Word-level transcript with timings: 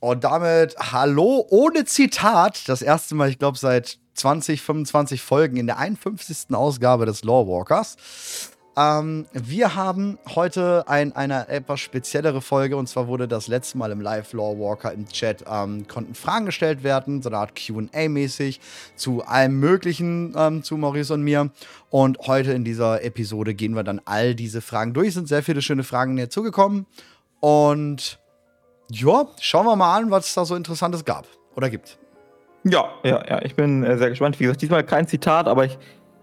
Und 0.00 0.22
damit 0.22 0.76
hallo 0.78 1.44
ohne 1.50 1.84
Zitat. 1.84 2.68
Das 2.68 2.82
erste 2.82 3.14
Mal, 3.14 3.30
ich 3.30 3.38
glaube, 3.38 3.58
seit 3.58 3.98
20, 4.14 4.62
25 4.62 5.22
Folgen 5.22 5.56
in 5.56 5.66
der 5.66 5.78
51. 5.78 6.54
Ausgabe 6.54 7.04
des 7.06 7.24
Lawwalkers. 7.24 7.96
Ähm, 8.76 9.26
wir 9.32 9.74
haben 9.74 10.18
heute 10.36 10.84
ein, 10.86 11.14
eine 11.16 11.48
etwas 11.48 11.80
speziellere 11.80 12.40
Folge 12.40 12.76
und 12.76 12.88
zwar 12.88 13.08
wurde 13.08 13.26
das 13.26 13.48
letzte 13.48 13.76
Mal 13.76 13.90
im 13.90 14.00
Live 14.00 14.32
Lawwalker 14.32 14.92
im 14.92 15.08
Chat 15.08 15.44
ähm, 15.50 15.88
konnten 15.88 16.14
Fragen 16.14 16.46
gestellt 16.46 16.84
werden, 16.84 17.20
so 17.20 17.28
eine 17.28 17.38
Art 17.38 17.56
QA-mäßig 17.56 18.60
zu 18.94 19.24
allem 19.24 19.58
Möglichen 19.58 20.32
ähm, 20.36 20.62
zu 20.62 20.76
Maurice 20.76 21.14
und 21.14 21.22
mir. 21.22 21.50
Und 21.90 22.18
heute 22.28 22.52
in 22.52 22.62
dieser 22.62 23.02
Episode 23.02 23.54
gehen 23.54 23.74
wir 23.74 23.82
dann 23.82 24.00
all 24.04 24.36
diese 24.36 24.60
Fragen 24.60 24.94
durch. 24.94 25.08
Es 25.08 25.14
sind 25.14 25.26
sehr 25.26 25.42
viele 25.42 25.60
schöne 25.60 25.82
Fragen 25.82 26.16
dazugekommen. 26.16 26.86
Und 27.40 28.20
ja, 28.90 29.26
schauen 29.40 29.66
wir 29.66 29.76
mal 29.76 29.98
an, 29.98 30.10
was 30.10 30.26
es 30.26 30.34
da 30.34 30.44
so 30.44 30.54
Interessantes 30.54 31.04
gab 31.04 31.26
oder 31.56 31.70
gibt. 31.70 31.98
Ja, 32.64 32.88
ja, 33.04 33.24
ja, 33.28 33.42
ich 33.42 33.54
bin 33.54 33.84
äh, 33.84 33.96
sehr 33.98 34.10
gespannt. 34.10 34.38
Wie 34.40 34.44
gesagt, 34.44 34.62
diesmal 34.62 34.84
kein 34.84 35.06
Zitat, 35.06 35.46
aber 35.46 35.64
ich, 35.64 35.78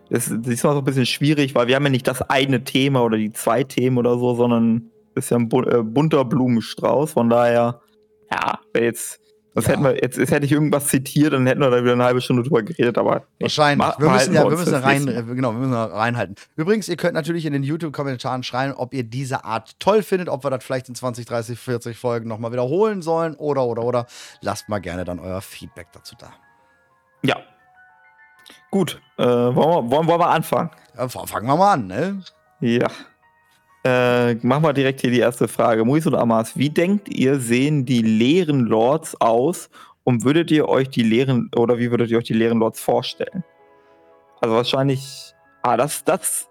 das 0.10 0.28
ist 0.28 0.46
diesmal 0.46 0.74
so 0.74 0.80
ein 0.80 0.86
bisschen 0.86 1.06
schwierig, 1.06 1.56
weil 1.56 1.68
wir 1.68 1.76
haben 1.76 1.84
ja 1.84 1.90
nicht 1.90 2.08
das 2.08 2.22
eine 2.24 2.64
Thema 2.64 3.04
oder 3.04 3.18
die 3.18 3.32
zwei 3.32 3.64
Themen 3.64 3.98
oder 3.98 4.18
so, 4.18 4.36
sondern 4.36 4.92
ist 5.16 5.32
ja 5.32 5.38
ein 5.38 5.50
äh, 5.52 5.84
bunter 5.84 6.26
Blumenstrauß. 6.26 7.14
Von 7.14 7.30
daher, 7.30 7.82
ja, 8.32 8.60
jetzt 8.76 9.22
das 9.56 9.68
ja. 9.68 9.72
hätten 9.72 9.84
wir, 9.84 9.96
jetzt, 9.96 10.18
jetzt, 10.18 10.32
hätte 10.32 10.46
ich 10.46 10.52
irgendwas 10.52 10.88
zitiert, 10.90 11.32
dann 11.32 11.48
hätten 11.48 11.62
wir 11.62 11.70
da 11.70 11.82
wieder 11.82 11.94
eine 11.94 12.04
halbe 12.04 12.20
Stunde 12.20 12.44
drüber 12.44 12.62
geredet, 12.62 12.98
aber. 12.98 13.24
Wahrscheinlich. 13.40 13.88
wir 13.98 14.10
müssen 14.10 14.34
ja, 14.34 14.44
wir 14.44 14.58
müssen 14.58 14.76
rein, 14.76 15.06
genau, 15.06 15.54
wir 15.54 15.60
müssen 15.60 15.74
reinhalten. 15.74 16.36
Übrigens, 16.58 16.90
ihr 16.90 16.98
könnt 16.98 17.14
natürlich 17.14 17.46
in 17.46 17.54
den 17.54 17.64
YouTube-Kommentaren 17.64 18.44
schreiben, 18.44 18.74
ob 18.74 18.94
ihr 18.94 19.04
diese 19.04 19.46
Art 19.46 19.80
toll 19.80 20.04
findet, 20.04 20.28
ob 20.28 20.44
wir 20.44 20.50
das 20.50 20.62
vielleicht 20.62 20.90
in 20.90 20.96
20, 20.96 21.26
30, 21.26 21.58
40 21.58 21.98
Folgen 21.98 22.28
nochmal 22.28 22.52
wiederholen 22.52 23.02
sollen 23.02 23.36
oder, 23.36 23.66
oder, 23.66 23.84
oder. 23.84 24.08
Lasst 24.42 24.68
mal 24.68 24.80
gerne 24.80 25.06
dann 25.06 25.20
euer 25.20 25.42
Feedback 25.42 25.88
dazu 25.94 26.16
da. 26.20 26.34
Ja. 27.24 27.38
Gut, 28.72 29.02
äh, 29.18 29.24
wollen, 29.24 29.56
wir, 29.56 29.92
wollen, 29.92 30.08
wollen 30.08 30.20
wir 30.20 30.30
anfangen? 30.30 30.70
Ja, 30.98 31.08
fangen 31.08 31.48
wir 31.48 31.56
mal 31.56 31.74
an, 31.74 31.88
ne? 31.88 32.22
Ja. 32.60 32.88
Äh, 33.86 34.34
machen 34.42 34.64
wir 34.64 34.74
direkt 34.74 35.02
hier 35.02 35.12
die 35.12 35.20
erste 35.20 35.48
Frage. 35.48 35.86
Muis 35.86 36.08
und 36.08 36.16
Amas, 36.16 36.58
wie 36.58 36.72
denkt 36.72 37.08
ihr, 37.08 37.40
sehen 37.40 37.86
die 37.86 38.02
leeren 38.02 38.62
Lords 38.62 39.16
aus 39.22 39.70
und 40.04 40.24
würdet 40.24 40.50
ihr 40.50 40.68
euch 40.68 40.90
die 40.90 41.04
leeren, 41.04 41.52
oder 41.56 41.78
wie 41.78 41.92
würdet 41.92 42.10
ihr 42.10 42.18
euch 42.18 42.24
die 42.24 42.34
leeren 42.34 42.58
Lords 42.58 42.80
vorstellen? 42.80 43.44
Also 44.42 44.56
wahrscheinlich, 44.56 45.36
ah, 45.62 45.78
das, 45.78 46.04
das, 46.04 46.50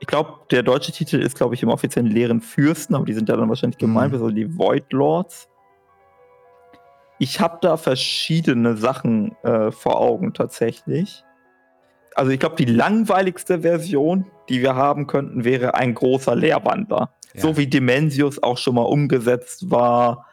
ich 0.00 0.06
glaube, 0.06 0.34
der 0.50 0.62
deutsche 0.62 0.92
Titel 0.92 1.16
ist, 1.16 1.34
glaube 1.34 1.54
ich, 1.54 1.62
im 1.62 1.70
offiziellen 1.70 2.10
leeren 2.10 2.42
Fürsten, 2.42 2.94
aber 2.94 3.06
die 3.06 3.14
sind 3.14 3.30
ja 3.30 3.36
dann 3.38 3.48
wahrscheinlich 3.48 3.78
gemeint, 3.78 4.12
mhm. 4.12 4.18
also 4.18 4.30
die 4.30 4.58
Void 4.58 4.92
Lords. 4.92 5.48
Ich 7.18 7.40
habe 7.40 7.56
da 7.62 7.78
verschiedene 7.78 8.76
Sachen 8.76 9.34
äh, 9.44 9.70
vor 9.70 9.98
Augen 9.98 10.34
tatsächlich 10.34 11.24
also 12.20 12.32
ich 12.32 12.38
glaube, 12.38 12.56
die 12.56 12.66
langweiligste 12.66 13.62
Version, 13.62 14.26
die 14.50 14.60
wir 14.60 14.74
haben 14.74 15.06
könnten, 15.06 15.42
wäre 15.42 15.74
ein 15.74 15.94
großer 15.94 16.36
Leerwandler. 16.36 17.14
Ja. 17.32 17.40
So 17.40 17.56
wie 17.56 17.66
Dimensius 17.66 18.42
auch 18.42 18.58
schon 18.58 18.74
mal 18.74 18.82
umgesetzt 18.82 19.70
war 19.70 20.26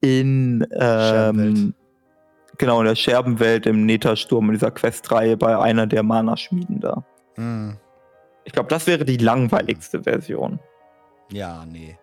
in 0.00 0.66
ähm, 0.72 1.74
genau 2.58 2.80
in 2.80 2.86
der 2.86 2.96
Scherbenwelt 2.96 3.66
im 3.66 3.86
Netersturm 3.86 4.46
in 4.46 4.54
dieser 4.54 4.72
Questreihe 4.72 5.36
bei 5.36 5.56
einer 5.56 5.86
der 5.86 6.02
Mana-Schmieden 6.02 6.80
da. 6.80 7.04
Mhm. 7.36 7.76
Ich 8.44 8.52
glaube, 8.52 8.68
das 8.68 8.88
wäre 8.88 9.04
die 9.04 9.18
langweiligste 9.18 10.02
Version. 10.02 10.58
Ja, 11.30 11.64
nee. 11.66 11.96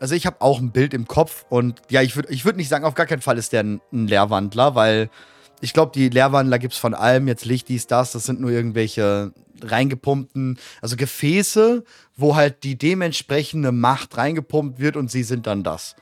Also 0.00 0.16
ich 0.16 0.26
habe 0.26 0.40
auch 0.40 0.58
ein 0.58 0.72
Bild 0.72 0.94
im 0.94 1.06
Kopf 1.06 1.46
und 1.48 1.80
ja, 1.90 2.02
ich 2.02 2.16
würde 2.16 2.32
ich 2.32 2.44
würd 2.44 2.56
nicht 2.56 2.68
sagen, 2.68 2.84
auf 2.84 2.94
gar 2.94 3.06
keinen 3.06 3.22
Fall 3.22 3.38
ist 3.38 3.52
der 3.52 3.62
ein, 3.62 3.80
ein 3.92 4.08
Leerwandler, 4.08 4.74
weil 4.74 5.10
ich 5.60 5.72
glaube, 5.72 5.92
die 5.94 6.08
Leerwandler 6.08 6.58
gibt 6.58 6.74
es 6.74 6.78
von 6.78 6.94
allem, 6.94 7.28
jetzt 7.28 7.44
Licht, 7.44 7.68
dies, 7.68 7.86
das, 7.86 8.12
das 8.12 8.24
sind 8.24 8.40
nur 8.40 8.50
irgendwelche 8.50 9.32
reingepumpten, 9.62 10.58
also 10.80 10.96
Gefäße, 10.96 11.84
wo 12.16 12.36
halt 12.36 12.62
die 12.62 12.78
dementsprechende 12.78 13.72
Macht 13.72 14.16
reingepumpt 14.16 14.78
wird 14.78 14.96
und 14.96 15.10
sie 15.10 15.22
sind 15.22 15.46
dann 15.46 15.64
das. 15.64 15.96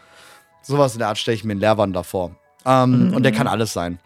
Sowas 0.62 0.94
in 0.94 0.98
der 0.98 1.08
Art 1.08 1.18
stelle 1.18 1.36
ich 1.36 1.44
mir 1.44 1.52
einen 1.52 1.60
Leerwandler 1.60 2.04
vor. 2.04 2.36
Ähm, 2.64 3.08
mhm. 3.08 3.14
Und 3.14 3.22
der 3.22 3.32
kann 3.32 3.46
alles 3.46 3.72
sein. 3.72 3.98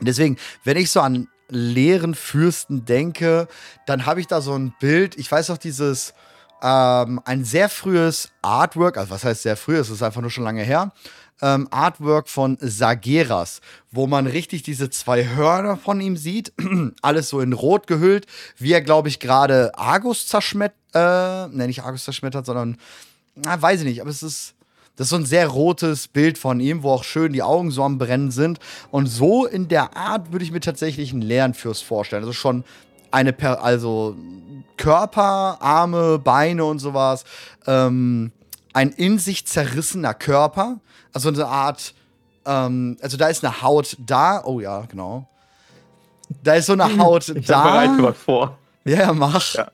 Deswegen, 0.00 0.36
wenn 0.64 0.76
ich 0.76 0.90
so 0.90 1.00
an 1.00 1.28
leeren 1.48 2.14
Fürsten 2.14 2.84
denke, 2.84 3.48
dann 3.86 4.06
habe 4.06 4.20
ich 4.20 4.26
da 4.26 4.40
so 4.40 4.54
ein 4.54 4.74
Bild, 4.78 5.16
ich 5.18 5.30
weiß 5.30 5.50
auch 5.50 5.58
dieses, 5.58 6.14
ähm, 6.62 7.20
ein 7.24 7.44
sehr 7.44 7.68
frühes 7.68 8.30
Artwork, 8.42 8.96
also 8.96 9.10
was 9.10 9.24
heißt 9.24 9.42
sehr 9.42 9.56
früh, 9.56 9.76
es 9.76 9.90
ist 9.90 10.02
einfach 10.02 10.20
nur 10.20 10.30
schon 10.30 10.44
lange 10.44 10.62
her, 10.62 10.92
ähm, 11.42 11.68
Artwork 11.70 12.28
von 12.28 12.58
Sageras, 12.60 13.60
wo 13.90 14.06
man 14.06 14.26
richtig 14.26 14.62
diese 14.62 14.90
zwei 14.90 15.26
Hörner 15.26 15.76
von 15.76 16.00
ihm 16.00 16.16
sieht, 16.16 16.52
alles 17.02 17.28
so 17.28 17.40
in 17.40 17.52
Rot 17.52 17.86
gehüllt, 17.86 18.26
wie 18.58 18.72
er, 18.72 18.82
glaube 18.82 19.08
ich, 19.08 19.20
gerade 19.20 19.76
Argus 19.76 20.26
zerschmettert, 20.26 20.76
äh, 20.94 20.98
ne, 21.48 21.66
nicht 21.66 21.82
Argus 21.82 22.04
zerschmettert, 22.04 22.46
sondern, 22.46 22.78
na, 23.34 23.60
weiß 23.60 23.80
ich 23.80 23.86
nicht, 23.86 24.00
aber 24.00 24.10
es 24.10 24.22
ist, 24.22 24.54
das 24.96 25.06
ist 25.06 25.10
so 25.10 25.16
ein 25.16 25.26
sehr 25.26 25.46
rotes 25.46 26.08
Bild 26.08 26.38
von 26.38 26.58
ihm, 26.58 26.82
wo 26.82 26.90
auch 26.90 27.04
schön 27.04 27.32
die 27.32 27.44
Augen 27.44 27.70
so 27.70 27.84
am 27.84 27.98
Brennen 27.98 28.32
sind. 28.32 28.58
Und 28.90 29.06
so 29.06 29.46
in 29.46 29.68
der 29.68 29.96
Art 29.96 30.32
würde 30.32 30.44
ich 30.44 30.50
mir 30.50 30.58
tatsächlich 30.58 31.12
einen 31.12 31.22
leeren 31.22 31.54
Fürst 31.54 31.84
vorstellen. 31.84 32.24
Also 32.24 32.32
schon 32.32 32.64
eine, 33.12 33.32
per 33.32 33.62
also 33.62 34.16
Körper, 34.76 35.58
Arme, 35.60 36.18
Beine 36.18 36.64
und 36.64 36.80
sowas. 36.80 37.24
Ähm, 37.68 38.32
ein 38.78 38.90
in 38.90 39.18
sich 39.18 39.44
zerrissener 39.44 40.14
Körper, 40.14 40.78
also 41.12 41.30
eine 41.30 41.46
Art, 41.46 41.94
ähm, 42.46 42.96
also 43.02 43.16
da 43.16 43.26
ist 43.26 43.44
eine 43.44 43.60
Haut 43.60 43.96
da. 43.98 44.44
Oh 44.44 44.60
ja, 44.60 44.82
genau. 44.82 45.28
Da 46.44 46.54
ist 46.54 46.66
so 46.66 46.74
eine 46.74 46.96
Haut 46.96 47.28
ich 47.28 47.46
da. 47.46 47.92
Was 47.98 48.18
vor. 48.18 48.56
Ja, 48.84 49.12
mach. 49.12 49.54
Ja. 49.54 49.72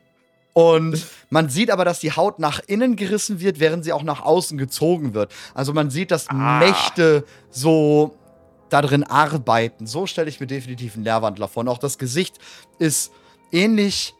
Und 0.55 1.05
man 1.29 1.51
sieht 1.51 1.71
aber, 1.71 1.85
dass 1.85 1.99
die 1.99 2.13
Haut 2.13 2.39
nach 2.39 2.61
innen 2.67 2.97
gerissen 2.97 3.41
wird, 3.41 3.61
während 3.61 3.85
sie 3.85 3.93
auch 3.93 4.05
nach 4.05 4.23
außen 4.23 4.57
gezogen 4.57 5.13
wird. 5.13 5.31
Also 5.53 5.75
man 5.75 5.91
sieht, 5.91 6.11
dass 6.11 6.29
ah. 6.29 6.59
Mächte 6.59 7.25
so 7.51 8.17
da 8.71 8.81
drin 8.81 9.05
arbeiten. 9.05 9.87
So 9.87 10.07
stelle 10.07 10.31
ich 10.31 10.41
mir 10.41 10.47
definitiv 10.47 10.95
einen 10.95 11.05
Lehrwandler 11.05 11.49
vor. 11.49 11.61
Und 11.61 11.69
auch 11.69 11.79
das 11.79 11.99
Gesicht 11.99 12.39
ist 12.79 13.13
ähnlich 13.53 14.15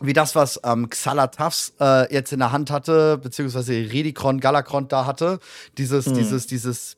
wie 0.00 0.12
das, 0.12 0.34
was 0.34 0.60
ähm, 0.64 0.90
Xalatavs 0.90 1.74
äh, 1.80 2.12
jetzt 2.12 2.32
in 2.32 2.40
der 2.40 2.52
Hand 2.52 2.70
hatte, 2.70 3.18
beziehungsweise 3.18 3.72
Redikron, 3.72 4.40
Galakron 4.40 4.88
da 4.88 5.06
hatte. 5.06 5.38
Dieses, 5.78 6.06
hm. 6.06 6.14
dieses, 6.14 6.46
dieses, 6.46 6.96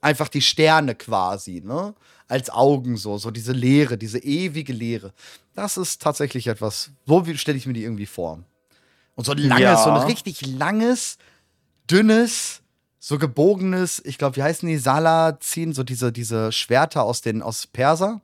einfach 0.00 0.28
die 0.28 0.42
Sterne 0.42 0.94
quasi, 0.94 1.62
ne? 1.64 1.94
Als 2.28 2.50
Augen 2.50 2.96
so, 2.96 3.18
so 3.18 3.30
diese 3.30 3.52
Leere, 3.52 3.96
diese 3.96 4.18
ewige 4.18 4.72
Leere. 4.72 5.12
Das 5.54 5.76
ist 5.76 6.02
tatsächlich 6.02 6.48
etwas, 6.48 6.90
so 7.06 7.24
stelle 7.34 7.56
ich 7.56 7.66
mir 7.66 7.72
die 7.72 7.84
irgendwie 7.84 8.06
vor. 8.06 8.42
Und 9.14 9.24
so 9.24 9.32
ein 9.32 9.38
langes, 9.38 9.62
ja. 9.62 9.76
so 9.82 9.90
ein 9.90 10.02
richtig 10.02 10.44
langes, 10.44 11.18
dünnes, 11.88 12.62
so 12.98 13.18
gebogenes, 13.18 14.02
ich 14.04 14.18
glaube, 14.18 14.36
wie 14.36 14.42
heißen 14.42 14.68
die, 14.68 14.78
Salazin, 14.78 15.72
so 15.72 15.84
diese, 15.84 16.10
diese 16.10 16.50
Schwerter 16.50 17.04
aus 17.04 17.20
den, 17.20 17.42
aus 17.42 17.66
Perser. 17.68 18.20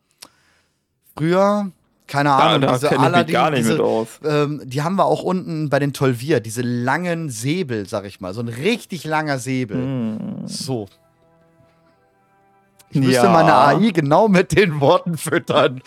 Früher, 1.17 1.71
keine 2.07 2.33
Ahnung, 2.33 2.61
da, 2.63 2.67
da 2.67 2.75
diese 2.75 2.99
Aladdin, 2.99 3.33
gar 3.33 3.51
nicht 3.51 3.61
diese, 3.61 3.73
mit 3.73 3.81
aus. 3.81 4.21
Ähm, 4.25 4.61
die 4.65 4.83
haben 4.83 4.97
wir 4.97 5.07
auch 5.07 5.23
unten 5.23 5.71
bei 5.71 5.79
den 5.79 5.93
Tolvir, 5.93 6.41
diese 6.41 6.63
langen 6.63 7.31
Säbel, 7.31 7.89
sag 7.89 8.05
ich 8.05 8.21
mal, 8.21 8.35
so 8.35 8.41
ein 8.41 8.49
richtig 8.49 9.05
langer 9.05 9.39
Säbel. 9.39 9.77
Mm. 9.77 10.47
So. 10.47 10.89
Ich 12.91 13.01
müsste 13.01 13.25
ja. 13.25 13.33
meine 13.33 13.55
AI 13.55 13.91
genau 13.91 14.29
mit 14.29 14.57
den 14.57 14.81
Worten 14.81 15.17
füttern. 15.17 15.81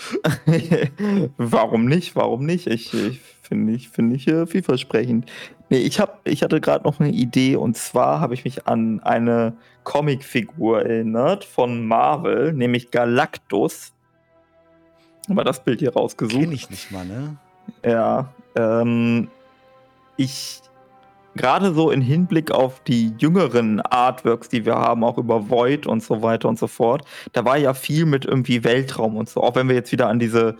Warum 1.37 1.85
nicht? 1.85 2.15
Warum 2.15 2.45
nicht? 2.45 2.65
Ich, 2.65 2.91
ich 2.95 3.21
finde 3.43 3.73
ich, 3.73 3.89
find 3.89 4.15
ich 4.15 4.27
äh, 4.27 4.47
vielversprechend. 4.47 5.29
Nee, 5.69 5.77
ich, 5.79 5.99
hab, 5.99 6.27
ich 6.27 6.41
hatte 6.41 6.61
gerade 6.61 6.83
noch 6.83 6.99
eine 6.99 7.11
Idee 7.11 7.55
und 7.55 7.77
zwar 7.77 8.19
habe 8.19 8.33
ich 8.33 8.43
mich 8.43 8.67
an 8.67 9.01
eine 9.01 9.53
Comicfigur 9.83 10.81
erinnert 10.83 11.45
von 11.45 11.85
Marvel, 11.85 12.53
nämlich 12.53 12.89
Galactus 12.89 13.93
mal 15.33 15.43
das 15.43 15.63
Bild 15.63 15.79
hier 15.79 15.93
rausgesucht. 15.93 16.41
Kenn 16.41 16.51
ich 16.51 16.69
nicht 16.69 16.91
mal, 16.91 17.05
ne? 17.05 17.37
Ja. 17.83 18.29
Ähm, 18.55 19.29
ich 20.17 20.61
gerade 21.35 21.73
so 21.73 21.91
in 21.91 22.01
Hinblick 22.01 22.51
auf 22.51 22.79
die 22.81 23.13
jüngeren 23.17 23.81
Artworks, 23.81 24.49
die 24.49 24.65
wir 24.65 24.75
haben, 24.75 25.03
auch 25.03 25.17
über 25.17 25.49
Void 25.49 25.85
und 25.85 26.01
so 26.01 26.21
weiter 26.21 26.47
und 26.47 26.57
so 26.57 26.67
fort, 26.67 27.05
da 27.33 27.45
war 27.45 27.57
ja 27.57 27.73
viel 27.73 28.05
mit 28.05 28.25
irgendwie 28.25 28.63
Weltraum 28.63 29.17
und 29.17 29.29
so. 29.29 29.41
Auch 29.41 29.55
wenn 29.55 29.67
wir 29.67 29.75
jetzt 29.75 29.91
wieder 29.91 30.07
an 30.07 30.19
diese 30.19 30.55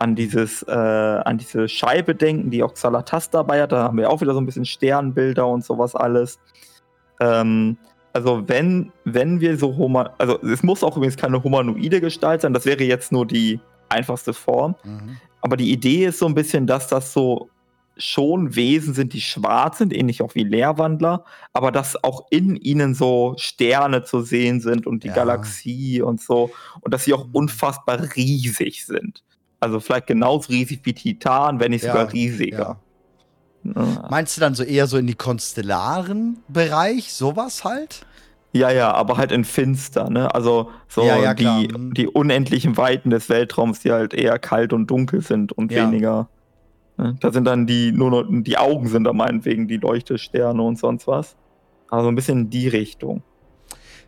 an 0.00 0.14
dieses 0.14 0.62
äh, 0.62 0.72
an 0.72 1.38
diese 1.38 1.68
Scheibe 1.68 2.14
denken, 2.14 2.50
die 2.50 2.62
auch 2.62 2.74
Xalatas 2.74 3.30
dabei 3.30 3.62
hat, 3.62 3.72
da 3.72 3.84
haben 3.84 3.98
wir 3.98 4.10
auch 4.10 4.20
wieder 4.20 4.34
so 4.34 4.40
ein 4.40 4.46
bisschen 4.46 4.64
Sternbilder 4.64 5.46
und 5.46 5.64
sowas 5.64 5.96
alles. 5.96 6.38
Ähm, 7.20 7.78
also 8.12 8.44
wenn 8.46 8.92
wenn 9.04 9.40
wir 9.40 9.56
so 9.58 9.76
Homo 9.76 10.04
also 10.18 10.40
es 10.42 10.62
muss 10.62 10.84
auch 10.84 10.96
übrigens 10.96 11.16
keine 11.16 11.42
humanoide 11.42 12.00
Gestalt 12.00 12.42
sein, 12.42 12.52
das 12.52 12.64
wäre 12.64 12.84
jetzt 12.84 13.10
nur 13.12 13.26
die 13.26 13.60
einfachste 13.88 14.34
Form. 14.34 14.74
Mhm. 14.84 15.18
Aber 15.40 15.56
die 15.56 15.70
Idee 15.70 16.06
ist 16.06 16.18
so 16.18 16.26
ein 16.26 16.34
bisschen, 16.34 16.66
dass 16.66 16.88
das 16.88 17.12
so 17.12 17.48
schon 17.96 18.54
Wesen 18.54 18.94
sind, 18.94 19.12
die 19.12 19.20
schwarz 19.20 19.78
sind, 19.78 19.92
ähnlich 19.92 20.22
auch 20.22 20.34
wie 20.36 20.44
Leerwandler, 20.44 21.24
aber 21.52 21.72
dass 21.72 22.02
auch 22.04 22.26
in 22.30 22.54
ihnen 22.54 22.94
so 22.94 23.34
Sterne 23.38 24.04
zu 24.04 24.22
sehen 24.22 24.60
sind 24.60 24.86
und 24.86 25.02
die 25.02 25.08
Ja. 25.08 25.14
Galaxie 25.14 26.00
und 26.00 26.20
so 26.20 26.50
und 26.80 26.94
dass 26.94 27.04
sie 27.04 27.12
auch 27.12 27.26
unfassbar 27.32 28.00
riesig 28.14 28.86
sind. 28.86 29.24
Also 29.60 29.80
vielleicht 29.80 30.06
genauso 30.06 30.52
riesig 30.52 30.80
wie 30.84 30.92
Titan, 30.92 31.58
wenn 31.58 31.72
nicht 31.72 31.84
Ja, 31.84 31.92
sogar 31.92 32.12
riesiger. 32.12 32.80
Ja. 33.64 34.06
Meinst 34.08 34.36
du 34.36 34.40
dann 34.40 34.54
so 34.54 34.62
eher 34.62 34.86
so 34.86 34.96
in 34.96 35.08
die 35.08 35.16
konstellaren 35.16 36.38
Bereich, 36.46 37.12
sowas 37.12 37.64
halt? 37.64 38.06
Ja, 38.52 38.70
ja, 38.70 38.92
aber 38.92 39.18
halt 39.18 39.30
in 39.30 39.44
finster, 39.44 40.08
ne? 40.08 40.34
Also 40.34 40.70
so 40.88 41.04
Ja, 41.04 41.18
ja, 41.18 41.34
die, 41.34 41.68
Mhm. 41.72 41.92
die 41.94 42.06
unendlichen 42.06 42.76
Weiten 42.76 43.10
des 43.10 43.28
Weltraums, 43.28 43.80
die 43.80 43.92
halt 43.92 44.14
eher 44.14 44.38
kalt 44.38 44.72
und 44.72 44.86
dunkel 44.90 45.20
sind 45.20 45.52
und 45.52 45.70
Ja. 45.70 45.84
weniger. 45.84 46.30
Ne? 46.96 47.16
Da 47.20 47.30
sind 47.30 47.44
dann 47.44 47.66
die, 47.66 47.92
nur 47.92 48.10
noch, 48.10 48.24
die 48.28 48.56
Augen 48.56 48.88
sind 48.88 49.04
da 49.04 49.12
meinetwegen 49.12 49.68
die 49.68 49.76
Leuchtesterne 49.76 50.62
und 50.62 50.78
sonst 50.78 51.06
was. 51.06 51.36
Also 51.88 52.08
ein 52.08 52.14
bisschen 52.14 52.40
in 52.42 52.50
die 52.50 52.68
Richtung. 52.68 53.22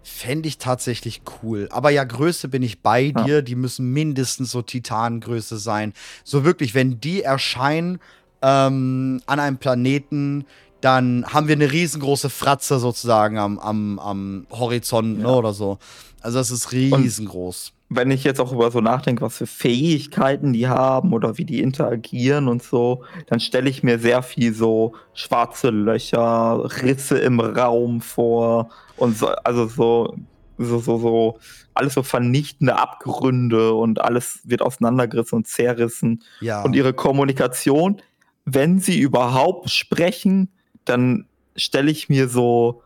Fände 0.03 0.49
ich 0.49 0.57
tatsächlich 0.59 1.23
cool. 1.43 1.69
Aber 1.71 1.91
ja, 1.91 2.05
Größe 2.05 2.49
bin 2.49 2.63
ich 2.63 2.83
bei 2.83 3.11
dir. 3.11 3.43
Die 3.43 3.55
müssen 3.55 3.93
mindestens 3.93 4.51
so 4.51 4.63
Titangröße 4.63 5.59
sein. 5.59 5.93
So 6.25 6.45
wirklich, 6.45 6.75
wenn 6.75 7.01
die 7.01 7.23
erscheinen 7.23 7.99
ähm, 8.43 9.21
an 9.27 9.39
einem 9.41 9.59
Planeten, 9.59 10.47
dann 10.81 11.25
haben 11.27 11.49
wir 11.49 11.55
eine 11.55 11.71
riesengroße 11.73 12.31
Fratze 12.31 12.79
sozusagen 12.79 13.39
am, 13.39 13.59
am, 13.59 13.99
am 13.99 14.47
Horizont 14.51 15.19
ne, 15.19 15.25
Ja. 15.25 15.35
oder 15.37 15.53
so. 15.53 15.79
Also 16.23 16.39
das 16.39 16.51
ist 16.51 16.73
riesengroß. 16.73 17.73
Wenn 17.93 18.11
ich 18.13 18.23
jetzt 18.25 18.41
auch 18.41 18.53
über 18.53 18.71
so 18.71 18.81
nachdenke, 18.81 19.23
was 19.23 19.37
für 19.39 19.47
Fähigkeiten 19.47 20.53
die 20.53 20.69
haben 20.69 21.13
oder 21.13 21.39
wie 21.39 21.45
die 21.45 21.61
interagieren 21.61 22.47
und 22.47 22.63
so, 22.63 23.03
dann 23.27 23.41
stelle 23.41 23.69
ich 23.69 23.83
mir 23.83 23.99
sehr 23.99 24.23
viel 24.23 24.55
so 24.55 24.95
schwarze 25.13 25.71
Löcher, 25.71 26.63
Risse 26.83 27.19
im 27.19 27.41
Raum 27.41 28.01
vor 28.01 28.71
und 28.97 29.19
so, 29.19 29.29
also 29.29 29.67
so, 29.67 30.17
so, 30.57 30.79
so, 30.79 30.99
so, 30.99 31.39
alles 31.75 31.95
so 31.95 32.03
vernichtende 32.05 32.79
Abgründe 32.79 33.73
und 33.73 34.01
alles 34.01 34.41
wird 34.45 34.63
auseinandergerissen 34.63 35.37
und 35.39 35.49
zerrissen. 35.49 36.23
ja. 36.41 36.63
Und 36.63 36.77
ihre 36.77 36.93
Kommunikation, 36.93 38.01
wenn 38.45 38.79
sie 38.79 39.01
überhaupt 39.01 39.71
sprechen, 39.71 40.49
dann 40.91 41.27
stelle 41.57 41.91
ich 41.91 42.09
mir 42.09 42.29
so 42.29 42.83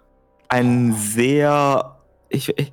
einen 0.49 0.93
sehr, 0.95 1.97
ich, 2.29 2.49
ich, 2.57 2.73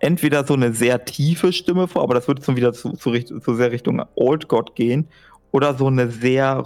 entweder 0.00 0.44
so 0.46 0.54
eine 0.54 0.74
sehr 0.74 1.04
tiefe 1.04 1.52
Stimme 1.52 1.88
vor, 1.88 2.02
aber 2.02 2.14
das 2.14 2.28
würde 2.28 2.42
schon 2.44 2.56
wieder 2.56 2.72
zu, 2.72 2.92
zu, 2.92 3.12
zu 3.12 3.54
sehr 3.54 3.72
Richtung 3.72 4.02
Old 4.16 4.48
God 4.48 4.74
gehen, 4.74 5.08
oder 5.52 5.74
so 5.74 5.86
eine 5.86 6.10
sehr, 6.10 6.64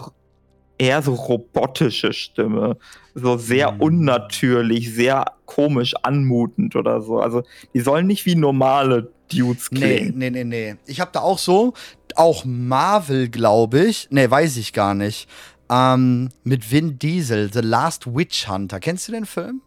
eher 0.79 1.03
so 1.03 1.15
robotische 1.15 2.13
Stimme, 2.13 2.77
so 3.15 3.37
sehr 3.37 3.73
Hm. 3.73 3.81
unnatürlich, 3.81 4.95
sehr 4.95 5.25
komisch 5.45 5.95
anmutend 6.03 6.75
oder 6.75 7.01
so. 7.03 7.19
Also 7.21 7.43
die 7.75 7.81
sollen 7.81 8.07
nicht 8.07 8.25
wie 8.27 8.35
normale 8.35 9.13
Dudes 9.31 9.71
Nee, 9.71 9.79
klingen. 9.79 10.19
nee, 10.19 10.31
nee, 10.31 10.45
nee. 10.45 10.77
Ich 10.87 11.01
habe 11.01 11.11
da 11.13 11.21
auch 11.21 11.39
so, 11.39 11.75
auch 12.17 12.45
Marvel, 12.47 13.29
glaube 13.29 13.85
ich. 13.85 14.09
Nee, 14.11 14.31
weiß 14.31 14.57
ich 14.57 14.73
gar 14.73 14.95
nicht. 14.95 15.29
Ähm, 15.71 16.31
mit 16.45 16.71
Vin 16.71 16.99
Diesel, 16.99 17.53
The 17.53 17.61
Last 17.61 18.07
Witch 18.15 18.49
Hunter. 18.49 18.81
Kennst 18.81 19.09
du 19.09 19.13
den 19.13 19.27
Film? 19.27 19.61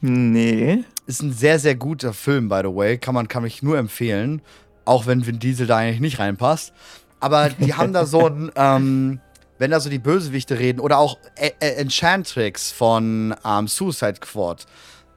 Nee. 0.00 0.84
Ist 1.06 1.22
ein 1.22 1.32
sehr, 1.32 1.58
sehr 1.58 1.74
guter 1.74 2.12
Film, 2.12 2.48
by 2.48 2.60
the 2.62 2.74
way. 2.74 2.98
Kann 2.98 3.14
man, 3.14 3.28
kann 3.28 3.44
ich 3.44 3.62
nur 3.62 3.78
empfehlen. 3.78 4.42
Auch 4.84 5.06
wenn 5.06 5.26
Vin 5.26 5.38
Diesel 5.38 5.66
da 5.66 5.78
eigentlich 5.78 6.00
nicht 6.00 6.18
reinpasst. 6.18 6.72
Aber 7.20 7.48
die 7.50 7.74
haben 7.74 7.92
da 7.92 8.06
so 8.06 8.26
ein, 8.26 8.50
ähm, 8.56 9.20
wenn 9.58 9.70
da 9.70 9.80
so 9.80 9.88
die 9.90 9.98
Bösewichte 9.98 10.58
reden, 10.58 10.80
oder 10.80 10.98
auch 10.98 11.18
E- 11.38 11.52
E- 11.60 11.74
Enchantrix 11.76 12.72
von 12.72 13.34
ähm, 13.44 13.68
Suicide 13.68 14.16
Squad, 14.16 14.66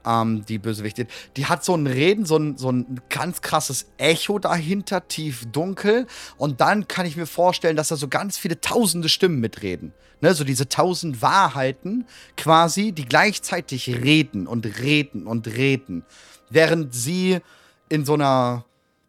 ähm, 0.05 0.45
die 0.45 0.57
Bösewichte, 0.57 1.07
die 1.37 1.45
hat 1.45 1.63
so 1.63 1.75
ein 1.75 1.87
Reden, 1.87 2.25
so 2.25 2.37
ein, 2.37 2.57
so 2.57 2.71
ein 2.71 3.01
ganz 3.09 3.41
krasses 3.41 3.87
Echo 3.97 4.39
dahinter, 4.39 5.07
tief 5.07 5.45
dunkel. 5.51 6.07
Und 6.37 6.61
dann 6.61 6.87
kann 6.87 7.05
ich 7.05 7.17
mir 7.17 7.25
vorstellen, 7.25 7.75
dass 7.75 7.89
da 7.89 7.95
so 7.95 8.07
ganz 8.07 8.37
viele 8.37 8.61
tausende 8.61 9.09
Stimmen 9.09 9.39
mitreden. 9.39 9.93
Ne, 10.21 10.33
so 10.33 10.43
diese 10.43 10.67
tausend 10.67 11.21
Wahrheiten 11.21 12.05
quasi, 12.35 12.91
die 12.91 13.05
gleichzeitig 13.05 13.87
reden 14.03 14.47
und 14.47 14.65
reden 14.81 15.27
und 15.27 15.47
reden. 15.47 16.03
Während 16.49 16.93
sie 16.93 17.39
in 17.87 18.03
so 18.03 18.15
einer 18.15 18.65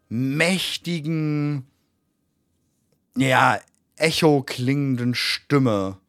mächtigen, 0.07 1.65
ja, 3.17 3.59
echo 3.97 4.41
klingenden 4.43 5.13
Stimme. 5.15 6.00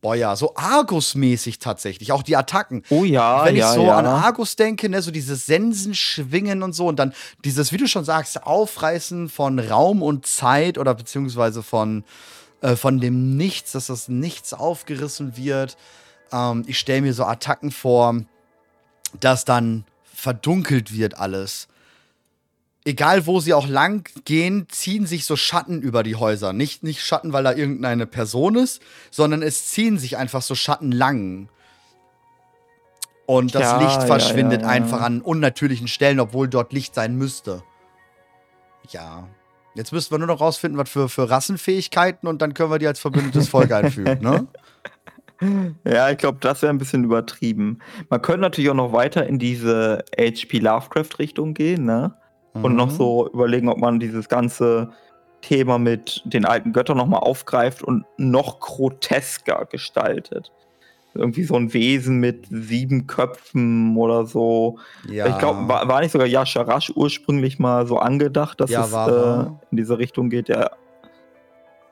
Boah, 0.00 0.14
ja, 0.14 0.34
so 0.34 0.54
Argus-mäßig 0.54 1.58
tatsächlich. 1.58 2.12
Auch 2.12 2.22
die 2.22 2.36
Attacken. 2.36 2.82
Oh 2.88 3.04
ja, 3.04 3.44
Wenn 3.44 3.54
ich 3.54 3.60
ja, 3.60 3.74
so 3.74 3.84
ja. 3.84 3.98
an 3.98 4.06
Argus 4.06 4.56
denke, 4.56 4.88
ne, 4.88 5.02
so 5.02 5.10
dieses 5.10 5.44
Sensenschwingen 5.44 6.62
und 6.62 6.72
so 6.72 6.86
und 6.86 6.98
dann 6.98 7.12
dieses, 7.44 7.70
wie 7.72 7.76
du 7.76 7.86
schon 7.86 8.04
sagst, 8.04 8.42
Aufreißen 8.42 9.28
von 9.28 9.58
Raum 9.58 10.02
und 10.02 10.24
Zeit 10.24 10.78
oder 10.78 10.94
beziehungsweise 10.94 11.62
von, 11.62 12.04
äh, 12.62 12.76
von 12.76 12.98
dem 12.98 13.36
Nichts, 13.36 13.72
dass 13.72 13.88
das 13.88 14.08
Nichts 14.08 14.54
aufgerissen 14.54 15.36
wird. 15.36 15.76
Ähm, 16.32 16.64
ich 16.66 16.78
stelle 16.78 17.02
mir 17.02 17.12
so 17.12 17.24
Attacken 17.24 17.70
vor, 17.70 18.22
dass 19.18 19.44
dann 19.44 19.84
verdunkelt 20.14 20.96
wird 20.96 21.18
alles. 21.18 21.68
Egal 22.84 23.26
wo 23.26 23.40
sie 23.40 23.52
auch 23.52 23.68
lang 23.68 24.08
gehen, 24.24 24.66
ziehen 24.70 25.06
sich 25.06 25.26
so 25.26 25.36
Schatten 25.36 25.82
über 25.82 26.02
die 26.02 26.16
Häuser. 26.16 26.54
Nicht, 26.54 26.82
nicht 26.82 27.02
Schatten, 27.02 27.32
weil 27.32 27.44
da 27.44 27.52
irgendeine 27.52 28.06
Person 28.06 28.56
ist, 28.56 28.80
sondern 29.10 29.42
es 29.42 29.68
ziehen 29.68 29.98
sich 29.98 30.16
einfach 30.16 30.40
so 30.40 30.54
Schatten 30.54 30.90
lang. 30.90 31.50
Und 33.26 33.54
das 33.54 33.62
Ja, 33.62 33.78
Licht 33.80 34.02
verschwindet 34.04 34.62
ja, 34.62 34.68
ja. 34.68 34.72
einfach 34.72 35.02
an 35.02 35.20
unnatürlichen 35.20 35.88
Stellen, 35.88 36.20
obwohl 36.20 36.48
dort 36.48 36.72
Licht 36.72 36.94
sein 36.94 37.16
müsste. 37.16 37.62
Ja. 38.88 39.28
Jetzt 39.74 39.92
müssten 39.92 40.12
wir 40.14 40.18
nur 40.18 40.26
noch 40.26 40.40
rausfinden, 40.40 40.78
was 40.78 40.90
für, 40.90 41.08
für 41.08 41.30
Rassenfähigkeiten 41.30 42.28
und 42.28 42.42
dann 42.42 42.54
können 42.54 42.70
wir 42.70 42.78
die 42.78 42.86
als 42.86 42.98
verbündetes 42.98 43.48
Volk 43.50 43.72
einfügen, 43.72 44.20
ne? 44.20 44.46
Ja, 45.86 46.10
ich 46.10 46.18
glaube, 46.18 46.36
das 46.40 46.60
wäre 46.60 46.70
ein 46.70 46.76
bisschen 46.76 47.04
übertrieben. 47.04 47.78
Man 48.10 48.20
könnte 48.20 48.42
natürlich 48.42 48.68
auch 48.68 48.74
noch 48.74 48.92
weiter 48.92 49.26
in 49.26 49.38
diese 49.38 50.04
H.P. 50.18 50.58
Lovecraft-Richtung 50.58 51.54
gehen, 51.54 51.86
ne? 51.86 52.14
Und 52.54 52.74
noch 52.74 52.86
Mhm. 52.86 52.96
so 52.96 53.28
überlegen, 53.32 53.68
ob 53.68 53.78
man 53.78 54.00
dieses 54.00 54.28
ganze 54.28 54.90
Thema 55.40 55.78
mit 55.78 56.20
den 56.24 56.44
alten 56.44 56.72
Göttern 56.72 56.96
nochmal 56.96 57.20
aufgreift 57.20 57.82
und 57.82 58.04
noch 58.18 58.60
grotesker 58.60 59.66
gestaltet. 59.70 60.52
Irgendwie 61.14 61.44
so 61.44 61.56
ein 61.56 61.72
Wesen 61.72 62.18
mit 62.18 62.46
sieben 62.50 63.06
Köpfen 63.06 63.96
oder 63.96 64.26
so. 64.26 64.78
Ja. 65.08 65.26
Ich 65.26 65.38
glaube, 65.38 65.68
war, 65.68 65.88
war 65.88 66.00
nicht 66.00 66.12
sogar 66.12 66.26
Yasha 66.26 66.62
Rasch 66.62 66.90
ursprünglich 66.94 67.58
mal 67.58 67.86
so 67.86 67.98
angedacht, 67.98 68.60
dass 68.60 68.70
Ja, 68.70 68.84
es 68.84 68.92
äh, 68.92 69.50
in 69.70 69.76
diese 69.76 69.98
Richtung 69.98 70.28
geht? 70.30 70.48
Ja. 70.48 70.70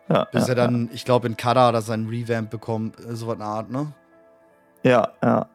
Ja, 0.08 0.24
Bis 0.32 0.48
er 0.48 0.54
dann, 0.54 0.88
ich 0.92 1.04
glaube, 1.04 1.26
in 1.26 1.36
Kanada 1.36 1.80
sein 1.82 2.06
Revamp 2.08 2.48
bekommt, 2.50 2.98
äh, 3.00 3.14
so 3.14 3.30
eine 3.30 3.44
Art, 3.44 3.70
ne? 3.70 3.92
ja, 4.82 5.08
ja. 5.22 5.48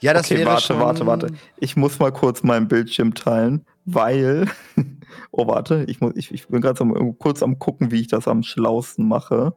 Ja, 0.00 0.12
das 0.12 0.26
Okay, 0.26 0.38
wäre 0.38 0.50
warte, 0.50 0.62
schon... 0.66 0.80
warte, 0.80 1.06
warte. 1.06 1.26
Ich 1.58 1.76
muss 1.76 1.98
mal 1.98 2.12
kurz 2.12 2.42
meinen 2.42 2.68
Bildschirm 2.68 3.14
teilen, 3.14 3.64
weil. 3.84 4.46
oh, 5.30 5.46
warte, 5.46 5.84
ich, 5.88 6.00
muss, 6.00 6.12
ich, 6.16 6.32
ich 6.32 6.48
bin 6.48 6.60
gerade 6.60 6.78
so 6.78 7.12
kurz 7.14 7.42
am 7.42 7.58
gucken, 7.58 7.90
wie 7.90 8.00
ich 8.00 8.08
das 8.08 8.28
am 8.28 8.42
schlausten 8.42 9.06
mache. 9.06 9.54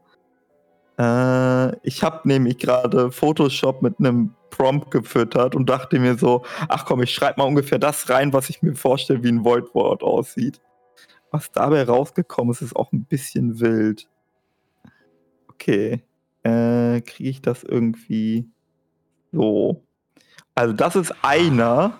Äh, 0.97 1.75
ich 1.87 2.03
habe 2.03 2.27
nämlich 2.27 2.57
gerade 2.57 3.11
Photoshop 3.11 3.81
mit 3.81 3.99
einem 3.99 4.33
Prompt 4.49 4.91
gefüttert 4.91 5.55
und 5.55 5.69
dachte 5.69 5.99
mir 5.99 6.17
so, 6.17 6.43
ach 6.67 6.85
komm, 6.85 7.03
ich 7.03 7.13
schreibe 7.13 7.41
mal 7.41 7.47
ungefähr 7.47 7.79
das 7.79 8.09
rein, 8.09 8.33
was 8.33 8.49
ich 8.49 8.61
mir 8.61 8.75
vorstelle, 8.75 9.23
wie 9.23 9.29
ein 9.29 9.45
Voidword 9.45 10.03
aussieht. 10.03 10.61
Was 11.31 11.51
dabei 11.51 11.83
rausgekommen 11.83 12.51
ist, 12.51 12.61
ist 12.61 12.75
auch 12.75 12.91
ein 12.91 13.03
bisschen 13.03 13.59
wild. 13.59 14.09
Okay. 15.49 16.03
Äh, 16.43 17.01
Kriege 17.01 17.29
ich 17.29 17.41
das 17.41 17.63
irgendwie 17.63 18.49
so? 19.31 19.83
Also 20.55 20.73
das 20.73 20.95
ist 20.95 21.13
einer. 21.21 21.99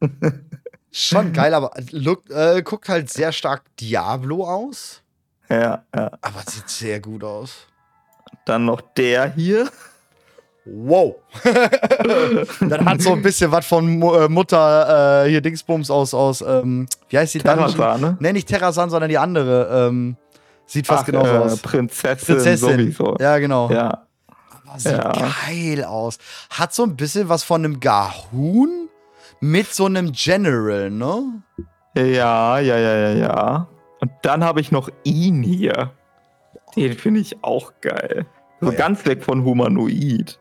Schon 0.92 1.32
geil, 1.34 1.54
aber 1.54 1.72
look, 1.90 2.28
äh, 2.30 2.62
guckt 2.62 2.88
halt 2.88 3.10
sehr 3.10 3.32
stark 3.32 3.62
Diablo 3.76 4.44
aus. 4.44 5.02
Ja, 5.48 5.84
ja. 5.94 6.10
Aber 6.20 6.42
sieht 6.46 6.68
sehr 6.68 7.00
gut 7.00 7.24
aus. 7.24 7.66
Dann 8.44 8.64
noch 8.64 8.80
der 8.80 9.32
hier. 9.34 9.68
Wow. 10.64 11.16
Dann 12.60 12.84
hat 12.88 13.00
so 13.02 13.12
ein 13.12 13.22
bisschen 13.22 13.50
was 13.50 13.66
von 13.66 14.00
äh, 14.02 14.28
Mutter 14.28 15.24
äh, 15.24 15.28
hier 15.28 15.40
Dingsbums 15.40 15.90
aus, 15.90 16.14
aus 16.14 16.42
ähm, 16.42 16.86
wie 17.08 17.18
heißt 17.18 17.34
die? 17.34 17.38
Terrasan, 17.38 18.00
ne? 18.00 18.16
Nee, 18.20 18.32
nicht 18.32 18.46
Terrasan, 18.48 18.90
sondern 18.90 19.08
die 19.08 19.18
andere. 19.18 19.88
Ähm, 19.88 20.16
sieht 20.66 20.86
fast 20.86 21.02
Ach, 21.02 21.06
genauso 21.06 21.32
äh, 21.32 21.38
aus. 21.38 21.60
Prinzessin, 21.60 22.36
Prinzessin. 22.36 22.78
sowieso. 22.78 23.16
Ja, 23.18 23.38
genau. 23.38 23.70
Ja. 23.70 24.06
Aber 24.68 24.78
sieht 24.78 24.92
Ja. 24.92 25.12
geil 25.48 25.84
aus. 25.84 26.18
Hat 26.50 26.72
so 26.74 26.84
ein 26.84 26.94
bisschen 26.94 27.28
was 27.28 27.42
von 27.42 27.64
einem 27.64 27.80
Gahun 27.80 28.89
mit 29.40 29.66
so 29.72 29.86
einem 29.86 30.12
General, 30.12 30.90
ne? 30.90 31.42
Ja, 31.94 32.58
ja, 32.58 32.78
ja, 32.78 32.96
ja, 32.96 33.10
ja. 33.12 33.68
Und 34.00 34.10
dann 34.22 34.44
habe 34.44 34.60
ich 34.60 34.70
noch 34.70 34.88
ihn 35.04 35.42
hier. 35.42 35.92
Den 36.76 36.92
finde 36.94 37.20
ich 37.20 37.42
auch 37.42 37.72
geil. 37.80 38.26
So 38.60 38.68
Oh 38.68 38.70
ja. 38.72 38.78
ganz 38.78 39.04
weg 39.06 39.24
von 39.24 39.44
Humanoid. 39.44 40.38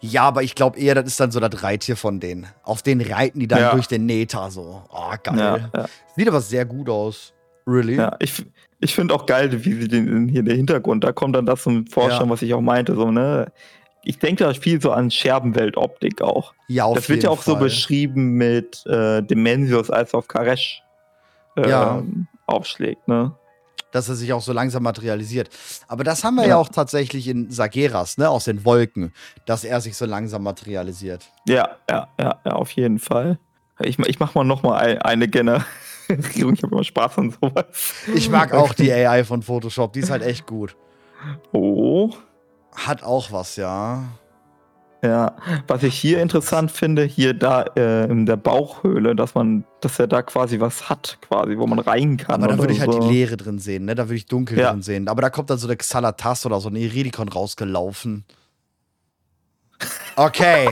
Ja, 0.00 0.22
aber 0.24 0.42
ich 0.42 0.54
glaube 0.54 0.78
eher, 0.78 0.94
das 0.94 1.06
ist 1.06 1.18
dann 1.20 1.30
so 1.32 1.40
das 1.40 1.62
Reittier 1.62 1.96
von 1.96 2.20
denen. 2.20 2.46
Auf 2.62 2.82
den 2.82 3.00
reiten 3.00 3.40
die 3.40 3.48
dann 3.48 3.60
Ja. 3.60 3.72
durch 3.72 3.88
den 3.88 4.06
Neta 4.06 4.50
so. 4.50 4.82
Oh, 4.90 5.12
geil. 5.22 5.70
Ja. 5.74 5.86
Sieht 6.16 6.28
aber 6.28 6.40
sehr 6.40 6.64
gut 6.64 6.88
aus. 6.88 7.32
Really? 7.66 7.94
Ja, 7.96 8.16
ich, 8.18 8.44
ich 8.80 8.94
finde 8.94 9.14
auch 9.14 9.24
geil, 9.26 9.50
wie 9.64 9.72
sie 9.80 9.88
den 9.88 10.28
hier 10.28 10.42
der 10.42 10.56
Hintergrund, 10.56 11.04
da 11.04 11.12
kommt 11.12 11.36
dann 11.36 11.46
das 11.46 11.62
zum 11.62 11.86
Vorschein, 11.86 12.28
was 12.28 12.42
ich 12.42 12.52
auch 12.54 12.60
meinte, 12.60 12.94
so, 12.94 13.10
ne? 13.10 13.50
Ich 14.04 14.18
denke 14.18 14.44
da 14.44 14.52
viel 14.54 14.80
so 14.80 14.90
an 14.92 15.10
Scherbenweltoptik 15.10 16.22
auch. 16.22 16.54
Ja, 16.68 16.84
auf 16.86 16.96
das 16.96 17.08
wird 17.08 17.22
ja 17.22 17.30
auch 17.30 17.42
so 17.42 17.52
Fall. 17.52 17.62
beschrieben 17.62 18.32
mit 18.32 18.84
äh, 18.86 19.22
Demensius, 19.22 19.90
als 19.90 20.12
auf 20.14 20.26
Karesh 20.28 20.82
äh, 21.56 21.68
Ja. 21.68 22.02
aufschlägt, 22.46 23.06
ne? 23.08 23.34
dass 23.92 24.08
er 24.08 24.14
sich 24.14 24.32
auch 24.32 24.40
so 24.40 24.54
langsam 24.54 24.82
materialisiert. 24.84 25.50
Aber 25.86 26.02
das 26.02 26.24
haben 26.24 26.36
wir 26.36 26.44
ja, 26.44 26.48
Ja. 26.50 26.56
auch 26.56 26.70
tatsächlich 26.70 27.28
in 27.28 27.50
Sageras, 27.50 28.16
ne, 28.16 28.28
aus 28.30 28.44
den 28.44 28.64
Wolken, 28.64 29.12
dass 29.44 29.64
er 29.64 29.82
sich 29.82 29.96
so 29.98 30.06
langsam 30.06 30.42
materialisiert. 30.44 31.26
Ja, 31.46 31.76
ja, 31.90 32.08
ja, 32.18 32.40
ja, 32.44 32.52
auf 32.52 32.70
jeden 32.72 32.98
Fall. 32.98 33.38
Ich, 33.80 33.98
ich 33.98 34.18
mach 34.18 34.34
mal 34.34 34.44
noch 34.44 34.62
mal 34.62 34.78
ein, 34.78 34.98
eine 35.02 35.28
Generierung. 35.28 35.64
Ich 36.08 36.42
habe 36.62 36.68
immer 36.74 36.84
Spaß 36.84 37.18
an 37.18 37.30
sowas. 37.40 37.64
Ich 38.14 38.28
mag 38.28 38.52
auch 38.52 38.74
die 38.74 38.92
AI 38.92 39.24
von 39.24 39.42
Photoshop, 39.42 39.92
die 39.94 40.00
ist 40.00 40.10
halt 40.10 40.22
echt 40.22 40.46
gut. 40.46 40.76
Oh, 41.52 42.10
Hat 42.74 43.02
auch 43.02 43.30
was, 43.32 43.56
ja. 43.56 44.02
ja. 45.04 45.36
Was 45.66 45.82
ich 45.82 45.94
hier 45.98 46.22
interessant 46.22 46.70
finde, 46.70 47.04
hier 47.04 47.34
da 47.34 47.62
äh, 47.76 48.04
in 48.10 48.24
der 48.26 48.36
Bauchhöhle, 48.36 49.14
dass 49.14 49.34
man, 49.34 49.64
dass 49.80 49.98
er 49.98 50.06
da 50.06 50.22
quasi 50.22 50.58
was 50.60 50.88
hat, 50.88 51.18
quasi, 51.20 51.58
wo 51.58 51.66
man 51.66 51.78
rein 51.78 52.16
kann. 52.16 52.42
Aber 52.42 52.52
da 52.54 52.58
würde 52.58 52.72
ich 52.72 52.80
halt 52.80 52.92
so. 52.92 53.00
die 53.00 53.08
Leere 53.14 53.36
drin 53.36 53.58
sehen, 53.58 53.84
ne? 53.84 53.94
Da 53.94 54.04
würde 54.06 54.16
ich 54.16 54.26
dunkel 54.26 54.58
Ja. 54.58 54.70
drin 54.70 54.82
sehen. 54.82 55.08
Aber 55.08 55.20
da 55.22 55.28
kommt 55.30 55.50
dann 55.50 55.58
so 55.58 55.66
der 55.66 55.76
Xalatas 55.76 56.46
oder 56.46 56.60
so 56.60 56.68
ein 56.70 56.76
Iridikon 56.76 57.28
rausgelaufen. 57.28 58.24
Okay. 60.16 60.70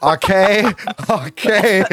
Okay. 0.00 0.66
Okay. 1.08 1.84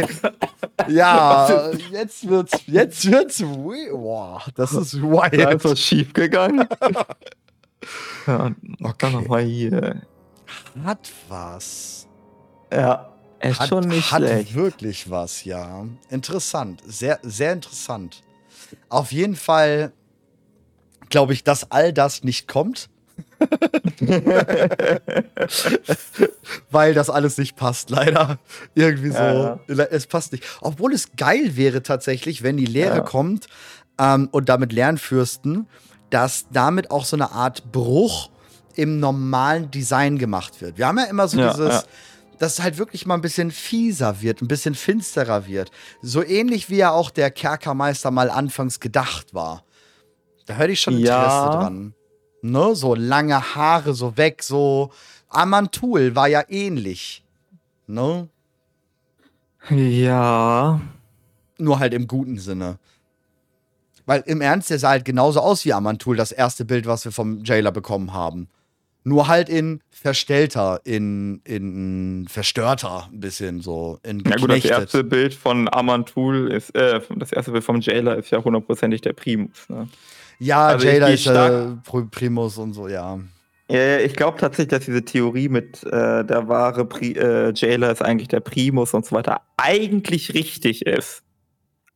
Ja, 0.89 1.71
jetzt 1.91 2.27
wird's, 2.27 2.59
jetzt 2.67 3.09
wird's, 3.09 3.41
wi- 3.41 3.89
boah, 3.91 4.41
das 4.55 4.73
ist 4.73 4.95
Da 4.95 5.01
wild. 5.01 5.53
ist 5.55 5.65
was 5.65 5.79
schief 5.79 6.13
gegangen. 6.13 6.67
ja, 8.27 8.51
Okay. 8.83 9.93
Hat 10.83 11.11
was. 11.29 12.07
Ja, 12.71 13.11
ist 13.41 13.59
Hat, 13.59 13.69
schon 13.69 13.87
nicht 13.87 14.11
hat 14.11 14.21
schlecht. 14.21 14.53
wirklich 14.55 15.09
was, 15.09 15.43
ja. 15.43 15.85
Interessant. 16.09 16.81
Sehr, 16.85 17.19
sehr 17.23 17.53
interessant. 17.53 18.23
Auf 18.89 19.11
jeden 19.11 19.35
Fall 19.35 19.91
glaube 21.09 21.33
ich, 21.33 21.43
dass 21.43 21.71
all 21.71 21.93
das 21.93 22.23
nicht 22.23 22.47
kommt. 22.47 22.89
Weil 26.71 26.93
das 26.93 27.09
alles 27.09 27.37
nicht 27.37 27.55
passt, 27.55 27.89
leider. 27.89 28.39
Irgendwie 28.73 29.09
so. 29.11 29.17
Ja, 29.17 29.59
Es 29.67 30.07
passt 30.07 30.31
nicht. 30.31 30.43
Obwohl 30.61 30.93
es 30.93 31.15
geil 31.15 31.55
wäre 31.55 31.81
tatsächlich, 31.83 32.43
wenn 32.43 32.57
die 32.57 32.65
Lehre 32.65 32.97
Ja. 32.97 33.01
kommt 33.03 33.47
ähm, 33.99 34.27
und 34.31 34.49
damit 34.49 34.73
Lernfürsten, 34.73 35.67
dass 36.15 36.45
damit 36.49 36.91
auch 36.91 37.03
so 37.03 37.17
eine 37.17 37.33
Art 37.33 37.73
Bruch 37.73 38.29
im 38.75 39.01
normalen 39.01 39.69
Design 39.69 40.17
gemacht 40.17 40.61
wird. 40.61 40.77
Wir 40.77 40.87
haben 40.87 40.97
ja 40.97 41.03
immer 41.05 41.27
so 41.27 41.37
Ja, 41.37 41.51
dieses, 41.51 41.73
ja. 41.73 41.83
dass 42.39 42.53
es 42.53 42.63
halt 42.63 42.77
wirklich 42.77 43.05
mal 43.05 43.15
ein 43.15 43.21
bisschen 43.21 43.51
fieser 43.51 44.21
wird, 44.21 44.41
ein 44.41 44.47
bisschen 44.47 44.75
finsterer 44.75 45.45
wird. 45.45 45.71
So 46.01 46.23
ähnlich 46.23 46.69
wie 46.69 46.77
ja 46.77 46.91
auch 46.91 47.09
der 47.11 47.31
Kerkermeister 47.31 48.11
mal 48.11 48.29
anfangs 48.29 48.79
gedacht 48.79 49.33
war. 49.33 49.65
Da 50.45 50.53
hätte 50.53 50.71
ich 50.71 50.79
schon 50.79 50.93
Interesse 50.93 51.11
Ja. 51.17 51.49
dran. 51.49 51.93
Ne? 52.41 52.75
So 52.75 52.95
lange 52.95 53.53
Haare, 53.55 53.93
so 53.93 54.15
weg, 54.15 54.41
so. 54.41 54.91
Amantul 55.27 56.15
war 56.15 56.29
ja 56.29 56.43
ähnlich. 56.47 57.25
Ne? 57.87 58.29
Ja. 59.69 60.79
Nur 61.57 61.79
halt 61.79 61.93
im 61.93 62.07
guten 62.07 62.37
Sinne. 62.37 62.77
Weil 64.05 64.23
im 64.27 64.41
Ernst, 64.41 64.69
der 64.69 64.79
sah 64.79 64.89
halt 64.89 65.05
genauso 65.05 65.39
aus 65.39 65.65
wie 65.65 65.73
Amantul, 65.73 66.15
das 66.15 66.31
erste 66.31 66.65
Bild, 66.65 66.85
was 66.85 67.05
wir 67.05 67.11
vom 67.11 67.43
Jailer 67.43 67.71
bekommen 67.71 68.13
haben. 68.13 68.47
Nur 69.03 69.27
halt 69.27 69.49
in 69.49 69.81
verstellter, 69.91 70.81
in, 70.83 71.41
in 71.43 72.27
verstörter, 72.27 73.07
ein 73.11 73.19
bisschen 73.19 73.61
so, 73.61 73.99
in 74.03 74.19
Ja 74.19 74.35
gut, 74.37 74.49
das 74.49 74.61
geknechtet. 74.61 74.79
erste 74.79 75.03
Bild 75.03 75.33
von 75.35 75.69
Amantul 75.71 76.51
ist, 76.51 76.73
äh, 76.75 76.99
das 77.15 77.31
erste 77.31 77.51
Bild 77.51 77.63
vom 77.63 77.81
Jailer 77.81 78.17
ist 78.17 78.31
ja 78.31 78.43
hundertprozentig 78.43 79.01
der 79.01 79.13
Primus. 79.13 79.69
Ne? 79.69 79.87
ja, 80.39 80.67
also 80.67 80.87
Jailer 80.87 81.11
ist 81.11 81.27
äh, 81.27 81.31
Pri- 81.87 82.09
Primus 82.09 82.57
und 82.57 82.73
so, 82.73 82.87
ja. 82.87 83.19
Ja, 83.69 83.77
ja, 83.79 83.99
ich 83.99 84.15
glaube 84.15 84.39
tatsächlich, 84.39 84.69
dass 84.69 84.85
diese 84.85 85.03
Theorie 85.03 85.49
mit 85.49 85.83
äh, 85.83 86.23
der 86.23 86.47
wahre 86.47 86.85
Pri 86.85 87.13
äh, 87.13 87.51
Jailer 87.55 87.91
ist 87.91 88.01
eigentlich 88.01 88.27
der 88.27 88.39
Primus 88.39 88.93
und 88.93 89.05
so 89.05 89.15
weiter 89.15 89.41
eigentlich 89.57 90.33
richtig 90.33 90.85
ist. 90.85 91.21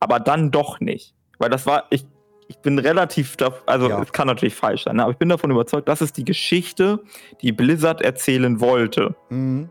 Aber 0.00 0.18
dann 0.20 0.50
doch 0.50 0.80
nicht. 0.80 1.14
Weil 1.40 1.50
das 1.50 1.66
war, 1.66 1.84
ich, 1.90 2.06
ich 2.46 2.58
bin 2.58 2.78
relativ, 2.78 3.36
also 3.66 3.88
Ja. 3.88 4.00
es 4.00 4.12
kann 4.12 4.28
natürlich 4.28 4.54
falsch 4.54 4.84
sein, 4.84 4.96
ne? 4.96 5.02
aber 5.02 5.12
ich 5.12 5.18
bin 5.18 5.28
davon 5.28 5.50
überzeugt, 5.50 5.88
das 5.88 6.00
ist 6.02 6.16
die 6.16 6.24
Geschichte, 6.24 7.00
die 7.42 7.50
Blizzard 7.50 8.02
erzählen 8.02 8.60
wollte. 8.60 9.16
Mhm. 9.30 9.70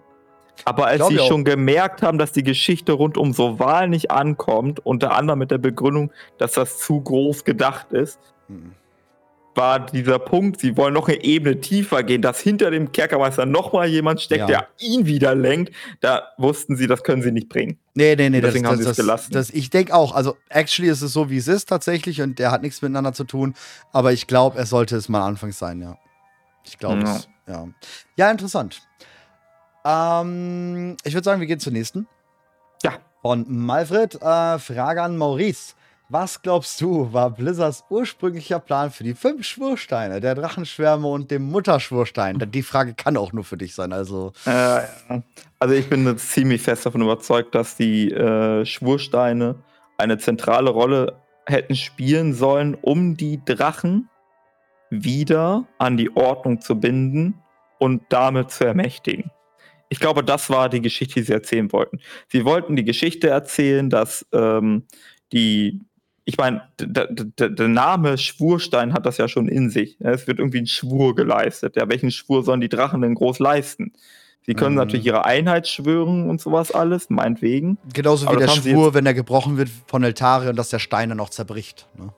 Aber 0.65 0.88
als 0.88 1.07
sie 1.07 1.19
schon 1.19 1.45
gemerkt 1.45 2.01
haben, 2.01 2.17
dass 2.17 2.33
die 2.33 2.43
Geschichte 2.43 2.91
rund 2.91 3.17
um 3.17 3.31
Soval 3.31 3.88
nicht 3.88 4.11
ankommt, 4.11 4.85
unter 4.85 5.15
anderem 5.15 5.39
mit 5.39 5.51
der 5.51 5.57
Begründung, 5.57 6.11
dass 6.38 6.51
das 6.53 6.79
zu 6.79 6.99
groß 6.99 7.45
gedacht 7.45 7.93
ist, 7.93 8.19
Mhm. 8.49 8.73
War 9.59 9.85
dieser 9.85 10.17
Punkt, 10.17 10.59
sie 10.61 10.75
wollen 10.77 10.93
noch 10.95 11.07
eine 11.07 11.23
Ebene 11.23 11.59
tiefer 11.59 12.01
gehen, 12.03 12.21
dass 12.23 12.39
hinter 12.39 12.71
dem 12.71 12.91
Kerkermeister 12.91 13.45
nochmal 13.45 13.87
jemand 13.87 14.21
steckt, 14.21 14.41
Ja. 14.41 14.47
der 14.47 14.67
ihn 14.79 15.05
wieder 15.05 15.35
lenkt. 15.35 15.73
Da 16.01 16.29
wussten 16.37 16.75
sie, 16.75 16.87
das 16.87 17.03
können 17.03 17.21
sie 17.21 17.31
nicht 17.31 17.49
bringen. 17.49 17.77
Nee, 17.93 18.15
nee, 18.15 18.29
nee, 18.29 18.41
das, 18.41 18.49
Deswegen 18.49 18.65
haben 18.67 18.77
das, 18.77 18.85
sie 18.85 18.91
es 18.91 18.97
gelassen. 18.97 19.31
das, 19.33 19.49
ich 19.51 19.69
denke 19.69 19.93
auch, 19.93 20.15
also 20.15 20.35
actually 20.49 20.89
ist 20.89 21.01
es 21.01 21.13
so, 21.13 21.29
wie 21.29 21.37
es 21.37 21.47
ist 21.47 21.69
tatsächlich 21.69 22.21
und 22.21 22.39
der 22.39 22.49
hat 22.51 22.61
nichts 22.63 22.81
miteinander 22.81 23.13
zu 23.13 23.25
tun, 23.25 23.53
aber 23.91 24.13
ich 24.13 24.25
glaube, 24.25 24.57
es 24.59 24.69
sollte 24.69 24.95
es 24.95 25.09
mal 25.09 25.25
anfangs 25.25 25.59
sein, 25.59 25.81
ja. 25.81 25.97
Ich 26.65 26.77
glaube 26.79 27.01
Ja. 27.03 27.15
es, 27.15 27.29
ja. 27.47 27.67
Ja, 28.15 28.31
interessant. 28.31 28.81
Ähm, 29.85 30.97
ich 31.03 31.13
würde 31.13 31.25
sagen, 31.25 31.39
wir 31.39 31.47
gehen 31.47 31.59
zur 31.59 31.73
nächsten. 31.73 32.07
Ja. 32.83 32.93
Von 33.21 33.45
Malfred, 33.47 34.15
äh, 34.21 34.59
Frage 34.59 35.01
an 35.01 35.17
Maurice. 35.17 35.73
Was 36.11 36.41
glaubst 36.41 36.81
du, 36.81 37.13
war 37.13 37.29
Blizzards 37.29 37.85
ursprünglicher 37.87 38.59
Plan 38.59 38.89
für 38.89 39.03
die 39.03 39.13
fünf 39.13 39.45
Schwursteine, 39.45 40.19
der 40.19 40.33
Drachenschwärme 40.33 41.07
und 41.07 41.29
dem 41.29 41.43
Mutterschwurstein? 41.43 42.39
Die 42.51 42.63
Frage 42.63 42.95
kann 42.95 43.15
auch 43.15 43.31
nur 43.31 43.43
für 43.43 43.57
dich 43.57 43.75
sein, 43.75 43.93
also. 43.93 44.33
Äh. 44.45 44.81
Also 45.59 45.75
ich 45.75 45.87
bin 45.87 46.17
ziemlich 46.17 46.63
fest 46.63 46.87
davon 46.87 47.01
überzeugt, 47.01 47.53
dass 47.53 47.75
die 47.75 48.11
äh, 48.11 48.65
Schwursteine 48.65 49.55
eine 49.97 50.17
zentrale 50.17 50.71
Rolle 50.71 51.21
hätten 51.45 51.75
spielen 51.75 52.33
sollen, 52.33 52.75
um 52.81 53.15
die 53.15 53.43
Drachen 53.45 54.09
wieder 54.89 55.67
an 55.77 55.95
die 55.95 56.15
Ordnung 56.15 56.59
zu 56.59 56.79
binden 56.79 57.35
und 57.77 58.01
damit 58.09 58.49
zu 58.49 58.65
ermächtigen. 58.65 59.29
Ich 59.89 59.99
glaube, 59.99 60.23
das 60.23 60.49
war 60.49 60.69
die 60.69 60.81
Geschichte, 60.81 61.15
die 61.19 61.25
sie 61.25 61.33
erzählen 61.33 61.71
wollten. 61.71 61.99
Sie 62.29 62.45
wollten 62.45 62.75
die 62.75 62.83
Geschichte 62.83 63.29
erzählen, 63.29 63.91
dass 63.91 64.25
ähm, 64.31 64.85
die, 65.33 65.81
ich 66.29 66.38
meine, 66.38 66.62
der 66.79 67.67
Name 67.67 68.19
Schwurstein 68.19 68.93
hat 68.93 69.07
das 69.07 69.17
ja 69.17 69.27
schon 69.27 69.48
in 69.48 69.71
sich. 69.71 69.98
Es 70.00 70.27
wird 70.27 70.38
irgendwie 70.38 70.59
ein 70.59 70.67
Schwur 70.67 71.15
geleistet. 71.15 71.75
Ja, 71.75 71.89
welchen 71.89 72.12
Schwur 72.12 72.43
sollen 72.43 72.62
die 72.62 72.69
Drachen 72.69 73.01
denn 73.01 73.15
groß 73.15 73.39
leisten? 73.39 73.93
Sie 74.45 74.53
können 74.53 74.75
Mhm. 74.75 74.79
natürlich 74.81 75.07
ihre 75.07 75.25
Einheit 75.25 75.67
schwören 75.67 76.29
und 76.29 76.39
sowas 76.39 76.71
alles, 76.71 77.09
meinetwegen. 77.09 77.79
Genauso 77.93 78.25
wie 78.25 78.29
Aber 78.29 78.38
der 78.38 78.48
Schwur, 78.50 78.93
wenn 78.93 79.07
er 79.07 79.15
gebrochen 79.15 79.57
wird 79.57 79.69
von 79.88 80.03
Eltarion, 80.03 80.55
dass 80.55 80.69
der 80.69 80.77
Stein 80.77 81.09
dann 81.09 81.19
auch 81.19 81.31
zerbricht. 81.31 81.88
Ne? 81.98 82.13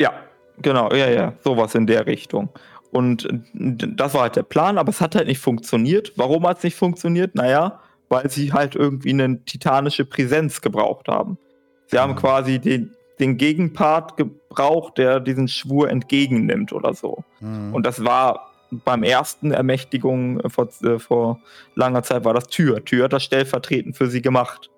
Ja, 0.00 0.12
genau, 0.60 0.92
ja, 0.92 1.08
ja, 1.08 1.34
sowas 1.44 1.74
in 1.76 1.86
der 1.86 2.04
Richtung. 2.06 2.48
Und 2.90 3.28
das 3.54 4.12
war 4.12 4.22
halt 4.22 4.34
der 4.36 4.42
Plan, 4.42 4.76
aber 4.76 4.90
es 4.90 5.00
hat 5.00 5.14
halt 5.14 5.28
nicht 5.28 5.38
funktioniert. 5.40 6.12
Warum 6.16 6.46
hat 6.48 6.58
es 6.58 6.64
nicht 6.64 6.76
funktioniert? 6.76 7.36
Naja, 7.36 7.80
weil 8.08 8.28
sie 8.28 8.52
halt 8.52 8.74
irgendwie 8.74 9.10
eine 9.10 9.44
titanische 9.44 10.04
Präsenz 10.04 10.60
gebraucht 10.60 11.06
haben. 11.08 11.38
Sie 11.86 11.98
haben 11.98 12.16
quasi 12.16 12.58
den, 12.58 12.94
den 13.18 13.36
Gegenpart 13.36 14.16
gebraucht, 14.16 14.98
der 14.98 15.20
diesen 15.20 15.48
Schwur 15.48 15.90
entgegennimmt 15.90 16.72
oder 16.72 16.94
so. 16.94 17.24
Mhm. 17.40 17.74
Und 17.74 17.86
das 17.86 18.04
war 18.04 18.52
beim 18.70 19.02
ersten 19.02 19.52
Ermächtigung 19.52 20.40
äh, 20.40 20.48
vor, 20.48 20.68
äh, 20.82 20.98
vor 20.98 21.40
langer 21.74 22.02
Zeit 22.02 22.24
war 22.24 22.34
das 22.34 22.48
Tür. 22.48 22.84
Tür 22.84 23.04
hat 23.04 23.12
das 23.12 23.24
stellvertretend 23.24 23.96
für 23.96 24.08
sie 24.08 24.22
gemacht. 24.22 24.70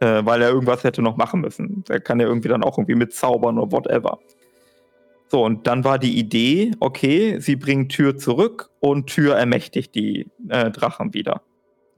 Äh, 0.00 0.24
weil 0.24 0.40
er 0.40 0.48
irgendwas 0.48 0.82
hätte 0.82 1.02
noch 1.02 1.18
machen 1.18 1.42
müssen. 1.42 1.84
Er 1.90 2.00
kann 2.00 2.20
ja 2.20 2.26
irgendwie 2.26 2.48
dann 2.48 2.64
auch 2.64 2.78
irgendwie 2.78 2.94
mitzaubern 2.94 3.58
oder 3.58 3.70
whatever. 3.70 4.18
So, 5.28 5.44
und 5.44 5.66
dann 5.66 5.84
war 5.84 5.98
die 5.98 6.18
Idee, 6.18 6.72
okay, 6.80 7.38
sie 7.38 7.54
bringen 7.54 7.90
Tür 7.90 8.16
zurück 8.16 8.70
und 8.80 9.08
Tür 9.08 9.36
ermächtigt 9.36 9.94
die 9.94 10.26
äh, 10.48 10.70
Drachen 10.70 11.12
wieder. 11.12 11.42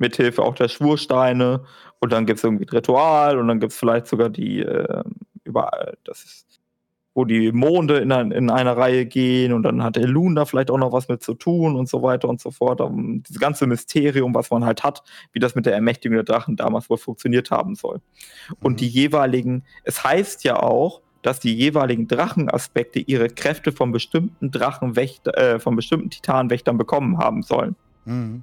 Mithilfe 0.03 0.43
auch 0.43 0.55
der 0.55 0.69
Schwursteine 0.69 1.65
und 2.01 2.13
dann 2.13 2.27
gibt 2.27 2.39
es 2.39 2.45
irgendwie 2.45 2.67
ein 2.67 2.77
Ritual 2.77 3.39
und 3.39 3.49
dann 3.49 3.61
gibt 3.61 3.73
es 3.73 3.79
vielleicht 3.79 4.07
sogar 4.07 4.29
die 4.29 4.61
äh, 4.61 5.03
überall, 5.45 5.97
das 6.05 6.25
ist 6.25 6.63
wo 7.15 7.25
die 7.25 7.53
Monde 7.53 7.99
in, 7.99 8.11
ein, 8.11 8.31
in 8.33 8.51
eine 8.51 8.77
Reihe 8.77 9.05
gehen 9.05 9.53
und 9.53 9.65
dann 9.65 9.83
hat 9.83 9.97
Elun 9.97 10.35
da 10.35 10.47
vielleicht 10.47 10.71
auch 10.71 10.79
noch 10.79 10.93
was 10.93 11.09
mit 11.09 11.23
zu 11.23 11.35
tun 11.35 11.77
und 11.77 11.89
so 11.89 12.03
weiter 12.03 12.29
und 12.29 12.41
so 12.41 12.51
fort. 12.51 12.81
Um, 12.81 13.23
dieses 13.23 13.39
ganze 13.39 13.67
Mysterium, 13.67 14.35
was 14.35 14.51
man 14.51 14.65
halt 14.65 14.83
hat, 14.83 15.03
wie 15.33 15.39
das 15.39 15.55
mit 15.55 15.67
der 15.67 15.75
Ermächtigung 15.75 16.17
der 16.17 16.25
Drachen 16.25 16.57
damals 16.57 16.89
wohl 16.89 16.97
funktioniert 16.97 17.51
haben 17.51 17.75
soll. 17.75 18.01
Und 18.63 18.73
Mhm. 18.73 18.77
die 18.79 18.89
jeweiligen, 18.89 19.65
es 19.85 20.03
heißt 20.03 20.45
ja 20.45 20.63
auch, 20.63 21.03
dass 21.21 21.39
die 21.39 21.55
jeweiligen 21.55 22.09
Drachenaspekte 22.09 22.99
ihre 22.99 23.29
Kräfte 23.29 23.73
von 23.73 23.93
bestimmten 23.93 24.51
Drachenwächter, 24.51 25.37
äh, 25.37 25.61
von 25.61 25.77
bestimmten 25.77 26.11
Titanwächtern 26.11 26.79
bekommen 26.79 27.19
haben 27.19 27.43
sollen. 27.43 27.77
Mhm. 28.07 28.43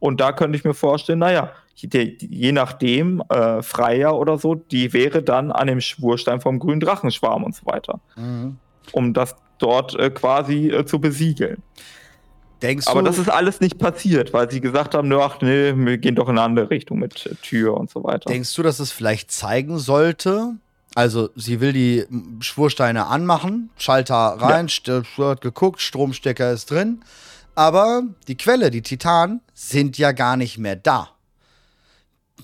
Und 0.00 0.20
da 0.20 0.32
könnte 0.32 0.56
ich 0.58 0.64
mir 0.64 0.74
vorstellen, 0.74 1.20
naja, 1.20 1.52
je, 1.76 2.16
je 2.18 2.52
nachdem, 2.52 3.22
äh, 3.28 3.62
Freier 3.62 4.18
oder 4.18 4.38
so, 4.38 4.54
die 4.56 4.92
wäre 4.92 5.22
dann 5.22 5.52
an 5.52 5.66
dem 5.68 5.80
Schwurstein 5.80 6.40
vom 6.40 6.58
grünen 6.58 6.80
Drachenschwarm 6.80 7.44
und 7.44 7.54
so 7.54 7.64
weiter, 7.66 8.00
Mhm. 8.16 8.56
um 8.92 9.14
das 9.14 9.36
dort 9.58 9.94
äh, 9.98 10.10
quasi 10.10 10.70
äh, 10.70 10.84
zu 10.86 10.98
besiegeln. 11.00 11.62
Denkst 12.62 12.88
Aber 12.88 13.00
du, 13.00 13.06
das 13.06 13.16
ist 13.18 13.30
alles 13.30 13.60
nicht 13.60 13.78
passiert, 13.78 14.34
weil 14.34 14.50
sie 14.50 14.60
gesagt 14.60 14.94
haben, 14.94 15.10
ach 15.14 15.40
nee, 15.40 15.72
wir 15.74 15.96
gehen 15.96 16.14
doch 16.14 16.28
in 16.28 16.36
eine 16.36 16.42
andere 16.42 16.68
Richtung 16.70 16.98
mit 16.98 17.24
äh, 17.26 17.34
Tür 17.36 17.74
und 17.78 17.88
so 17.90 18.04
weiter. 18.04 18.28
denkst 18.30 18.54
du, 18.54 18.62
dass 18.62 18.80
es 18.80 18.92
vielleicht 18.92 19.30
zeigen 19.30 19.78
sollte? 19.78 20.56
Also, 20.96 21.30
sie 21.36 21.60
will 21.60 21.72
die 21.72 22.04
Schwursteine 22.40 23.06
anmachen, 23.06 23.70
Schalter 23.78 24.14
rein, 24.38 24.66
st- 24.68 25.04
wird 25.16 25.40
geguckt, 25.40 25.80
Stromstecker 25.80 26.50
ist 26.52 26.70
drin. 26.70 27.02
Aber 27.60 28.04
die 28.26 28.38
Quelle, 28.38 28.70
die 28.70 28.80
Titanen, 28.80 29.42
sind 29.52 29.98
ja 29.98 30.12
gar 30.12 30.38
nicht 30.38 30.56
mehr 30.56 30.76
da. 30.76 31.10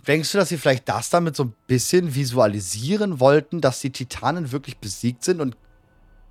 Denkst 0.07 0.31
du, 0.31 0.37
dass 0.37 0.51
sie 0.51 0.59
vielleicht 0.59 0.91
das 0.91 1.09
damit 1.09 1.35
so 1.35 1.45
ein 1.45 1.55
bisschen 1.67 2.15
visualisieren 2.15 3.19
wollten, 3.19 3.63
dass 3.63 3.81
die 3.81 3.89
Titanen 3.89 4.53
wirklich 4.53 4.77
besiegt 4.77 5.25
sind 5.25 5.41
und 5.41 5.57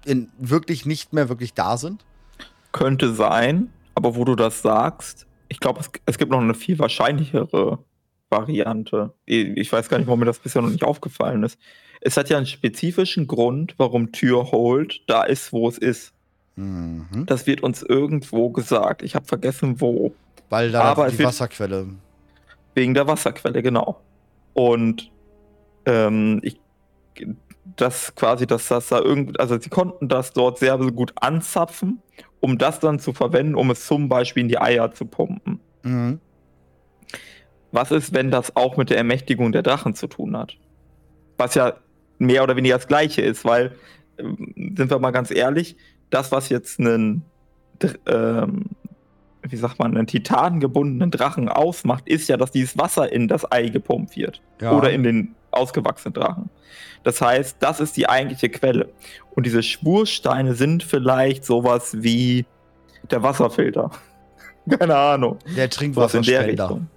in 0.06 0.30
wirklich 0.38 0.86
nicht 0.86 1.14
mehr 1.14 1.30
wirklich 1.30 1.56
da 1.56 1.78
sind? 1.78 2.06
Könnte 2.74 3.16
sein, 3.16 3.74
aber 3.96 4.16
wo 4.16 4.24
du 4.24 4.36
das 4.36 4.62
sagst, 4.62 5.26
ich 5.48 5.60
glaube, 5.60 5.80
es, 5.80 5.90
es 6.06 6.20
gibt 6.20 6.30
noch 6.30 6.40
eine 6.40 6.54
viel 6.54 6.78
wahrscheinlichere 6.78 7.80
Variante. 8.30 9.16
Ich 9.26 9.72
weiß 9.72 9.90
gar 9.90 9.98
nicht, 9.98 10.06
warum 10.06 10.20
mir 10.20 10.28
das 10.28 10.38
bisher 10.38 10.62
noch 10.62 10.70
nicht 10.70 10.84
aufgefallen 10.84 11.42
ist. 11.42 11.58
Es 12.02 12.18
hat 12.18 12.30
ja 12.30 12.38
einen 12.38 12.46
spezifischen 12.46 13.26
Grund, 13.26 13.74
warum 13.78 14.12
Tür 14.12 14.52
Hold 14.52 15.02
da 15.08 15.24
ist, 15.24 15.52
wo 15.52 15.68
es 15.68 15.80
ist. 15.80 16.15
Mhm. 16.56 17.26
Das 17.26 17.48
wird 17.48 17.62
uns 17.62 17.84
irgendwo 17.84 18.50
gesagt. 18.50 19.02
Ich 19.04 19.16
habe 19.16 19.26
vergessen, 19.26 19.82
wo. 19.82 20.14
Weil 20.50 20.72
da 20.72 20.82
Aber 20.82 21.10
die 21.10 21.24
Wasserquelle. 21.24 21.88
Wegen 22.74 22.94
der 22.94 23.08
Wasserquelle, 23.08 23.62
genau. 23.62 24.02
Und 24.54 25.12
ähm, 25.86 26.40
ich, 26.44 26.60
das 27.76 28.16
quasi, 28.16 28.48
dass 28.48 28.68
das 28.68 28.88
da 28.90 29.00
irgendwie, 29.00 29.40
also 29.40 29.60
sie 29.60 29.70
konnten 29.70 30.08
das 30.08 30.34
dort 30.34 30.60
sehr 30.60 30.78
gut 30.78 31.14
anzapfen, 31.16 32.02
um 32.40 32.58
das 32.58 32.80
dann 32.80 33.00
zu 33.00 33.14
verwenden, 33.14 33.56
um 33.56 33.72
es 33.72 33.86
zum 33.86 34.08
Beispiel 34.08 34.42
in 34.42 34.50
die 34.50 34.60
Eier 34.60 34.92
zu 34.92 35.06
pumpen. 35.06 35.60
Mhm. 35.84 36.20
Was 37.72 37.92
ist, 37.92 38.14
wenn 38.14 38.32
das 38.32 38.56
auch 38.56 38.78
mit 38.78 38.90
der 38.90 38.98
Ermächtigung 38.98 39.52
der 39.52 39.64
Drachen 39.64 39.96
zu 39.96 40.08
tun 40.08 40.38
hat? 40.38 40.56
Was 41.38 41.56
ja 41.56 41.74
mehr 42.18 42.44
oder 42.44 42.56
weniger 42.56 42.76
das 42.76 42.88
Gleiche 42.88 43.22
ist, 43.22 43.44
weil, 43.44 43.76
ähm, 44.18 44.74
sind 44.78 44.90
wir 44.90 45.00
mal 45.00 45.12
ganz 45.12 45.32
ehrlich, 45.32 45.76
das, 46.10 46.32
was 46.32 46.50
jetzt 46.50 46.80
einen, 46.80 47.24
ähm, 48.08 48.66
wie 49.42 49.56
sagt 49.56 49.80
man, 49.80 49.96
einen 49.96 50.08
titangebundenen 50.08 51.12
Drachen 51.12 51.50
ausmacht, 51.50 52.08
ist 52.08 52.30
ja, 52.30 52.38
dass 52.38 52.52
dieses 52.52 52.78
Wasser 52.78 53.12
in 53.12 53.28
das 53.28 53.52
Ei 53.52 53.70
gepumpt 53.70 54.16
wird. 54.16 54.42
Ja. 54.62 54.72
Oder 54.72 54.92
in 54.92 55.04
den 55.04 55.36
ausgewachsenen 55.52 56.14
Drachen. 56.14 56.50
Das 57.04 57.22
heißt, 57.22 57.58
das 57.60 57.80
ist 57.80 57.96
die 57.98 58.10
eigentliche 58.10 58.50
Quelle. 58.50 58.90
Und 59.36 59.46
diese 59.46 59.64
Schwursteine 59.64 60.56
sind 60.56 60.84
vielleicht 60.84 61.46
sowas 61.46 61.96
wie 62.00 62.46
der 63.12 63.22
Wasserfilter. 63.24 63.92
Keine 64.80 64.96
Ahnung. 64.96 65.38
Der 65.40 65.46
Was 65.46 65.52
in 65.52 65.56
der 65.56 65.70
Trinkwasserspender. 65.70 66.48
Richtung. 66.48 66.88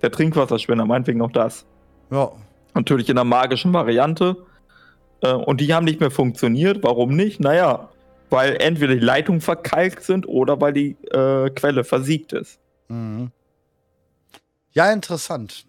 Der 0.00 0.10
Trinkwasserspender, 0.10 0.86
meinetwegen 0.86 1.20
auch 1.22 1.30
das. 1.30 1.66
Ja. 2.10 2.32
Natürlich 2.74 3.08
in 3.10 3.18
einer 3.18 3.24
magischen 3.24 3.72
Variante. 3.72 4.36
Äh, 5.20 5.32
und 5.32 5.60
die 5.60 5.72
haben 5.74 5.84
nicht 5.84 6.00
mehr 6.00 6.10
funktioniert. 6.10 6.82
Warum 6.82 7.14
nicht? 7.14 7.38
Naja, 7.40 7.90
weil 8.32 8.56
entweder 8.60 8.94
die 8.94 9.00
Leitungen 9.00 9.40
verkalkt 9.40 10.02
sind 10.02 10.26
oder 10.26 10.60
weil 10.60 10.72
die 10.72 10.96
äh, 11.10 11.50
Quelle 11.50 11.84
versiegt 11.84 12.32
ist. 12.32 12.58
Mhm. 12.88 13.30
Ja, 14.72 14.90
interessant. 14.92 15.66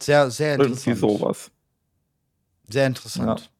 Sehr, 0.00 0.30
sehr 0.30 0.58
Irgendwie 0.58 0.90
interessant. 0.90 0.98
sowas. 0.98 1.50
Sehr 2.68 2.86
interessant. 2.86 3.50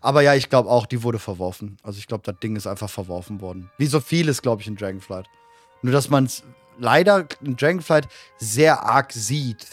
Aber 0.00 0.22
ja, 0.22 0.34
ich 0.34 0.48
glaube 0.48 0.70
auch, 0.70 0.86
die 0.86 1.02
wurde 1.02 1.18
verworfen. 1.18 1.76
Also 1.82 1.98
ich 1.98 2.06
glaube, 2.06 2.22
das 2.24 2.38
Ding 2.40 2.54
ist 2.56 2.66
einfach 2.66 2.88
verworfen 2.90 3.40
worden. 3.40 3.70
Wie 3.78 3.86
so 3.86 4.00
vieles, 4.00 4.42
glaube 4.42 4.62
ich, 4.62 4.68
in 4.68 4.76
Dragonflight. 4.76 5.26
Nur, 5.82 5.92
dass 5.92 6.08
man 6.08 6.24
es 6.24 6.42
leider 6.78 7.26
in 7.42 7.56
Dragonflight 7.56 8.08
sehr 8.38 8.82
arg 8.84 9.12
sieht. 9.12 9.66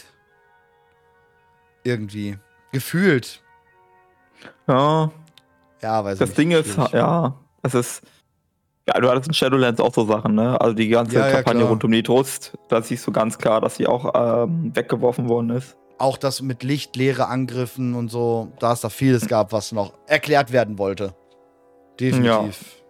Irgendwie. 1.84 2.38
Gefühlt. 2.72 3.40
Ja, 4.66 5.10
Ja, 5.82 6.04
weiß 6.04 6.18
das 6.18 6.30
ich 6.30 6.36
Ding 6.36 6.48
nicht. 6.48 6.66
ist, 6.66 6.76
ja, 6.92 7.36
es 7.62 7.74
ist. 7.74 8.02
Ja, 8.88 9.00
du 9.00 9.08
hattest 9.10 9.26
in 9.28 9.34
Shadowlands 9.34 9.80
auch 9.80 9.92
so 9.92 10.04
Sachen, 10.06 10.34
ne? 10.36 10.60
Also 10.60 10.74
die 10.74 10.88
ganze 10.88 11.16
Ja, 11.16 11.26
ja, 11.26 11.34
Kampagne 11.34 11.60
klar. 11.60 11.70
rund 11.70 11.82
um 11.84 11.90
die 11.90 12.02
Trust, 12.04 12.56
da 12.68 12.80
siehst 12.80 13.04
du 13.06 13.10
ganz 13.10 13.36
klar, 13.36 13.60
dass 13.60 13.76
sie 13.76 13.86
auch 13.86 14.12
ähm, 14.14 14.70
weggeworfen 14.74 15.28
worden 15.28 15.50
ist. 15.50 15.76
Auch 15.98 16.16
das 16.16 16.40
mit 16.40 16.62
lichtleere 16.62 17.26
Angriffen 17.26 17.94
und 17.94 18.10
so, 18.10 18.52
da 18.60 18.72
es 18.72 18.82
da 18.82 18.88
vieles 18.88 19.26
gab, 19.26 19.52
was 19.52 19.72
noch 19.72 19.94
erklärt 20.06 20.52
werden 20.52 20.78
wollte. 20.78 21.14
Definitiv. 21.98 22.82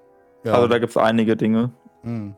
Ja. 0.44 0.52
Also 0.52 0.68
da 0.68 0.78
gibt 0.78 0.90
es 0.90 0.96
einige 0.96 1.36
Dinge. 1.36 1.72
Mhm. 2.02 2.34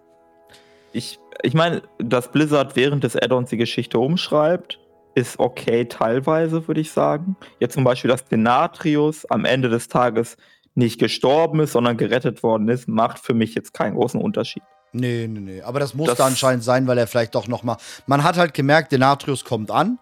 Ich, 0.93 1.19
ich 1.43 1.55
meine, 1.55 1.83
dass 1.99 2.31
Blizzard 2.31 2.77
während 2.77 3.03
des 3.03 3.17
Add-ons 3.17 3.51
die 3.51 3.57
Geschichte 3.57 3.99
umschreibt, 3.99 4.79
ist 5.15 5.41
okay 5.41 5.85
teilweise, 5.87 6.69
würde 6.69 6.81
ich 6.81 6.93
sagen. 6.93 7.37
Jetzt 7.59 7.75
zum 7.75 7.83
Beispiel, 7.83 8.11
dass 8.11 8.25
Denatrius 8.25 9.27
am 9.27 9.45
Ende 9.45 9.69
des 9.69 9.89
Tages 9.89 10.37
nicht 10.79 10.99
gestorben 10.99 11.61
ist, 11.61 11.73
sondern 11.73 11.97
gerettet 11.97 12.43
worden 12.43 12.69
ist, 12.69 12.89
macht 12.89 13.19
für 13.19 13.35
mich 13.35 13.55
jetzt 13.55 13.75
keinen 13.75 13.95
großen 13.97 14.21
Unterschied. 14.21 14.63
Nee, 14.93 15.27
nee, 15.29 15.41
nee. 15.41 15.61
Aber 15.63 15.81
das 15.81 15.93
musste 15.95 16.17
Das- 16.17 16.27
anscheinend 16.27 16.65
sein, 16.65 16.87
weil 16.87 16.97
er 16.97 17.07
vielleicht 17.07 17.35
doch 17.35 17.47
noch 17.49 17.63
mal. 17.63 17.77
Man 18.07 18.25
hat 18.25 18.39
halt 18.39 18.55
gemerkt, 18.55 18.93
Denatrius 18.93 19.45
kommt 19.45 19.71
an. 19.71 19.99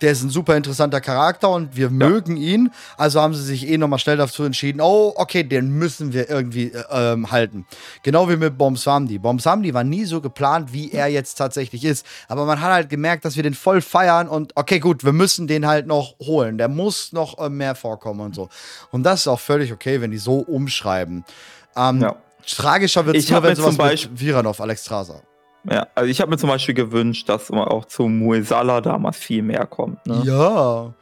Der 0.00 0.12
ist 0.12 0.22
ein 0.22 0.30
super 0.30 0.56
interessanter 0.56 1.00
Charakter 1.00 1.50
und 1.50 1.76
wir 1.76 1.90
mögen 1.90 2.36
ihn. 2.36 2.70
Also 2.96 3.20
haben 3.20 3.34
sie 3.34 3.42
sich 3.42 3.68
eh 3.68 3.78
noch 3.78 3.88
mal 3.88 3.98
schnell 3.98 4.16
dazu 4.16 4.44
entschieden, 4.44 4.80
oh, 4.80 5.12
okay, 5.16 5.42
den 5.42 5.70
müssen 5.70 6.12
wir 6.12 6.30
irgendwie 6.30 6.72
äh, 6.72 6.84
ähm, 6.90 7.30
halten. 7.32 7.66
Genau 8.04 8.28
wie 8.28 8.36
mit 8.36 8.56
Bomsamdi. 8.56 9.18
Bomsamdi 9.18 9.74
war 9.74 9.82
nie 9.84 10.04
so 10.04 10.20
geplant, 10.20 10.72
wie 10.72 10.92
er 10.92 11.08
jetzt 11.08 11.34
tatsächlich 11.34 11.84
ist. 11.84 12.06
Aber 12.28 12.44
man 12.44 12.60
hat 12.60 12.70
halt 12.70 12.90
gemerkt, 12.90 13.24
dass 13.24 13.34
wir 13.36 13.42
den 13.42 13.54
voll 13.54 13.80
feiern 13.80 14.28
und 14.28 14.52
okay, 14.54 14.78
gut, 14.78 15.04
wir 15.04 15.12
müssen 15.12 15.48
den 15.48 15.66
halt 15.66 15.86
noch 15.88 16.14
holen. 16.20 16.58
Der 16.58 16.68
muss 16.68 17.12
noch 17.12 17.38
äh, 17.38 17.48
mehr 17.48 17.74
vorkommen 17.74 18.20
und 18.20 18.34
so. 18.34 18.48
Und 18.92 19.02
das 19.02 19.20
ist 19.20 19.28
auch 19.28 19.40
völlig 19.40 19.72
okay, 19.72 20.00
wenn 20.00 20.10
die 20.12 20.18
so 20.18 20.38
umschreiben. 20.38 21.24
Ähm, 21.76 22.00
Ja. 22.02 22.16
Tragischer 22.46 23.04
wird 23.04 23.16
es 23.16 23.28
nur, 23.28 23.42
wenn 23.42 23.56
sowas 23.56 23.70
zum 23.70 23.76
Beispiel- 23.76 24.10
mit 24.12 24.20
Viranov, 24.20 24.60
Alexstrasza. 24.60 25.20
Ja, 25.70 25.86
also 25.94 26.08
ich 26.10 26.20
habe 26.20 26.30
mir 26.30 26.38
zum 26.38 26.48
Beispiel 26.48 26.74
gewünscht, 26.74 27.28
dass 27.28 27.50
man 27.50 27.68
auch 27.68 27.84
zu 27.84 28.08
Muesala 28.08 28.80
damals 28.80 29.16
viel 29.18 29.42
mehr 29.42 29.66
kommt. 29.66 30.06
Ne? 30.06 30.22
Ja. 30.24 30.94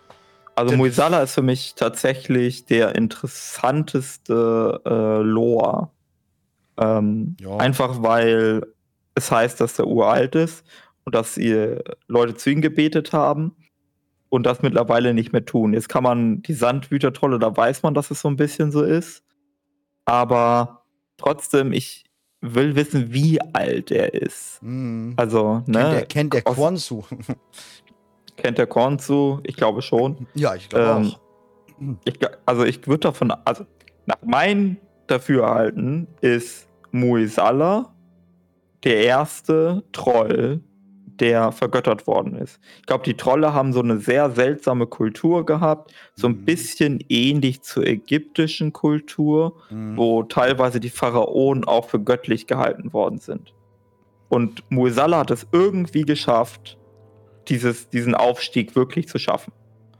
Also 0.55 0.71
Der- 0.71 0.79
Muesala 0.79 1.23
ist 1.23 1.35
für 1.35 1.43
mich 1.43 1.75
tatsächlich 1.75 2.65
der 2.67 2.95
interessanteste 2.97 4.81
äh, 4.85 5.23
Lore. 5.23 5.91
Ähm, 6.79 7.37
Ja. 7.41 7.57
Einfach 7.59 8.03
weil 8.03 8.67
es 9.15 9.31
heißt, 9.31 9.61
dass 9.61 9.77
der 9.77 9.87
uralt 9.87 10.35
ist 10.35 10.65
und 11.05 11.15
dass 11.15 11.35
sie 11.35 11.77
Leute 12.09 12.35
zu 12.35 12.51
ihm 12.51 12.61
gebetet 12.61 13.13
haben 13.13 13.55
und 14.29 14.45
das 14.45 14.63
mittlerweile 14.63 15.15
nicht 15.15 15.33
mehr 15.33 15.45
tun. 15.45 15.73
Jetzt 15.75 15.89
kann 15.89 16.03
man 16.03 16.43
die 16.43 16.53
Sandwütertrolle, 16.55 17.39
da 17.39 17.57
weiß 17.57 17.83
man, 17.83 17.95
dass 17.95 18.11
es 18.11 18.21
so 18.21 18.29
ein 18.29 18.37
bisschen 18.37 18.73
so 18.73 18.83
ist. 18.83 19.23
Aber 20.05 20.83
trotzdem, 21.17 21.73
ich 21.73 22.06
will 22.55 22.75
wissen, 22.77 23.13
wie 23.13 23.41
alt 23.53 23.91
er 23.91 24.15
ist. 24.15 24.63
Mhm. 24.63 25.15
Also, 25.17 25.63
Kennt 25.65 25.77
der, 25.77 25.93
ne? 25.93 26.07
kennt 26.07 26.35
der 26.35 26.43
Quanzu. 26.43 27.05
Kennt 28.37 28.59
der 28.59 28.67
Konzu? 28.67 29.41
Ich 29.45 29.57
glaube 29.57 29.81
schon. 29.81 30.27
ja, 30.35 30.55
ich 30.55 30.69
glaube 30.69 31.07
Ähm, 31.07 31.13
auch. 31.13 31.21
Ich, 32.05 32.19
also 32.45 32.65
ich 32.65 32.87
würde 32.87 33.01
davon, 33.01 33.31
also 33.31 33.65
nach 34.07 34.21
meinem 34.25 34.77
Dafürhalten 35.07 36.07
ist 36.21 36.69
Muisala 36.91 37.95
der 38.85 39.05
erste 39.05 39.83
Troll, 39.93 40.61
der 41.21 41.53
vergöttert 41.53 42.07
worden 42.07 42.37
ist. 42.37 42.59
Ich 42.81 42.87
glaube, 42.87 43.05
die 43.05 43.15
Trolle 43.15 43.53
haben 43.53 43.73
so 43.73 43.81
eine 43.81 43.99
sehr 43.99 44.31
seltsame 44.31 44.87
Kultur 44.87 45.45
gehabt, 45.47 45.93
so 46.15 46.29
ein 46.29 46.33
Mhm. 46.41 46.45
bisschen 46.45 47.05
ähnlich 47.09 47.63
zur 47.63 47.87
ägyptischen 47.87 48.73
Kultur, 48.73 49.55
Mhm. 49.71 49.97
wo 49.97 50.23
teilweise 50.23 50.81
die 50.81 50.91
Pharaonen 50.91 51.65
auch 51.65 51.89
für 51.89 52.01
göttlich 52.01 52.47
gehalten 52.47 52.93
worden 52.93 53.19
sind. 53.19 53.53
Und 54.29 54.63
Muisala 54.71 55.19
hat 55.19 55.31
es 55.31 55.47
irgendwie 55.53 56.03
geschafft, 56.03 56.79
dieses, 57.49 57.89
diesen 57.91 58.15
Aufstieg 58.15 58.75
wirklich 58.75 59.09
zu 59.09 59.19
schaffen. 59.19 59.53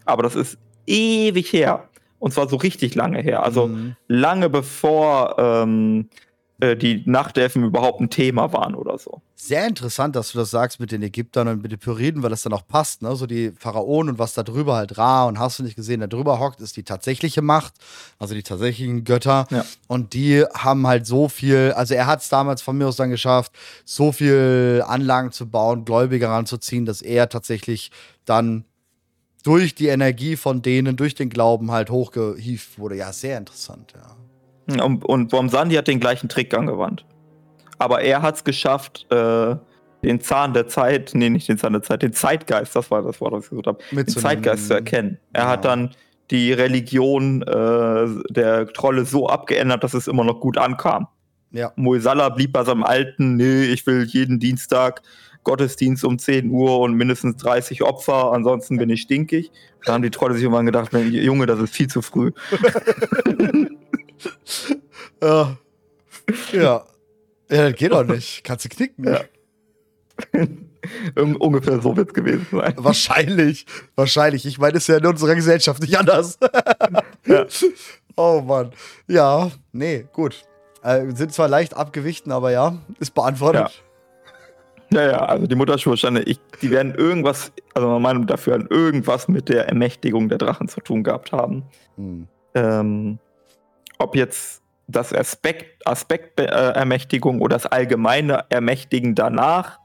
Aber 0.05 0.23
das 0.23 0.35
ist 0.35 0.59
ewig 0.87 1.53
her. 1.53 1.89
Und 2.19 2.33
zwar 2.33 2.49
so 2.49 2.57
richtig 2.57 2.95
lange 2.95 3.21
her. 3.21 3.43
Also 3.45 3.69
Mhm. 3.69 3.95
lange 4.09 4.49
bevor 4.49 5.37
ähm, 5.39 6.09
äh, 6.59 6.77
die 6.77 7.03
Nachtelfen 7.05 7.65
überhaupt 7.65 8.01
ein 8.01 8.09
Thema 8.09 8.53
waren 8.53 8.75
oder 8.75 8.97
so. 8.97 9.21
Sehr 9.35 9.67
interessant, 9.67 10.17
dass 10.17 10.33
du 10.33 10.39
das 10.39 10.51
sagst 10.51 10.81
mit 10.81 10.91
den 10.91 11.03
Ägyptern 11.03 11.49
und 11.49 11.63
mit 11.63 11.71
den 11.71 11.79
Pyramiden, 11.79 12.23
weil 12.23 12.31
das 12.31 12.43
dann 12.43 12.55
auch 12.55 12.67
passt, 12.67 13.03
ne? 13.03 13.15
So 13.15 13.27
die 13.27 13.53
Pharaonen 13.59 14.15
und 14.15 14.19
was 14.19 14.33
da 14.33 14.43
drüber 14.43 14.77
halt 14.77 14.97
Ra 14.97 15.25
und 15.27 15.39
hast 15.39 15.59
du 15.59 15.63
nicht 15.63 15.77
gesehen, 15.77 16.01
da 16.01 16.07
drüber 16.07 16.41
hockt, 16.41 16.61
ist 16.61 16.77
die 16.77 16.83
tatsächliche 16.83 17.43
Macht, 17.43 17.75
also 18.19 18.35
die 18.35 18.43
tatsächlichen 18.43 19.05
Götter. 19.05 19.47
Ja. 19.51 19.67
Und 19.87 20.15
die 20.15 20.45
haben 20.55 20.87
halt 20.87 21.07
so 21.07 21.29
viel, 21.29 21.73
also 21.77 21.95
er 21.95 22.07
hat 22.07 22.23
es 22.23 22.31
damals 22.31 22.63
von 22.63 22.79
mir 22.79 22.89
aus 22.89 22.97
dann 22.97 23.11
geschafft, 23.11 23.53
so 23.85 24.13
viel 24.13 24.83
Anlagen 24.87 25.33
zu 25.33 25.51
bauen, 25.51 25.85
Gläubige 25.85 26.29
ranzuziehen, 26.29 26.87
dass 26.87 27.03
er 27.03 27.29
tatsächlich 27.29 27.91
dann 28.25 28.65
durch 29.43 29.75
die 29.75 29.89
Energie 29.89 30.37
von 30.37 30.63
denen, 30.63 30.97
durch 30.97 31.15
den 31.15 31.29
Glauben 31.29 31.71
halt 31.71 31.91
hochgehievt 31.91 32.79
wurde. 32.79 32.97
Ja, 32.97 33.13
sehr 33.13 33.39
interessant, 33.39 33.93
ja. 33.95 34.17
Und, 34.69 35.05
und 35.05 35.29
Bomsandi 35.31 35.77
hat 35.77 35.89
den 35.89 36.01
gleichen 36.01 36.29
Trick 36.29 36.53
angewandt. 36.55 37.05
Aber 37.79 38.01
er 38.01 38.23
hat 38.23 38.37
es 38.37 38.45
geschafft, 38.45 39.07
äh, 39.13 39.57
den 40.03 40.21
Zahn 40.21 40.53
der 40.55 40.67
Zeit, 40.69 41.13
nee, 41.15 41.31
nicht 41.31 41.49
den 41.49 41.59
Zahn 41.59 41.73
der 41.73 41.83
Zeit, 41.83 42.03
den 42.03 42.13
Zeitgeist, 42.13 42.75
das 42.77 42.91
war 42.91 43.03
das 43.03 43.21
Wort, 43.21 43.33
was 43.33 43.45
ich 43.45 43.51
gesucht 43.51 43.67
habe, 43.67 43.79
den. 43.93 44.07
Zeitgeist 44.09 44.67
zu 44.69 44.75
erkennen. 44.75 45.19
Er 45.33 45.45
Ja. 45.45 45.49
hat 45.51 45.65
dann 45.65 45.91
die 46.31 46.53
Religion 46.53 47.43
äh, 47.43 48.07
der 48.33 48.67
Trolle 48.73 49.05
so 49.05 49.29
abgeändert, 49.29 49.85
dass 49.85 49.95
es 49.95 50.09
immer 50.09 50.25
noch 50.25 50.41
gut 50.41 50.59
ankam. 50.59 51.07
Ja. 51.53 51.73
Moisala 51.77 52.29
blieb 52.31 52.53
bei 52.53 52.65
seinem 52.65 52.83
alten, 52.83 53.37
nee, 53.37 53.65
ich 53.65 53.87
will 53.87 54.05
jeden 54.05 54.41
Dienstag 54.41 55.03
Gottesdienst 55.45 56.05
um 56.05 56.19
10 56.19 56.51
Uhr 56.51 56.81
und 56.81 56.95
mindestens 56.95 57.37
30 57.37 57.83
Opfer, 57.85 58.33
ansonsten 58.33 58.79
bin 58.79 58.91
ich 58.91 59.03
stinkig. 59.03 59.53
Da 59.85 59.93
haben 59.93 60.03
die 60.03 60.11
Trolle 60.11 60.35
sich 60.35 60.43
irgendwann 60.43 60.67
gedacht, 60.67 60.93
Junge, 60.93 61.47
das 61.47 61.61
ist 61.61 61.73
viel 61.73 61.87
zu 61.87 62.03
früh. 62.03 62.33
Ja. 65.23 65.57
ja. 66.53 66.85
Ja, 67.49 67.71
das 67.71 67.75
geht 67.79 67.93
doch 67.93 68.05
nicht. 68.05 68.43
Kannst 68.45 68.65
du 68.65 68.69
knicken. 68.69 69.05
Ja. 69.05 69.21
Un- 71.17 71.37
Ungefähr 71.37 71.81
so 71.81 71.97
wird 71.97 72.09
es 72.09 72.15
gewesen 72.15 72.47
sein. 72.51 72.75
Wahrscheinlich. 72.77 73.67
Wahrscheinlich. 73.95 74.47
Ich 74.47 74.59
meine, 74.59 74.77
ist 74.79 74.89
ja 74.89 74.97
in 74.99 75.07
unserer 75.07 75.35
Gesellschaft 75.35 75.81
nicht 75.83 75.99
anders. 75.99 76.39
Ja. 77.27 77.45
Oh 78.17 78.41
Mann. 78.41 78.71
Ja, 79.09 79.51
nee, 79.73 80.07
gut. 80.13 80.45
Äh, 80.83 81.07
sind 81.15 81.33
zwar 81.33 81.49
leicht 81.49 81.75
abgewichten, 81.75 82.31
aber 82.31 82.53
ja, 82.53 82.79
ist 83.01 83.15
beantwortet. 83.15 83.83
Ja, 84.93 85.03
ja, 85.11 85.19
also 85.27 85.49
die 85.49 85.57
Mutterschulstande, 85.57 86.23
ich, 86.23 86.39
die 86.63 86.71
werden 86.71 86.95
irgendwas, 86.95 87.51
also 87.75 87.89
meiner 87.89 87.99
Meinung 87.99 88.27
dafür, 88.29 88.55
an 88.55 88.69
irgendwas 88.71 89.27
mit 89.27 89.49
der 89.49 89.67
Ermächtigung 89.67 90.29
der 90.29 90.39
Drachen 90.39 90.69
zu 90.69 90.81
tun 90.81 91.03
gehabt 91.03 91.33
haben. 91.33 91.65
Hm. 91.97 92.29
Ähm, 92.55 93.19
ob 93.99 94.17
jetzt 94.17 94.63
das 94.89 95.13
Aspekt, 95.13 95.87
Aspekt 95.87 96.41
äh, 96.41 96.45
Ermächtigung 96.45 97.41
oder 97.41 97.57
das 97.57 97.67
allgemeine 97.67 98.45
Ermächtigen 98.51 99.15
danach, 99.15 99.81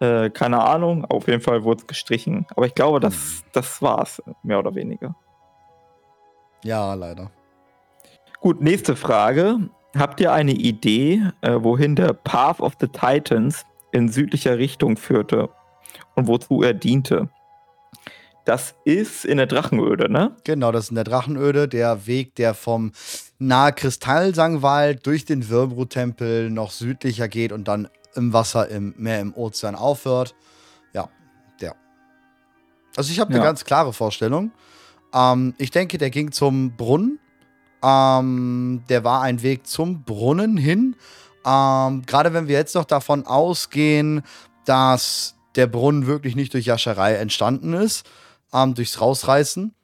äh, 0.00 0.30
keine 0.30 0.62
Ahnung. 0.62 1.04
Auf 1.04 1.28
jeden 1.28 1.42
Fall 1.42 1.64
wurde 1.64 1.82
es 1.82 1.86
gestrichen. 1.86 2.46
Aber 2.56 2.66
ich 2.66 2.74
glaube, 2.74 3.00
das, 3.00 3.44
das 3.52 3.82
war's, 3.82 4.22
mehr 4.42 4.58
oder 4.58 4.74
weniger. 4.74 5.14
Ja, 6.64 6.94
leider. 6.94 7.30
Gut, 8.40 8.60
nächste 8.60 8.96
Frage. 8.96 9.68
Habt 9.96 10.20
ihr 10.20 10.32
eine 10.32 10.52
Idee, 10.52 11.22
äh, 11.42 11.58
wohin 11.60 11.96
der 11.96 12.14
Path 12.14 12.60
of 12.60 12.74
the 12.80 12.88
Titans 12.88 13.66
in 13.92 14.08
südlicher 14.08 14.56
Richtung 14.56 14.96
führte 14.96 15.50
und 16.14 16.26
wozu 16.26 16.62
er 16.62 16.72
diente? 16.72 17.28
Das 18.44 18.74
ist 18.84 19.24
in 19.24 19.36
der 19.36 19.46
Drachenöde, 19.46 20.10
ne? 20.10 20.36
Genau, 20.44 20.72
das 20.72 20.84
ist 20.84 20.90
in 20.90 20.96
der 20.96 21.04
Drachenöde, 21.04 21.68
der 21.68 22.06
Weg, 22.06 22.34
der 22.34 22.54
vom 22.54 22.92
nahe 23.38 23.72
Kristallsangwald 23.72 25.06
durch 25.06 25.24
den 25.24 25.48
Wirbelrut-Tempel 25.48 26.50
noch 26.50 26.72
südlicher 26.72 27.28
geht 27.28 27.52
und 27.52 27.68
dann 27.68 27.88
im 28.14 28.32
Wasser 28.32 28.68
im 28.68 28.94
Meer 28.98 29.20
im 29.20 29.32
Ozean 29.34 29.74
aufhört. 29.76 30.34
Ja, 30.92 31.08
der. 31.60 31.76
Also 32.96 33.12
ich 33.12 33.20
habe 33.20 33.30
eine 33.30 33.38
Ja. 33.38 33.44
ganz 33.44 33.64
klare 33.64 33.92
Vorstellung. 33.92 34.50
Ähm, 35.14 35.54
ich 35.58 35.70
denke, 35.70 35.98
der 35.98 36.10
ging 36.10 36.32
zum 36.32 36.76
Brunnen. 36.76 37.18
Ähm, 37.82 38.82
der 38.88 39.04
war 39.04 39.22
ein 39.22 39.42
Weg 39.42 39.66
zum 39.66 40.04
Brunnen 40.04 40.56
hin. 40.56 40.96
Ähm, 41.44 42.02
Gerade 42.06 42.32
wenn 42.34 42.48
wir 42.48 42.56
jetzt 42.56 42.74
noch 42.74 42.84
davon 42.84 43.26
ausgehen, 43.26 44.22
dass 44.64 45.36
der 45.56 45.66
Brunnen 45.66 46.06
wirklich 46.06 46.36
nicht 46.36 46.54
durch 46.54 46.66
Jascherei 46.66 47.14
entstanden 47.14 47.72
ist, 47.74 48.08
ähm, 48.52 48.74
durchs 48.74 49.00
Rausreißen, 49.00 49.74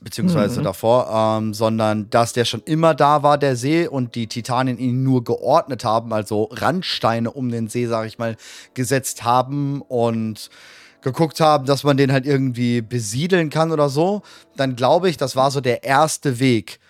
beziehungsweise 0.00 0.60
Mhm. 0.60 0.64
davor, 0.64 1.38
ähm, 1.38 1.54
sondern 1.54 2.08
dass 2.10 2.32
der 2.32 2.44
schon 2.44 2.62
immer 2.64 2.94
da 2.94 3.22
war, 3.22 3.38
der 3.38 3.56
See, 3.56 3.88
und 3.88 4.14
die 4.14 4.26
Titanen 4.28 4.78
ihn 4.78 5.02
nur 5.02 5.24
geordnet 5.24 5.84
haben, 5.84 6.12
also 6.12 6.48
Randsteine 6.52 7.30
um 7.30 7.48
den 7.50 7.68
See, 7.68 7.86
sag 7.86 8.06
ich 8.06 8.18
mal, 8.18 8.36
gesetzt 8.74 9.24
haben 9.24 9.82
und 9.82 10.50
geguckt 11.00 11.40
haben, 11.40 11.64
dass 11.64 11.84
man 11.84 11.96
den 11.96 12.12
halt 12.12 12.26
irgendwie 12.26 12.80
besiedeln 12.80 13.50
kann 13.50 13.70
oder 13.72 13.88
so, 13.88 14.22
dann 14.56 14.76
glaube 14.76 15.08
ich, 15.08 15.16
das 15.16 15.36
war 15.36 15.50
so 15.50 15.60
der 15.60 15.84
erste 15.84 16.38
Weg. 16.40 16.80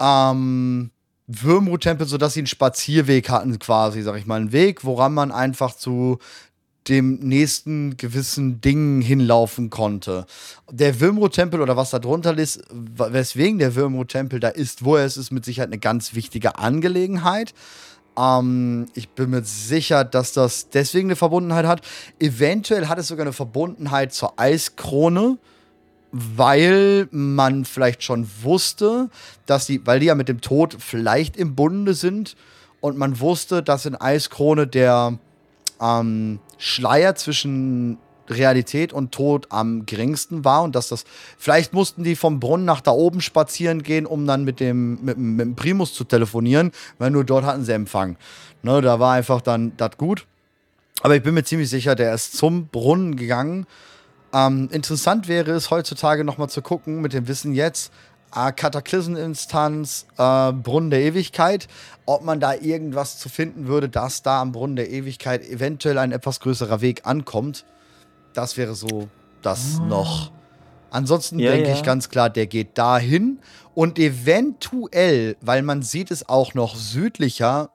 Ähm, 0.00 0.90
Würmrut-Tempel, 1.26 2.06
sodass 2.06 2.34
sie 2.34 2.40
einen 2.40 2.46
Spazierweg 2.46 3.28
hatten, 3.30 3.58
quasi, 3.58 4.02
sag 4.02 4.16
ich 4.16 4.26
mal. 4.26 4.36
Einen 4.36 4.52
Weg, 4.52 4.84
woran 4.84 5.12
man 5.12 5.32
einfach 5.32 5.74
zu 5.74 6.18
dem 6.88 7.18
nächsten 7.20 7.96
gewissen 7.96 8.60
Dingen 8.60 9.00
hinlaufen 9.02 9.70
konnte. 9.70 10.26
Der 10.70 11.00
Würmrut-Tempel 11.00 11.60
oder 11.60 11.76
was 11.76 11.90
da 11.90 11.98
drunter 11.98 12.36
ist, 12.38 12.62
weswegen 12.70 13.58
der 13.58 13.74
Würmrut-Tempel 13.74 14.40
da 14.40 14.48
ist, 14.48 14.84
wo 14.84 14.96
er 14.96 15.04
ist, 15.04 15.16
ist 15.16 15.30
mit 15.30 15.44
Sicherheit 15.44 15.68
eine 15.68 15.78
ganz 15.78 16.14
wichtige 16.14 16.58
Angelegenheit. 16.58 17.54
Ähm, 18.16 18.86
ich 18.94 19.08
bin 19.10 19.30
mir 19.30 19.42
sicher, 19.42 20.04
dass 20.04 20.32
das 20.32 20.70
deswegen 20.70 21.08
eine 21.08 21.16
Verbundenheit 21.16 21.66
hat. 21.66 21.82
Eventuell 22.18 22.88
hat 22.88 22.98
es 22.98 23.08
sogar 23.08 23.24
eine 23.24 23.32
Verbundenheit 23.32 24.12
zur 24.12 24.38
Eiskrone, 24.38 25.38
weil 26.12 27.08
man 27.10 27.64
vielleicht 27.64 28.02
schon 28.02 28.28
wusste, 28.42 29.10
dass 29.44 29.66
die, 29.66 29.86
weil 29.86 30.00
die 30.00 30.06
ja 30.06 30.14
mit 30.14 30.28
dem 30.28 30.40
Tod 30.40 30.76
vielleicht 30.78 31.36
im 31.36 31.54
Bunde 31.54 31.94
sind 31.94 32.36
und 32.80 32.96
man 32.96 33.20
wusste, 33.20 33.62
dass 33.62 33.86
in 33.86 33.96
Eiskrone 33.96 34.66
der 34.66 35.18
ähm, 35.80 36.40
Schleier 36.58 37.14
zwischen 37.14 37.98
Realität 38.28 38.92
und 38.92 39.12
Tod 39.12 39.46
am 39.50 39.86
geringsten 39.86 40.44
war 40.44 40.62
und 40.62 40.74
dass 40.74 40.88
das 40.88 41.04
vielleicht 41.38 41.72
mussten 41.72 42.02
die 42.02 42.16
vom 42.16 42.40
Brunnen 42.40 42.66
nach 42.66 42.80
da 42.80 42.90
oben 42.90 43.20
spazieren 43.20 43.82
gehen, 43.82 44.06
um 44.06 44.26
dann 44.26 44.44
mit 44.44 44.60
dem 44.60 45.04
mit, 45.04 45.18
mit 45.18 45.46
dem 45.46 45.54
Primus 45.54 45.94
zu 45.94 46.04
telefonieren, 46.04 46.72
weil 46.98 47.10
nur 47.10 47.24
dort 47.24 47.44
hatten 47.44 47.64
sie 47.64 47.72
Empfang. 47.72 48.16
Ne, 48.62 48.80
da 48.80 48.98
war 48.98 49.14
einfach 49.14 49.40
dann 49.40 49.76
das 49.76 49.96
gut. 49.96 50.26
Aber 51.02 51.14
ich 51.14 51.22
bin 51.22 51.34
mir 51.34 51.44
ziemlich 51.44 51.68
sicher, 51.68 51.94
der 51.94 52.14
ist 52.14 52.36
zum 52.36 52.68
Brunnen 52.68 53.16
gegangen. 53.16 53.66
Ähm, 54.32 54.68
interessant 54.72 55.28
wäre 55.28 55.52
es 55.52 55.70
heutzutage 55.70 56.24
nochmal 56.24 56.48
zu 56.48 56.62
gucken, 56.62 57.00
mit 57.00 57.12
dem 57.12 57.28
Wissen 57.28 57.54
jetzt, 57.54 57.92
Kataklysmeninstanz, 58.30 60.06
äh, 60.18 60.52
Brunnen 60.52 60.90
der 60.90 61.00
Ewigkeit, 61.00 61.68
ob 62.04 62.22
man 62.22 62.40
da 62.40 62.54
irgendwas 62.54 63.18
zu 63.18 63.28
finden 63.28 63.66
würde, 63.66 63.88
dass 63.88 64.22
da 64.22 64.40
am 64.40 64.52
Brunnen 64.52 64.76
der 64.76 64.90
Ewigkeit 64.90 65.44
eventuell 65.48 65.98
ein 65.98 66.12
etwas 66.12 66.40
größerer 66.40 66.80
Weg 66.80 67.06
ankommt. 67.06 67.64
Das 68.34 68.56
wäre 68.56 68.74
so 68.74 69.08
das 69.42 69.80
noch. 69.80 70.30
Ansonsten 70.90 71.38
Ja, 71.38 71.52
denke 71.52 71.70
ja. 71.70 71.74
ich 71.74 71.82
ganz 71.82 72.08
klar, 72.08 72.30
der 72.30 72.46
geht 72.46 72.78
dahin 72.78 73.38
und 73.74 73.98
eventuell, 73.98 75.36
weil 75.40 75.62
man 75.62 75.82
sieht 75.82 76.10
es 76.10 76.28
auch 76.28 76.54
noch 76.54 76.76
südlicher, 76.76 77.70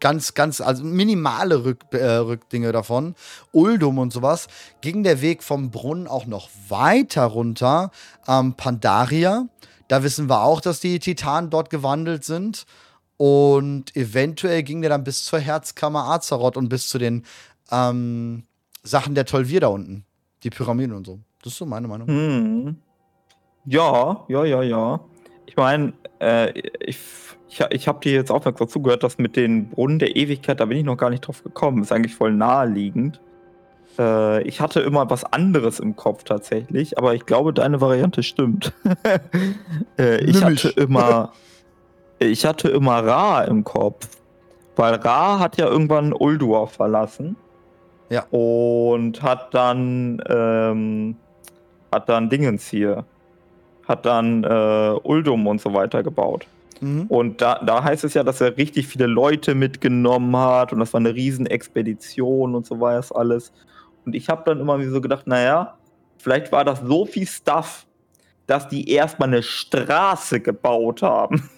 ganz, 0.00 0.34
ganz, 0.34 0.60
also 0.60 0.84
minimale 0.84 1.64
Rück, 1.64 1.84
äh, 1.92 2.04
Rückdinge 2.04 2.72
davon, 2.72 3.14
Uldum 3.52 3.98
und 3.98 4.12
sowas, 4.12 4.48
ging 4.80 5.02
der 5.02 5.20
Weg 5.20 5.42
vom 5.42 5.70
Brunnen 5.70 6.06
auch 6.06 6.26
noch 6.26 6.48
weiter 6.68 7.24
runter, 7.24 7.90
ähm, 8.26 8.54
Pandaria. 8.54 9.46
Da 9.88 10.02
wissen 10.02 10.28
wir 10.28 10.42
auch, 10.42 10.60
dass 10.60 10.80
die 10.80 10.98
Titanen 10.98 11.50
dort 11.50 11.70
gewandelt 11.70 12.24
sind. 12.24 12.66
Und 13.16 13.96
eventuell 13.96 14.62
ging 14.62 14.80
der 14.80 14.90
dann 14.90 15.02
bis 15.02 15.24
zur 15.24 15.40
Herzkammer 15.40 16.04
Azeroth 16.04 16.56
und 16.56 16.68
bis 16.68 16.88
zu 16.88 16.98
den 16.98 17.24
ähm, 17.72 18.44
Sachen 18.84 19.14
der 19.14 19.24
Tolvir 19.24 19.60
da 19.60 19.68
unten. 19.68 20.04
Die 20.44 20.50
Pyramiden 20.50 20.94
und 20.94 21.04
so. 21.04 21.18
Das 21.42 21.52
ist 21.52 21.58
so 21.58 21.66
meine 21.66 21.88
Meinung. 21.88 22.06
Hm. 22.06 22.76
Ja, 23.64 24.24
ja, 24.28 24.44
ja, 24.44 24.62
ja. 24.62 25.00
Ich 25.46 25.56
meine, 25.56 25.94
äh, 26.20 26.56
ich, 26.80 26.98
ich, 27.48 27.60
ich 27.70 27.88
habe 27.88 28.00
dir 28.00 28.12
jetzt 28.12 28.30
aufmerksam 28.30 28.68
zugehört, 28.68 29.02
dass 29.02 29.18
mit 29.18 29.34
den 29.34 29.70
Brunnen 29.70 29.98
der 29.98 30.14
Ewigkeit, 30.14 30.60
da 30.60 30.66
bin 30.66 30.78
ich 30.78 30.84
noch 30.84 30.96
gar 30.96 31.10
nicht 31.10 31.26
drauf 31.26 31.42
gekommen. 31.42 31.82
Ist 31.82 31.92
eigentlich 31.92 32.14
voll 32.14 32.32
naheliegend. 32.32 33.20
Äh, 33.98 34.42
ich 34.42 34.60
hatte 34.60 34.80
immer 34.80 35.08
was 35.10 35.24
anderes 35.24 35.80
im 35.80 35.96
Kopf 35.96 36.24
tatsächlich, 36.24 36.98
aber 36.98 37.14
ich 37.14 37.26
glaube, 37.26 37.52
deine 37.52 37.80
Variante 37.80 38.22
stimmt. 38.22 38.72
äh, 39.98 40.24
ich 40.24 40.42
hatte 40.42 40.68
immer, 40.70 41.32
ich 42.18 42.46
hatte 42.46 42.68
immer 42.68 43.04
Ra 43.04 43.42
im 43.42 43.64
Kopf, 43.64 44.08
weil 44.76 44.94
Ra 44.94 45.38
hat 45.40 45.56
ja 45.56 45.66
irgendwann 45.66 46.12
Uldur 46.12 46.68
verlassen. 46.68 47.36
Ja. 48.10 48.24
Und 48.30 49.22
hat 49.22 49.52
dann, 49.52 50.22
ähm, 50.28 51.16
hat 51.92 52.08
dann 52.08 52.30
Dingens 52.30 52.66
hier. 52.66 53.04
hat 53.86 54.06
dann 54.06 54.44
äh, 54.44 54.94
Uldum 55.02 55.46
und 55.46 55.60
so 55.60 55.74
weiter 55.74 56.02
gebaut. 56.02 56.46
Mhm. 56.80 57.06
Und 57.08 57.40
da, 57.40 57.60
da 57.64 57.82
heißt 57.82 58.04
es 58.04 58.14
ja, 58.14 58.22
dass 58.22 58.40
er 58.40 58.56
richtig 58.56 58.86
viele 58.86 59.06
Leute 59.06 59.54
mitgenommen 59.54 60.36
hat 60.36 60.72
und 60.72 60.78
das 60.78 60.92
war 60.92 61.00
eine 61.00 61.14
Riesenexpedition 61.14 62.54
und 62.54 62.66
so 62.66 62.80
war 62.80 62.94
das 62.94 63.12
alles. 63.12 63.52
Und 64.04 64.14
ich 64.14 64.28
habe 64.28 64.42
dann 64.46 64.60
immer 64.60 64.82
so 64.88 65.00
gedacht, 65.00 65.26
naja, 65.26 65.76
vielleicht 66.18 66.52
war 66.52 66.64
das 66.64 66.80
so 66.80 67.04
viel 67.04 67.26
Stuff, 67.26 67.86
dass 68.46 68.68
die 68.68 68.90
erstmal 68.90 69.28
eine 69.28 69.42
Straße 69.42 70.40
gebaut 70.40 71.02
haben. 71.02 71.48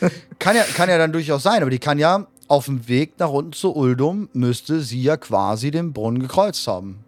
Kann 0.38 0.56
ja, 0.56 0.62
kann 0.62 0.88
ja 0.88 0.96
dann 0.96 1.12
durchaus 1.12 1.42
sein, 1.42 1.60
aber 1.60 1.70
die 1.70 1.78
kann 1.78 1.98
ja 1.98 2.26
auf 2.48 2.64
dem 2.64 2.88
Weg 2.88 3.12
nach 3.18 3.28
unten 3.28 3.52
zu 3.52 3.76
Uldum, 3.76 4.28
müsste 4.32 4.80
sie 4.80 5.02
ja 5.02 5.16
quasi 5.16 5.70
den 5.70 5.92
Brunnen 5.92 6.20
gekreuzt 6.20 6.66
haben. 6.66 7.04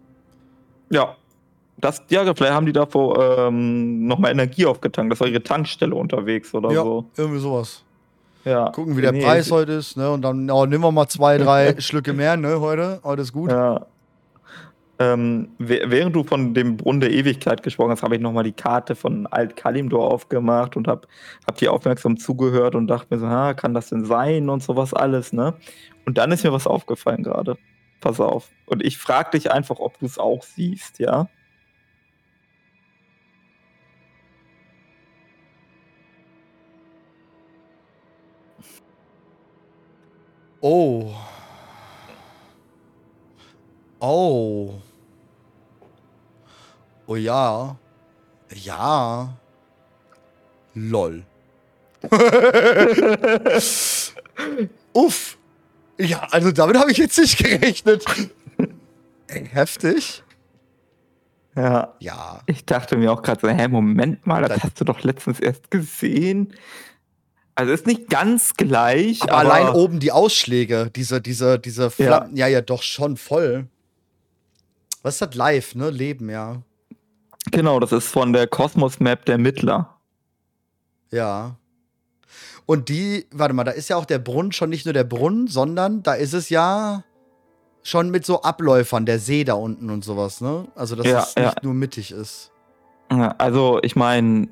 Ja. 0.89 1.15
Das, 1.77 2.03
ja, 2.09 2.21
vielleicht 2.33 2.53
haben 2.53 2.65
die 2.65 2.73
davor 2.73 3.47
ähm, 3.47 4.07
nochmal 4.07 4.31
Energie 4.31 4.65
aufgetankt. 4.65 5.11
Das 5.11 5.19
war 5.19 5.27
ihre 5.27 5.43
Tankstelle 5.43 5.93
unterwegs 5.93 6.53
oder 6.53 6.71
ja, 6.71 6.83
so. 6.83 7.05
irgendwie 7.17 7.39
sowas. 7.39 7.83
Ja. 8.45 8.69
Gucken, 8.69 8.95
wie 8.95 9.01
der 9.01 9.11
Nee, 9.11 9.23
Preis 9.23 9.51
heute 9.51 9.73
ist, 9.73 9.97
ne? 9.97 10.09
Und 10.09 10.21
dann 10.21 10.49
oh, 10.49 10.65
nehmen 10.65 10.83
wir 10.83 10.91
mal 10.91 11.07
zwei, 11.07 11.37
drei 11.37 11.75
Schlücke 11.81 12.13
mehr, 12.13 12.37
ne? 12.37 12.61
Heute, 12.61 13.01
heute 13.03 13.23
ist 13.23 13.33
gut. 13.33 13.51
Ja. 13.51 13.85
Ähm, 14.99 15.55
wä- 15.59 15.83
während 15.91 16.15
du 16.15 16.23
von 16.23 16.53
dem 16.53 16.77
Brunnen 16.77 17.01
der 17.01 17.11
Ewigkeit 17.11 17.63
gesprochen 17.63 17.91
hast, 17.91 18.03
habe 18.03 18.15
ich 18.15 18.21
nochmal 18.21 18.45
die 18.45 18.53
Karte 18.53 18.95
von 18.95 19.27
Alt 19.27 19.57
Kalimdor 19.57 20.09
aufgemacht 20.11 20.77
und 20.77 20.87
habe 20.87 21.07
hab 21.45 21.57
dir 21.57 21.73
aufmerksam 21.73 22.17
zugehört 22.17 22.75
und 22.75 22.87
dachte 22.87 23.07
mir 23.13 23.19
so, 23.19 23.27
ha, 23.27 23.53
kann 23.53 23.73
das 23.73 23.89
denn 23.89 24.05
sein 24.05 24.49
und 24.49 24.63
sowas 24.63 24.93
alles, 24.93 25.33
ne? 25.33 25.57
Und 26.05 26.17
dann 26.17 26.31
ist 26.31 26.43
mir 26.45 26.53
was 26.53 26.65
aufgefallen 26.67 27.23
gerade. 27.23 27.57
Pass 27.99 28.19
auf. 28.21 28.53
Und 28.65 28.83
ich 28.83 28.97
frage 28.97 29.31
dich 29.31 29.51
einfach, 29.51 29.79
ob 29.79 29.99
du 29.99 30.05
es 30.05 30.17
auch 30.17 30.43
siehst, 30.43 30.99
ja? 30.99 31.29
Oh. 40.61 41.15
Oh. 43.99 44.84
Oh 47.07 47.15
ja. 47.15 47.77
Ja. 48.53 49.37
Lol. 50.73 51.23
Uff. 54.93 55.37
Ja, 55.97 56.27
also 56.31 56.51
damit 56.51 56.77
habe 56.77 56.91
ich 56.91 56.97
jetzt 56.97 57.17
nicht 57.17 57.37
gerechnet. 57.37 58.03
Heftig. 59.27 60.23
Ja. 61.55 61.93
Ja. 61.99 62.41
Ich 62.47 62.65
dachte 62.65 62.97
mir 62.97 63.11
auch 63.11 63.21
gerade 63.21 63.39
so, 63.41 63.47
hä, 63.47 63.67
Moment 63.67 64.27
mal, 64.27 64.41
das 64.41 64.49
Das- 64.55 64.63
hast 64.63 64.81
du 64.81 64.85
doch 64.85 65.01
letztens 65.03 65.39
erst 65.39 65.71
gesehen. 65.71 66.53
Also 67.57 67.71
ist 67.71 67.87
nicht 67.87 68.09
ganz 68.09 68.55
gleich, 68.55 69.21
Aber, 69.21 69.31
aber, 69.31 69.53
allein 69.53 69.69
oben 69.73 70.01
die 70.01 70.11
Ausschläge, 70.11 70.91
diese, 70.93 71.21
diese, 71.21 71.57
diese 71.57 71.89
Flammen, 71.89 72.35
ja. 72.35 72.47
ja, 72.47 72.59
doch 72.59 72.83
schon 72.83 73.15
voll. 73.15 73.67
Was 75.03 75.15
ist 75.15 75.21
das 75.21 75.35
live, 75.35 75.73
ne? 75.75 75.89
Leben, 75.89 76.29
ja. 76.29 76.61
Genau, 77.51 77.79
das 77.79 77.91
ist 77.91 78.07
von 78.07 78.33
der 78.33 78.47
Cosmos 78.47 78.99
Map 78.99 79.25
der 79.25 79.37
Mittler. 79.37 79.95
Ja. 81.11 81.55
Und 82.65 82.89
die, 82.89 83.27
warte 83.31 83.53
mal, 83.53 83.63
da 83.63 83.71
ist 83.71 83.89
ja 83.89 83.95
auch 83.95 84.05
der 84.05 84.19
Brunnen 84.19 84.51
schon 84.51 84.69
nicht 84.69 84.85
nur 84.85 84.93
der 84.93 85.03
Brunnen, 85.03 85.47
sondern 85.47 86.01
da 86.03 86.13
ist 86.13 86.33
es 86.33 86.49
ja 86.49 87.03
schon 87.83 88.09
mit 88.09 88.25
so 88.25 88.41
Abläufern, 88.41 89.05
der 89.05 89.19
See 89.19 89.43
da 89.43 89.53
unten 89.53 89.91
und 89.91 90.03
sowas, 90.03 90.41
ne? 90.41 90.67
Also, 90.75 90.95
dass 90.95 91.05
Ja, 91.05 91.19
es 91.19 91.35
nicht 91.35 91.45
ja. 91.45 91.53
nur 91.61 91.75
mittig 91.75 92.11
ist. 92.11 92.51
Also, 93.37 93.79
ich 93.83 93.95
meine, 93.95 94.49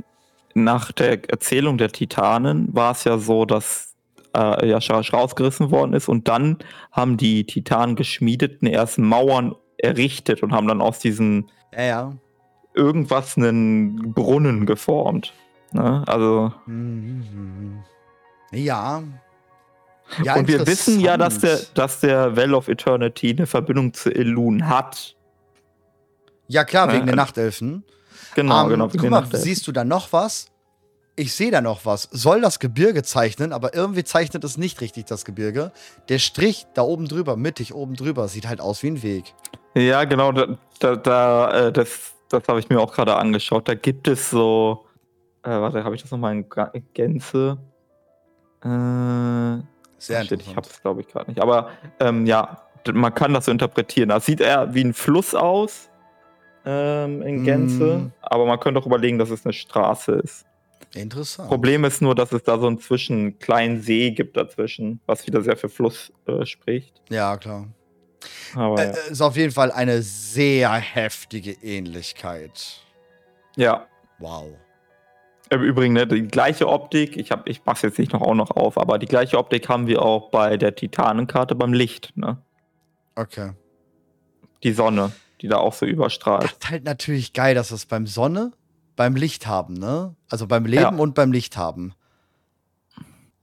nach 0.53 0.91
der 0.91 1.27
Erzählung 1.29 1.79
der 1.79 1.91
Titanen 1.91 2.69
war 2.71 2.91
es 2.91 3.03
ja 3.03 3.17
so, 3.17 3.45
dass 3.45 3.95
äh, 4.37 4.67
Yashash 4.69 5.11
rausgerissen 5.11 5.71
worden 5.71 5.93
ist 5.93 6.07
und 6.07 6.27
dann 6.27 6.59
haben 6.91 7.17
die 7.17 7.45
Titanen 7.45 7.95
geschmiedeten 7.95 8.67
erst 8.67 8.99
Mauern 8.99 9.55
errichtet 9.77 10.43
und 10.43 10.51
haben 10.51 10.67
dann 10.67 10.81
aus 10.81 10.99
diesen 10.99 11.49
Ja, 11.73 11.83
ja. 11.83 12.13
Irgendwas 12.73 13.37
einen 13.37 14.13
Brunnen 14.13 14.65
geformt. 14.65 15.33
Ne? 15.71 16.03
Also, 16.07 16.53
Mhm. 16.65 17.83
Ja. 18.51 19.03
ja 20.23 20.35
und 20.35 20.47
wir 20.47 20.65
wissen 20.67 20.99
ja, 20.99 21.17
dass 21.17 21.39
der, 21.39 21.59
dass 21.73 21.99
der 22.01 22.35
Well 22.35 22.53
of 22.53 22.67
Eternity 22.67 23.31
eine 23.31 23.47
Verbindung 23.47 23.93
zu 23.93 24.13
Elun 24.13 24.67
hat. 24.69 25.15
Ja, 26.47 26.63
klar, 26.63 26.91
wegen 26.91 27.03
Äh, 27.03 27.07
der 27.07 27.15
Nachtelfen. 27.15 27.83
Genau, 28.35 28.63
Ähm, 28.63 28.69
genau. 28.69 28.89
Guck 28.89 29.09
mal, 29.09 29.25
siehst 29.31 29.65
du 29.67 29.71
da 29.71 29.83
noch 29.83 30.11
was? 30.13 30.47
Ich 31.15 31.33
sehe 31.33 31.51
da 31.51 31.61
noch 31.61 31.85
was. 31.85 32.09
Soll 32.11 32.41
das 32.41 32.59
Gebirge 32.59 33.03
zeichnen, 33.03 33.53
aber 33.53 33.75
irgendwie 33.75 34.03
zeichnet 34.03 34.43
es 34.43 34.57
nicht 34.57 34.81
richtig 34.81 35.05
das 35.05 35.25
Gebirge. 35.25 35.71
Der 36.09 36.17
Strich 36.17 36.65
da 36.73 36.81
oben 36.81 37.07
drüber, 37.07 37.37
mittig 37.37 37.73
oben 37.73 37.95
drüber, 37.95 38.27
sieht 38.27 38.47
halt 38.47 38.59
aus 38.61 38.81
wie 38.81 38.87
ein 38.87 39.03
Weg. 39.03 39.35
Ja, 39.75 40.05
genau, 40.05 40.31
da, 40.31 40.57
da, 40.79 40.95
da 40.95 41.67
äh, 41.67 41.71
das, 41.71 42.12
das 42.33 42.47
habe 42.47 42.59
ich 42.59 42.69
mir 42.69 42.79
auch 42.79 42.93
gerade 42.93 43.15
angeschaut. 43.15 43.67
Da 43.67 43.73
gibt 43.75 44.07
es 44.07 44.29
so, 44.29 44.85
äh, 45.43 45.49
warte, 45.49 45.83
habe 45.83 45.95
ich 45.95 46.01
das 46.01 46.11
nochmal 46.11 46.33
in 46.35 46.45
Gänze? 46.93 47.57
Äh, 48.63 48.67
Sehr 49.97 50.21
shit, 50.23 50.41
ich 50.41 50.47
interessant. 50.47 50.55
habe 50.57 50.67
es, 50.69 50.81
glaube 50.81 51.01
ich, 51.01 51.07
gerade 51.07 51.29
nicht. 51.31 51.41
Aber 51.41 51.69
ähm, 51.99 52.25
ja, 52.25 52.61
man 52.93 53.13
kann 53.13 53.33
das 53.33 53.45
so 53.45 53.51
interpretieren. 53.51 54.09
Das 54.09 54.25
sieht 54.25 54.41
eher 54.41 54.73
wie 54.73 54.83
ein 54.83 54.93
Fluss 54.93 55.35
aus 55.35 55.89
ähm, 56.65 57.21
in 57.21 57.43
Gänze, 57.43 57.97
Mm. 57.97 58.11
aber 58.21 58.45
man 58.45 58.59
könnte 58.59 58.79
auch 58.79 58.85
überlegen, 58.85 59.17
dass 59.19 59.29
es 59.29 59.45
eine 59.45 59.53
Straße 59.53 60.13
ist. 60.13 60.45
Interessant. 60.95 61.49
Problem 61.49 61.83
ist 61.85 62.01
nur, 62.01 62.13
dass 62.15 62.31
es 62.31 62.43
da 62.43 62.57
so 62.59 62.67
einen 62.67 62.79
zwischen 62.79 63.39
kleinen 63.39 63.81
See 63.81 64.11
gibt 64.11 64.37
dazwischen, 64.37 65.01
was 65.05 65.25
wieder 65.25 65.41
sehr 65.41 65.57
für 65.57 65.67
Fluss 65.69 66.11
äh, 66.27 66.45
spricht. 66.45 67.01
Ja, 67.09 67.35
klar. 67.37 67.67
Aber 68.55 68.81
Äh, 68.81 69.11
ist 69.11 69.21
auf 69.21 69.35
jeden 69.35 69.51
Fall 69.51 69.71
eine 69.71 70.01
sehr 70.01 70.71
heftige 70.73 71.51
Ähnlichkeit. 71.51 72.81
ja. 73.55 73.87
Wow. 74.19 74.45
Im 75.49 75.61
Übrigen, 75.61 75.93
ne, 75.93 76.07
die 76.07 76.23
gleiche 76.27 76.67
Optik, 76.67 77.17
ich, 77.17 77.29
hab, 77.31 77.47
ich 77.47 77.61
mach's 77.65 77.81
jetzt 77.81 77.99
nicht 77.99 78.13
noch 78.13 78.21
auch 78.21 78.33
noch 78.35 78.51
auf, 78.51 78.77
aber 78.77 78.97
die 78.97 79.05
gleiche 79.05 79.37
Optik 79.37 79.67
haben 79.69 79.85
wir 79.87 80.01
auch 80.01 80.29
bei 80.31 80.55
der 80.57 80.73
Titanenkarte 80.75 81.53
beim 81.55 81.73
Licht, 81.73 82.15
ne? 82.15 82.37
Okay. 83.15 83.51
Die 84.63 84.71
Sonne, 84.71 85.11
die 85.41 85.47
da 85.49 85.57
auch 85.57 85.73
so 85.73 85.85
überstrahlt. 85.85 86.43
Das 86.45 86.51
ist 86.53 86.69
halt 86.69 86.83
natürlich 86.85 87.33
geil, 87.33 87.53
dass 87.53 87.71
wir 87.71 87.75
es 87.75 87.85
beim 87.85 88.07
Sonne, 88.07 88.51
beim 88.95 89.15
Licht 89.15 89.45
haben, 89.45 89.73
ne? 89.73 90.15
Also 90.29 90.47
beim 90.47 90.65
Leben 90.65 90.81
Ja. 90.81 90.89
und 90.89 91.13
beim 91.15 91.31
Licht 91.31 91.57
haben. 91.57 91.93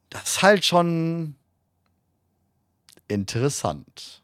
Das 0.09 0.23
ist 0.23 0.43
halt 0.43 0.65
schon 0.65 1.35
interessant. 3.09 4.20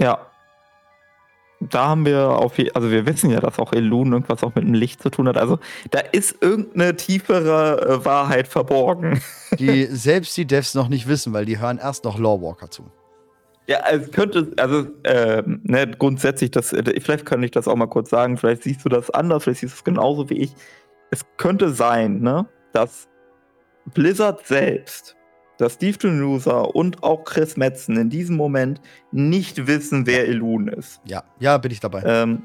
Ja. 0.00 0.26
Da 1.60 1.88
haben 1.88 2.06
wir 2.06 2.30
auf 2.30 2.56
je 2.56 2.72
also 2.72 2.90
wir 2.90 3.04
wissen 3.04 3.30
ja, 3.30 3.38
dass 3.38 3.58
auch 3.58 3.74
Elun 3.74 4.12
irgendwas 4.12 4.42
auch 4.42 4.54
mit 4.54 4.64
dem 4.64 4.72
Licht 4.72 5.02
zu 5.02 5.10
tun 5.10 5.28
hat. 5.28 5.36
Also 5.36 5.58
da 5.90 5.98
ist 5.98 6.42
irgendeine 6.42 6.96
tiefere 6.96 7.82
äh, 7.82 8.04
Wahrheit 8.04 8.48
verborgen. 8.48 9.20
Die 9.58 9.84
selbst 9.90 10.36
die 10.38 10.46
Devs 10.46 10.74
noch 10.74 10.88
nicht 10.88 11.06
wissen, 11.06 11.34
weil 11.34 11.44
die 11.44 11.58
hören 11.58 11.76
erst 11.76 12.04
noch 12.04 12.18
Lawwalker 12.18 12.70
zu. 12.70 12.90
Ja, 13.66 13.84
es 13.88 14.10
könnte, 14.10 14.50
also 14.56 14.86
ähm, 15.04 15.60
ne, 15.64 15.86
grundsätzlich, 15.86 16.50
das, 16.50 16.72
äh, 16.72 16.98
vielleicht 17.00 17.26
kann 17.26 17.42
ich 17.42 17.50
das 17.50 17.68
auch 17.68 17.76
mal 17.76 17.86
kurz 17.86 18.10
sagen, 18.10 18.38
vielleicht 18.38 18.62
siehst 18.62 18.84
du 18.84 18.88
das 18.88 19.10
anders, 19.10 19.44
vielleicht 19.44 19.60
siehst 19.60 19.74
du 19.74 19.76
es 19.76 19.84
genauso 19.84 20.30
wie 20.30 20.38
ich. 20.38 20.54
Es 21.10 21.24
könnte 21.36 21.70
sein, 21.70 22.20
ne, 22.20 22.48
dass 22.72 23.06
Blizzard 23.94 24.46
selbst, 24.46 25.14
dass 25.60 25.74
Steve 25.74 25.98
Denusa 25.98 26.60
und 26.60 27.02
auch 27.02 27.24
Chris 27.24 27.56
Metzen 27.56 27.96
in 27.96 28.10
diesem 28.10 28.36
Moment 28.36 28.80
nicht 29.12 29.66
wissen, 29.66 30.06
wer 30.06 30.26
Elun 30.28 30.68
ist. 30.68 31.00
Ja, 31.04 31.22
ja, 31.38 31.58
bin 31.58 31.70
ich 31.72 31.80
dabei. 31.80 32.02
Ähm, 32.04 32.42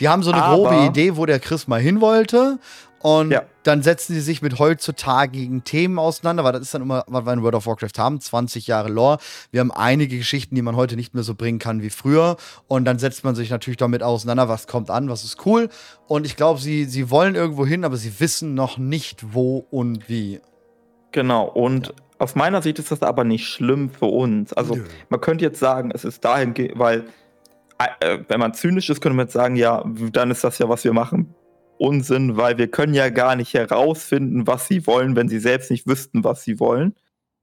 Die 0.00 0.08
haben 0.08 0.22
so 0.22 0.30
eine 0.30 0.42
grobe 0.42 0.76
Idee, 0.76 1.16
wo 1.16 1.26
der 1.26 1.40
Chris 1.40 1.66
mal 1.66 1.80
hin 1.80 2.00
wollte. 2.00 2.58
Und 3.00 3.30
Ja. 3.30 3.42
dann 3.62 3.82
setzen 3.82 4.14
sie 4.14 4.20
sich 4.20 4.42
mit 4.42 4.58
heutzutage 4.58 5.60
Themen 5.62 5.98
auseinander, 6.00 6.42
weil 6.44 6.52
das 6.52 6.62
ist 6.62 6.74
dann 6.74 6.82
immer, 6.82 7.04
was 7.06 7.24
wir 7.24 7.32
in 7.32 7.42
World 7.42 7.54
of 7.54 7.66
Warcraft 7.66 7.96
haben, 7.98 8.20
20 8.20 8.66
Jahre 8.66 8.88
Lore. 8.88 9.18
Wir 9.52 9.60
haben 9.60 9.70
einige 9.70 10.18
Geschichten, 10.18 10.54
die 10.56 10.62
man 10.62 10.74
heute 10.76 10.96
nicht 10.96 11.14
mehr 11.14 11.22
so 11.22 11.34
bringen 11.34 11.58
kann 11.60 11.80
wie 11.82 11.90
früher. 11.90 12.36
Und 12.66 12.84
dann 12.86 12.98
setzt 12.98 13.22
man 13.24 13.34
sich 13.36 13.50
natürlich 13.50 13.76
damit 13.76 14.02
auseinander, 14.02 14.48
was 14.48 14.66
kommt 14.66 14.90
an, 14.90 15.08
was 15.08 15.22
ist 15.24 15.44
cool. 15.46 15.68
Und 16.08 16.26
ich 16.26 16.34
glaube, 16.36 16.60
sie, 16.60 16.84
sie 16.86 17.08
wollen 17.10 17.34
irgendwo 17.36 17.64
hin, 17.66 17.84
aber 17.84 17.96
sie 17.96 18.18
wissen 18.20 18.54
noch 18.54 18.78
nicht, 18.78 19.32
wo 19.32 19.58
und 19.70 20.08
wie. 20.08 20.40
Genau, 21.12 21.46
und 21.46 21.94
aus 22.18 22.34
meiner 22.34 22.62
Sicht 22.62 22.78
ist 22.78 22.90
das 22.90 23.02
aber 23.02 23.24
nicht 23.24 23.46
schlimm 23.46 23.90
für 23.90 24.06
uns. 24.06 24.52
Also 24.52 24.74
Nö. 24.76 24.84
man 25.08 25.20
könnte 25.20 25.44
jetzt 25.44 25.60
sagen, 25.60 25.90
es 25.94 26.04
ist 26.04 26.24
dahin, 26.24 26.54
weil 26.74 27.04
äh, 28.00 28.18
wenn 28.28 28.40
man 28.40 28.54
zynisch 28.54 28.90
ist, 28.90 29.00
könnte 29.00 29.16
man 29.16 29.26
jetzt 29.26 29.34
sagen, 29.34 29.54
ja, 29.56 29.84
dann 30.12 30.30
ist 30.30 30.42
das 30.42 30.58
ja, 30.58 30.68
was 30.68 30.82
wir 30.84 30.92
machen, 30.92 31.34
Unsinn, 31.78 32.36
weil 32.36 32.58
wir 32.58 32.68
können 32.68 32.92
ja 32.94 33.08
gar 33.08 33.36
nicht 33.36 33.54
herausfinden, 33.54 34.48
was 34.48 34.66
sie 34.66 34.84
wollen, 34.88 35.14
wenn 35.14 35.28
sie 35.28 35.38
selbst 35.38 35.70
nicht 35.70 35.86
wüssten, 35.86 36.24
was 36.24 36.42
sie 36.42 36.58
wollen. 36.58 36.96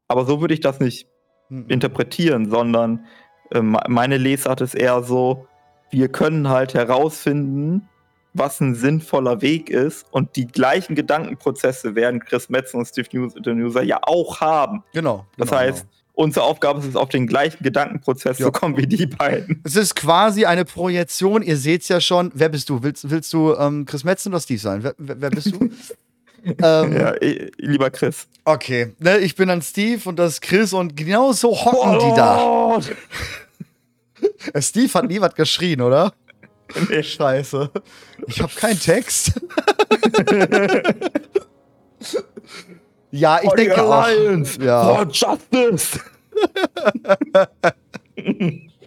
Aber 0.10 0.26
so 0.26 0.42
würde 0.42 0.54
ich 0.54 0.60
das 0.60 0.80
nicht 0.80 1.08
Mhm. 1.48 1.66
interpretieren, 1.70 2.50
sondern 2.50 3.06
äh, 3.52 3.62
me- 3.62 3.80
meine 3.88 4.18
Lesart 4.18 4.62
ist 4.62 4.74
eher 4.74 5.04
so, 5.04 5.48
wir 5.92 6.10
können 6.10 6.50
halt 6.50 6.74
herausfinden, 6.74 7.88
was 8.36 8.60
ein 8.60 8.76
sinnvoller 8.76 9.42
Weg 9.42 9.70
ist. 9.70 10.06
Und 10.12 10.36
die 10.36 10.46
gleichen 10.46 10.94
Gedankenprozesse 10.96 11.96
werden 11.96 12.20
Chris 12.20 12.50
Metzen 12.50 12.78
und 12.78 12.86
Steve 12.86 13.08
User 13.18 13.82
ja 13.82 14.00
auch 14.04 14.42
haben. 14.42 14.84
Genau. 14.94 15.26
Das 15.38 15.50
genau, 15.50 15.62
heißt, 15.62 15.78
genau. 15.80 15.90
unsere 16.14 16.46
Aufgabe 16.46 16.80
ist 16.80 16.86
es, 16.86 16.96
auf 16.96 17.10
den 17.10 17.28
gleichen 17.28 17.64
Gedankenprozess 17.64 18.38
Ja. 18.40 18.48
zu 18.48 18.52
kommen 18.52 18.78
wie 18.78 18.88
die 18.88 19.06
beiden. 19.08 19.62
Es 19.64 19.76
ist 19.76 19.96
quasi 19.96 20.46
eine 20.46 20.66
Projektion. 20.66 21.42
Ihr 21.42 21.58
seht's 21.58 21.88
ja 21.88 22.02
schon. 22.02 22.32
Wer 22.36 22.50
bist 22.50 22.70
du? 22.70 22.84
Willst, 22.84 23.10
willst 23.10 23.32
du 23.34 23.56
ähm, 23.56 23.86
Chris 23.86 24.04
Metzen 24.04 24.34
oder 24.34 24.42
Steve 24.42 24.60
sein? 24.60 24.84
Wer, 24.84 24.96
wer, 24.98 25.22
wer 25.22 25.30
bist 25.30 25.54
du? 25.54 25.60
ähm, 26.44 26.94
Ja, 26.94 27.14
eh, 27.22 27.50
lieber 27.58 27.90
Chris. 27.90 28.28
Okay, 28.44 28.94
ne, 29.00 29.18
ich 29.20 29.36
bin 29.36 29.48
dann 29.48 29.62
Steve 29.62 30.02
und 30.08 30.20
das 30.20 30.34
ist 30.34 30.42
Chris 30.42 30.74
und 30.74 30.96
genau 30.98 31.32
so 31.32 31.52
hocken 31.56 31.94
die 32.00 32.16
da. 32.16 32.38
Oh, 32.44 32.80
Steve 34.60 34.94
hat 34.94 35.08
nie 35.08 35.20
was 35.22 35.34
geschrien, 35.36 35.82
oder? 35.82 36.14
nee. 36.90 37.04
Scheiße. 37.04 37.70
Ich 38.28 38.42
habe 38.42 38.54
keinen 38.56 38.80
Text. 38.80 39.32
ja, 43.12 43.40
ich 43.42 43.50
For 43.50 43.56
denke 43.56 43.82
auch. 43.82 44.04
Alliance, 44.04 44.62
Ja. 44.62 44.96
For 44.96 45.08
Justice! 45.12 46.00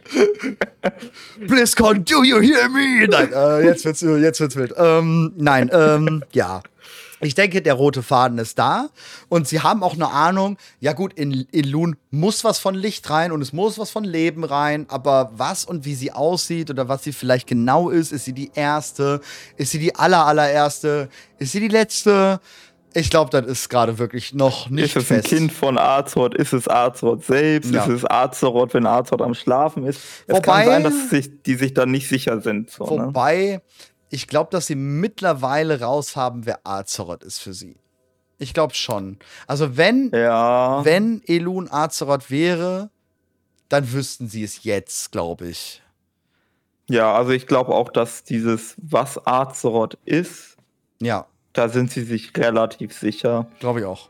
BlizzCon, 1.46 2.04
do 2.04 2.24
you 2.24 2.40
hear 2.40 2.68
me? 2.68 3.06
Nein, 3.08 3.32
äh, 3.32 3.64
jetzt 3.64 3.84
wird's, 3.84 4.00
jetzt 4.00 4.40
wird's 4.40 4.56
wild. 4.56 4.74
Ähm, 4.76 5.32
nein, 5.36 5.70
ähm, 5.72 6.24
ja. 6.32 6.62
Ich 7.20 7.34
denke, 7.34 7.62
der 7.62 7.74
rote 7.74 8.02
Faden 8.02 8.38
ist 8.38 8.58
da 8.58 8.88
und 9.28 9.48
sie 9.48 9.60
haben 9.60 9.82
auch 9.82 9.94
eine 9.94 10.08
Ahnung, 10.10 10.56
ja 10.80 10.92
gut, 10.92 11.12
in, 11.14 11.46
in 11.50 11.64
Loon 11.68 11.96
muss 12.10 12.44
was 12.44 12.58
von 12.60 12.74
Licht 12.74 13.08
rein 13.10 13.32
und 13.32 13.42
es 13.42 13.52
muss 13.52 13.78
was 13.78 13.90
von 13.90 14.04
Leben 14.04 14.44
rein, 14.44 14.86
aber 14.88 15.32
was 15.34 15.64
und 15.64 15.84
wie 15.84 15.94
sie 15.94 16.12
aussieht 16.12 16.70
oder 16.70 16.88
was 16.88 17.02
sie 17.04 17.12
vielleicht 17.12 17.46
genau 17.48 17.90
ist, 17.90 18.12
ist 18.12 18.24
sie 18.24 18.32
die 18.32 18.50
erste, 18.54 19.20
ist 19.56 19.72
sie 19.72 19.78
die 19.80 19.94
aller 19.96 20.26
allererste, 20.26 21.08
ist 21.38 21.52
sie 21.52 21.60
die 21.60 21.68
letzte? 21.68 22.40
Ich 22.94 23.10
glaube, 23.10 23.30
das 23.30 23.46
ist 23.46 23.68
gerade 23.68 23.98
wirklich 23.98 24.32
noch 24.34 24.70
nicht 24.70 24.96
Ist 24.96 25.04
es 25.04 25.10
ein 25.10 25.16
fest. 25.22 25.28
Kind 25.28 25.52
von 25.52 25.76
Azeroth? 25.76 26.34
Ist 26.34 26.52
es 26.54 26.68
Azeroth 26.68 27.22
selbst? 27.24 27.70
Ja. 27.70 27.82
Ist 27.84 27.88
es 27.90 28.10
Azeroth, 28.10 28.72
wenn 28.72 28.86
Azeroth 28.86 29.20
am 29.22 29.34
Schlafen 29.34 29.84
ist? 29.84 30.00
Es 30.26 30.36
Wobei- 30.36 30.40
kann 30.40 30.64
sein, 30.66 30.84
dass 30.84 31.10
sich, 31.10 31.42
die 31.42 31.54
sich 31.56 31.74
dann 31.74 31.90
nicht 31.90 32.08
sicher 32.08 32.40
sind. 32.40 32.70
So, 32.70 32.96
ne? 32.98 33.10
Ich 34.10 34.26
glaube, 34.26 34.50
dass 34.50 34.66
sie 34.66 34.74
mittlerweile 34.74 35.80
raus 35.80 36.16
haben, 36.16 36.46
wer 36.46 36.60
Azeroth 36.66 37.22
ist 37.24 37.38
für 37.40 37.52
sie. 37.52 37.76
Ich 38.38 38.54
glaube 38.54 38.74
schon. 38.74 39.18
Also 39.46 39.76
wenn, 39.76 40.10
Ja. 40.14 40.84
wenn 40.84 41.22
Elun 41.26 41.68
Azeroth 41.70 42.30
wäre, 42.30 42.90
dann 43.68 43.92
wüssten 43.92 44.28
sie 44.28 44.44
es 44.44 44.64
jetzt, 44.64 45.12
glaube 45.12 45.48
ich. 45.48 45.82
ja, 46.88 47.14
also 47.14 47.32
ich 47.32 47.46
glaube 47.46 47.74
auch, 47.74 47.90
dass 47.90 48.24
dieses, 48.24 48.74
was 48.78 49.26
Azeroth 49.26 49.98
ist, 50.06 50.56
Ja, 51.02 51.26
da 51.52 51.68
sind 51.68 51.90
sie 51.90 52.02
sich 52.04 52.34
relativ 52.36 52.96
sicher. 52.96 53.46
glaube 53.60 53.80
ich 53.80 53.86
auch. 53.86 54.08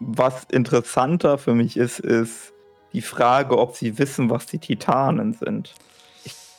Was 0.00 0.44
interessanter 0.50 1.38
für 1.38 1.54
mich 1.54 1.76
ist, 1.76 2.00
ist 2.00 2.52
die 2.92 3.02
Frage, 3.02 3.56
ob 3.58 3.76
sie 3.76 3.98
wissen, 3.98 4.28
was 4.30 4.46
die 4.46 4.58
Titanen 4.58 5.34
sind. 5.34 5.74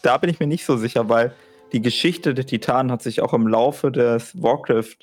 Da 0.05 0.17
bin 0.17 0.29
ich 0.29 0.39
mir 0.39 0.47
nicht 0.47 0.65
so 0.65 0.77
sicher, 0.77 1.09
weil 1.09 1.33
die 1.71 1.81
Geschichte 1.81 2.33
der 2.33 2.45
Titanen 2.45 2.91
hat 2.91 3.01
sich 3.01 3.21
auch 3.21 3.33
im 3.33 3.47
Laufe 3.47 3.91
des 3.91 4.41
Warcraft, 4.41 4.97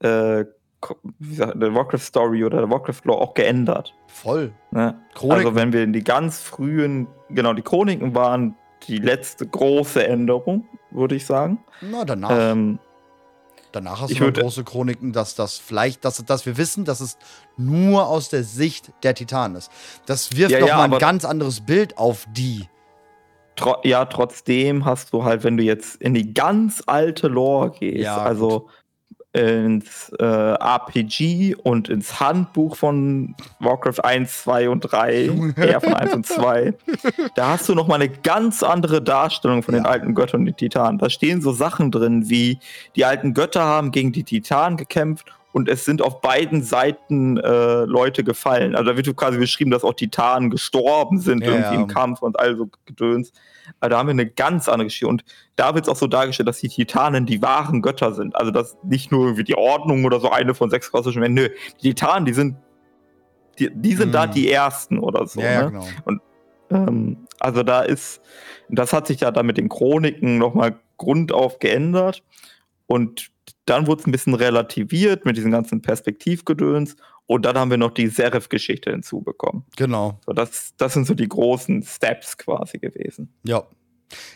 äh, 0.00 0.44
ko- 0.80 0.96
wie 1.18 1.34
sagt, 1.34 1.60
der 1.62 1.74
Warcraft 1.74 2.00
Story 2.00 2.44
oder 2.44 2.58
der 2.58 2.70
Warcraft 2.70 3.00
Lore 3.04 3.20
auch 3.20 3.34
geändert. 3.34 3.94
Voll. 4.08 4.52
Ne? 4.70 5.00
Also 5.28 5.54
wenn 5.54 5.72
wir 5.72 5.82
in 5.84 5.92
die 5.92 6.02
ganz 6.04 6.40
frühen, 6.40 7.06
genau, 7.30 7.52
die 7.52 7.62
Chroniken 7.62 8.14
waren 8.14 8.56
die 8.88 8.98
letzte 8.98 9.46
große 9.46 10.06
Änderung, 10.06 10.68
würde 10.90 11.14
ich 11.14 11.24
sagen. 11.24 11.64
Na, 11.80 12.04
danach. 12.04 12.30
Ähm, 12.32 12.78
danach 13.72 14.02
hast 14.02 14.10
ich 14.10 14.18
du 14.18 14.30
große 14.32 14.62
Chroniken, 14.64 15.12
dass 15.12 15.34
das 15.34 15.56
vielleicht, 15.58 16.04
dass, 16.04 16.22
dass 16.24 16.44
wir 16.44 16.56
wissen, 16.58 16.84
dass 16.84 17.00
es 17.00 17.16
nur 17.56 18.08
aus 18.08 18.28
der 18.28 18.42
Sicht 18.44 18.92
der 19.02 19.14
Titanen 19.14 19.56
ist. 19.56 19.70
Das 20.06 20.36
wirft 20.36 20.50
Ja, 20.52 20.60
noch 20.60 20.68
ja, 20.68 20.76
mal 20.76 20.92
ein 20.92 20.98
ganz 20.98 21.24
anderes 21.24 21.60
Bild 21.60 21.96
auf 21.96 22.26
die. 22.32 22.68
Tro 23.56 23.76
ja, 23.84 24.04
trotzdem 24.06 24.84
hast 24.84 25.12
du 25.12 25.24
halt, 25.24 25.44
wenn 25.44 25.56
du 25.56 25.62
jetzt 25.62 25.96
in 26.02 26.14
die 26.14 26.34
ganz 26.34 26.82
alte 26.86 27.28
Lore 27.28 27.70
gehst, 27.70 28.02
Ja, 28.02 28.16
also 28.16 28.68
ins 29.32 30.10
äh, 30.20 30.24
RPG 30.24 31.56
und 31.56 31.88
ins 31.88 32.20
Handbuch 32.20 32.76
von 32.76 33.34
Warcraft 33.58 34.04
1, 34.04 34.42
2 34.44 34.68
und 34.68 34.80
3, 34.80 35.54
eher 35.56 35.80
von 35.80 35.92
1 35.94 36.14
und 36.14 36.26
2, 36.26 36.72
da 37.34 37.48
hast 37.48 37.68
du 37.68 37.74
nochmal 37.74 38.00
eine 38.00 38.10
ganz 38.10 38.62
andere 38.62 39.02
Darstellung 39.02 39.64
von 39.64 39.74
den 39.74 39.84
Ja. 39.84 39.90
alten 39.90 40.14
Göttern 40.14 40.42
und 40.42 40.46
den 40.46 40.56
Titanen. 40.56 40.98
Da 40.98 41.10
stehen 41.10 41.40
so 41.42 41.50
Sachen 41.52 41.90
drin, 41.90 42.28
wie 42.30 42.60
die 42.94 43.04
alten 43.04 43.34
Götter 43.34 43.64
haben 43.64 43.90
gegen 43.90 44.12
die 44.12 44.22
Titanen 44.22 44.76
gekämpft 44.76 45.26
und 45.54 45.68
es 45.68 45.84
sind 45.84 46.02
auf 46.02 46.20
beiden 46.20 46.64
Seiten 46.64 47.36
äh, 47.36 47.84
Leute 47.84 48.24
gefallen. 48.24 48.74
Also 48.74 48.90
da 48.90 48.96
wird 48.96 49.16
quasi 49.16 49.38
beschrieben, 49.38 49.70
dass 49.70 49.84
auch 49.84 49.94
Titanen 49.94 50.50
gestorben 50.50 51.20
sind 51.20 51.44
Ja, 51.44 51.50
irgendwie 51.50 51.74
ja. 51.76 51.80
im 51.80 51.86
Kampf 51.86 52.22
und 52.22 52.40
all 52.40 52.56
so 52.56 52.68
Gedöns. 52.86 53.32
Aber 53.78 53.90
da 53.90 53.98
haben 53.98 54.08
wir 54.08 54.10
eine 54.10 54.26
ganz 54.26 54.68
andere 54.68 54.86
Geschichte. 54.86 55.06
Und 55.06 55.24
da 55.54 55.76
wird 55.76 55.84
es 55.84 55.88
auch 55.88 55.94
so 55.96 56.08
dargestellt, 56.08 56.48
dass 56.48 56.58
die 56.58 56.68
Titanen 56.68 57.24
die 57.24 57.40
wahren 57.40 57.82
Götter 57.82 58.12
sind. 58.14 58.34
Also 58.34 58.50
dass 58.50 58.76
nicht 58.82 59.12
nur 59.12 59.26
irgendwie 59.26 59.44
die 59.44 59.56
Ordnung 59.56 60.04
oder 60.04 60.18
so 60.18 60.28
eine 60.28 60.54
von 60.54 60.70
sechs 60.70 60.90
kosmischen 60.90 61.22
Wesen. 61.22 61.34
Nö, 61.34 61.48
die 61.82 61.90
Titanen, 61.94 62.24
die 62.24 62.32
sind, 62.32 62.56
die, 63.60 63.70
die 63.72 63.94
sind 63.94 64.12
da 64.12 64.26
Mhm. 64.26 64.32
die 64.32 64.50
ersten 64.50 64.98
oder 64.98 65.24
so. 65.28 65.40
ja, 65.40 65.70
ne? 65.70 65.84
genau. 66.06 66.20
Ähm, 66.70 67.28
also 67.38 67.62
da 67.62 67.82
ist, 67.82 68.20
das 68.68 68.92
hat 68.92 69.06
sich 69.06 69.20
ja 69.20 69.30
dann 69.30 69.46
mit 69.46 69.56
den 69.56 69.68
Chroniken 69.68 70.36
nochmal 70.36 70.80
grundauf 70.96 71.60
geändert 71.60 72.24
und 72.88 73.30
dann 73.66 73.86
wurde 73.86 74.02
es 74.02 74.06
ein 74.06 74.12
bisschen 74.12 74.34
relativiert 74.34 75.24
mit 75.24 75.36
diesen 75.36 75.50
ganzen 75.50 75.80
Perspektivgedöns 75.82 76.96
und 77.26 77.46
dann 77.46 77.56
haben 77.56 77.70
wir 77.70 77.78
noch 77.78 77.92
die 77.92 78.08
Serif-Geschichte 78.08 78.90
hinzubekommen. 78.90 79.64
Genau. 79.76 80.20
So, 80.26 80.32
das, 80.32 80.74
das 80.76 80.92
sind 80.92 81.06
so 81.06 81.14
die 81.14 81.28
großen 81.28 81.82
Steps 81.82 82.36
quasi 82.36 82.78
gewesen. 82.78 83.32
Ja. 83.44 83.64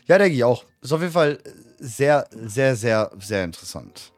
Ja, 0.07 0.19
denke 0.19 0.35
ich 0.35 0.45
auch. 0.45 0.65
Ist 0.81 0.93
auf 0.93 1.01
jeden 1.01 1.13
Fall 1.13 1.39
sehr, 1.79 2.27
sehr, 2.33 2.75
sehr, 2.75 3.11
sehr 3.21 3.45
interessant. 3.45 4.13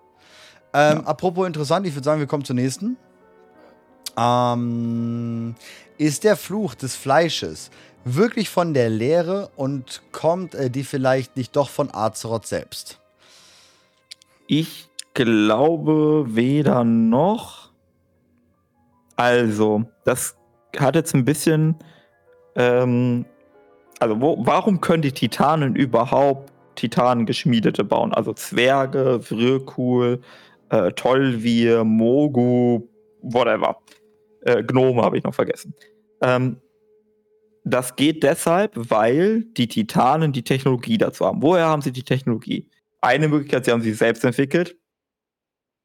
Ähm, 0.73 0.99
Ja. 0.99 1.05
Apropos 1.05 1.47
interessant, 1.47 1.87
ich 1.87 1.95
würde 1.95 2.05
sagen, 2.05 2.21
wir 2.21 2.29
kommen 2.29 2.45
zur 2.45 2.55
nächsten. 2.55 2.97
Ähm, 4.17 5.55
ist 5.99 6.25
der 6.25 6.37
Fluch 6.37 6.75
des 6.75 6.95
Fleisches 6.95 7.71
wirklich 8.05 8.49
von 8.49 8.73
der 8.73 8.89
Leere 8.89 9.51
und 9.57 10.03
kommt 10.13 10.55
äh, 10.55 10.71
die 10.71 10.85
vielleicht 10.85 11.37
nicht 11.37 11.57
doch 11.57 11.69
von 11.69 11.93
Azeroth 11.93 12.47
selbst? 12.47 13.01
Ich 14.47 14.89
glaube 15.15 16.25
weder 16.29 16.85
noch. 16.85 17.71
Also, 19.17 19.85
das 20.05 20.37
hat 20.79 20.95
jetzt 20.95 21.15
ein 21.15 21.25
bisschen. 21.25 21.77
Ähm, 22.57 23.25
also, 23.99 24.21
wo, 24.21 24.39
warum 24.47 24.81
können 24.81 25.03
die 25.03 25.13
Titanen 25.13 25.77
überhaupt 25.77 26.53
Titanengeschmiedete 26.77 27.85
bauen? 27.85 28.15
Also 28.15 28.33
Zwerge, 28.33 29.21
Vryrkul, 29.21 30.21
äh, 30.71 30.91
Tollvir, 30.93 31.85
Mogu, 31.85 32.89
whatever. 33.21 33.77
Äh, 34.43 34.63
Gnome 34.63 35.03
habe 35.03 35.19
ich 35.19 35.25
noch 35.25 35.35
vergessen. 35.35 35.75
Ähm, 36.23 36.57
das 37.65 37.95
geht 37.97 38.23
deshalb, 38.23 38.73
weil 38.75 39.45
die 39.45 39.69
Titanen 39.69 40.33
die 40.33 40.45
Technologie 40.45 40.97
dazu 40.97 41.27
haben. 41.27 41.43
Woher 41.43 41.67
haben 41.67 41.83
sie 41.83 41.93
die 41.93 42.03
Technologie? 42.03 42.67
Eine 43.03 43.29
Möglichkeit, 43.29 43.67
sie 43.67 43.71
haben 43.71 43.83
sie 43.83 43.93
selbst 43.93 44.25
entwickelt. 44.25 44.77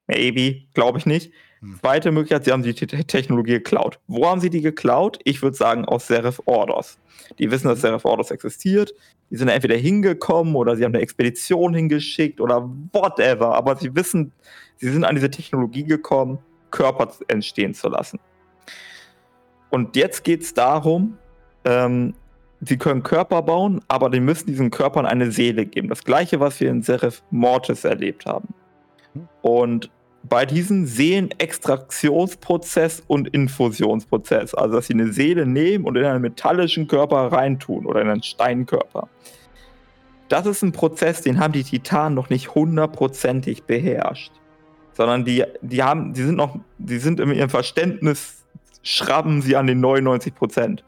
Maybe, 0.07 0.63
glaube 0.73 0.99
ich 0.99 1.05
nicht. 1.05 1.31
Hm. 1.61 1.79
Zweite 1.81 2.11
Möglichkeit, 2.11 2.45
sie 2.45 2.51
haben 2.51 2.63
die 2.63 2.73
Te 2.73 2.87
Technologie 2.87 3.53
geklaut. 3.53 3.99
Wo 4.07 4.27
haben 4.27 4.41
sie 4.41 4.49
die 4.49 4.61
geklaut? 4.61 5.19
Ich 5.23 5.41
würde 5.41 5.57
sagen 5.57 5.85
aus 5.85 6.07
Seraph 6.07 6.41
Ordos. 6.45 6.97
Die 7.39 7.49
wissen, 7.49 7.67
dass 7.67 7.81
Seraph 7.81 8.05
Ordos 8.05 8.31
existiert. 8.31 8.93
Die 9.29 9.37
sind 9.37 9.47
entweder 9.47 9.75
hingekommen 9.75 10.55
oder 10.55 10.75
sie 10.75 10.83
haben 10.83 10.93
eine 10.93 11.01
Expedition 11.01 11.73
hingeschickt 11.73 12.39
oder 12.39 12.69
whatever. 12.93 13.55
Aber 13.55 13.75
sie 13.75 13.95
wissen, 13.95 14.31
sie 14.77 14.91
sind 14.91 15.03
an 15.03 15.15
diese 15.15 15.31
Technologie 15.31 15.83
gekommen, 15.83 16.39
Körper 16.71 17.11
entstehen 17.27 17.73
zu 17.73 17.89
lassen. 17.89 18.19
Und 19.69 19.95
jetzt 19.95 20.23
geht 20.23 20.41
es 20.41 20.53
darum, 20.53 21.17
ähm, 21.65 22.13
sie 22.61 22.77
können 22.77 23.03
Körper 23.03 23.41
bauen, 23.41 23.81
aber 23.87 24.09
die 24.09 24.19
müssen 24.19 24.47
diesen 24.47 24.71
Körpern 24.71 25.05
eine 25.05 25.31
Seele 25.31 25.65
geben. 25.65 25.89
Das 25.89 26.03
gleiche, 26.03 26.39
was 26.39 26.59
wir 26.59 26.69
in 26.69 26.81
Seraph 26.81 27.23
Mortis 27.31 27.83
erlebt 27.83 28.25
haben. 28.25 28.53
Und 29.41 29.89
bei 30.29 30.45
diesem 30.45 30.85
Seelenextraktionsprozess 30.85 33.03
und 33.07 33.27
Infusionsprozess, 33.29 34.53
also 34.53 34.75
dass 34.75 34.87
sie 34.87 34.93
eine 34.93 35.11
Seele 35.11 35.45
nehmen 35.45 35.85
und 35.85 35.95
in 35.95 36.05
einen 36.05 36.21
metallischen 36.21 36.87
Körper 36.87 37.31
reintun 37.31 37.85
oder 37.85 38.01
in 38.01 38.09
einen 38.09 38.23
Steinkörper. 38.23 39.09
Das 40.29 40.45
ist 40.45 40.63
ein 40.63 40.71
Prozess, 40.71 41.21
den 41.21 41.39
haben 41.39 41.53
die 41.53 41.63
Titanen 41.63 42.15
noch 42.15 42.29
nicht 42.29 42.55
hundertprozentig 42.55 43.63
beherrscht. 43.63 44.31
Sondern 44.93 45.25
die, 45.25 45.43
die 45.61 45.83
haben, 45.83 46.13
die 46.13 46.23
sind 46.23 46.35
noch, 46.35 46.57
die 46.77 46.97
sind 46.97 47.19
in 47.19 47.31
ihrem 47.31 47.49
Verständnis, 47.49 48.43
schrammen 48.81 49.41
sie 49.41 49.55
an 49.55 49.67
den 49.67 49.81
99 49.81 50.33
Prozent. 50.33 50.83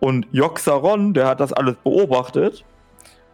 Und 0.00 0.26
Joxaron, 0.32 1.14
der 1.14 1.28
hat 1.28 1.40
das 1.40 1.52
alles 1.52 1.76
beobachtet 1.76 2.64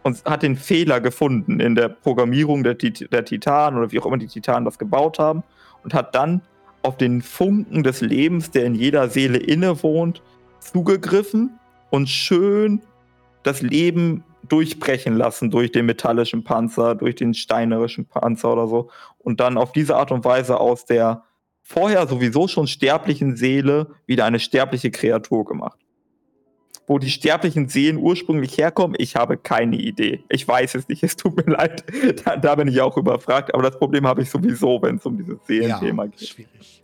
und 0.03 0.23
hat 0.25 0.43
den 0.43 0.55
Fehler 0.55 0.99
gefunden 0.99 1.59
in 1.59 1.75
der 1.75 1.89
Programmierung 1.89 2.63
der, 2.63 2.75
der 2.75 3.25
Titanen 3.25 3.79
oder 3.79 3.91
wie 3.91 3.99
auch 3.99 4.05
immer 4.05 4.17
die 4.17 4.27
Titanen 4.27 4.65
das 4.65 4.79
gebaut 4.79 5.19
haben 5.19 5.43
und 5.83 5.93
hat 5.93 6.15
dann 6.15 6.41
auf 6.83 6.97
den 6.97 7.21
Funken 7.21 7.83
des 7.83 8.01
Lebens, 8.01 8.51
der 8.51 8.65
in 8.65 8.75
jeder 8.75 9.09
Seele 9.09 9.37
innewohnt, 9.37 10.21
zugegriffen 10.59 11.59
und 11.89 12.09
schön 12.09 12.81
das 13.43 13.61
Leben 13.61 14.23
durchbrechen 14.47 15.15
lassen 15.15 15.51
durch 15.51 15.71
den 15.71 15.85
metallischen 15.85 16.43
Panzer, 16.43 16.95
durch 16.95 17.15
den 17.15 17.33
steinerischen 17.33 18.05
Panzer 18.05 18.51
oder 18.53 18.67
so. 18.67 18.89
Und 19.19 19.39
dann 19.39 19.57
auf 19.57 19.71
diese 19.71 19.95
Art 19.95 20.11
und 20.11 20.25
Weise 20.25 20.59
aus 20.59 20.85
der 20.85 21.23
vorher 21.61 22.07
sowieso 22.07 22.47
schon 22.47 22.67
sterblichen 22.67 23.37
Seele 23.37 23.87
wieder 24.05 24.25
eine 24.25 24.39
sterbliche 24.39 24.91
Kreatur 24.91 25.45
gemacht. 25.45 25.79
Wo 26.91 26.99
die 26.99 27.09
sterblichen 27.09 27.69
Seelen 27.69 27.95
ursprünglich 27.95 28.57
herkommen, 28.57 28.97
ich 28.99 29.15
habe 29.15 29.37
keine 29.37 29.77
Idee. 29.77 30.25
Ich 30.27 30.45
weiß 30.45 30.75
es 30.75 30.89
nicht, 30.89 31.03
es 31.03 31.15
tut 31.15 31.37
mir 31.37 31.53
leid. 31.53 31.85
Da, 32.25 32.35
da 32.35 32.55
bin 32.55 32.67
ich 32.67 32.81
auch 32.81 32.97
überfragt, 32.97 33.53
aber 33.53 33.63
das 33.63 33.79
Problem 33.79 34.05
habe 34.05 34.23
ich 34.23 34.29
sowieso, 34.29 34.81
wenn 34.81 34.97
es 34.97 35.05
um 35.05 35.17
dieses 35.17 35.37
Seelenthema 35.47 36.03
ja, 36.03 36.09
geht. 36.09 36.27
Schwierig. 36.27 36.83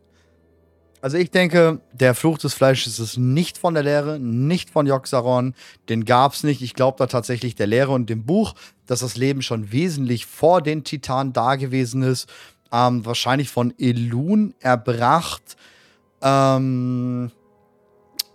Also 1.02 1.18
ich 1.18 1.30
denke, 1.30 1.82
der 1.92 2.16
Fluch 2.16 2.38
des 2.38 2.54
Fleisches 2.54 3.00
ist 3.00 3.18
nicht 3.18 3.58
von 3.58 3.74
der 3.74 3.84
Lehre, 3.84 4.18
nicht 4.18 4.70
von 4.70 4.88
Joxaron. 4.88 5.54
Den 5.90 6.06
gab 6.06 6.32
es 6.32 6.44
nicht. 6.44 6.62
Ich 6.62 6.74
glaube 6.74 6.98
da 6.98 7.08
tatsächlich 7.08 7.56
der 7.56 7.68
Lehre 7.68 7.92
und 7.92 8.10
dem 8.10 8.26
Buch, 8.26 8.54
dass 8.86 9.02
das 9.02 9.18
Leben 9.18 9.42
schon 9.42 9.74
wesentlich 9.74 10.26
vor 10.26 10.62
den 10.62 10.86
Titanen 10.86 11.34
da 11.34 11.58
gewesen 11.58 12.02
ist. 12.02 12.30
Ähm, 12.72 13.06
wahrscheinlich 13.06 13.50
von 13.50 13.74
Elun 13.78 14.54
erbracht. 14.62 15.58
Ähm, 16.22 17.30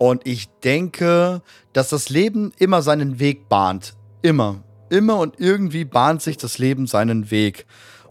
und 0.09 0.27
ich 0.27 0.49
denke, 0.65 1.41
dass 1.71 1.87
das 1.87 2.09
Leben 2.09 2.51
immer 2.57 2.81
seinen 2.81 3.19
Weg 3.19 3.47
bahnt. 3.47 3.93
Immer. 4.21 4.61
Immer 4.89 5.17
und 5.17 5.39
irgendwie 5.39 5.85
bahnt 5.85 6.21
sich 6.21 6.35
das 6.35 6.57
Leben 6.57 6.87
seinen 6.87 7.31
Weg. 7.31 7.65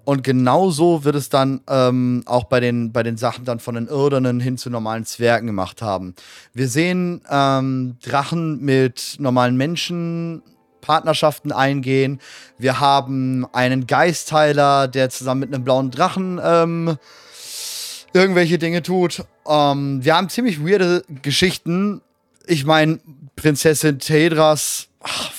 Und 0.05 0.25
genauso 0.25 1.05
wird 1.05 1.17
es 1.17 1.29
dann 1.29 1.61
ähm, 1.69 2.23
auch 2.25 2.45
bei 2.45 2.61
den, 2.61 2.93
bei 2.93 3.03
den 3.03 3.19
Sachen 3.19 3.45
dann 3.45 3.61
von 3.61 3.75
den 3.75 3.89
Irdernen 3.89 4.41
hin 4.41 4.57
zu 4.57 4.71
normalen 4.71 5.05
Zwergen 5.05 5.47
gemacht 5.47 5.83
haben. 5.83 6.15
Wir 6.55 6.67
sehen 6.67 7.21
ähm, 7.31 7.99
Drachen 8.03 8.63
mit 8.63 9.17
normalen 9.19 9.59
Menschen 9.59 10.41
Partnerschaften 10.81 11.53
eingehen. 11.53 12.21
Wir 12.57 12.81
haben 12.81 13.47
einen 13.53 13.87
Geistheiler, 13.87 14.89
der 14.89 15.11
zusammen 15.11 15.41
mit 15.41 15.55
einem 15.55 15.63
blauen 15.63 15.91
Drachen 15.91 16.41
ähm, 16.43 16.97
irgendwelche 18.13 18.59
Dinge 18.59 18.83
tut. 18.83 19.25
Ähm, 19.47 20.05
wir 20.05 20.17
haben 20.17 20.29
ziemlich 20.29 20.65
weirde 20.65 21.05
Geschichten. 21.23 22.01
Ich 22.47 22.65
meine, 22.65 23.01
Prinzessin 23.37 23.99
Tedras 23.99 24.89
ach, 25.01 25.33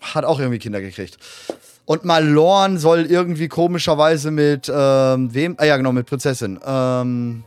hat 0.00 0.24
auch 0.24 0.38
irgendwie 0.38 0.58
Kinder 0.58 0.80
gekriegt. 0.80 1.18
Und 1.84 2.04
Malorn 2.04 2.78
soll 2.78 3.06
irgendwie 3.06 3.48
komischerweise 3.48 4.30
mit 4.30 4.70
ähm, 4.72 5.32
wem? 5.32 5.54
Ah 5.58 5.64
ja, 5.64 5.76
genau, 5.76 5.92
mit 5.92 6.06
Prinzessin. 6.06 6.58
Ähm, 6.66 7.44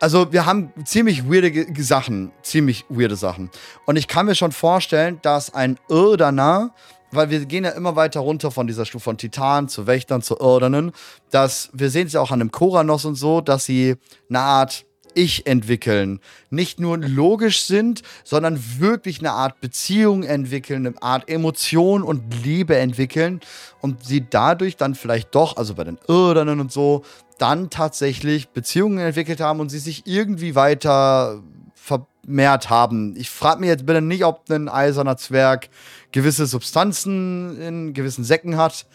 also 0.00 0.32
wir 0.32 0.44
haben 0.44 0.72
ziemlich 0.84 1.30
weirde 1.30 1.66
Sachen, 1.82 2.32
ziemlich 2.42 2.84
weirde 2.88 3.16
Sachen. 3.16 3.50
Und 3.86 3.96
ich 3.96 4.08
kann 4.08 4.26
mir 4.26 4.34
schon 4.34 4.52
vorstellen, 4.52 5.20
dass 5.22 5.54
ein 5.54 5.78
Irdaner, 5.88 6.72
weil 7.12 7.30
wir 7.30 7.44
gehen 7.44 7.64
ja 7.64 7.70
immer 7.70 7.96
weiter 7.96 8.20
runter 8.20 8.50
von 8.50 8.66
dieser 8.66 8.84
Stufe 8.84 9.04
von 9.04 9.18
Titan 9.18 9.68
zu 9.68 9.86
Wächtern 9.86 10.22
zu 10.22 10.38
Irdanen, 10.38 10.92
dass 11.30 11.70
wir 11.72 11.90
sehen 11.90 12.06
es 12.06 12.12
ja 12.12 12.20
auch 12.20 12.30
an 12.30 12.40
dem 12.40 12.50
Koranos 12.50 13.04
und 13.04 13.14
so, 13.14 13.40
dass 13.40 13.64
sie 13.64 13.96
eine 14.28 14.40
Art 14.40 14.84
ich 15.16 15.46
entwickeln. 15.46 16.20
Nicht 16.50 16.78
nur 16.78 16.98
logisch 16.98 17.62
sind, 17.62 18.02
sondern 18.22 18.62
wirklich 18.78 19.20
eine 19.20 19.32
Art 19.32 19.60
Beziehung 19.60 20.22
entwickeln, 20.22 20.86
eine 20.86 21.02
Art 21.02 21.28
Emotion 21.30 22.02
und 22.02 22.44
Liebe 22.44 22.76
entwickeln 22.76 23.40
und 23.80 24.04
sie 24.04 24.26
dadurch 24.28 24.76
dann 24.76 24.94
vielleicht 24.94 25.34
doch, 25.34 25.56
also 25.56 25.74
bei 25.74 25.84
den 25.84 25.98
Irdanen 26.06 26.60
und 26.60 26.70
so, 26.70 27.02
dann 27.38 27.70
tatsächlich 27.70 28.48
Beziehungen 28.50 28.98
entwickelt 28.98 29.40
haben 29.40 29.60
und 29.60 29.70
sie 29.70 29.78
sich 29.78 30.06
irgendwie 30.06 30.54
weiter 30.54 31.42
vermehrt 31.86 32.68
haben. 32.68 33.14
Ich 33.16 33.30
frage 33.30 33.60
mich 33.60 33.68
jetzt 33.68 33.86
bitte 33.86 34.02
nicht, 34.02 34.24
ob 34.24 34.50
ein 34.50 34.68
eiserner 34.68 35.16
Zwerg 35.16 35.68
gewisse 36.10 36.46
Substanzen 36.46 37.60
in 37.60 37.94
gewissen 37.94 38.24
Säcken 38.24 38.56
hat. 38.56 38.86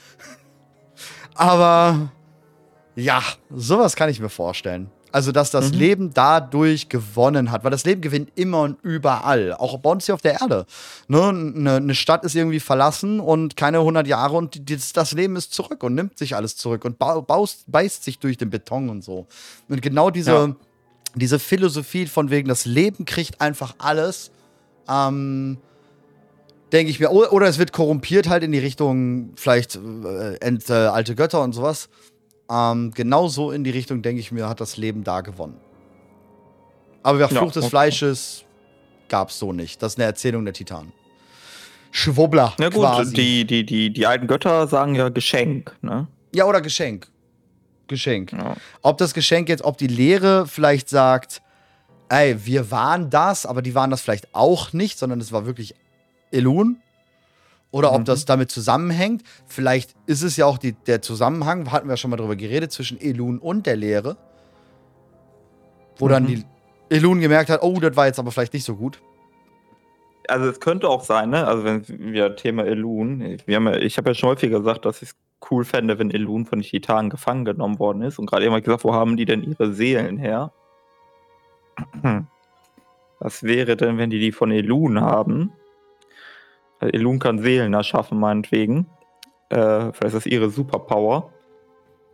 Aber 1.36 2.12
ja, 2.96 3.24
sowas 3.50 3.96
kann 3.96 4.10
ich 4.10 4.20
mir 4.20 4.30
vorstellen. 4.30 4.92
Also, 5.14 5.32
dass 5.34 5.52
das 5.52 5.72
mhm. 5.72 5.78
Leben 5.78 6.14
dadurch 6.14 6.88
gewonnen 6.88 7.52
hat, 7.52 7.64
weil 7.64 7.72
das 7.72 7.84
Leben 7.84 8.02
gewinnt 8.02 8.32
immer 8.36 8.62
und 8.62 8.78
überall, 8.82 9.54
auch 9.54 9.78
bei 9.80 9.90
uns 9.90 10.06
hier 10.06 10.16
auf 10.16 10.22
der 10.22 10.40
Erde. 10.40 10.66
Ne? 11.08 11.22
Eine, 11.30 11.76
eine 11.76 11.96
Stadt 11.96 12.24
ist 12.24 12.34
irgendwie 12.34 12.62
verlassen 12.62 13.20
und 13.20 13.58
keine 13.58 13.80
100 13.80 14.08
Jahre 14.08 14.38
und 14.38 14.70
das, 14.70 14.94
das 14.94 15.12
Leben 15.12 15.36
ist 15.36 15.54
zurück 15.54 15.84
und 15.84 15.96
nimmt 15.96 16.18
sich 16.18 16.36
alles 16.36 16.56
zurück 16.56 16.86
und 16.86 16.98
baust, 16.98 17.64
beißt 17.68 18.04
sich 18.06 18.20
durch 18.20 18.38
den 18.38 18.50
Beton 18.50 18.90
und 18.90 19.04
so. 19.04 19.28
Und 19.68 19.82
genau 19.82 20.12
diese, 20.12 20.32
ja. 20.32 20.56
Diese 21.16 21.40
Philosophie 21.40 22.06
von 22.06 22.30
wegen, 22.30 22.48
das 22.48 22.66
Leben 22.66 23.06
kriegt 23.06 23.42
einfach 23.42 23.76
alles, 23.78 24.32
ähm, 24.88 25.58
denke 26.72 26.92
ich 26.92 27.00
mir, 27.00 27.12
oder 27.12 27.48
es 27.48 27.58
wird 27.58 27.74
korrumpiert 27.74 28.30
halt 28.30 28.44
in 28.44 28.52
die 28.52 28.60
Richtung 28.60 29.32
vielleicht 29.36 29.76
äh, 29.76 30.36
ent, 30.36 30.70
äh, 30.70 30.74
alte 30.74 31.16
Götter 31.16 31.42
und 31.44 31.54
sowas. 31.54 31.90
Ähm, 32.50 32.92
genauso 32.94 33.52
in 33.52 33.64
die 33.64 33.70
Richtung, 33.70 34.02
denke 34.02 34.20
ich 34.20 34.32
mir, 34.32 34.48
hat 34.48 34.62
das 34.62 34.78
Leben 34.78 35.04
da 35.04 35.22
gewonnen. 35.22 35.58
Aber 37.04 37.18
der 37.18 37.30
Fluch 37.30 37.54
ja, 37.54 37.62
des 37.62 37.66
Fleisches 37.68 38.46
gab 39.10 39.30
es 39.30 39.40
so 39.40 39.54
nicht. 39.54 39.82
Das 39.82 39.94
ist 39.94 40.00
eine 40.00 40.06
Erzählung 40.06 40.46
der 40.46 40.54
Titanen. 40.54 40.94
Schwubbler. 41.92 42.54
Na 42.58 42.70
gut, 42.70 42.82
quasi. 42.82 43.14
Die, 43.14 43.46
die, 43.46 43.66
die, 43.66 43.92
die 43.92 44.08
alten 44.08 44.28
Götter 44.28 44.68
sagen 44.68 44.96
ja 44.96 45.10
Geschenk, 45.10 45.76
ne? 45.82 46.08
Ja, 46.34 46.46
oder 46.46 46.62
Geschenk. 46.62 47.11
Geschenk. 47.92 48.32
Ja. 48.32 48.56
Ob 48.82 48.98
das 48.98 49.14
Geschenk 49.14 49.48
jetzt, 49.50 49.64
ob 49.64 49.78
die 49.78 49.88
Lehre 49.88 50.48
vielleicht 50.48 50.90
sagt, 50.90 51.44
ey, 52.10 52.44
wir 52.46 52.72
waren 52.72 53.12
das, 53.12 53.46
aber 53.46 53.62
die 53.62 53.76
waren 53.76 53.92
das 53.92 54.02
vielleicht 54.02 54.34
auch 54.34 54.74
nicht, 54.74 54.98
sondern 54.98 55.22
es 55.22 55.32
war 55.32 55.46
wirklich 55.46 55.76
Elun. 56.32 56.78
Oder 57.70 57.94
ob 57.94 58.00
mhm. 58.00 58.06
das 58.06 58.26
damit 58.26 58.52
zusammenhängt. 58.52 59.24
Vielleicht 59.48 59.96
ist 60.06 60.24
es 60.24 60.36
ja 60.36 60.46
auch 60.46 60.58
die, 60.58 60.74
der 60.74 61.02
Zusammenhang, 61.02 61.72
hatten 61.72 61.88
wir 61.88 61.96
schon 61.96 62.12
mal 62.12 62.18
drüber 62.18 62.36
geredet, 62.36 62.72
zwischen 62.72 63.00
Elun 63.00 63.40
und 63.40 63.66
der 63.66 63.78
Lehre. 63.78 64.18
Wo 65.98 66.08
mhm. 66.08 66.10
dann 66.10 66.28
die 66.28 66.44
Elun 66.90 67.22
gemerkt 67.22 67.50
hat, 67.50 67.62
oh, 67.62 67.80
das 67.80 67.96
war 67.96 68.08
jetzt 68.08 68.20
aber 68.20 68.32
vielleicht 68.32 68.54
nicht 68.54 68.66
so 68.66 68.76
gut. 68.76 69.00
Also 70.28 70.50
es 70.50 70.60
könnte 70.60 70.90
auch 70.90 71.04
sein, 71.04 71.30
ne? 71.30 71.48
Also 71.48 71.64
wenn 71.64 71.86
wir 71.88 72.36
Thema 72.36 72.66
Elun, 72.66 73.38
wir 73.46 73.56
haben 73.56 73.68
ja, 73.68 73.78
ich 73.78 73.98
habe 73.98 74.10
ja 74.10 74.14
schon 74.14 74.30
häufiger 74.30 74.60
gesagt, 74.60 74.86
dass 74.86 75.02
ich 75.02 75.10
es 75.10 75.16
cool 75.50 75.66
fände, 75.66 75.98
wenn 75.98 76.12
Elun 76.12 76.46
von 76.46 76.60
den 76.60 76.68
Titanen 76.68 77.10
gefangen 77.10 77.46
genommen 77.46 77.80
worden 77.80 78.02
ist. 78.02 78.20
Und 78.20 78.28
gerade 78.28 78.46
eben 78.46 78.62
gesagt, 78.62 78.84
wo 78.84 78.94
haben 78.94 79.18
die 79.18 79.26
denn 79.26 79.44
ihre 79.44 79.74
Seelen 79.74 80.18
her? 80.18 80.52
Was 83.20 83.44
wäre 83.44 83.76
denn, 83.78 83.98
wenn 83.98 84.10
die 84.10 84.20
die 84.20 84.32
von 84.32 84.52
Elun 84.52 85.02
haben? 85.02 85.52
Elun 86.80 87.20
kann 87.20 87.40
Seelen 87.40 87.74
erschaffen, 87.74 88.20
meinetwegen. 88.20 88.88
Äh, 89.50 89.92
vielleicht 89.94 90.04
ist 90.04 90.14
das 90.14 90.26
ihre 90.26 90.50
Superpower. 90.50 91.32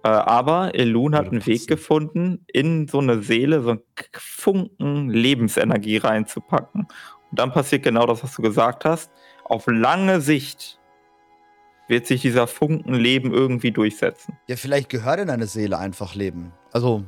Äh, 0.04 0.10
aber 0.10 0.76
Elun 0.76 1.16
hat 1.16 1.28
einen 1.28 1.46
Weg 1.46 1.68
gefunden, 1.68 2.46
in 2.48 2.88
so 2.88 3.00
eine 3.00 3.22
Seele 3.22 3.62
so 3.62 3.72
einen 3.72 3.82
Funken 4.14 5.10
Lebensenergie 5.10 5.98
reinzupacken. 5.98 6.88
Und 7.32 7.40
dann 7.40 7.52
passiert 7.52 7.84
genau 7.84 8.06
das, 8.06 8.24
was 8.24 8.36
du 8.36 8.42
gesagt 8.42 8.86
hast. 8.86 9.12
Auf 9.44 9.68
lange 9.68 10.22
Sicht 10.22 10.80
wird 11.88 12.08
sich 12.08 12.22
dieser 12.22 12.48
Funken 12.48 12.94
Leben 12.94 13.34
irgendwie 13.34 13.72
durchsetzen. 13.72 14.38
Ja, 14.48 14.56
vielleicht 14.56 14.90
gehört 14.90 15.20
in 15.20 15.30
eine 15.30 15.48
Seele 15.48 15.78
einfach 15.78 16.16
Leben. 16.16 16.52
Also, 16.72 17.04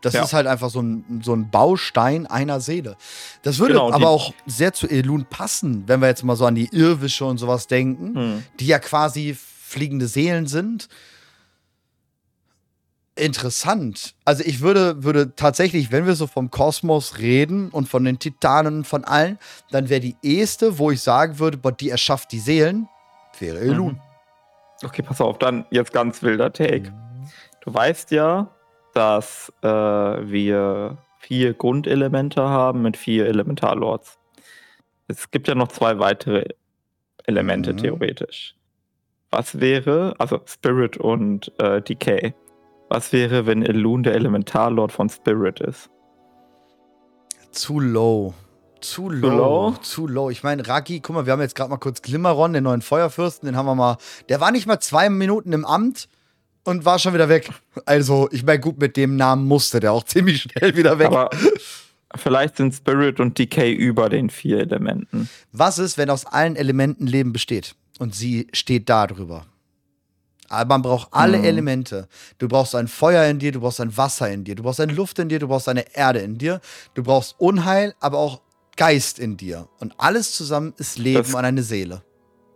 das 0.00 0.14
ja. 0.14 0.22
ist 0.22 0.32
halt 0.34 0.46
einfach 0.46 0.70
so 0.70 0.82
ein, 0.82 1.22
so 1.22 1.34
ein 1.34 1.50
Baustein 1.50 2.26
einer 2.26 2.60
Seele. 2.60 2.96
Das 3.42 3.58
würde 3.58 3.74
genau, 3.74 3.90
aber 3.90 4.10
auch 4.10 4.34
sehr 4.46 4.72
zu 4.72 4.86
Elun 4.86 5.26
passen, 5.28 5.84
wenn 5.86 6.00
wir 6.00 6.08
jetzt 6.08 6.22
mal 6.24 6.36
so 6.36 6.44
an 6.44 6.54
die 6.54 6.68
Irrwische 6.72 7.24
und 7.24 7.38
sowas 7.38 7.66
denken, 7.66 8.14
hm. 8.14 8.44
die 8.60 8.66
ja 8.66 8.78
quasi 8.78 9.34
fliegende 9.34 10.06
Seelen 10.06 10.46
sind. 10.46 10.88
Interessant. 13.16 14.14
Also 14.24 14.42
ich 14.44 14.60
würde, 14.60 15.04
würde 15.04 15.36
tatsächlich, 15.36 15.92
wenn 15.92 16.04
wir 16.04 16.16
so 16.16 16.26
vom 16.26 16.50
Kosmos 16.50 17.18
reden 17.18 17.70
und 17.70 17.88
von 17.88 18.04
den 18.04 18.18
Titanen 18.18 18.78
und 18.78 18.86
von 18.86 19.04
allen, 19.04 19.38
dann 19.70 19.88
wäre 19.88 20.00
die 20.00 20.16
erste, 20.22 20.78
wo 20.78 20.90
ich 20.90 21.00
sagen 21.00 21.38
würde, 21.38 21.56
boah, 21.56 21.70
die 21.70 21.90
erschafft 21.90 22.32
die 22.32 22.40
Seelen, 22.40 22.88
wäre 23.40 23.58
Elun. 23.58 23.92
Mhm. 23.92 24.00
Okay, 24.84 25.02
pass 25.02 25.20
auf, 25.20 25.38
dann 25.38 25.66
jetzt 25.70 25.92
ganz 25.92 26.22
wilder 26.22 26.52
Take. 26.52 26.90
Mhm. 26.90 27.28
Du 27.60 27.72
weißt 27.72 28.10
ja, 28.10 28.50
dass 28.92 29.52
äh, 29.62 29.68
wir 29.68 30.98
vier 31.18 31.54
Grundelemente 31.54 32.42
haben 32.42 32.82
mit 32.82 32.96
vier 32.96 33.26
Elementarlords. 33.26 34.18
Es 35.08 35.30
gibt 35.30 35.48
ja 35.48 35.54
noch 35.54 35.68
zwei 35.68 35.98
weitere 35.98 36.44
Elemente 37.24 37.72
mhm. 37.72 37.78
theoretisch. 37.78 38.54
Was 39.30 39.60
wäre, 39.60 40.14
also 40.18 40.40
Spirit 40.46 40.96
und 40.96 41.52
äh, 41.58 41.82
Decay, 41.82 42.34
was 42.88 43.12
wäre, 43.12 43.46
wenn 43.46 43.62
Elun 43.62 44.02
der 44.02 44.14
Elementarlord 44.14 44.92
von 44.92 45.08
Spirit 45.08 45.60
ist? 45.60 45.90
Zu 47.50 47.80
low. 47.80 48.34
Zu 48.84 49.08
low. 49.10 49.28
low? 49.28 49.74
Zu 49.82 50.06
low. 50.06 50.30
Ich 50.30 50.42
meine, 50.42 50.66
Raki, 50.66 51.00
guck 51.00 51.14
mal, 51.16 51.26
wir 51.26 51.32
haben 51.32 51.40
jetzt 51.40 51.54
gerade 51.54 51.70
mal 51.70 51.78
kurz 51.78 52.02
Glimmeron, 52.02 52.52
den 52.52 52.64
neuen 52.64 52.82
Feuerfürsten, 52.82 53.46
den 53.46 53.56
haben 53.56 53.66
wir 53.66 53.74
mal. 53.74 53.96
Der 54.28 54.40
war 54.40 54.50
nicht 54.50 54.66
mal 54.66 54.80
zwei 54.80 55.08
Minuten 55.08 55.52
im 55.52 55.64
Amt 55.64 56.08
und 56.64 56.84
war 56.84 56.98
schon 56.98 57.14
wieder 57.14 57.28
weg. 57.28 57.50
Also, 57.86 58.28
ich 58.30 58.44
meine, 58.44 58.60
gut, 58.60 58.78
mit 58.78 58.96
dem 58.96 59.16
Namen 59.16 59.46
musste 59.46 59.80
der 59.80 59.92
auch 59.92 60.04
ziemlich 60.04 60.42
schnell 60.42 60.76
wieder 60.76 60.98
weg. 60.98 61.06
Aber 61.06 61.30
vielleicht 62.16 62.56
sind 62.58 62.74
Spirit 62.74 63.20
und 63.20 63.38
Decay 63.38 63.72
über 63.72 64.08
den 64.08 64.28
vier 64.30 64.58
Elementen. 64.60 65.28
Was 65.52 65.78
ist, 65.78 65.96
wenn 65.98 66.10
aus 66.10 66.26
allen 66.26 66.56
Elementen 66.56 67.06
Leben 67.06 67.32
besteht 67.32 67.74
und 67.98 68.14
sie 68.14 68.48
steht 68.52 68.88
da 68.88 69.06
drüber? 69.06 69.46
Aber 70.50 70.74
man 70.74 70.82
braucht 70.82 71.08
alle 71.10 71.38
Mhm. 71.38 71.44
Elemente. 71.44 72.06
Du 72.38 72.48
brauchst 72.48 72.74
ein 72.74 72.86
Feuer 72.86 73.24
in 73.24 73.38
dir, 73.38 73.50
du 73.50 73.60
brauchst 73.60 73.80
ein 73.80 73.96
Wasser 73.96 74.30
in 74.30 74.44
dir, 74.44 74.54
du 74.54 74.62
brauchst 74.62 74.78
eine 74.78 74.92
Luft 74.92 75.18
in 75.18 75.28
dir, 75.30 75.38
du 75.38 75.48
brauchst 75.48 75.68
eine 75.70 75.96
Erde 75.96 76.18
in 76.20 76.36
dir, 76.36 76.60
du 76.92 77.02
brauchst 77.02 77.34
Unheil, 77.38 77.94
aber 77.98 78.18
auch 78.18 78.40
Geist 78.76 79.18
in 79.18 79.36
dir. 79.36 79.68
Und 79.80 79.94
alles 79.98 80.32
zusammen 80.32 80.74
ist 80.78 80.98
Leben 80.98 81.18
Das- 81.18 81.34
und 81.34 81.44
eine 81.44 81.62
Seele. 81.62 82.02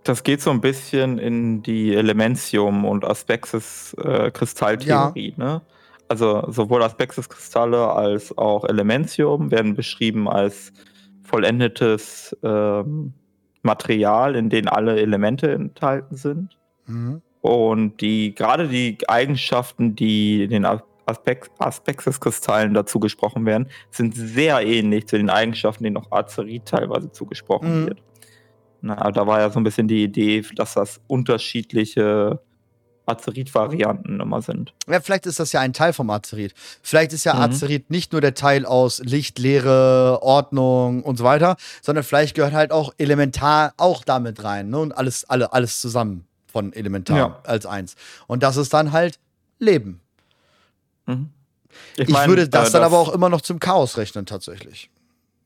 Das 0.05 0.23
geht 0.23 0.41
so 0.41 0.51
ein 0.51 0.61
bisschen 0.61 1.19
in 1.19 1.62
die 1.62 1.95
Elementium- 1.95 2.85
und 2.85 3.05
Aspexis-Kristalltheorie. 3.05 5.35
Ne? 5.37 5.61
Also 6.09 6.51
sowohl 6.51 6.83
Aspexis-Kristalle 6.83 7.93
als 7.93 8.37
auch 8.39 8.64
Elementium 8.64 9.51
werden 9.51 9.75
beschrieben 9.75 10.29
als 10.29 10.73
vollendetes 11.23 12.35
ähm, 12.43 13.12
Material, 13.62 14.35
in 14.35 14.49
dem 14.49 14.69
alle 14.69 14.99
Elemente 14.99 15.53
enthalten 15.53 16.16
sind. 16.16 16.57
Mhm. 16.87 17.21
Und 17.43 18.01
die 18.01 18.35
gerade 18.35 18.69
die 18.69 18.97
Eigenschaften, 19.09 19.95
die 19.95 20.45
in 20.45 20.51
den 20.51 20.64
Aspect, 21.09 21.51
Aspexis-Kristallen 21.59 22.75
dazu 22.75 23.01
gesprochen 23.01 23.47
werden, 23.47 23.69
sind 23.91 24.15
sehr 24.15 24.61
ähnlich 24.65 25.07
zu 25.09 25.17
den 25.17 25.31
Eigenschaften, 25.31 25.85
denen 25.85 25.97
auch 25.97 26.11
Azerit 26.13 26.67
teilweise 26.67 27.11
zugesprochen 27.13 27.83
Mhm. 27.83 27.87
wird. 27.89 28.03
Na, 28.81 29.11
da 29.11 29.27
war 29.27 29.41
ja 29.41 29.51
so 29.51 29.59
ein 29.59 29.65
bisschen 29.65 29.89
die 29.89 30.05
Idee, 30.05 30.45
dass 30.55 30.75
das 30.75 31.01
unterschiedliche 31.09 32.41
Azerit-Varianten 33.07 34.21
immer 34.21 34.43
sind. 34.43 34.75
Ja, 34.87 35.01
vielleicht 35.01 35.27
ist 35.27 35.41
das 35.41 35.53
ja 35.53 35.61
ein 35.61 35.73
Teil 35.73 35.93
vom 35.93 36.11
Azerit. 36.11 36.55
Vielleicht 36.83 37.13
ist 37.13 37.25
ja 37.25 37.35
Mhm. 37.35 37.41
Azerit 37.41 37.91
nicht 37.91 38.13
nur 38.13 38.21
der 38.21 38.35
Teil 38.35 38.67
aus 38.67 39.01
Licht, 39.01 39.39
Leere, 39.39 40.19
Ordnung 40.23 41.03
und 41.03 41.17
so 41.17 41.25
weiter, 41.25 41.57
sondern 41.83 42.05
vielleicht 42.05 42.35
gehört 42.37 42.53
halt 42.53 42.71
auch 42.71 42.93
Elementar 42.99 43.73
auch 43.79 44.05
damit 44.05 44.45
rein. 44.45 44.69
Ne? 44.71 44.79
Und 44.79 44.93
alles, 44.93 45.25
alle, 45.29 45.53
alles 45.53 45.81
zusammen 45.81 46.27
von 46.47 46.73
Elementar 46.73 47.17
Ja. 47.17 47.41
als 47.45 47.67
eins. 47.67 47.95
Und 48.27 48.43
das 48.43 48.57
ist 48.57 48.73
dann 48.75 48.93
halt 48.93 49.19
Leben. 49.59 50.01
Mhm. 51.09 51.31
Ich, 51.97 52.09
mein, 52.09 52.29
würde 52.29 52.49
das 52.49 52.71
äh, 52.71 52.73
dann 52.73 52.83
aber 52.85 52.99
auch 52.99 53.13
immer 53.13 53.29
noch 53.29 53.41
zum 53.41 53.59
Chaos 53.61 53.99
rechnen, 53.99 54.27
tatsächlich. 54.27 54.91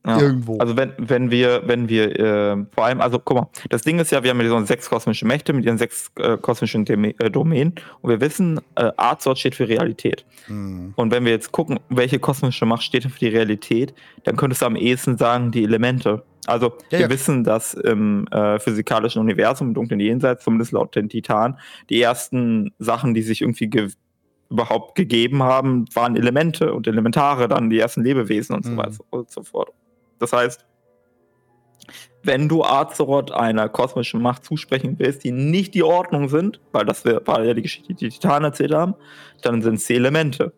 ja. 0.07 0.19
Irgendwo. 0.21 0.59
Also 0.59 0.77
wenn, 0.77 0.93
wenn 0.99 1.31
wir, 1.31 1.63
wenn 1.67 1.89
wir 1.89 2.19
äh, 2.19 2.57
vor 2.73 2.85
allem, 2.85 3.01
also 3.01 3.19
guck 3.19 3.37
mal, 3.37 3.49
das 3.71 3.83
Ding 3.83 3.99
ist 3.99 4.11
ja, 4.13 4.23
wir 4.23 4.31
haben 4.31 4.41
ja 4.41 4.49
so 4.49 4.65
sechs 4.65 4.89
kosmische 4.89 5.27
Mächte 5.27 5.53
mit 5.53 5.65
ihren 5.65 5.79
sechs 5.79 6.11
äh, 6.17 6.37
kosmischen 6.37 6.85
Deme- 6.85 7.15
äh, 7.23 7.31
Domänen 7.31 7.75
und 8.01 8.11
wir 8.11 8.21
wissen, 8.21 8.61
äh, 8.77 8.91
Arzort 8.97 9.39
steht 9.39 9.55
für 9.55 9.69
Realität. 9.69 10.25
Hm. 10.47 10.93
Und 10.97 11.11
wenn 11.11 11.25
wir 11.25 11.33
jetzt 11.33 11.53
gucken, 11.53 11.81
welche 11.89 12.19
kosmische 12.19 12.67
Macht 12.67 12.83
steht 12.83 13.05
für 13.05 13.19
die 13.19 13.29
Realität, 13.29 13.95
dann 14.25 14.37
könntest 14.37 14.63
du 14.63 14.67
am 14.67 14.77
ehesten 14.77 15.19
sagen, 15.19 15.51
die 15.53 15.65
Elemente. 15.65 16.23
Also 16.47 16.73
Ja, 16.91 16.99
wir 16.99 17.01
ja. 17.03 17.11
wissen, 17.11 17.45
dass 17.45 17.75
im 17.75 18.27
äh, 18.33 18.59
physikalischen 18.59 19.21
Universum, 19.21 19.69
im 19.69 19.75
dunklen 19.75 20.01
Jenseits, 20.01 20.43
zumindest 20.43 20.73
laut 20.73 20.97
den 20.97 21.09
Titan, 21.09 21.57
die 21.89 22.01
ersten 22.03 22.73
Sachen, 22.81 23.15
die 23.15 23.23
sich 23.23 23.43
irgendwie 23.43 23.69
ge 23.69 23.91
überhaupt 24.53 24.95
gegeben 24.95 25.43
haben, 25.43 25.87
waren 25.95 26.17
Elemente 26.17 26.73
und 26.73 26.87
Elementare, 26.87 27.49
dann 27.49 27.71
die 27.71 27.79
ersten 27.81 28.05
Lebewesen 28.05 28.55
und 28.55 28.65
so 28.65 28.73
Mhm. 28.73 28.77
weiter 28.77 29.05
und 29.11 29.31
so 29.31 29.43
fort. 29.43 29.71
Das 30.19 30.33
heißt, 30.33 30.65
wenn 32.23 32.49
du 32.49 32.63
Azeroth 32.63 33.33
einer 33.33 33.69
kosmischen 33.69 34.23
Macht 34.23 34.45
zusprechen 34.45 34.95
willst, 34.99 35.25
die 35.25 35.33
nicht 35.33 35.75
die 35.75 35.83
Ordnung 35.83 36.29
sind, 36.29 36.61
weil 36.71 36.85
das 36.85 37.05
war 37.05 37.43
ja 37.43 37.53
die 37.55 37.63
Geschichte, 37.63 37.89
die 37.95 38.09
die 38.09 38.11
Titanen 38.11 38.45
erzählt 38.45 38.73
haben, 38.73 38.95
dann 39.43 39.61
sind 39.63 39.75
es 39.75 39.87
die 39.87 39.95
Elemente. 39.97 40.53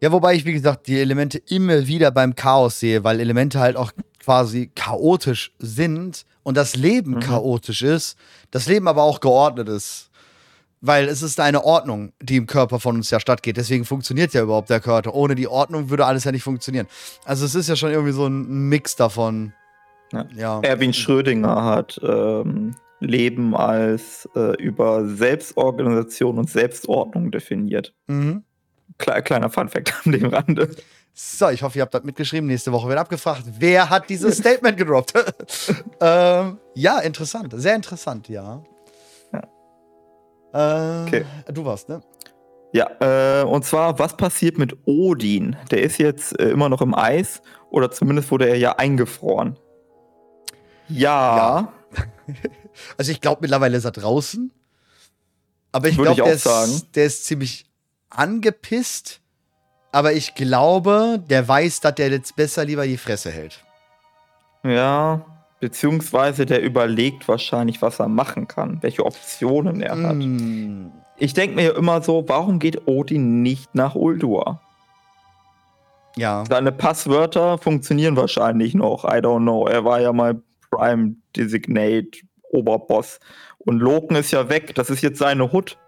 Ja, 0.00 0.10
wobei 0.10 0.34
ich, 0.34 0.44
wie 0.44 0.52
gesagt, 0.52 0.88
die 0.88 0.98
Elemente 0.98 1.40
immer 1.48 1.86
wieder 1.86 2.10
beim 2.10 2.34
Chaos 2.34 2.80
sehe, 2.80 3.04
weil 3.04 3.20
Elemente 3.20 3.60
halt 3.60 3.76
auch 3.76 3.92
quasi 4.18 4.72
chaotisch 4.74 5.52
sind 5.60 6.24
und 6.42 6.56
das 6.56 6.74
Leben 6.74 7.12
Mhm. 7.14 7.20
chaotisch 7.20 7.82
ist, 7.82 8.18
das 8.50 8.66
Leben 8.66 8.88
aber 8.88 9.04
auch 9.04 9.20
geordnet 9.20 9.68
ist. 9.68 10.10
Weil 10.84 11.08
es 11.08 11.22
ist 11.22 11.38
eine 11.38 11.64
Ordnung, 11.64 12.12
die 12.20 12.36
im 12.36 12.46
Körper 12.46 12.80
von 12.80 12.96
uns 12.96 13.08
ja 13.10 13.20
stattgeht. 13.20 13.56
Deswegen 13.56 13.84
funktioniert 13.84 14.34
ja 14.34 14.42
überhaupt 14.42 14.68
der 14.68 14.80
Körper. 14.80 15.14
Ohne 15.14 15.36
die 15.36 15.46
Ordnung 15.46 15.90
würde 15.90 16.04
alles 16.04 16.24
ja 16.24 16.32
nicht 16.32 16.42
funktionieren. 16.42 16.88
Also 17.24 17.46
es 17.46 17.54
ist 17.54 17.68
ja 17.68 17.76
schon 17.76 17.92
irgendwie 17.92 18.12
so 18.12 18.26
ein 18.26 18.68
Mix 18.68 18.96
davon. 18.96 19.52
Ja. 20.12 20.26
ja. 20.36 20.60
Erwin 20.60 20.92
Schrödinger 20.92 21.64
hat 21.64 22.00
ähm, 22.02 22.74
Leben 22.98 23.54
als 23.54 24.28
äh, 24.34 24.60
über 24.60 25.06
Selbstorganisation 25.06 26.38
und 26.38 26.50
Selbstordnung 26.50 27.30
definiert. 27.30 27.94
Mhm. 28.08 28.42
Kle 28.98 29.22
kleiner 29.22 29.50
Funfact 29.50 29.94
an 30.04 30.12
dem 30.12 30.26
Rande. 30.26 30.68
So, 31.14 31.48
ich 31.50 31.62
hoffe, 31.62 31.78
ihr 31.78 31.82
habt 31.82 31.94
das 31.94 32.04
mitgeschrieben. 32.04 32.48
Nächste 32.48 32.72
Woche 32.72 32.88
wird 32.88 32.98
abgefragt, 32.98 33.44
wer 33.58 33.88
hat 33.88 34.08
dieses 34.08 34.38
Statement 34.38 34.78
gedroppt? 34.78 35.12
ähm, 36.00 36.58
ja, 36.74 36.98
interessant. 37.00 37.52
Sehr 37.56 37.76
interessant, 37.76 38.28
ja. 38.28 38.62
Äh, 40.52 41.02
Okay. 41.06 41.24
Du 41.52 41.64
warst, 41.64 41.88
ne? 41.88 42.02
Ja, 42.72 42.90
äh, 43.00 43.44
und 43.44 43.64
zwar, 43.64 43.98
was 43.98 44.16
passiert 44.16 44.56
mit 44.56 44.76
Odin? 44.86 45.56
Der 45.70 45.82
ist 45.82 45.98
jetzt 45.98 46.38
äh, 46.40 46.48
immer 46.50 46.68
noch 46.70 46.80
im 46.80 46.94
Eis 46.94 47.42
oder 47.70 47.90
zumindest 47.90 48.30
wurde 48.30 48.48
er 48.48 48.56
ja 48.56 48.76
eingefroren. 48.76 49.58
Ja, 50.88 51.72
Also 52.96 53.12
ich 53.12 53.20
glaube, 53.20 53.42
mittlerweile 53.42 53.76
ist 53.76 53.84
er 53.84 53.90
draußen. 53.90 54.50
Aber 55.72 55.88
ich 55.88 55.96
glaube, 55.96 56.22
der, 56.22 56.38
der 56.94 57.04
ist 57.04 57.24
ziemlich 57.26 57.66
angepisst. 58.10 59.20
Aber 59.90 60.12
ich 60.14 60.34
glaube, 60.34 61.22
der 61.28 61.46
weiß, 61.46 61.80
dass 61.80 61.94
der 61.94 62.08
jetzt 62.10 62.34
besser 62.36 62.64
lieber 62.64 62.86
die 62.86 62.96
Fresse 62.96 63.30
hält. 63.30 63.62
ja, 64.64 65.20
beziehungsweise 65.62 66.44
der 66.44 66.60
überlegt 66.60 67.28
wahrscheinlich, 67.28 67.82
was 67.82 68.00
er 68.00 68.08
machen 68.08 68.48
kann, 68.48 68.78
welche 68.80 69.06
Optionen 69.06 69.80
er 69.80 69.96
hat. 70.02 70.16
Mm. 70.16 70.90
Ich 71.18 71.34
denke 71.34 71.54
mir 71.54 71.76
immer 71.76 72.02
so, 72.02 72.24
warum 72.26 72.58
geht 72.58 72.88
Odin 72.88 73.42
nicht 73.42 73.72
nach 73.72 73.94
Uldur? 73.94 74.60
Ja. 76.16 76.42
Seine 76.48 76.72
Passwörter 76.72 77.58
funktionieren 77.58 78.16
wahrscheinlich 78.16 78.74
noch. 78.74 79.04
I 79.04 79.18
don't 79.18 79.42
know. 79.42 79.68
Er 79.68 79.84
war 79.84 80.00
ja 80.00 80.12
mal 80.12 80.42
Prime 80.68 81.14
Designate 81.36 82.10
Oberboss. 82.50 83.20
Und 83.58 83.78
Loken 83.78 84.16
ist 84.16 84.32
ja 84.32 84.48
weg. 84.48 84.74
Das 84.74 84.90
ist 84.90 85.00
jetzt 85.00 85.20
seine 85.20 85.52
Hut. 85.52 85.78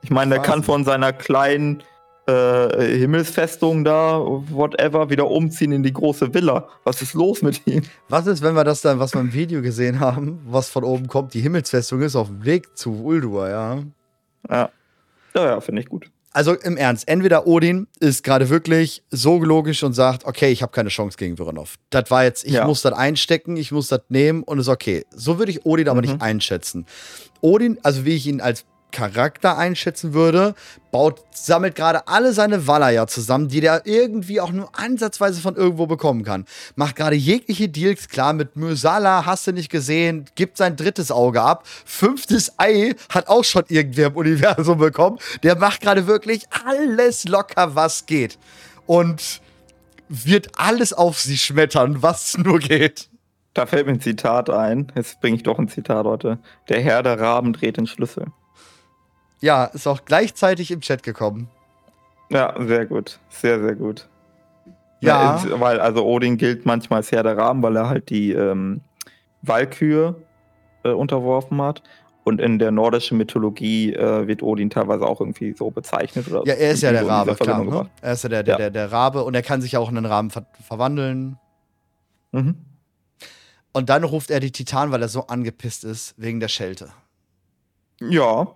Ich 0.00 0.10
meine, 0.10 0.36
der 0.36 0.42
kann 0.42 0.62
von 0.62 0.84
seiner 0.84 1.12
kleinen 1.12 1.82
äh, 2.28 2.98
Himmelsfestung 2.98 3.84
da, 3.84 4.18
whatever, 4.20 5.08
wieder 5.10 5.28
umziehen 5.30 5.72
in 5.72 5.82
die 5.82 5.92
große 5.92 6.34
Villa. 6.34 6.68
Was 6.84 7.00
ist 7.02 7.14
los 7.14 7.42
mit 7.42 7.66
ihm? 7.66 7.82
Was 8.08 8.26
ist, 8.26 8.42
wenn 8.42 8.54
wir 8.54 8.64
das 8.64 8.82
dann, 8.82 8.98
was 8.98 9.14
wir 9.14 9.20
im 9.20 9.32
Video 9.32 9.62
gesehen 9.62 9.98
haben, 10.00 10.40
was 10.46 10.68
von 10.68 10.84
oben 10.84 11.08
kommt, 11.08 11.32
die 11.34 11.40
Himmelsfestung 11.40 12.02
ist 12.02 12.16
auf 12.16 12.28
dem 12.28 12.44
Weg 12.44 12.76
zu 12.76 13.02
Uldur, 13.04 13.48
ja? 13.48 13.78
Ja, 14.50 14.70
ja, 15.34 15.44
ja 15.46 15.60
finde 15.60 15.82
ich 15.82 15.88
gut. 15.88 16.10
Also 16.30 16.52
im 16.52 16.76
Ernst, 16.76 17.08
entweder 17.08 17.46
Odin 17.46 17.88
ist 18.00 18.22
gerade 18.22 18.50
wirklich 18.50 19.02
so 19.10 19.42
logisch 19.42 19.82
und 19.82 19.94
sagt, 19.94 20.24
okay, 20.26 20.50
ich 20.52 20.62
habe 20.62 20.70
keine 20.70 20.90
Chance 20.90 21.16
gegen 21.16 21.38
Viranov. 21.38 21.76
Das 21.90 22.10
war 22.10 22.22
jetzt, 22.24 22.44
ich 22.44 22.52
Ja. 22.52 22.66
muss 22.66 22.82
das 22.82 22.92
einstecken, 22.92 23.56
ich 23.56 23.72
muss 23.72 23.88
das 23.88 24.02
nehmen 24.10 24.42
und 24.42 24.58
ist 24.58 24.68
okay. 24.68 25.04
So 25.10 25.38
würde 25.38 25.50
ich 25.50 25.64
Odin 25.64 25.88
aber 25.88 26.02
Mhm. 26.02 26.08
nicht 26.08 26.22
einschätzen. 26.22 26.84
Odin, 27.40 27.78
also 27.82 28.04
wie 28.04 28.14
ich 28.14 28.26
ihn 28.26 28.40
als 28.42 28.66
Charakter 28.90 29.58
einschätzen 29.58 30.14
würde, 30.14 30.54
baut, 30.90 31.22
sammelt 31.32 31.74
gerade 31.74 32.08
alle 32.08 32.32
seine 32.32 32.66
Valaya 32.66 33.06
zusammen, 33.06 33.48
die 33.48 33.60
der 33.60 33.82
irgendwie 33.84 34.40
auch 34.40 34.50
nur 34.50 34.70
ansatzweise 34.78 35.40
von 35.40 35.56
irgendwo 35.56 35.86
bekommen 35.86 36.24
kann. 36.24 36.46
Macht 36.74 36.96
gerade 36.96 37.16
jegliche 37.16 37.68
Deals 37.68 38.08
klar 38.08 38.32
mit 38.32 38.56
Mysala, 38.56 39.26
hast 39.26 39.46
du 39.46 39.52
nicht 39.52 39.70
gesehen, 39.70 40.24
gibt 40.34 40.56
sein 40.56 40.76
drittes 40.76 41.10
Auge 41.10 41.42
ab. 41.42 41.66
Fünftes 41.84 42.58
Ei 42.58 42.94
hat 43.10 43.28
auch 43.28 43.44
schon 43.44 43.64
irgendwer 43.68 44.08
im 44.08 44.16
Universum 44.16 44.78
bekommen. 44.78 45.18
Der 45.42 45.56
macht 45.56 45.80
gerade 45.80 46.06
wirklich 46.06 46.44
alles 46.64 47.24
locker, 47.28 47.74
was 47.74 48.06
geht. 48.06 48.38
Und 48.86 49.40
wird 50.08 50.58
alles 50.58 50.92
auf 50.92 51.20
sie 51.20 51.36
schmettern, 51.36 52.02
was 52.02 52.38
nur 52.38 52.58
geht. 52.58 53.08
Da 53.54 53.66
fällt 53.66 53.86
mir 53.86 53.92
ein 53.92 54.00
Zitat 54.00 54.50
ein. 54.50 54.92
Jetzt 54.94 55.20
bringe 55.20 55.36
ich 55.36 55.42
doch 55.42 55.58
ein 55.58 55.68
Zitat 55.68 56.06
heute. 56.06 56.38
Der 56.68 56.80
Herr 56.80 57.02
der 57.02 57.20
Raben 57.20 57.52
dreht 57.52 57.76
den 57.76 57.86
Schlüssel. 57.86 58.26
Ja, 59.40 59.64
ist 59.66 59.86
auch 59.86 60.04
gleichzeitig 60.04 60.70
im 60.70 60.80
Chat 60.80 61.02
gekommen. 61.02 61.48
Ja, 62.30 62.54
sehr 62.66 62.86
gut. 62.86 63.18
Sehr, 63.30 63.60
sehr 63.62 63.74
gut. 63.74 64.08
Ja. 65.00 65.36
ist- 65.36 65.60
weil, 65.60 65.80
also 65.80 66.04
Odin 66.04 66.36
gilt 66.36 66.66
manchmal 66.66 66.98
als 66.98 67.12
Herr 67.12 67.22
der 67.22 67.36
Raben, 67.36 67.62
weil 67.62 67.76
er 67.76 67.88
halt 67.88 68.10
die 68.10 68.32
ähm, 68.32 68.80
Walkühe 69.42 70.16
äh, 70.84 70.90
unterworfen 70.90 71.62
hat. 71.62 71.82
Und 72.24 72.40
in 72.42 72.58
der 72.58 72.72
nordischen 72.72 73.16
Mythologie 73.16 73.94
äh, 73.94 74.26
wird 74.26 74.42
Odin 74.42 74.68
teilweise 74.68 75.06
auch 75.06 75.20
irgendwie 75.20 75.54
so 75.56 75.70
bezeichnet. 75.70 76.28
Oder 76.28 76.42
Ja, 76.46 76.54
er 76.54 76.72
ist 76.72 76.82
ja 76.82 76.90
der 76.92 77.02
so 77.04 77.08
Rabe, 77.08 77.34
klar. 77.36 77.64
Ne? 77.64 77.88
Er 78.02 78.12
ist 78.12 78.22
ja 78.24 78.28
der, 78.28 78.42
der, 78.42 78.52
Ja. 78.54 78.58
der, 78.58 78.70
der 78.70 78.92
Rabe 78.92 79.22
und 79.24 79.34
er 79.34 79.42
kann 79.42 79.62
sich 79.62 79.72
ja 79.72 79.78
auch 79.80 79.88
in 79.90 79.96
einen 79.96 80.04
Raben 80.04 80.28
ver 80.30 80.44
verwandeln. 80.66 81.38
Mhm. 82.32 82.56
Und 83.72 83.88
dann 83.88 84.04
ruft 84.04 84.30
er 84.30 84.40
die 84.40 84.52
Titan, 84.52 84.90
weil 84.90 85.00
er 85.00 85.08
so 85.08 85.26
angepisst 85.28 85.84
ist 85.84 86.14
wegen 86.18 86.40
der 86.40 86.48
Schelte. 86.48 86.90
Ja, 88.00 88.48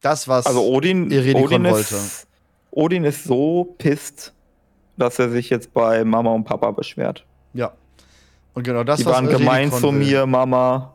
Das, 0.00 0.28
was 0.28 0.46
also 0.46 0.62
Odin, 0.64 1.06
Odin, 1.06 1.64
wollte. 1.64 1.94
ist, 1.94 2.26
Odin 2.70 3.04
ist 3.04 3.24
so 3.24 3.74
pisst, 3.78 4.32
dass 4.96 5.18
er 5.18 5.30
sich 5.30 5.50
jetzt 5.50 5.72
bei 5.72 6.04
Mama 6.04 6.32
und 6.32 6.44
Papa 6.44 6.70
beschwert. 6.70 7.26
Ja. 7.52 7.72
Und 8.54 8.62
genau 8.62 8.84
das, 8.84 9.00
die 9.00 9.06
waren 9.06 9.28
gemein 9.28 9.70
zu 9.70 9.92
mir, 9.92 10.26
Mama. 10.26 10.94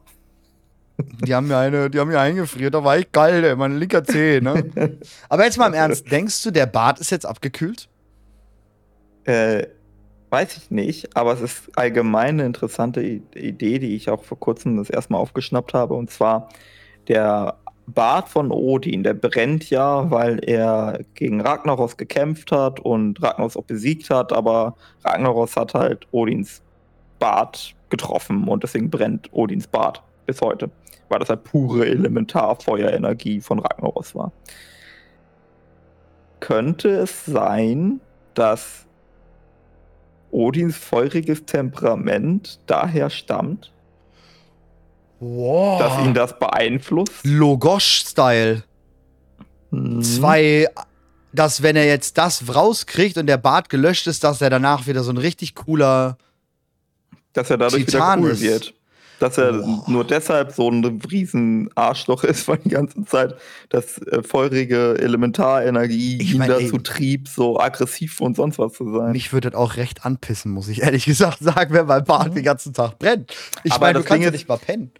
Die 0.97 1.35
haben 1.35 1.47
mir 1.47 1.57
eine, 1.57 1.89
die 1.89 1.99
haben 1.99 2.07
mir 2.07 2.19
eingefriert, 2.19 2.73
da 2.73 2.83
war 2.83 2.97
ich 2.97 3.11
geil, 3.11 3.43
ey, 3.43 3.55
mein 3.55 3.77
linker 3.77 4.03
Zeh, 4.03 4.39
ne? 4.39 4.71
Aber 5.29 5.43
jetzt 5.43 5.57
mal 5.57 5.67
im 5.67 5.73
Ernst, 5.73 6.09
denkst 6.09 6.41
du, 6.43 6.51
der 6.51 6.65
Bart 6.65 6.99
ist 6.99 7.11
jetzt 7.11 7.25
abgekühlt? 7.25 7.89
Äh, 9.25 9.67
weiß 10.29 10.57
ich 10.57 10.71
nicht, 10.71 11.15
aber 11.15 11.33
es 11.33 11.41
ist 11.41 11.77
allgemein 11.77 12.35
eine 12.35 12.45
interessante 12.45 13.01
Idee, 13.01 13.79
die 13.79 13.95
ich 13.95 14.09
auch 14.09 14.23
vor 14.23 14.39
kurzem 14.39 14.77
das 14.77 14.89
erste 14.89 15.13
Mal 15.13 15.19
aufgeschnappt 15.19 15.73
habe. 15.73 15.93
Und 15.93 16.11
zwar 16.11 16.49
der 17.07 17.57
Bart 17.87 18.29
von 18.29 18.51
Odin, 18.51 19.03
der 19.03 19.13
brennt 19.13 19.69
ja, 19.69 20.09
weil 20.09 20.39
er 20.43 20.99
gegen 21.13 21.41
Ragnaros 21.41 21.97
gekämpft 21.97 22.51
hat 22.51 22.79
und 22.79 23.21
Ragnaros 23.21 23.57
auch 23.57 23.63
besiegt 23.63 24.09
hat, 24.09 24.33
aber 24.33 24.75
Ragnaros 25.03 25.55
hat 25.55 25.73
halt 25.73 26.07
Odins 26.11 26.63
Bart 27.19 27.75
getroffen 27.89 28.47
und 28.47 28.63
deswegen 28.63 28.89
brennt 28.89 29.31
Odins 29.33 29.67
Bart 29.67 30.01
bis 30.25 30.41
heute, 30.41 30.71
weil 31.09 31.19
das 31.19 31.29
halt 31.29 31.43
pure 31.43 31.85
Elementarfeuerenergie 31.85 33.39
von 33.39 33.59
Ragnaros 33.59 34.15
war. 34.15 34.31
Könnte 36.39 36.89
es 36.89 37.25
sein, 37.25 38.01
dass 38.33 38.85
Odins 40.31 40.75
feuriges 40.75 41.45
Temperament 41.45 42.59
daher 42.65 43.09
stammt, 43.09 43.71
Wow. 45.19 45.79
dass 45.79 46.05
ihn 46.05 46.13
das 46.13 46.37
beeinflusst? 46.37 47.13
Logosch-Style. 47.23 48.63
Hm. 49.71 50.01
Zwei, 50.03 50.67
dass 51.33 51.61
wenn 51.61 51.75
er 51.75 51.85
jetzt 51.85 52.17
das 52.17 52.43
rauskriegt 52.53 53.17
und 53.17 53.27
der 53.27 53.37
Bart 53.37 53.69
gelöscht 53.69 54.07
ist, 54.07 54.23
dass 54.23 54.41
er 54.41 54.49
danach 54.49 54.87
wieder 54.87 55.03
so 55.03 55.11
ein 55.11 55.17
richtig 55.17 55.55
cooler. 55.55 56.17
Dass 57.33 57.49
er 57.49 57.57
dadurch 57.57 57.85
Titan 57.85 58.19
wieder 58.19 58.27
cool 58.27 58.33
ist. 58.33 58.41
wird. 58.41 58.73
Dass 59.19 59.37
er 59.37 59.53
Boah. 59.53 59.85
nur 59.87 60.03
deshalb 60.03 60.51
so 60.51 60.69
ein 60.69 60.83
riesen 61.09 61.69
Arschloch 61.75 62.25
ist, 62.25 62.49
weil 62.49 62.57
die 62.57 62.69
ganze 62.69 63.05
Zeit 63.05 63.35
das 63.69 63.97
äh, 63.99 64.21
feurige 64.21 64.97
Elementarenergie 64.99 66.21
Ich 66.21 66.33
ihn 66.33 66.39
mein, 66.39 66.49
dazu 66.49 66.75
ey. 66.75 66.83
trieb, 66.83 67.29
so 67.29 67.57
aggressiv 67.57 68.19
und 68.19 68.35
sonst 68.35 68.59
was 68.59 68.73
zu 68.73 68.91
sein. 68.91 69.13
Mich 69.13 69.31
würde 69.31 69.51
das 69.51 69.59
auch 69.59 69.77
recht 69.77 70.05
anpissen, 70.05 70.51
muss 70.51 70.67
ich 70.67 70.81
ehrlich 70.81 71.05
gesagt 71.05 71.39
sagen, 71.39 71.73
wenn 71.73 71.85
mein 71.85 72.03
Bart 72.03 72.35
den 72.35 72.43
ganzen 72.43 72.73
Tag 72.73 72.99
brennt. 72.99 73.33
Ich 73.63 73.79
meine, 73.79 73.99
du 73.99 74.05
kannst 74.05 74.25
ja 74.25 74.31
nicht 74.31 74.49
mal 74.49 74.57
pennen. 74.57 74.91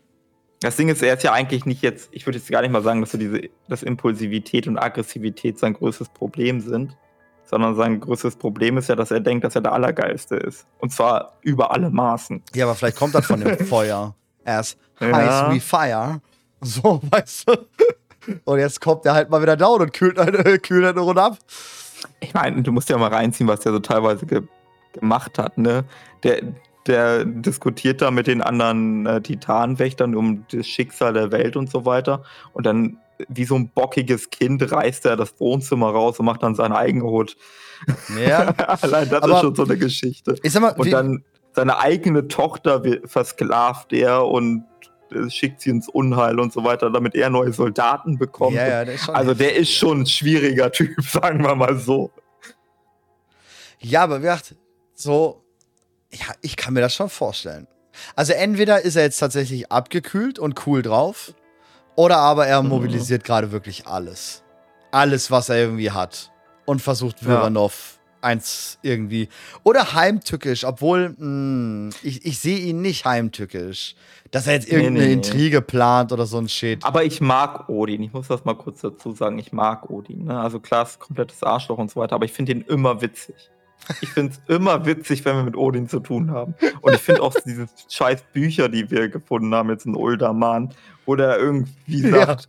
Das 0.62 0.78
Ding 0.78 0.89
ist, 0.89 1.03
er 1.03 1.14
ist 1.16 1.24
ja 1.24 1.34
eigentlich 1.34 1.66
nicht 1.66 1.82
jetzt, 1.82 2.10
ich 2.12 2.26
würde 2.26 2.38
jetzt 2.39 2.49
gar 2.49 2.62
nicht 2.62 2.72
mal 2.72 2.82
sagen, 2.82 3.01
dass 3.01 3.12
so 3.12 3.18
diese, 3.18 3.41
dass 3.68 3.84
Impulsivität 3.84 4.68
und 4.68 4.78
Aggressivität 4.78 5.60
sein 5.60 5.74
größtes 5.74 6.10
Problem 6.10 6.62
sind, 6.62 6.95
sondern 7.45 7.76
sein 7.76 7.99
größtes 7.99 8.38
Problem 8.38 8.78
ist 8.78 8.89
ja, 8.89 8.95
dass 8.95 9.12
er 9.12 9.20
denkt, 9.20 9.43
dass 9.43 9.56
er 9.56 9.62
der 9.62 9.74
Allergeilste 9.74 10.36
ist. 10.36 10.66
Und 10.80 10.91
zwar 10.91 11.38
über 11.41 11.72
alle 11.72 11.89
Maßen. 11.89 12.41
Ja, 12.56 12.66
aber 12.66 12.76
vielleicht 12.76 12.97
kommt 12.97 13.14
das 13.14 13.26
von 13.28 13.39
dem 13.39 13.58
Feuer. 13.68 14.16
Er 14.43 14.62
ist 14.62 14.78
Ja. 14.99 15.12
heiß 15.16 15.53
wie 15.53 15.60
Fire. 15.60 16.22
So, 16.62 17.01
weißt 17.12 17.49
du? 17.49 17.58
Und 18.45 18.58
jetzt 18.60 18.82
kommt 18.82 19.06
er 19.06 19.14
halt 19.14 19.30
mal 19.30 19.41
wieder 19.41 19.58
down 19.58 19.82
und 19.82 19.93
kühlt 19.93 20.18
eine, 20.18 20.58
kühlt 20.60 20.86
eine 20.86 20.99
Runde 20.99 21.22
ab. 21.22 21.38
Ich 22.22 22.34
meine, 22.34 22.64
du 22.64 22.72
musst 22.72 22.89
ja 22.89 22.97
mal 22.97 23.14
reinziehen, 23.14 23.47
was 23.47 23.60
der 23.60 23.74
so 23.74 23.80
teilweise 23.80 24.26
ge 24.26 24.41
gemacht 24.93 25.38
hat, 25.38 25.58
ne? 25.58 25.84
Der, 26.24 26.41
der 26.88 27.26
diskutiert 27.26 28.02
da 28.02 28.12
mit 28.12 28.28
den 28.28 28.42
anderen 28.42 29.06
äh, 29.06 29.22
Titanwächtern 29.22 30.16
um 30.16 30.46
das 30.52 30.68
Schicksal 30.68 31.14
der 31.14 31.32
Welt 31.32 31.56
und 31.56 31.70
so 31.70 31.86
weiter. 31.86 32.24
Und 32.54 32.66
dann, 32.66 32.98
wie 33.30 33.46
so 33.46 33.56
ein 33.56 33.70
bockiges 33.70 34.30
Kind, 34.30 34.72
reißt 34.72 35.06
er 35.06 35.16
das 35.16 35.40
Wohnzimmer 35.40 35.90
raus 35.90 36.20
und 36.20 36.26
macht 36.26 36.44
dann 36.44 36.56
seine 36.56 36.76
eigene 36.78 37.06
Hut. 37.06 37.38
Ja. 38.20 38.48
Allein 38.82 39.10
das 39.10 39.24
Aber- 39.24 39.36
ist 39.36 39.42
schon 39.42 39.56
so 39.56 39.64
eine 39.64 39.78
Geschichte. 39.78 40.36
Ich 40.44 40.52
sag 40.54 40.62
mal, 40.62 40.74
Und 40.74 40.92
dann 40.92 41.24
seine 41.54 41.78
eigene 41.80 42.28
Tochter 42.28 42.84
versklavt 43.06 43.94
er 43.94 44.26
und 44.28 44.66
äh, 45.12 45.30
schickt 45.30 45.62
sie 45.62 45.70
ins 45.70 45.88
Unheil 45.88 46.40
und 46.40 46.52
so 46.52 46.64
weiter, 46.66 46.90
damit 46.90 47.16
er 47.16 47.30
neue 47.30 47.54
Soldaten 47.54 48.18
bekommt. 48.18 48.56
ja, 48.56 48.68
ja, 48.68 48.86
der 48.86 48.96
Also 49.14 49.34
der 49.34 49.56
ist 49.56 49.72
schon 49.72 50.02
ein 50.02 50.06
schwieriger 50.06 50.72
Typ, 50.74 51.02
sagen 51.02 51.42
wir 51.44 51.56
mal 51.56 51.78
so. 51.78 52.12
Ja, 53.80 54.04
aber 54.04 54.18
wie 54.20 54.24
gesagt, 54.24 54.56
so, 54.94 55.45
ja, 56.16 56.34
ich 56.41 56.55
kann 56.55 56.74
mir 56.74 56.82
das 56.82 56.93
schon 56.93 57.09
vorstellen. 57.09 57.68
Also 58.16 58.34
entweder 58.34 58.82
ist 58.82 58.95
er 58.95 59.03
jetzt 59.03 59.20
tatsächlich 59.20 59.72
abgekühlt 59.72 60.38
und 60.39 60.66
cool 60.68 60.82
drauf, 60.82 61.34
oder 61.95 62.18
aber 62.18 62.45
er 62.47 62.61
Mhm. 62.61 62.70
mobilisiert 62.70 63.24
gerade 63.24 63.51
wirklich 63.51 63.88
alles. 63.88 64.43
Alles, 64.91 65.32
was 65.32 65.49
er 65.49 65.57
irgendwie 65.57 65.91
hat. 65.91 66.32
Und 66.66 66.82
versucht 66.82 67.22
Ja. 67.22 67.28
Viranov 67.30 67.99
eins 68.22 68.80
irgendwie. 68.82 69.30
Oder 69.63 69.93
heimtückisch, 69.93 70.63
obwohl, 70.66 71.09
mh, 71.18 71.93
ich, 72.01 72.26
ich 72.26 72.39
sehe 72.39 72.57
ihn 72.57 72.82
nicht 72.82 73.05
heimtückisch. 73.05 73.95
Dass 74.32 74.47
er 74.47 74.53
jetzt 74.53 74.68
irgendeine 74.68 74.99
nee, 74.99 75.05
nee. 75.05 75.13
Intrige 75.13 75.61
plant 75.61 76.11
oder 76.11 76.26
so 76.26 76.38
ein 76.39 76.49
Shit. 76.49 76.84
Aber 76.84 77.03
ich 77.03 77.22
mag 77.22 77.70
Odin. 77.70 78.01
Ich 78.01 78.11
muss 78.11 78.28
das 78.28 78.43
mal 78.43 78.55
kurz 78.55 78.82
dazu 78.82 79.13
sagen. 79.13 79.38
Ich 79.38 79.53
mag 79.53 79.89
Odin. 79.89 80.26
Ne? 80.26 80.39
Also 80.39 80.59
klar, 80.59 80.84
ist 80.84 80.99
komplettes 80.99 81.43
Arschloch 81.43 81.78
und 81.78 81.91
so 81.91 81.99
weiter, 82.01 82.16
aber 82.16 82.26
ich 82.26 82.34
finde 82.34 82.53
ihn 82.53 82.61
immer 82.61 83.01
witzig. 83.01 83.36
Ich 84.01 84.09
finde 84.09 84.34
es 84.34 84.55
immer 84.55 84.86
witzig, 84.86 85.23
wenn 85.26 85.36
wir 85.36 85.43
mit 85.43 85.55
Odin 85.55 85.88
zu 85.88 85.99
tun 85.99 86.32
haben. 86.32 86.55
Und 86.82 86.93
ich 86.95 87.01
finde 87.01 87.21
auch 87.21 87.34
diese 87.45 87.67
scheiß 87.89 88.23
Bücher, 88.34 88.67
die 88.69 88.89
wir 88.89 89.09
gefunden 89.09 89.53
haben, 89.53 89.69
jetzt 89.69 89.86
in 89.86 89.95
Uldaman, 89.95 90.73
wo 91.05 91.15
der 91.15 91.38
irgendwie 91.38 92.09
Ja. 92.09 92.26
sagt, 92.26 92.47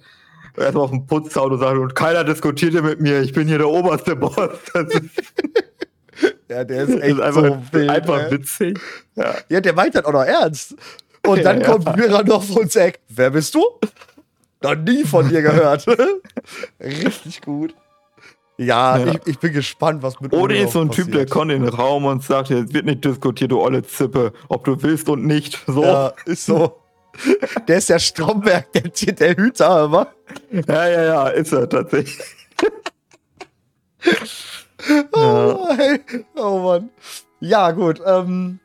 erstmal 0.57 0.85
auf 0.85 0.91
dem 0.91 1.07
und 1.09 1.31
sagt, 1.33 1.77
und 1.79 1.95
keiner 1.95 2.25
diskutiert 2.25 2.73
hier 2.73 2.83
mit 2.83 3.01
mir, 3.01 3.21
ich 3.21 3.33
bin 3.33 3.47
hier 3.49 3.59
der 3.59 3.69
oberste 3.69 4.17
Boss. 4.17 4.37
Ist, 4.75 5.11
Ja, 6.49 6.65
der 6.65 6.85
ist 6.85 6.95
ist 6.95 7.03
echt 7.03 7.21
einfach, 7.21 7.45
so 7.45 7.63
wild, 7.73 7.91
einfach 7.91 8.19
ey. 8.23 8.31
witzig. 8.31 8.81
Ja. 9.17 9.35
Ja, 9.51 9.61
der 9.61 9.75
meint 9.75 9.95
das 9.95 10.05
auch 10.07 10.13
noch 10.13 10.23
ernst. 10.25 10.75
Und 11.27 11.45
dann 11.45 11.61
Ja, 11.61 11.67
kommt 11.67 11.85
ja. 11.85 11.97
Viranov 11.99 12.49
und 12.57 12.73
sagt, 12.73 13.01
wer 13.09 13.31
bist 13.31 13.55
du? 13.55 13.63
Noch 14.63 14.75
nie 14.77 15.05
von 15.05 15.29
dir 15.29 15.43
gehört. 15.43 15.87
Richtig 16.81 17.43
gut. 17.43 17.75
Ja, 18.59 18.97
Ja. 18.99 19.07
Ich, 19.13 19.27
ich 19.27 19.39
bin 19.39 19.53
gespannt, 19.53 20.03
was 20.03 20.19
mit 20.21 20.33
Odin 20.33 20.65
ist 20.65 20.73
so 20.73 20.81
ein 20.81 20.87
noch 20.87 20.95
Typ, 20.95 21.07
der 21.07 21.13
passiert. 21.13 21.31
kommt 21.31 21.53
in 21.53 21.63
den 21.63 21.73
Raum 21.75 22.05
und 22.07 22.23
sagt, 22.25 22.51
es 22.51 22.73
wird 22.73 22.87
nicht 22.87 23.05
diskutiert, 23.05 23.51
du 23.53 23.61
olle 23.61 23.83
Zippe, 23.83 24.33
ob 24.49 24.65
du 24.65 24.83
willst 24.83 25.09
und 25.09 25.25
nicht. 25.27 25.63
So. 25.67 25.83
Ja, 25.83 26.13
ist 26.25 26.47
so. 26.47 26.81
Der 27.69 27.79
ist 27.79 27.89
der 27.89 27.99
Stromberg, 27.99 28.71
der, 28.73 28.83
der 29.13 29.37
Hüter, 29.37 29.69
aber. 29.69 30.09
Ja, 30.51 30.89
ja, 30.89 31.05
ja, 31.05 31.29
ist 31.29 31.53
er 31.53 31.69
tatsächlich. 31.69 32.19
Oh, 35.13 35.69
hey. 35.77 36.01
oh 36.37 36.59
Mann. 36.61 36.91
Ja, 37.41 37.71
gut. 37.73 38.01
Ähm, 38.07 38.61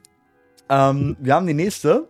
ähm, 0.69 1.15
wir 1.19 1.33
haben 1.35 1.47
die 1.47 1.53
nächste. 1.53 2.07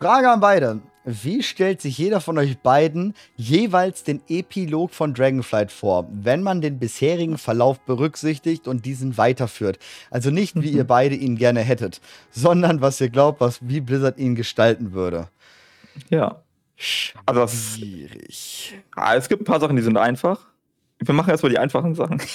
Frage 0.00 0.30
an 0.30 0.40
beide. 0.40 0.80
Wie 1.04 1.42
stellt 1.42 1.80
sich 1.80 1.96
jeder 1.96 2.20
von 2.20 2.36
euch 2.36 2.58
beiden 2.58 3.14
jeweils 3.36 4.04
den 4.04 4.20
Epilog 4.28 4.92
von 4.92 5.14
Dragonflight 5.14 5.72
vor, 5.72 6.06
wenn 6.12 6.42
man 6.42 6.60
den 6.60 6.78
bisherigen 6.78 7.38
Verlauf 7.38 7.80
berücksichtigt 7.80 8.68
und 8.68 8.84
diesen 8.84 9.16
weiterführt? 9.16 9.78
Also 10.10 10.30
nicht, 10.30 10.60
wie 10.60 10.70
ihr 10.70 10.84
beide 10.84 11.14
ihn 11.14 11.36
gerne 11.36 11.60
hättet, 11.60 12.00
sondern 12.30 12.82
was 12.82 13.00
ihr 13.00 13.08
glaubt, 13.08 13.40
was, 13.40 13.60
wie 13.66 13.80
Blizzard 13.80 14.18
ihn 14.18 14.34
gestalten 14.34 14.92
würde. 14.92 15.28
Ja. 16.10 16.42
Also 17.26 17.40
das, 17.42 17.76
Schwierig. 17.76 18.74
ah, 18.94 19.14
es 19.14 19.28
gibt 19.28 19.42
ein 19.42 19.44
paar 19.44 19.60
Sachen, 19.60 19.76
die 19.76 19.82
sind 19.82 19.96
einfach. 19.96 20.46
Wir 20.98 21.14
machen 21.14 21.30
erstmal 21.30 21.50
die 21.50 21.58
einfachen 21.58 21.94
Sachen. 21.94 22.20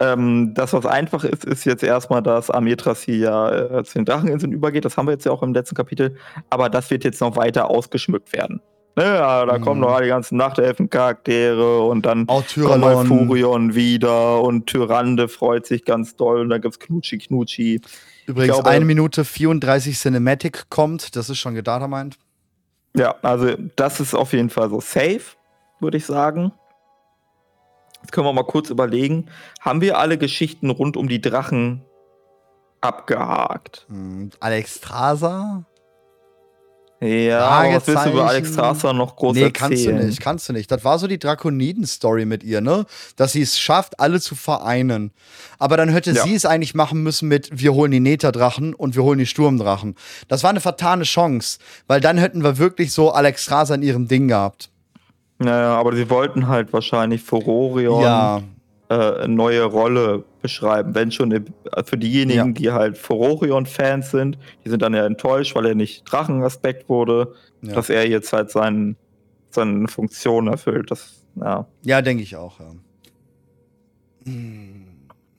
ähm, 0.00 0.52
das, 0.54 0.72
was 0.72 0.84
einfach 0.86 1.24
ist, 1.24 1.44
ist 1.44 1.64
jetzt 1.64 1.82
erstmal, 1.82 2.22
dass 2.22 2.50
Ametrasil 2.50 3.16
ja 3.20 3.50
äh, 3.78 3.84
zu 3.84 3.94
den 3.98 4.04
Dracheninseln 4.04 4.52
übergeht. 4.52 4.84
Das 4.84 4.96
haben 4.96 5.06
wir 5.06 5.12
jetzt 5.12 5.24
ja 5.26 5.32
auch 5.32 5.42
im 5.42 5.54
letzten 5.54 5.74
Kapitel. 5.74 6.16
Aber 6.50 6.68
das 6.68 6.90
wird 6.90 7.04
jetzt 7.04 7.20
noch 7.20 7.36
weiter 7.36 7.70
ausgeschmückt 7.70 8.32
werden. 8.32 8.60
Ne, 8.98 9.04
ja, 9.04 9.44
da 9.44 9.58
Mhm. 9.58 9.62
kommen 9.62 9.80
noch 9.80 10.00
die 10.00 10.08
ganzen 10.08 10.36
Nachtelfen-Charaktere 10.38 11.82
und 11.82 12.06
dann 12.06 12.28
Auch 12.28 12.44
kommt 12.46 12.80
mal 12.80 12.92
Tyrallon. 12.94 13.06
Furion 13.06 13.74
wieder 13.74 14.40
und 14.42 14.66
Tyrande 14.66 15.28
freut 15.28 15.66
sich 15.66 15.84
ganz 15.84 16.16
doll 16.16 16.40
und 16.40 16.48
dann 16.48 16.60
gibt's 16.60 16.78
Knutschi 16.78 17.18
Knutschi. 17.18 17.80
Übrigens, 18.26 18.54
glaube- 18.54 18.70
eine 18.70 18.84
Minute 18.84 19.24
34 19.24 19.98
Cinematic 19.98 20.70
kommt. 20.70 21.14
Das 21.16 21.28
ist 21.30 21.38
schon 21.38 21.54
gedatameint. 21.54 22.16
Ja, 22.96 23.14
also 23.22 23.50
das 23.76 24.00
ist 24.00 24.14
auf 24.14 24.32
jeden 24.32 24.48
Fall 24.48 24.70
so 24.70 24.80
safe, 24.80 25.20
würde 25.80 25.98
ich 25.98 26.06
sagen. 26.06 26.52
Jetzt 28.06 28.12
können 28.12 28.28
wir 28.28 28.32
mal 28.32 28.44
kurz 28.44 28.70
überlegen, 28.70 29.26
haben 29.60 29.80
wir 29.80 29.98
alle 29.98 30.16
Geschichten 30.16 30.70
rund 30.70 30.96
um 30.96 31.08
die 31.08 31.20
Drachen 31.20 31.82
abgehakt? 32.80 33.84
Hm, 33.88 34.30
Alex 34.38 34.76
Strasa? 34.76 35.64
Ja, 37.00 37.64
was 37.74 37.88
willst 37.88 38.06
du 38.06 38.10
über 38.10 38.28
Alex 38.28 38.52
Strasser 38.52 38.92
noch 38.92 39.16
groß 39.16 39.34
nee, 39.34 39.42
erzählen? 39.42 39.52
kannst 39.52 39.86
du 39.86 39.92
nicht, 39.92 40.20
kannst 40.20 40.48
du 40.48 40.52
nicht. 40.52 40.70
Das 40.70 40.84
war 40.84 41.00
so 41.00 41.08
die 41.08 41.18
Drakoniden-Story 41.18 42.26
mit 42.26 42.44
ihr, 42.44 42.60
ne? 42.60 42.86
Dass 43.16 43.32
sie 43.32 43.42
es 43.42 43.58
schafft, 43.58 43.98
alle 43.98 44.20
zu 44.20 44.36
vereinen. 44.36 45.10
Aber 45.58 45.76
dann 45.76 45.88
hätte 45.88 46.12
Ja. 46.12 46.22
sie 46.22 46.36
es 46.36 46.46
eigentlich 46.46 46.76
machen 46.76 47.02
müssen 47.02 47.26
mit 47.26 47.50
wir 47.52 47.74
holen 47.74 47.90
die 47.90 47.98
Nether-Drachen 47.98 48.72
und 48.72 48.94
wir 48.94 49.02
holen 49.02 49.18
die 49.18 49.26
Sturmdrachen. 49.26 49.96
Das 50.28 50.44
war 50.44 50.50
eine 50.50 50.60
vertane 50.60 51.02
Chance, 51.02 51.58
weil 51.88 52.00
dann 52.00 52.18
hätten 52.18 52.44
wir 52.44 52.56
wirklich 52.58 52.92
so 52.92 53.10
Alex 53.10 53.42
Strasser 53.42 53.74
in 53.74 53.82
ihrem 53.82 54.06
Ding 54.06 54.28
gehabt. 54.28 54.70
Naja, 55.38 55.74
aber 55.76 55.94
sie 55.94 56.08
wollten 56.08 56.48
halt 56.48 56.72
wahrscheinlich 56.72 57.22
Furorion 57.22 58.00
Ja, 58.02 58.42
äh, 58.88 58.94
eine 58.94 59.34
neue 59.34 59.64
Rolle 59.64 60.24
beschreiben. 60.40 60.94
Wenn 60.94 61.10
schon 61.12 61.30
äh, 61.32 61.42
für 61.84 61.98
diejenigen, 61.98 62.46
Ja. 62.48 62.52
die 62.52 62.70
halt 62.72 62.96
Furorion-Fans 62.98 64.10
sind, 64.10 64.38
die 64.64 64.70
sind 64.70 64.80
dann 64.82 64.94
ja 64.94 65.04
enttäuscht, 65.04 65.54
weil 65.54 65.66
er 65.66 65.74
nicht 65.74 66.10
Drachenaspekt 66.10 66.88
wurde, 66.88 67.34
Ja. 67.62 67.74
dass 67.74 67.90
er 67.90 68.08
jetzt 68.08 68.32
halt 68.32 68.50
seinen, 68.50 68.96
seine 69.50 69.88
Funktion 69.88 70.46
erfüllt. 70.48 70.90
Das, 70.90 71.22
ja. 71.34 71.66
ja 71.82 72.00
denke 72.00 72.22
ich 72.22 72.36
auch, 72.36 72.58
ja. 72.60 72.72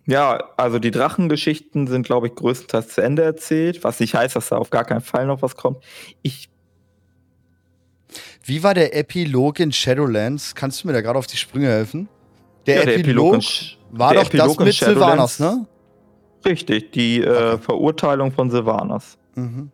Ja, 0.06 0.40
also 0.56 0.80
die 0.80 0.92
Drachengeschichten 0.92 1.88
sind, 1.88 2.06
glaube 2.06 2.28
ich, 2.28 2.36
größtenteils 2.36 2.90
zu 2.90 3.02
Ende 3.02 3.24
erzählt, 3.24 3.84
was 3.84 4.00
nicht 4.00 4.16
heißt, 4.16 4.36
dass 4.36 4.50
da 4.50 4.58
auf 4.58 4.70
gar 4.70 4.86
keinen 4.86 5.02
Fall 5.02 5.26
noch 5.26 5.42
was 5.42 5.56
kommt. 5.58 5.84
Ich 6.22 6.50
Wie 8.48 8.64
war 8.64 8.74
der 8.74 8.96
Epilog 8.96 9.60
in 9.60 9.72
Shadowlands? 9.74 10.56
Kannst 10.56 10.82
du 10.84 10.88
mir 10.88 10.94
da 10.94 11.02
gerade 11.02 11.20
auf 11.20 11.28
die 11.28 11.36
Sprünge 11.36 11.68
helfen? 11.68 12.08
Der, 12.66 12.86
ja, 12.86 12.92
Epilog, 12.92 13.34
in 13.36 13.42
Sch- 13.42 13.76
war 13.92 14.14
der 14.14 14.22
doch 14.24 14.30
Epilog 14.30 14.58
das 14.58 14.66
mit 14.66 14.74
Sylvanas, 14.76 15.40
ne? 15.40 15.68
Richtig, 16.46 16.92
die 16.94 17.20
äh, 17.22 17.28
Okay. 17.54 17.58
Verurteilung 17.62 18.32
von 18.32 18.50
Sylvanas. 18.50 19.18
Mhm. 19.36 19.70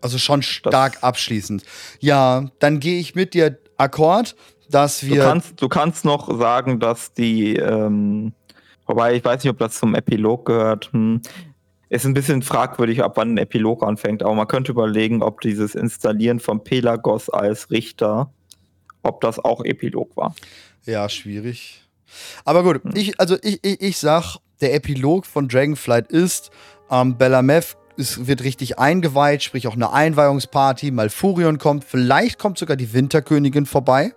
Also 0.00 0.18
schon 0.18 0.42
stark 0.42 0.98
abschließend. 1.02 1.62
Ja, 2.00 2.46
dann 2.58 2.80
gehe 2.80 2.98
ich 2.98 3.14
mit 3.14 3.34
dir 3.34 3.56
akkord, 3.76 4.34
dass 4.68 5.00
Du 5.00 5.06
wir. 5.10 5.22
kannst, 5.22 5.62
du 5.62 5.68
kannst 5.68 6.04
noch 6.04 6.36
sagen, 6.38 6.80
dass 6.80 7.12
die, 7.12 7.54
ähm, 7.56 8.32
wobei 8.86 9.14
ich 9.14 9.24
weiß 9.24 9.44
nicht, 9.44 9.50
ob 9.50 9.58
das 9.58 9.78
zum 9.78 9.94
Epilog 9.94 10.44
gehört. 10.46 10.90
Hm. 10.92 11.22
Ist 11.94 12.04
ein 12.04 12.14
bisschen 12.14 12.42
fragwürdig, 12.42 13.04
ab 13.04 13.12
wann 13.16 13.34
ein 13.34 13.38
Epilog 13.38 13.84
anfängt, 13.84 14.24
aber 14.24 14.34
man 14.34 14.48
könnte 14.48 14.72
überlegen, 14.72 15.22
ob 15.22 15.40
dieses 15.40 15.76
Installieren 15.76 16.40
von 16.40 16.64
Pelagos 16.64 17.30
als 17.30 17.70
Richter, 17.70 18.32
ob 19.04 19.20
das 19.20 19.38
auch 19.38 19.64
Epilog 19.64 20.16
war. 20.16 20.34
ja, 20.86 21.08
schwierig. 21.08 21.82
Aber 22.44 22.64
gut, 22.64 22.80
ich, 22.94 23.20
also 23.20 23.36
ich, 23.42 23.60
ich, 23.62 23.80
ich 23.80 23.98
sag, 23.98 24.38
der 24.60 24.74
Epilog 24.74 25.24
von 25.24 25.46
Dragonflight 25.46 26.08
ist, 26.08 26.50
ähm, 26.90 27.16
Bellameth 27.16 27.76
es 27.96 28.26
wird 28.26 28.42
richtig 28.42 28.76
eingeweiht, 28.80 29.44
sprich 29.44 29.68
auch 29.68 29.74
eine 29.74 29.92
Einweihungsparty. 29.92 30.90
Malfurion 30.90 31.58
kommt, 31.58 31.84
vielleicht 31.84 32.40
kommt 32.40 32.58
sogar 32.58 32.76
die 32.76 32.92
Winterkönigin 32.92 33.66
vorbei. 33.66 34.14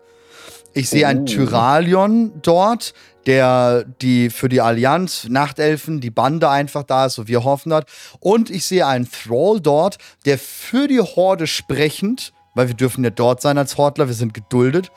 Ich 0.73 0.89
sehe 0.89 1.05
Oh. 1.05 1.09
einen 1.09 1.25
Tyralion 1.28 2.34
dort, 2.41 2.95
der 3.28 3.84
die 4.01 4.30
für 4.32 4.49
die 4.49 4.61
Allianz, 4.61 5.28
Nachtelfen, 5.30 6.01
die 6.01 6.09
Bande 6.09 6.49
einfach 6.49 6.84
da 6.84 7.05
ist, 7.05 7.15
so 7.15 7.28
wie 7.28 7.36
er 7.36 7.43
hoffen 7.43 7.73
hat. 7.73 7.88
Und 8.19 8.49
ich 8.49 8.65
sehe 8.65 8.88
einen 8.88 9.07
Thrall 9.11 9.59
dort, 9.59 9.97
der 10.25 10.39
für 10.39 10.88
die 10.88 11.01
Horde 11.01 11.45
sprechend, 11.45 12.34
weil 12.55 12.69
wir 12.69 12.75
dürfen 12.75 13.03
ja 13.03 13.11
dort 13.11 13.41
sein 13.41 13.57
als 13.57 13.78
Hordler, 13.78 14.07
wir 14.07 14.15
sind 14.15 14.34
geduldet, 14.34 14.91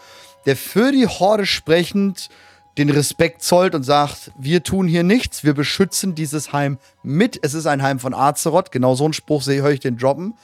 der 0.47 0.57
für 0.57 0.93
die 0.93 1.07
Horde 1.07 1.45
sprechend 1.45 2.31
den 2.79 2.89
Respekt 2.89 3.43
zollt 3.43 3.75
und 3.75 3.83
sagt, 3.83 4.31
wir 4.39 4.63
tun 4.63 4.87
hier 4.87 5.03
nichts, 5.03 5.43
wir 5.43 5.53
beschützen 5.53 6.15
dieses 6.15 6.53
Heim 6.53 6.79
mit. 7.03 7.39
Es 7.43 7.53
ist 7.53 7.67
ein 7.67 7.83
Heim 7.83 7.99
von 7.99 8.15
Azeroth, 8.15 8.71
genau 8.71 8.95
so 8.95 9.05
einen 9.05 9.13
Spruch 9.13 9.43
sehe 9.43 9.61
höre 9.61 9.73
ich 9.73 9.81
den 9.81 9.99
droppen. 9.99 10.35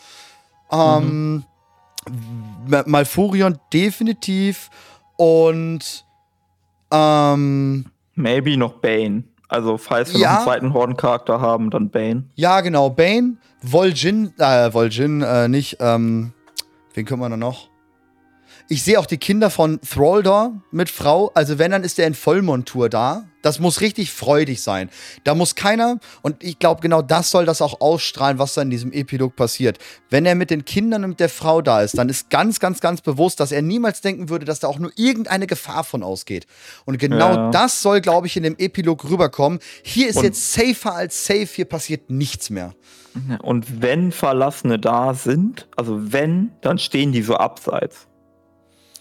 Ähm, 0.73 1.45
Ma- 2.67 2.83
Malfurion 2.85 3.59
definitiv 3.73 4.71
und 5.17 6.05
ähm, 6.91 7.87
Maybe 8.15 8.57
noch 8.57 8.75
Bane. 8.75 9.25
Also, 9.49 9.77
falls 9.79 10.13
wir 10.13 10.21
Ja. 10.21 10.29
noch 10.31 10.37
einen 10.39 10.45
zweiten 10.47 10.73
Hordencharakter 10.73 11.41
haben, 11.41 11.71
dann 11.71 11.91
Bane. 11.91 12.25
ja 12.35 12.61
genau, 12.63 12.91
Bane, 12.91 13.37
Vol'jin, 13.65 14.33
äh, 14.39 14.71
Vol'jin, 14.75 15.23
äh, 15.25 15.49
nicht, 15.49 15.77
ähm, 15.81 16.33
wen 16.95 17.05
können 17.05 17.21
wir 17.21 17.29
da 17.29 17.37
noch? 17.37 17.69
Ich 18.69 18.83
sehe 18.83 18.99
auch 18.99 19.07
die 19.07 19.19
Kinder 19.19 19.51
von 19.51 19.81
Thraldor 19.81 20.61
mit 20.73 20.91
Frau. 20.91 21.31
Also 21.35 21.59
wenn, 21.59 21.71
dann 21.71 21.85
ist 21.85 21.99
der 21.99 22.09
in 22.09 22.15
Vollmontur 22.15 22.89
da. 22.89 23.25
Das 23.47 23.61
muss 23.61 23.81
richtig 23.81 24.11
freudig 24.11 24.61
sein. 24.61 24.91
Da 25.23 25.37
muss 25.37 25.55
keiner, 25.55 25.99
und 26.23 26.43
ich 26.43 26.59
glaube, 26.59 26.81
genau 26.81 27.01
das 27.01 27.31
soll 27.31 27.47
das 27.47 27.63
auch 27.63 27.81
ausstrahlen, 27.81 28.41
was 28.41 28.55
da 28.55 28.63
in 28.63 28.71
diesem 28.71 28.93
Epilog 28.93 29.37
passiert. 29.37 29.79
Wenn 30.11 30.27
er 30.27 30.35
mit 30.35 30.51
den 30.51 30.65
Kindern 30.65 31.05
und 31.05 31.11
mit 31.11 31.21
der 31.21 31.29
Frau 31.29 31.63
da 31.63 31.81
ist, 31.83 31.97
dann 31.97 32.09
ist 32.09 32.29
ganz, 32.29 32.59
ganz, 32.59 32.81
ganz 32.81 33.01
bewusst, 33.03 33.39
dass 33.39 33.53
er 33.53 33.63
niemals 33.63 34.01
denken 34.01 34.29
würde, 34.29 34.45
dass 34.45 34.59
da 34.59 34.67
auch 34.67 34.81
nur 34.81 34.91
irgendeine 34.97 35.47
Gefahr 35.47 35.85
von 35.85 36.03
ausgeht. 36.03 36.47
Und 36.87 36.99
genau 36.99 37.35
Ja. 37.35 37.51
das 37.53 37.83
soll, 37.83 38.01
glaube 38.01 38.27
ich, 38.27 38.37
in 38.37 38.43
dem 38.43 38.57
Epilog 38.59 39.05
rüberkommen. 39.09 39.61
Hier 39.85 40.09
ist 40.09 40.17
Und- 40.17 40.25
jetzt 40.25 40.53
safer 40.53 40.95
als 40.97 41.25
safe, 41.25 41.47
hier 41.47 41.67
passiert 41.67 42.11
nichts 42.11 42.51
mehr. 42.51 42.75
Und 43.43 43.81
wenn 43.81 44.11
Verlassene 44.13 44.79
da 44.79 45.15
sind, 45.15 45.69
also 45.77 46.13
wenn, 46.13 46.51
dann 46.61 46.79
stehen 46.79 47.13
die 47.13 47.23
so 47.23 47.37
abseits. 47.37 48.09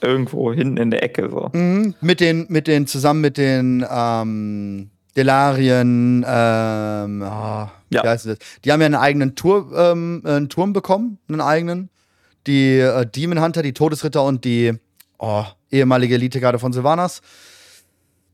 Irgendwo 0.03 0.53
hinten 0.53 0.77
in 0.77 0.91
der 0.91 1.03
Ecke 1.03 1.29
so. 1.29 1.49
Mhm, 1.53 1.95
mit 2.01 2.19
den, 2.19 2.45
mit 2.49 2.67
den, 2.67 2.87
zusammen 2.87 3.21
mit 3.21 3.37
den 3.37 3.85
ähm, 3.89 4.89
Delarien, 5.17 6.25
ähm, 6.27 7.21
wie 7.21 7.95
Ja. 7.95 8.03
heißt 8.03 8.25
das? 8.27 8.37
Die 8.63 8.71
haben 8.71 8.81
ja 8.81 8.85
einen 8.87 8.95
eigenen 8.95 9.35
Tur, 9.35 9.71
ähm, 9.75 10.21
einen 10.25 10.49
Turm 10.49 10.73
bekommen, 10.73 11.19
einen 11.29 11.41
eigenen. 11.41 11.89
Die 12.47 12.77
äh, 12.79 13.05
Demon 13.07 13.41
Hunter, 13.41 13.61
die 13.63 13.73
Todesritter 13.73 14.23
und 14.23 14.43
die 14.45 14.73
oh, 15.17 15.43
ehemalige 15.71 16.15
Elitegarde 16.15 16.59
von 16.59 16.73
Sylvanas. 16.73 17.21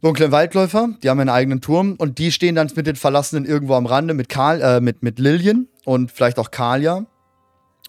Dunklen 0.02 0.32
Waldläufer, 0.32 0.90
die 1.04 1.10
haben 1.10 1.20
einen 1.20 1.30
eigenen 1.30 1.62
Turm 1.62 1.94
und 2.00 2.18
die 2.18 2.32
stehen 2.32 2.56
dann 2.56 2.72
mit 2.76 2.88
den 2.88 2.96
Verlassenen 2.96 3.46
irgendwo 3.46 3.76
am 3.76 3.86
Rande 3.86 4.16
mit 4.16 4.30
Karl, 4.30 4.60
äh, 4.62 4.82
mit, 4.82 5.04
mit 5.04 5.20
Lilien 5.20 5.68
und 5.86 6.12
vielleicht 6.12 6.40
auch 6.40 6.50
Kalia. 6.50 7.06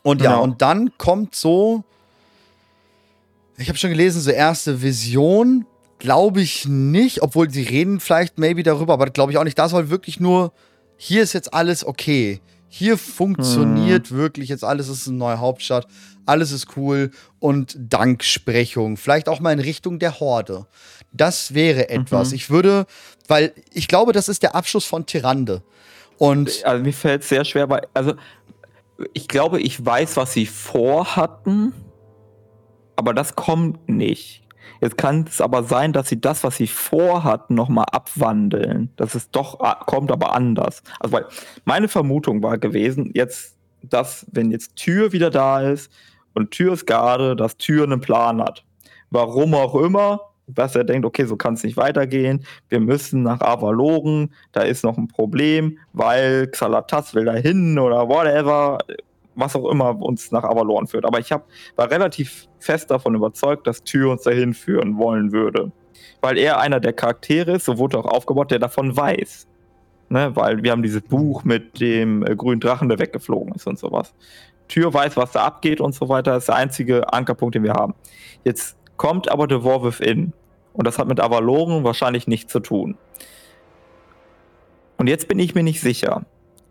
Und 0.03 0.21
ja, 0.21 0.33
Genau. 0.33 0.43
und 0.43 0.61
dann 0.61 0.91
kommt 0.99 1.35
so, 1.35 1.85
ich 3.57 3.69
habe 3.69 3.79
schon 3.79 3.91
gelesen, 3.91 4.21
so 4.21 4.31
erste 4.31 4.83
Vision, 4.83 5.67
glaube 5.99 6.41
ich 6.41 6.67
nicht, 6.67 7.23
obwohl 7.23 7.51
sie 7.51 7.63
reden 7.63 8.01
vielleicht 8.01 8.39
maybe 8.39 8.63
darüber, 8.63 8.95
aber 8.95 9.07
glaube 9.07 9.33
ich 9.33 9.39
auch 9.39 9.45
nicht. 9.45 9.59
Da 9.59 9.69
soll 9.69 9.91
wirklich 9.91 10.19
nur, 10.19 10.53
hier 10.97 11.23
ist 11.23 11.33
jetzt 11.33 11.55
alles 11.55 11.85
okay. 11.85 12.41
Hier 12.69 12.97
funktioniert 12.97 14.11
wirklich 14.13 14.49
jetzt 14.49 14.65
alles, 14.65 14.89
es 14.89 15.03
ist 15.03 15.09
eine 15.09 15.19
neue 15.19 15.39
Hauptstadt, 15.39 15.87
alles 16.25 16.53
ist 16.53 16.77
cool 16.77 17.11
und 17.39 17.77
Danksprechung, 17.79 18.97
vielleicht 18.97 19.29
auch 19.29 19.41
mal 19.41 19.53
in 19.53 19.59
Richtung 19.59 19.99
der 19.99 20.21
Horde. 20.21 20.67
Das 21.13 21.53
wäre 21.53 21.91
etwas. 21.91 22.31
Mhm. 22.31 22.37
Ich 22.37 22.51
würde, 22.51 22.87
weil 23.29 23.53
ich 23.73 23.89
glaube, 23.89 24.13
das 24.13 24.29
ist 24.29 24.43
der 24.43 24.55
Abschluss 24.55 24.87
von 24.87 25.05
Tyrande. 25.05 25.63
Und 26.17 26.65
Also 26.65 26.83
mir 26.83 26.93
fällt 26.95 27.23
es 27.23 27.29
sehr 27.29 27.45
schwer, 27.45 27.69
weil, 27.69 27.87
also 27.93 28.15
ich 29.13 29.29
glaube, 29.29 29.61
ich 29.61 29.85
weiß, 29.85 30.17
was 30.17 30.33
sie 30.33 30.47
vorhatten, 30.47 31.75
aber 32.97 33.15
das 33.15 33.37
kommt 33.37 33.89
nicht. 33.89 34.43
Jetzt 34.81 34.99
kann 34.99 35.25
es 35.29 35.41
aber 35.41 35.63
sein, 35.63 35.93
dass 35.93 36.09
sie 36.09 36.21
das, 36.21 36.43
was 36.43 36.57
sie 36.57 36.67
vorhatten, 36.67 37.55
nochmal 37.55 37.87
abwandeln. 37.93 38.91
Das 38.97 39.15
ist 39.15 39.31
doch, 39.33 39.59
kommt 39.87 40.11
aber 40.11 40.35
anders. 40.35 40.83
Also 40.99 41.13
weil 41.15 41.27
meine 41.65 41.89
Vermutung 41.89 42.43
war 42.43 42.59
gewesen, 42.59 43.13
jetzt, 43.15 43.57
dass, 43.83 44.27
wenn 44.33 44.51
jetzt 44.51 44.75
Tür 44.77 45.13
wieder 45.13 45.31
da 45.31 45.61
ist 45.61 45.93
und 46.35 46.51
Tür 46.51 46.73
ist 46.73 46.87
Garde, 46.87 47.37
dass 47.37 47.57
Tür 47.59 47.85
einen 47.85 48.01
Plan 48.01 48.43
hat. 48.43 48.65
Warum 49.11 49.55
auch 49.55 49.77
immer, 49.77 50.21
dass 50.47 50.75
er 50.75 50.85
denkt, 50.85 51.07
okay, 51.07 51.27
so 51.27 51.37
kann 51.37 51.55
es 51.55 51.63
nicht 51.63 51.77
weitergehen. 51.77 52.45
Wir 52.69 52.81
müssen 52.81 53.23
nach 53.23 53.41
Avaloren, 53.41 54.33
da 54.53 54.63
ist 54.63 54.85
noch 54.85 54.99
ein 54.99 55.09
Problem, 55.09 55.79
weil 55.93 56.49
Xalatas 56.49 57.15
will 57.15 57.25
da 57.25 57.35
hin 57.35 57.79
oder 57.79 58.09
whatever, 58.09 58.79
was 59.35 59.57
auch 59.57 59.69
immer 59.71 60.01
uns 60.01 60.31
nach 60.31 60.45
Avalon 60.45 60.87
führt. 60.87 61.05
Aber 61.05 61.19
ich 61.19 61.33
hab, 61.33 61.47
war 61.77 61.91
relativ 61.91 62.49
fest 62.59 62.91
davon 62.91 63.15
überzeugt, 63.15 63.67
dass 63.67 63.83
Tyr 63.85 64.11
uns 64.11 64.23
dahin 64.23 64.55
führen 64.55 64.99
wollen 64.99 65.33
würde. 65.33 65.73
Weil 66.21 66.39
er 66.39 66.61
einer 66.61 66.81
der 66.81 66.93
Charaktere 66.93 67.53
ist, 67.53 67.65
so 67.65 67.79
wurde 67.79 67.99
auch 67.99 68.07
aufgebaut, 68.07 68.51
der 68.51 68.59
davon 68.59 68.97
weiß. 68.97 69.47
Ne? 70.09 70.35
Weil 70.35 70.63
wir 70.63 70.73
haben 70.73 70.83
dieses 70.83 71.03
Buch 71.03 71.45
mit 71.45 71.81
dem 71.81 72.25
äh, 72.27 72.37
grünen 72.37 72.61
Drachen, 72.61 72.89
der 72.89 72.99
weggeflogen 72.99 73.55
ist 73.55 73.67
und 73.67 73.79
sowas. 73.79 74.15
Tür 74.69 74.93
weiß, 74.93 75.17
was 75.17 75.33
da 75.33 75.45
abgeht 75.45 75.81
und 75.81 75.95
so 75.95 76.09
weiter. 76.09 76.33
Das 76.33 76.45
ist 76.45 76.49
der 76.49 76.57
einzige 76.57 77.13
Ankerpunkt, 77.13 77.55
den 77.55 77.65
wir 77.65 77.75
haben. 77.75 77.95
Jetzt 78.45 78.77
kommt 78.97 79.31
aber 79.31 79.47
The 79.49 79.65
War 79.65 79.83
Within. 79.83 80.33
Und 80.73 80.87
das 80.87 80.99
hat 80.99 81.09
mit 81.09 81.21
Avaloren 81.21 81.85
wahrscheinlich 81.85 82.27
nichts 82.27 82.53
zu 82.53 82.61
tun. 82.61 82.97
Und 84.97 85.09
jetzt 85.09 85.29
bin 85.29 85.39
ich 85.39 85.55
mir 85.55 85.63
nicht 85.63 85.81
sicher. 85.81 86.25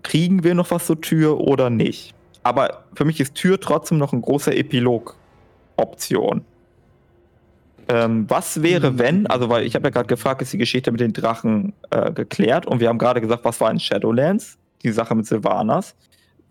Kriegen 0.03 0.43
wir 0.43 0.55
noch 0.55 0.71
was 0.71 0.85
zur 0.85 1.01
Tür 1.01 1.39
oder 1.39 1.69
nicht? 1.69 2.15
Aber 2.43 2.85
für 2.95 3.05
mich 3.05 3.19
ist 3.19 3.35
Tür 3.35 3.59
trotzdem 3.59 3.97
noch 3.97 4.13
ein 4.13 4.21
großer 4.21 4.55
Epilog-Option. 4.55 6.43
Ähm, 7.87 8.25
was 8.29 8.61
wäre, 8.61 8.91
Mhm. 8.91 8.99
wenn, 8.99 9.27
also 9.27 9.49
weil 9.49 9.65
ich 9.65 9.75
habe 9.75 9.85
ja 9.87 9.89
gerade 9.89 10.07
gefragt, 10.07 10.41
ist 10.41 10.53
die 10.53 10.57
Geschichte 10.57 10.91
mit 10.91 11.01
den 11.01 11.13
Drachen 11.13 11.73
äh, 11.89 12.11
geklärt 12.11 12.65
und 12.65 12.79
wir 12.79 12.89
haben 12.89 12.97
gerade 12.99 13.21
gesagt, 13.21 13.43
was 13.43 13.59
war 13.59 13.69
in 13.71 13.79
Shadowlands? 13.79 14.57
Die 14.83 14.91
Sache 14.91 15.13
mit 15.15 15.25
Sylvanas. 15.27 15.95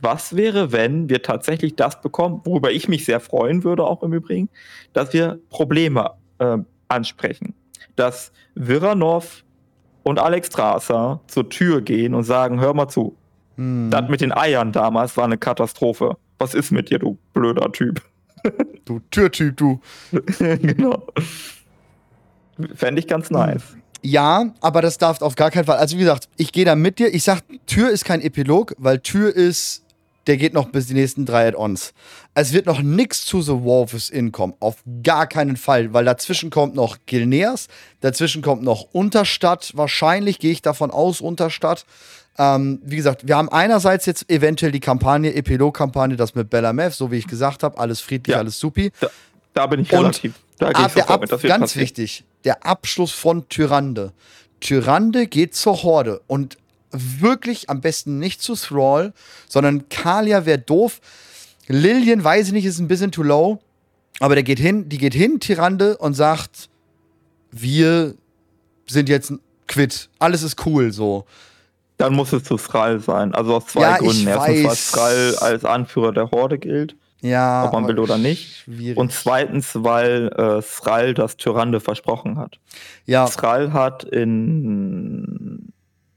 was 0.03 0.35
wäre, 0.35 0.73
wenn 0.73 1.11
wir 1.11 1.21
tatsächlich 1.23 1.77
das 1.77 2.01
bekommen, 2.01 2.41
worüber 2.45 2.71
ich 2.73 2.89
mich 2.89 3.05
sehr 3.05 3.21
freuen 3.21 3.65
würde, 3.65 3.85
auch 3.85 4.03
im 4.03 4.15
Übrigen, 4.15 4.49
dass 4.95 5.13
wir 5.13 5.39
Probleme 5.51 6.13
äh, 6.39 6.57
ansprechen. 6.89 7.53
Dass 7.97 8.33
Viranov 8.55 9.45
und 10.03 10.19
Alex 10.19 10.47
Strasser 10.49 11.21
zur 11.27 11.51
Tür 11.51 11.83
gehen 11.83 12.15
und 12.15 12.25
sagen, 12.25 12.61
hör 12.61 12.73
mal 12.73 12.89
zu, 12.89 13.15
hm. 13.61 13.91
das 13.91 14.09
mit 14.09 14.23
den 14.23 14.33
Eiern 14.33 14.73
damals 14.73 15.17
war 15.17 15.25
eine 15.25 15.37
Katastrophe. 15.37 16.17
Was 16.39 16.55
ist 16.55 16.71
mit 16.71 16.89
dir, 16.91 16.99
du 16.99 17.19
blöder 17.35 17.71
Typ? 17.73 18.03
Du 18.87 19.01
Türtyp, 19.11 19.57
du. 19.59 19.81
genau. 20.39 21.07
Fände 22.75 22.99
ich 22.99 23.07
ganz 23.07 23.31
nice. 23.31 23.63
Ja, 24.03 24.55
aber 24.63 24.81
das 24.81 24.97
darf 24.97 25.21
auf 25.21 25.37
gar 25.37 25.51
keinen 25.51 25.67
Fall. 25.67 25.77
Also 25.77 25.97
wie 25.97 26.01
gesagt, 26.01 26.29
ich 26.39 26.51
gehe 26.51 26.65
da 26.65 26.75
mit 26.75 26.99
dir. 26.99 27.15
Ich 27.15 27.23
sag, 27.23 27.43
Tür 27.67 27.91
ist 27.91 28.07
kein 28.07 28.23
Epilog, 28.23 28.75
weil 28.79 29.01
Tür 29.01 29.37
ist, 29.37 29.85
der 30.27 30.39
geht 30.39 30.55
noch 30.55 30.71
bis 30.71 30.87
die 30.87 30.95
nächsten 30.95 31.27
drei 31.27 31.49
Add-ons. 31.49 31.93
Es 32.35 32.55
wird 32.55 32.65
noch 32.65 32.81
nichts 32.81 33.27
zu 33.27 33.43
The 33.43 33.63
Wolves 33.63 34.09
In 34.09 34.33
kommen. 34.33 34.55
Auf 34.59 34.77
gar 35.03 35.27
keinen 35.27 35.59
Fall, 35.59 35.93
weil 35.93 36.07
dazwischen 36.07 36.49
kommt 36.49 36.75
noch 36.75 36.97
Gilneas, 37.05 37.69
dazwischen 38.01 38.41
kommt 38.41 38.63
noch 38.63 38.89
Unterstadt. 38.93 39.73
Wahrscheinlich 39.75 40.39
gehe 40.39 40.53
ich 40.53 40.63
davon 40.63 40.91
aus, 40.91 41.21
Unterstadt. 41.21 41.85
Ähm, 42.39 42.81
wie 42.85 42.97
gesagt, 42.97 43.27
wir 43.27 43.37
haben 43.37 43.49
einerseits 43.49 44.07
jetzt 44.07 44.31
eventuell 44.31 44.73
die 44.73 44.81
Kampagne, 44.81 45.35
Epilog-Kampagne, 45.35 46.17
das 46.17 46.35
mit 46.35 46.49
Bella 46.51 46.73
Mev, 46.73 46.95
so 46.95 47.11
wie 47.11 47.17
ich 47.17 47.27
gesagt 47.27 47.63
habe, 47.63 47.79
alles 47.79 48.01
friedlich, 48.01 48.35
ja. 48.35 48.39
alles 48.39 48.59
supi. 48.59 48.93
Da, 49.01 49.09
da 49.55 49.67
bin 49.67 49.81
ich 49.81 49.93
relativ. 49.93 50.35
Und, 50.35 50.45
da 50.61 50.73
gehe 50.73 50.87
ich 50.87 51.05
ab, 51.05 51.21
mit, 51.21 51.43
ganz 51.43 51.77
wichtig, 51.77 52.25
der 52.45 52.65
Abschluss 52.67 53.13
von 53.13 53.49
Tyrande. 53.49 54.13
Tyrande 54.61 55.27
geht 55.27 55.55
zur 55.55 55.83
Horde 55.83 56.21
und 56.27 56.59
wirklich 56.93 57.71
am 57.71 57.81
besten 57.81 58.19
nicht 58.19 58.43
zu 58.43 58.55
Thrall, 58.55 59.13
sondern 59.49 59.89
Kalia 59.89 60.45
wäre 60.45 60.59
doof. 60.59 61.01
Lillian, 61.69 62.23
weiß 62.23 62.49
ich 62.49 62.53
nicht, 62.53 62.65
ist 62.65 62.79
ein 62.79 62.89
bisschen 62.89 63.13
too 63.13 63.23
low, 63.23 63.61
aber 64.19 64.35
der 64.35 64.45
geht 64.45 64.59
hin, 64.59 64.89
die 64.89 64.99
geht 64.99 65.15
hin, 65.15 65.41
Tyrande, 65.41 65.97
und 65.97 66.15
sagt, 66.15 66.69
wir 67.53 68.15
sind 68.87 69.09
jetzt 69.09 69.33
quitt, 69.67 70.11
alles 70.19 70.43
ist 70.43 70.67
cool, 70.67 70.93
so. 70.93 71.27
Dann 72.01 72.15
muss 72.15 72.33
es 72.33 72.45
zu 72.45 72.57
Thrall 72.57 72.99
sein. 72.99 73.35
Also 73.35 73.57
aus 73.57 73.67
zwei 73.67 73.83
ja, 73.83 73.97
Gründen. 73.99 74.27
Erstens, 74.27 74.65
weil 74.65 74.75
Thrall 74.75 75.35
als 75.41 75.65
Anführer 75.67 76.13
der 76.13 76.31
Horde 76.31 76.59
gilt. 76.59 76.97
Ja. 77.21 77.67
Ob 77.67 77.75
man 77.75 77.87
will 77.87 77.99
oder 77.99 78.17
nicht. 78.17 78.65
Schwierig. 78.65 78.97
Und 78.97 79.13
zweitens, 79.13 79.73
weil 79.75 80.29
äh, 80.29 80.63
Thrall 80.63 81.13
das 81.13 81.37
Tyrande 81.37 81.79
versprochen 81.79 82.39
hat. 82.39 82.59
Ja. 83.05 83.27
Thrall 83.27 83.75
hat 83.75 84.05
in 84.05 85.73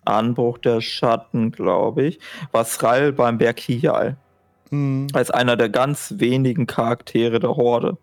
Anbruch 0.06 0.58
der 0.58 0.80
Schatten, 0.80 1.52
glaube 1.52 2.04
ich, 2.04 2.20
war 2.54 2.66
Thrall 2.66 3.12
beim 3.12 3.38
Berg 3.38 3.60
Hial. 3.60 4.16
Mhm. 4.70 5.08
Als 5.12 5.32
einer 5.32 5.58
der 5.58 5.68
ganz 5.68 6.14
wenigen 6.18 6.66
Charaktere 6.66 7.42
der 7.42 7.58
Horde. 7.58 7.98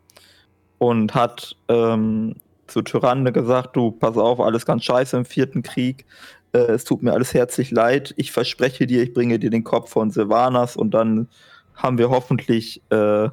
Und 0.77 1.15
hat 1.15 1.57
ähm, 1.69 2.37
zu 2.67 2.83
Tyrande 2.83 3.33
gesagt, 3.33 3.75
du, 3.75 3.91
pass 3.91 4.19
auf, 4.19 4.39
alles 4.39 4.67
ganz 4.67 4.85
scheiße 4.85 5.17
im 5.17 5.25
vierten 5.25 5.63
Krieg 5.63 6.05
äh, 6.53 6.59
es 6.59 6.85
tut 6.85 7.03
mir 7.03 7.13
alles 7.13 7.35
herzlich 7.35 7.71
leid, 7.71 8.15
ich 8.17 8.33
verspreche 8.33 8.87
dir, 8.87 9.03
ich 9.03 9.13
bringe 9.13 9.39
dir 9.39 9.51
den 9.51 9.65
Kopf 9.65 9.91
von 9.91 10.11
Sylvanas 10.11 10.77
und 10.77 10.93
dann 10.93 11.29
haben 11.75 11.99
wir 11.99 12.11
hoffentlich, 12.11 12.83
äh, 12.91 13.29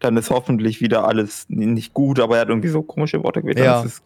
dann 0.00 0.16
ist 0.16 0.30
hoffentlich 0.30 0.80
wieder 0.80 1.06
alles 1.06 1.46
nicht 1.48 1.94
gut, 1.94 2.20
aber 2.20 2.36
er 2.36 2.42
hat 2.42 2.48
irgendwie 2.48 2.68
so 2.68 2.82
komische 2.82 3.22
Worte 3.22 3.40
gewählt. 3.42 3.58
Ja. 3.58 3.78
Dann 3.78 3.86
ist 3.86 4.02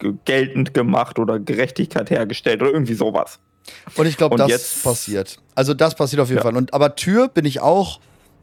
es 0.00 0.14
geltend 0.24 0.74
gemacht 0.74 1.18
oder 1.18 1.38
Gerechtigkeit 1.38 2.10
hergestellt 2.10 2.62
oder 2.62 2.72
irgendwie 2.72 2.94
sowas. 2.94 3.40
Und 3.96 4.06
ich 4.06 4.16
glaube, 4.16 4.36
das 4.36 4.48
jetzt, 4.48 4.82
passiert. 4.82 5.38
Also 5.54 5.74
das 5.74 5.94
passiert 5.94 6.20
auf 6.20 6.28
jeden 6.28 6.38
ja. 6.38 6.42
Fall. 6.42 6.56
Und 6.56 6.72
aber 6.74 6.94
Tür 6.96 7.28
bin 7.28 7.44
ich 7.44 7.60
auch. 7.60 8.00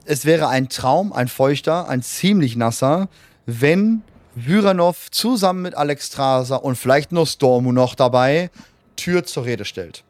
Es 0.07 0.25
wäre 0.25 0.49
ein 0.49 0.69
Traum, 0.69 1.13
ein 1.13 1.27
feuchter, 1.27 1.89
ein 1.89 2.03
ziemlich 2.03 2.55
nasser, 2.55 3.09
wenn 3.47 4.03
Vyranov 4.35 5.09
zusammen 5.09 5.63
mit 5.63 5.75
Alex 5.75 6.07
Straser 6.07 6.63
und 6.63 6.75
vielleicht 6.75 7.11
noch 7.11 7.25
Stormu 7.25 7.71
noch 7.71 7.95
dabei 7.95 8.51
Tür 8.95 9.23
zur 9.23 9.45
Rede 9.45 9.65
stellt. 9.65 10.03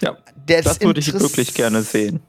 Ja, 0.00 0.16
das, 0.46 0.64
das 0.64 0.80
würde 0.80 1.00
ich 1.00 1.12
wirklich 1.12 1.54
gerne 1.54 1.82
sehen. 1.82 2.20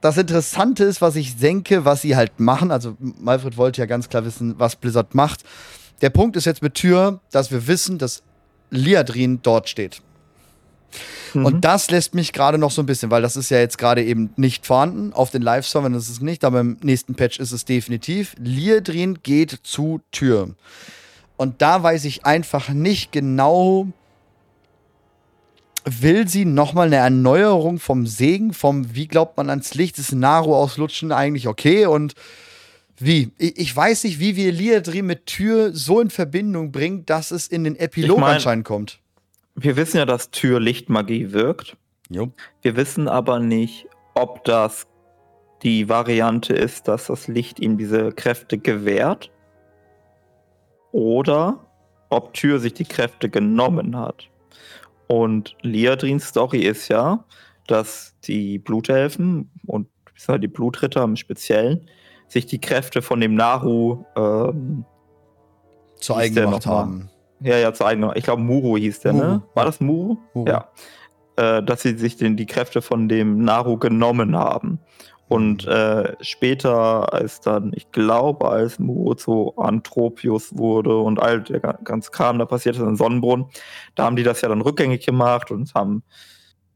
Das 0.00 0.16
Interessante 0.16 0.84
ist, 0.84 1.00
was 1.00 1.16
ich 1.16 1.36
denke, 1.36 1.84
was 1.84 2.02
sie 2.02 2.16
halt 2.16 2.38
machen. 2.38 2.70
Also, 2.70 2.96
Malfred 2.98 3.56
wollte 3.56 3.80
ja 3.80 3.86
ganz 3.86 4.08
klar 4.08 4.24
wissen, 4.24 4.54
was 4.58 4.76
Blizzard 4.76 5.14
macht. 5.14 5.42
Der 6.02 6.10
Punkt 6.10 6.36
ist 6.36 6.44
jetzt 6.44 6.62
mit 6.62 6.74
Tür, 6.74 7.20
dass 7.32 7.50
wir 7.50 7.66
wissen, 7.66 7.98
dass 7.98 8.22
Liadrin 8.70 9.40
dort 9.42 9.68
steht. 9.68 10.02
Mhm. 11.34 11.44
Und 11.44 11.64
das 11.64 11.90
lässt 11.90 12.14
mich 12.14 12.32
gerade 12.32 12.58
noch 12.58 12.70
so 12.70 12.82
ein 12.82 12.86
bisschen, 12.86 13.10
weil 13.10 13.22
das 13.22 13.36
ist 13.36 13.50
ja 13.50 13.58
jetzt 13.58 13.78
gerade 13.78 14.04
eben 14.04 14.30
nicht 14.36 14.66
vorhanden. 14.66 15.12
Auf 15.12 15.30
den 15.30 15.42
Live-Servern 15.42 15.94
ist 15.94 16.08
es 16.08 16.20
nicht, 16.20 16.44
aber 16.44 16.60
im 16.60 16.76
nächsten 16.82 17.14
Patch 17.14 17.38
ist 17.40 17.52
es 17.52 17.64
definitiv. 17.64 18.34
Liadrin 18.38 19.18
geht 19.22 19.58
zu 19.62 20.00
Tür. 20.12 20.54
Und 21.36 21.62
da 21.62 21.82
weiß 21.82 22.04
ich 22.04 22.24
einfach 22.24 22.68
nicht 22.68 23.12
genau, 23.12 23.88
will 26.02 26.28
sie 26.28 26.44
nochmal 26.44 26.88
eine 26.88 26.96
Erneuerung 26.96 27.78
vom 27.78 28.06
Segen, 28.06 28.52
vom 28.52 28.94
wie 28.94 29.06
glaubt 29.06 29.36
man 29.36 29.50
ans 29.50 29.74
Licht, 29.74 29.98
ist 29.98 30.12
Naru 30.12 30.54
auslutschen 30.54 31.12
eigentlich 31.12 31.48
okay 31.48 31.86
und 31.86 32.14
wie? 32.98 33.30
Ich 33.38 33.74
weiß 33.74 34.04
nicht, 34.04 34.18
wie 34.18 34.34
wir 34.34 34.50
Liadri 34.50 35.02
mit 35.02 35.26
Tür 35.26 35.72
so 35.72 36.00
in 36.00 36.10
Verbindung 36.10 36.72
bringen, 36.72 37.06
dass 37.06 37.30
es 37.30 37.46
in 37.46 37.64
den 37.64 37.76
Epilog 37.76 38.16
ich 38.16 38.20
mein, 38.20 38.34
anscheinend 38.34 38.64
kommt. 38.64 38.98
Wir 39.54 39.76
wissen 39.76 39.98
ja, 39.98 40.04
dass 40.04 40.30
Tür 40.30 40.58
Lichtmagie 40.58 41.32
wirkt. 41.32 41.76
Jo. 42.10 42.32
Wir 42.62 42.76
wissen 42.76 43.06
aber 43.06 43.38
nicht, 43.38 43.86
ob 44.14 44.44
das 44.44 44.86
die 45.62 45.88
Variante 45.88 46.54
ist, 46.54 46.88
dass 46.88 47.06
das 47.06 47.28
Licht 47.28 47.60
ihm 47.60 47.78
diese 47.78 48.12
Kräfte 48.12 48.58
gewährt 48.58 49.30
oder 50.92 51.66
ob 52.08 52.34
Tür 52.34 52.58
sich 52.58 52.74
die 52.74 52.84
Kräfte 52.84 53.28
genommen 53.28 53.96
hat. 53.96 54.28
Und 55.08 55.56
Liadrins 55.62 56.28
Story 56.28 56.60
ist 56.60 56.88
ja, 56.88 57.24
dass 57.66 58.14
die 58.24 58.58
Blutelfen 58.58 59.50
und 59.66 59.88
die 60.40 60.48
Blutritter 60.48 61.02
im 61.02 61.16
Speziellen 61.16 61.88
sich 62.28 62.46
die 62.46 62.60
Kräfte 62.60 63.02
von 63.02 63.20
dem 63.20 63.34
Naru 63.34 64.04
ähm, 64.16 64.84
zu 65.96 66.14
eigen 66.14 66.34
gemacht 66.34 66.66
haben. 66.66 67.10
Ja, 67.40 67.56
ja, 67.56 67.72
zu 67.72 67.84
eigen 67.84 68.10
Ich 68.14 68.24
glaube, 68.24 68.42
Muru 68.42 68.76
hieß 68.76 69.00
der, 69.00 69.12
ne? 69.12 69.18
Muru. 69.18 69.32
ne? 69.32 69.42
War 69.54 69.64
das 69.64 69.80
Muru? 69.80 70.16
Muru. 70.34 70.48
Ja. 70.48 70.68
Äh, 71.36 71.62
dass 71.62 71.82
sie 71.82 71.96
sich 71.96 72.16
den, 72.16 72.36
die 72.36 72.46
Kräfte 72.46 72.82
von 72.82 73.08
dem 73.08 73.44
Naru 73.44 73.78
genommen 73.78 74.36
haben. 74.36 74.80
Und 75.28 75.66
äh, 75.66 76.14
später, 76.20 77.12
als 77.12 77.40
dann, 77.40 77.72
ich 77.74 77.90
glaube, 77.92 78.48
als 78.48 78.78
Muozo 78.78 79.54
Anthropius 79.58 80.56
wurde 80.56 80.96
und 80.96 81.20
all 81.20 81.42
der 81.42 81.60
ganze 81.60 82.10
Kram 82.10 82.38
da 82.38 82.46
passiert 82.46 82.76
ist 82.76 82.82
in 82.82 82.96
Sonnenbrunnen, 82.96 83.46
da 83.94 84.04
haben 84.04 84.16
die 84.16 84.22
das 84.22 84.40
ja 84.40 84.48
dann 84.48 84.62
rückgängig 84.62 85.04
gemacht 85.04 85.50
und 85.50 85.74
haben 85.74 86.02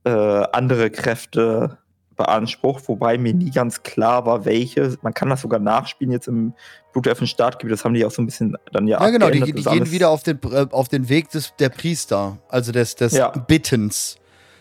äh, 0.05 0.11
andere 0.11 0.90
Kräfte 0.90 1.78
beansprucht, 2.16 2.88
wobei 2.88 3.16
mir 3.16 3.32
nie 3.32 3.50
ganz 3.50 3.82
klar 3.82 4.26
war, 4.26 4.44
welche. 4.44 4.98
Man 5.03 5.14
kann 5.14 5.30
das 5.30 5.40
sogar 5.40 5.61
nachspielen 5.61 6.12
jetzt 6.12 6.28
im 6.28 6.53
Blutelfen 6.92 7.26
Startgebiet, 7.26 7.72
das 7.72 7.84
haben 7.84 7.94
die 7.94 8.05
auch 8.05 8.11
so 8.11 8.20
ein 8.20 8.26
bisschen 8.26 8.57
dann 8.72 8.86
ja 8.86 9.00
Ja, 9.00 9.11
genau, 9.11 9.30
die, 9.30 9.40
die 9.40 9.62
gehen 9.62 9.90
wieder 9.90 10.11
auf 10.11 10.22
den, 10.22 10.38
äh, 10.50 10.66
auf 10.70 10.88
den 10.88 11.09
Weg 11.09 11.30
des, 11.30 11.55
der 11.57 11.70
Priester, 11.70 12.38
also 12.48 12.70
des, 12.70 12.96
des 12.96 13.12
ja. 13.12 13.28
Bittens. 13.28 14.16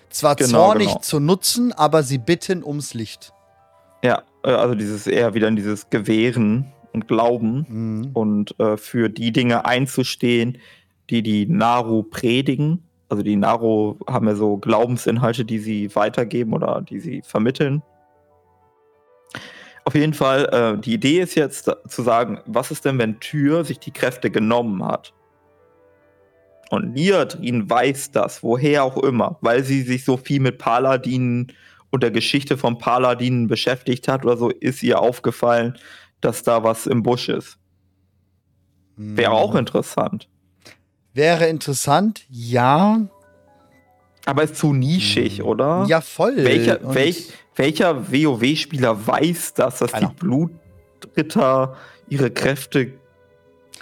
Zwar 0.09 0.35
genau, 0.35 0.49
zornig 0.49 0.87
genau. 0.87 0.99
zu 0.99 1.19
nutzen, 1.19 1.71
aber 1.73 2.03
sie 2.03 2.17
bitten 2.17 2.63
ums 2.63 2.93
Licht. 2.93 3.33
Ja, 4.03 4.23
äh, 4.43 4.51
also 4.51 4.75
dieses 4.75 5.07
eher 5.07 5.33
wieder 5.33 5.47
in 5.47 5.55
dieses 5.55 5.89
Gewähren 5.89 6.71
und 6.93 7.07
Glauben 7.07 7.65
mhm. 7.69 8.09
und 8.13 8.59
äh, 8.59 8.77
für 8.77 9.09
die 9.09 9.31
Dinge 9.31 9.65
einzustehen, 9.65 10.57
die 11.09 11.23
die 11.23 11.45
Naru 11.45 12.03
predigen. 12.03 12.83
Also 13.09 13.23
die 13.23 13.35
Naru 13.35 13.97
haben 14.07 14.27
ja 14.27 14.35
so 14.35 14.57
Glaubensinhalte, 14.57 15.45
die 15.45 15.59
sie 15.59 15.95
weitergeben 15.95 16.53
oder 16.53 16.81
die 16.81 16.99
sie 16.99 17.21
vermitteln. 17.21 17.81
Auf 19.83 19.95
jeden 19.95 20.13
Fall, 20.13 20.45
äh, 20.51 20.79
die 20.79 20.93
Idee 20.93 21.21
ist 21.21 21.35
jetzt 21.35 21.69
zu 21.87 22.01
sagen, 22.01 22.39
was 22.45 22.71
ist 22.71 22.85
denn, 22.85 22.99
wenn 22.99 23.19
Tür 23.19 23.65
sich 23.65 23.79
die 23.79 23.91
Kräfte 23.91 24.29
genommen 24.29 24.85
hat? 24.85 25.13
Und 26.69 26.93
Niadrin 26.93 27.69
weiß 27.69 28.11
das, 28.11 28.43
woher 28.43 28.83
auch 28.83 28.97
immer, 28.97 29.37
weil 29.41 29.63
sie 29.63 29.81
sich 29.81 30.05
so 30.05 30.15
viel 30.15 30.39
mit 30.39 30.57
Paladinen 30.57 31.51
und 31.91 32.03
der 32.03 32.11
Geschichte 32.11 32.57
von 32.57 32.77
Paladinen 32.77 33.47
beschäftigt 33.47 34.07
hat 34.07 34.25
oder 34.25 34.37
so, 34.37 34.49
ist 34.49 34.81
ihr 34.81 34.99
aufgefallen, 34.99 35.77
dass 36.21 36.43
da 36.43 36.63
was 36.63 36.87
im 36.87 37.03
Busch 37.03 37.29
ist. 37.29 37.57
Wäre 38.95 39.31
auch 39.31 39.51
hm. 39.51 39.59
interessant. 39.59 40.27
Wäre 41.13 41.47
interessant, 41.47 42.25
ja. 42.29 43.01
Aber 44.25 44.43
ist 44.43 44.55
zu 44.55 44.73
nischig, 44.73 45.39
hm. 45.39 45.45
oder? 45.45 45.85
Ja, 45.87 46.01
voll. 46.01 46.37
Welcher, 46.37 46.79
welch, 46.93 47.33
welcher 47.55 48.11
WoW-Spieler 48.11 49.05
weiß 49.07 49.53
das, 49.55 49.79
dass 49.79 49.91
Keiner. 49.91 50.09
die 50.09 50.15
Blutritter 50.15 51.75
ihre 52.07 52.31
Kräfte 52.31 52.93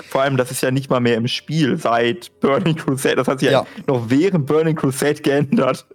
vor 0.07 0.21
allem, 0.21 0.37
das 0.37 0.49
ist 0.49 0.61
ja 0.61 0.71
nicht 0.71 0.89
mal 0.89 1.01
mehr 1.01 1.15
im 1.15 1.27
Spiel 1.27 1.77
seit 1.77 2.39
Burning 2.39 2.75
Crusade. 2.75 3.17
Das 3.17 3.27
hat 3.27 3.39
sich 3.39 3.51
ja, 3.51 3.61
ja 3.63 3.67
noch 3.85 4.09
während 4.09 4.45
Burning 4.45 4.75
Crusade 4.75 5.21
geändert. 5.21 5.85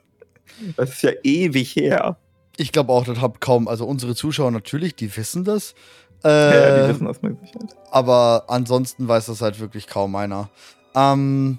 Das 0.77 0.91
ist 0.91 1.03
ja 1.03 1.13
ewig 1.23 1.75
her. 1.77 2.17
Ich 2.57 2.71
glaube 2.73 2.93
auch, 2.93 3.05
das 3.05 3.21
hat 3.21 3.41
kaum, 3.41 3.67
also 3.69 3.85
unsere 3.87 4.15
Zuschauer 4.15 4.51
natürlich, 4.51 4.95
die 4.95 5.15
wissen 5.17 5.45
das. 5.45 5.75
ja, 6.23 6.31
ja, 6.31 6.77
Äh, 6.77 6.83
die 6.87 6.95
wissen 6.95 7.07
das 7.07 7.23
mit 7.23 7.39
Sicherheit. 7.41 7.77
aber 7.91 8.45
ansonsten 8.49 9.09
weiß 9.09 9.27
das 9.27 9.41
halt 9.41 9.59
wirklich 9.61 9.87
kaum 9.89 10.15
einer. 10.17 10.51
Ähm, 10.95 11.59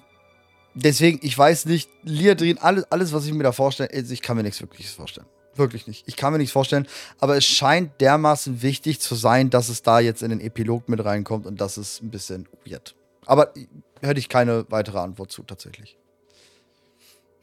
deswegen, 0.73 1.19
ich 1.21 1.37
weiß 1.37 1.65
nicht, 1.65 1.89
Liadrin, 2.03 2.57
alles, 2.59 2.89
alles, 2.91 3.11
was 3.13 3.25
ich 3.25 3.33
mir 3.33 3.43
da 3.43 3.51
vorstelle, 3.51 3.89
ich 3.91 4.21
kann 4.21 4.37
mir 4.37 4.43
nichts 4.43 4.61
Wirkliches 4.61 4.93
vorstellen. 4.93 5.27
Wirklich 5.57 5.87
nicht. 5.87 6.05
Ich 6.07 6.15
kann 6.17 6.31
mir 6.33 6.37
nichts 6.39 6.51
vorstellen, 6.53 6.87
aber 7.19 7.37
es 7.37 7.45
scheint 7.45 7.99
dermaßen 8.01 8.61
wichtig 8.61 8.99
zu 8.99 9.15
sein, 9.15 9.49
dass 9.49 9.69
es 9.69 9.81
da 9.81 9.99
jetzt 9.99 10.21
in 10.23 10.29
den 10.29 10.41
Epilog 10.41 10.87
mit 10.89 11.03
reinkommt 11.03 11.45
und 11.45 11.59
das 11.61 11.77
ist 11.77 12.01
ein 12.01 12.09
bisschen 12.11 12.47
weird. 12.65 12.95
Aber 13.25 13.53
hätte 14.01 14.19
ich 14.19 14.29
keine 14.29 14.65
weitere 14.69 14.99
Antwort 14.99 15.31
zu, 15.31 15.43
tatsächlich. 15.43 15.97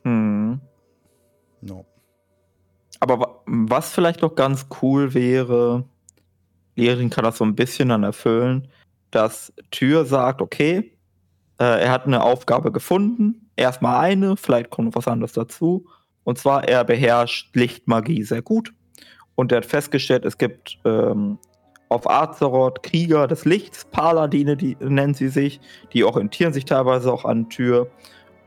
Hm. 0.05 0.61
No. 1.63 1.87
Aber 3.01 3.19
wa- 3.19 3.43
was 3.47 3.93
vielleicht 3.93 4.21
noch 4.23 4.35
ganz 4.35 4.67
cool 4.83 5.15
wäre, 5.15 5.85
Lehrerin 6.77 7.11
kann 7.11 7.25
das 7.25 7.39
so 7.39 7.45
ein 7.45 7.55
bisschen 7.57 7.89
dann 7.89 8.03
erfüllen, 8.03 8.69
dass 9.11 9.53
Tür 9.71 10.05
sagt, 10.05 10.41
okay, 10.43 10.93
äh, 11.59 11.83
er 11.83 11.91
hat 11.91 12.07
eine 12.07 12.23
Aufgabe 12.23 12.71
gefunden, 12.73 13.51
erstmal 13.57 14.01
eine, 14.05 14.37
vielleicht 14.37 14.71
kommt 14.71 14.89
noch 14.89 14.97
was 14.97 15.09
anderes 15.09 15.33
dazu. 15.33 15.87
Und 16.25 16.39
zwar, 16.39 16.69
er 16.69 16.85
beherrscht 16.85 17.55
Lichtmagie 17.57 18.23
sehr 18.23 18.43
gut. 18.43 18.73
Und 19.35 19.51
er 19.53 19.59
hat 19.59 19.67
festgestellt, 19.67 20.25
es 20.25 20.39
gibt 20.39 20.79
ähm, 20.85 21.39
auf 21.89 22.09
Azeroth 22.09 22.83
Krieger 22.83 23.27
des 23.27 23.45
Lichts, 23.45 23.85
Paladine, 23.87 24.57
die 24.57 24.77
nennen 24.81 25.15
sie 25.15 25.29
sich, 25.29 25.61
die 25.93 26.05
orientieren 26.05 26.53
sich 26.53 26.65
teilweise 26.65 27.13
auch 27.13 27.25
an 27.25 27.49
Tür. 27.51 27.91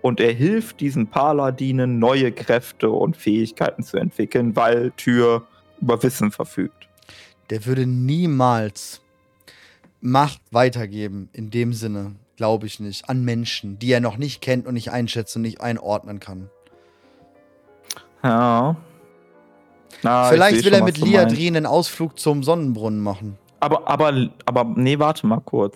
Und 0.05 0.19
er 0.19 0.33
hilft 0.33 0.81
diesen 0.81 1.07
Paladinen, 1.07 1.97
neue 1.97 2.31
Kräfte 2.31 2.91
und 2.91 3.17
Fähigkeiten 3.17 3.81
zu 3.81 3.97
entwickeln, 3.97 4.55
weil 4.55 4.91
Tür 4.91 5.47
über 5.81 6.03
Wissen 6.03 6.29
verfügt. 6.29 6.87
Der 7.49 7.65
würde 7.65 7.87
niemals 7.87 9.01
Macht 10.01 10.41
weitergeben, 10.51 11.29
in 11.33 11.49
dem 11.49 11.73
Sinne, 11.73 12.17
glaube 12.35 12.67
ich 12.67 12.79
nicht, 12.79 13.09
an 13.09 13.25
Menschen, 13.25 13.79
die 13.79 13.91
er 13.91 13.99
noch 13.99 14.17
nicht 14.17 14.41
kennt 14.41 14.67
und 14.67 14.75
nicht 14.75 14.91
einschätzen 14.91 15.39
und 15.39 15.41
nicht 15.41 15.61
einordnen 15.61 16.19
kann. 16.19 16.51
Ja. 18.23 18.75
Na, 20.03 20.25
ich 20.25 20.33
Vielleicht 20.35 20.57
will 20.57 20.71
schon, 20.71 20.73
er 20.73 20.83
mit. 20.83 20.99
Liadrin 20.99 21.57
einen 21.57 21.65
Ausflug 21.65 22.19
zum 22.19 22.43
Sonnenbrunnen 22.43 23.01
machen. 23.01 23.39
Aber, 23.59 23.87
aber, 23.87 24.29
aber, 24.45 24.65
nee, 24.75 24.99
warte 24.99 25.25
mal 25.25 25.41
kurz. 25.41 25.75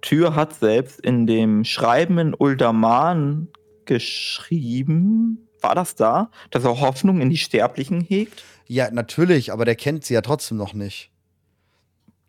Tür 0.00 0.34
hat 0.34 0.54
selbst 0.54 0.98
in 0.98 1.26
dem 1.26 1.62
Schreiben 1.62 2.16
in 2.16 2.32
Uldaman 2.32 3.48
geschrieben, 3.86 5.48
war 5.60 5.74
das 5.74 5.94
da, 5.94 6.30
dass 6.50 6.64
er 6.64 6.80
Hoffnung 6.80 7.20
in 7.20 7.30
die 7.30 7.36
Sterblichen 7.36 8.00
hegt? 8.00 8.44
Ja, 8.66 8.90
natürlich, 8.90 9.52
aber 9.52 9.64
der 9.64 9.76
kennt 9.76 10.04
sie 10.04 10.14
ja 10.14 10.20
trotzdem 10.20 10.58
noch 10.58 10.74
nicht. 10.74 11.10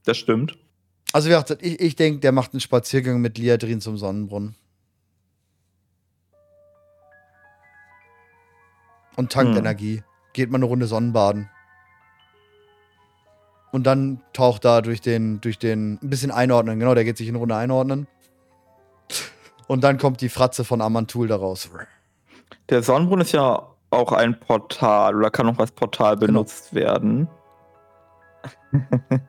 Das 0.06 0.18
stimmt. 0.18 0.58
Also, 1.14 1.28
wie 1.30 1.34
gesagt, 1.34 1.62
ich, 1.62 1.80
ich 1.80 1.96
denke, 1.96 2.20
der 2.20 2.32
macht 2.32 2.54
einen 2.54 2.60
Spaziergang 2.60 3.20
mit 3.22 3.38
Liadrin 3.38 3.82
zum 3.82 3.98
Sonnenbrunnen. 3.98 4.56
Und 9.16 9.32
tankt 9.32 9.54
Hm. 9.54 9.60
Energie. 9.60 10.04
Geht 10.34 10.52
mal 10.52 10.58
eine 10.58 10.66
Runde 10.66 10.86
Sonnenbaden. 10.86 11.50
Und 13.72 13.84
dann 13.84 14.22
taucht 14.34 14.64
da 14.64 14.82
durch 14.82 15.02
den, 15.02 15.42
durch 15.42 15.60
den, 15.60 16.00
ein 16.02 16.10
bisschen 16.10 16.32
einordnen, 16.32 16.80
genau, 16.80 16.96
der 16.96 17.04
geht 17.04 17.18
sich 17.18 17.28
eine 17.28 17.38
Runde 17.38 17.56
einordnen. 17.56 18.08
Und 19.68 19.84
dann 19.84 19.98
kommt 19.98 20.22
die 20.22 20.30
Fratze 20.30 20.64
von 20.64 20.82
Amantul 20.82 21.28
daraus. 21.28 21.70
Der 22.70 22.84
Sonnenbrunnen 22.84 23.26
ist 23.26 23.34
ja 23.34 23.68
auch 23.90 24.12
ein 24.12 24.40
Portal 24.40 25.16
oder 25.16 25.30
kann 25.30 25.48
auch 25.50 25.60
als 25.60 25.72
Portal 25.72 26.16
Genau. 26.16 26.28
benutzt 26.28 26.74
werden. 26.74 27.28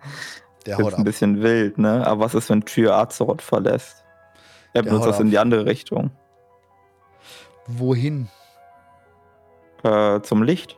Der 0.67 0.79
ist 0.79 0.95
ein 0.95 1.05
bisschen 1.05 1.43
wild, 1.43 1.79
ne? 1.79 2.07
Aber 2.07 2.25
was 2.27 2.35
ist, 2.35 2.51
wenn 2.51 2.63
Tür 2.65 2.95
Azeroth 2.97 3.41
verlässt? 3.41 4.05
Er 4.75 4.83
Der 4.83 4.91
benutzt 4.91 5.09
das 5.09 5.21
in 5.21 5.31
die 5.31 5.39
andere 5.39 5.65
Richtung. 5.65 6.11
Wohin? 7.67 8.29
Äh, 9.83 10.21
zum 10.21 10.43
Licht. 10.43 10.77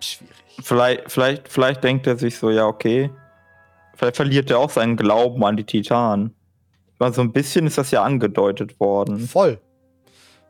Schwierig. 0.00 0.34
Vielleicht, 0.62 1.10
vielleicht, 1.10 1.48
vielleicht 1.48 1.84
denkt 1.84 2.06
er 2.06 2.16
sich 2.16 2.38
so, 2.38 2.50
ja, 2.50 2.66
okay. 2.66 3.10
Vielleicht 3.94 4.16
verliert 4.16 4.50
er 4.50 4.58
auch 4.58 4.70
seinen 4.70 4.96
Glauben 4.96 5.44
an 5.44 5.56
die 5.56 5.64
Titanen. 5.64 6.34
Weil 6.98 7.12
so 7.12 7.20
ein 7.22 7.32
bisschen 7.32 7.66
ist 7.66 7.78
das 7.78 7.90
ja 7.90 8.02
angedeutet 8.02 8.78
worden. 8.80 9.20
Voll. 9.20 9.60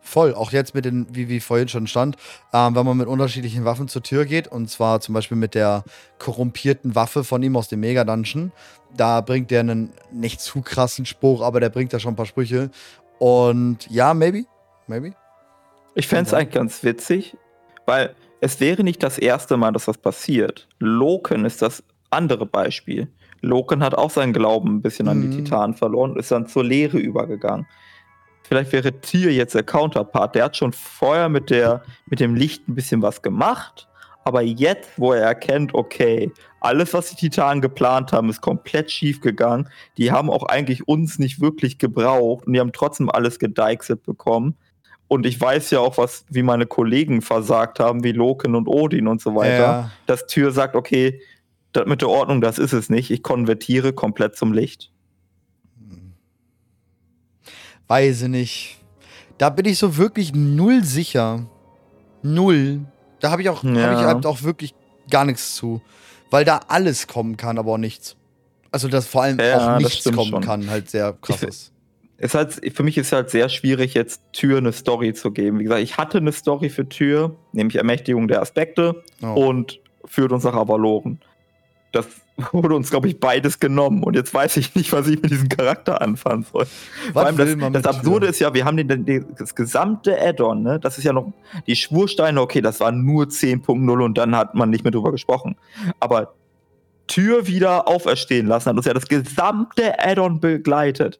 Voll. 0.01 0.35
Auch 0.35 0.53
jetzt 0.53 0.75
mit 0.75 0.85
den, 0.87 1.07
wie, 1.11 1.29
wie 1.29 1.41
vorhin 1.41 1.69
schon 1.69 1.87
stand, 1.87 2.17
ähm, 2.55 2.75
wenn 2.75 2.87
man 2.87 2.97
mit 2.97 3.09
unterschiedlichen 3.09 3.65
Waffen 3.65 3.89
zur 3.89 4.03
Tür 4.03 4.25
geht, 4.25 4.49
und 4.49 4.71
zwar 4.71 5.01
zum 5.01 5.15
Beispiel 5.15 5.37
mit 5.37 5.55
der 5.55 5.85
korrumpierten 6.19 6.95
Waffe 6.95 7.25
von 7.25 7.43
ihm 7.43 7.57
aus 7.57 7.69
dem 7.69 7.81
Mega-Dungeon, 7.81 8.53
da 8.97 9.21
bringt 9.21 9.51
der 9.51 9.61
einen 9.61 9.93
nicht 10.11 10.41
zu 10.41 10.63
krassen 10.63 11.05
Spruch, 11.05 11.43
aber 11.43 11.61
der 11.61 11.69
bringt 11.69 11.93
da 11.93 11.99
schon 11.99 12.15
ein 12.15 12.17
paar 12.17 12.27
Sprüche. 12.27 12.71
Und 13.19 13.91
ja, 13.91 14.15
maybe. 14.15 14.45
Maybe. 14.87 15.13
Ich 15.95 16.09
fände 16.09 16.25
es 16.25 16.31
Ja. 16.31 16.39
eigentlich 16.39 16.55
ganz 16.55 16.83
witzig, 16.85 17.37
weil 17.85 18.15
es 18.41 18.61
wäre 18.61 18.85
nicht 18.85 19.03
das 19.03 19.19
erste 19.19 19.57
Mal, 19.57 19.73
dass 19.73 19.87
das 19.87 19.99
passiert. 19.99 20.69
Loken 20.79 21.45
ist 21.45 21.61
das 21.61 21.83
andere 22.11 22.47
Beispiel. 22.47 23.09
Loken 23.41 23.83
hat 23.83 23.95
auch 23.95 24.11
seinen 24.11 24.33
Glauben 24.33 24.77
ein 24.77 24.83
bisschen 24.83 25.09
an 25.09 25.21
die 25.23 25.29
Mhm. 25.29 25.45
Titanen 25.45 25.75
verloren 25.75 26.13
und 26.13 26.19
ist 26.19 26.31
dann 26.31 26.47
zur 26.47 26.65
Lehre 26.65 26.99
übergegangen. 26.99 27.67
Vielleicht 28.43 28.73
wäre 28.73 29.01
Tyr 29.01 29.31
jetzt 29.31 29.55
der 29.55 29.63
Counterpart. 29.63 30.35
Der 30.35 30.45
hat 30.45 30.57
schon 30.57 30.73
vorher 30.73 31.29
mit, 31.29 31.51
der, 31.51 31.83
mit 32.07 32.19
dem 32.21 32.35
Licht 32.35 32.67
ein 32.67 32.75
bisschen 32.75 33.03
was 33.03 33.21
gemacht, 33.21 33.89
aber 34.25 34.43
jetzt, 34.43 34.91
wo 34.97 35.13
er 35.13 35.23
erkennt, 35.23 35.75
okay, 35.75 36.33
alles, 36.61 36.93
was 36.93 37.11
die 37.11 37.17
Titanen 37.17 37.63
geplant 37.63 38.13
haben, 38.13 38.29
ist 38.29 38.41
komplett 38.41 38.91
schief 38.91 39.21
gegangen. 39.21 39.69
Die 39.97 40.13
haben 40.13 40.29
auch 40.29 40.45
eigentlich 40.45 40.87
uns 40.89 41.19
nicht 41.19 41.41
wirklich 41.41 41.79
gebraucht 41.79 42.47
und 42.47 42.53
die 42.53 42.61
haben 42.61 42.73
trotzdem 42.73 43.09
alles 43.09 43.39
gedeichselt 43.39 44.03
bekommen. 44.03 44.55
Und 45.09 45.25
ich 45.25 45.41
weiß 45.41 45.71
ja 45.71 45.81
auch, 45.81 45.97
was, 45.97 46.27
wie 46.29 46.43
meine 46.43 46.67
Kollegen 46.67 47.23
versagt 47.23 47.81
haben, 47.81 48.05
wie 48.05 48.13
Loken 48.13 48.55
und 48.55 48.69
Odin 48.69 49.09
und 49.09 49.23
so 49.23 49.35
weiter. 49.35 49.59
Ja. 49.59 49.91
Dass 50.07 50.27
Tür 50.27 50.53
sagt, 50.53 50.77
okay, 50.77 51.23
das 51.73 51.87
mit 51.87 52.01
der 52.01 52.09
Ordnung, 52.09 52.41
das 52.41 52.59
ist 52.59 52.73
es 52.73 52.89
nicht. 52.91 53.11
Ich 53.11 53.23
konvertiere 53.23 53.93
komplett 53.93 54.37
zum 54.37 54.53
Licht. 54.53 54.91
Weiß 57.87 58.23
ich 58.23 58.29
nicht. 58.29 58.79
Da 59.39 59.51
bin 59.51 59.67
ich 59.67 59.79
so 59.79 59.97
wirklich 59.97 60.35
null 60.35 60.85
sicher. 60.85 61.47
Null. 62.23 62.81
Da 63.21 63.31
habe 63.31 63.43
ich, 63.43 63.49
auch, 63.49 63.63
hab 63.63 63.75
Ja. 63.77 63.99
ich 64.01 64.07
halt 64.07 64.27
auch 64.27 64.43
wirklich 64.43 64.75
gar 65.11 65.25
nichts 65.25 65.55
zu. 65.55 65.81
Weil 66.31 66.45
da 66.45 66.61
alles 66.69 67.07
kommen 67.07 67.37
kann, 67.37 67.59
aber 67.59 67.73
auch 67.73 67.79
nichts. 67.79 68.17
Also, 68.71 68.89
dass 68.89 69.07
vor 69.07 69.23
allem 69.23 69.39
Ja, 69.39 69.77
auch 69.77 69.81
nichts 69.81 70.05
kommen 70.05 70.31
schon. 70.31 70.43
kann, 70.43 70.69
halt 70.69 70.91
sehr 70.91 71.15
krass 71.15 71.43
ist. 71.43 71.73
Es 72.19 72.35
halt, 72.35 72.61
für 72.75 72.83
mich 72.83 72.99
ist 72.99 73.07
es 73.07 73.13
halt 73.13 73.31
sehr 73.31 73.49
schwierig, 73.49 73.95
jetzt 73.95 74.21
Tür 74.33 74.59
eine 74.59 74.73
Story 74.73 75.15
zu 75.15 75.31
geben. 75.31 75.61
Wie 75.61 75.63
gesagt, 75.65 75.81
ich 75.83 75.97
hatte 75.97 76.19
eine 76.19 76.33
Story 76.33 76.69
für 76.69 76.89
Tür, 76.89 77.37
nämlich 77.53 77.77
Ermächtigung 77.77 78.27
der 78.29 78.43
Aspekte 78.43 79.03
Oh. 79.23 79.49
und 79.49 79.81
führt 80.05 80.33
uns 80.33 80.43
nach 80.45 80.55
Avaloren. 80.55 81.21
Das 81.93 82.07
wurde 82.53 82.75
uns, 82.75 82.91
glaube 82.91 83.09
ich, 83.09 83.19
beides 83.19 83.59
genommen. 83.59 84.03
Und 84.03 84.15
jetzt 84.15 84.33
weiß 84.33 84.57
ich 84.59 84.75
nicht, 84.75 84.93
was 84.93 85.09
ich 85.09 85.21
mit 85.21 85.31
diesem 85.31 85.49
Charakter 85.49 86.01
anfangen 86.01 86.45
soll. 86.51 86.67
Vor 87.13 87.27
allem 87.27 87.37
das, 87.37 87.83
das 87.83 87.97
Absurde 87.97 88.27
ist 88.29 88.39
ja, 88.39 88.55
wir 88.55 88.65
haben 88.65 88.77
den, 88.77 89.05
den, 89.05 89.27
das 89.39 89.55
gesamte 89.55 90.21
Add-on, 90.21 90.63
ne? 90.63 90.79
Das 90.79 90.99
ist 90.99 91.05
ja 91.05 91.13
noch 91.13 91.33
die 91.67 91.77
Schwursteine, 91.77 92.41
okay, 92.41 92.61
das 92.61 92.81
war 92.81 92.93
nur 92.93 93.25
10.0 93.25 94.05
und 94.05 94.19
dann 94.19 94.37
hat 94.37 94.55
man 94.55 94.71
nicht 94.71 94.85
mehr 94.85 94.93
drüber 94.93 95.11
gesprochen. 95.11 95.57
Aber 96.01 96.35
Tür 97.07 97.47
wieder 97.47 97.89
auferstehen 97.89 98.47
lassen 98.47 98.69
hat 98.71 98.77
uns 98.77 98.87
ja 98.87 98.95
das 98.95 99.09
gesamte 99.09 99.99
Add-on 99.99 100.41
begleitet. 100.41 101.19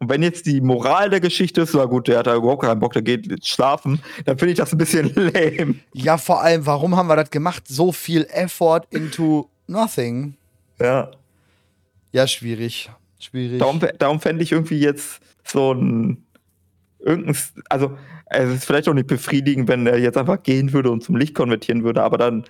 Und 0.00 0.10
wenn 0.10 0.22
jetzt 0.22 0.46
die 0.46 0.60
Moral 0.60 1.08
der 1.08 1.20
Geschichte 1.20 1.62
ist, 1.62 1.72
na 1.72 1.84
gut, 1.84 2.08
der 2.08 2.18
hat 2.18 2.26
da 2.26 2.34
überhaupt 2.34 2.62
keinen 2.62 2.80
Bock, 2.80 2.92
der 2.92 3.02
geht 3.02 3.26
jetzt 3.30 3.48
schlafen, 3.48 4.02
dann 4.26 4.36
finde 4.36 4.52
ich 4.52 4.58
das 4.58 4.72
ein 4.72 4.78
bisschen 4.78 5.14
lame. 5.14 5.76
Ja, 5.92 6.18
vor 6.18 6.42
allem, 6.42 6.66
warum 6.66 6.96
haben 6.96 7.06
wir 7.06 7.16
das 7.16 7.30
gemacht? 7.30 7.62
So 7.68 7.92
viel 7.92 8.26
Effort 8.30 8.82
into 8.90 9.48
nothing. 9.66 10.36
Ja. 10.80 11.10
Ja, 12.12 12.26
schwierig. 12.26 12.90
Schwierig. 13.18 13.58
Darum, 13.58 13.80
darum 13.98 14.20
fände 14.20 14.42
ich 14.42 14.52
irgendwie 14.52 14.78
jetzt 14.78 15.20
so 15.44 15.72
ein. 15.72 16.24
Irgendein, 17.00 17.36
also, 17.68 17.98
es 18.26 18.50
ist 18.50 18.64
vielleicht 18.64 18.88
auch 18.88 18.94
nicht 18.94 19.08
befriedigend, 19.08 19.68
wenn 19.68 19.86
er 19.86 19.98
jetzt 19.98 20.16
einfach 20.16 20.42
gehen 20.42 20.72
würde 20.72 20.90
und 20.90 21.02
zum 21.02 21.16
Licht 21.16 21.34
konvertieren 21.34 21.84
würde, 21.84 22.02
aber 22.02 22.16
dann 22.16 22.44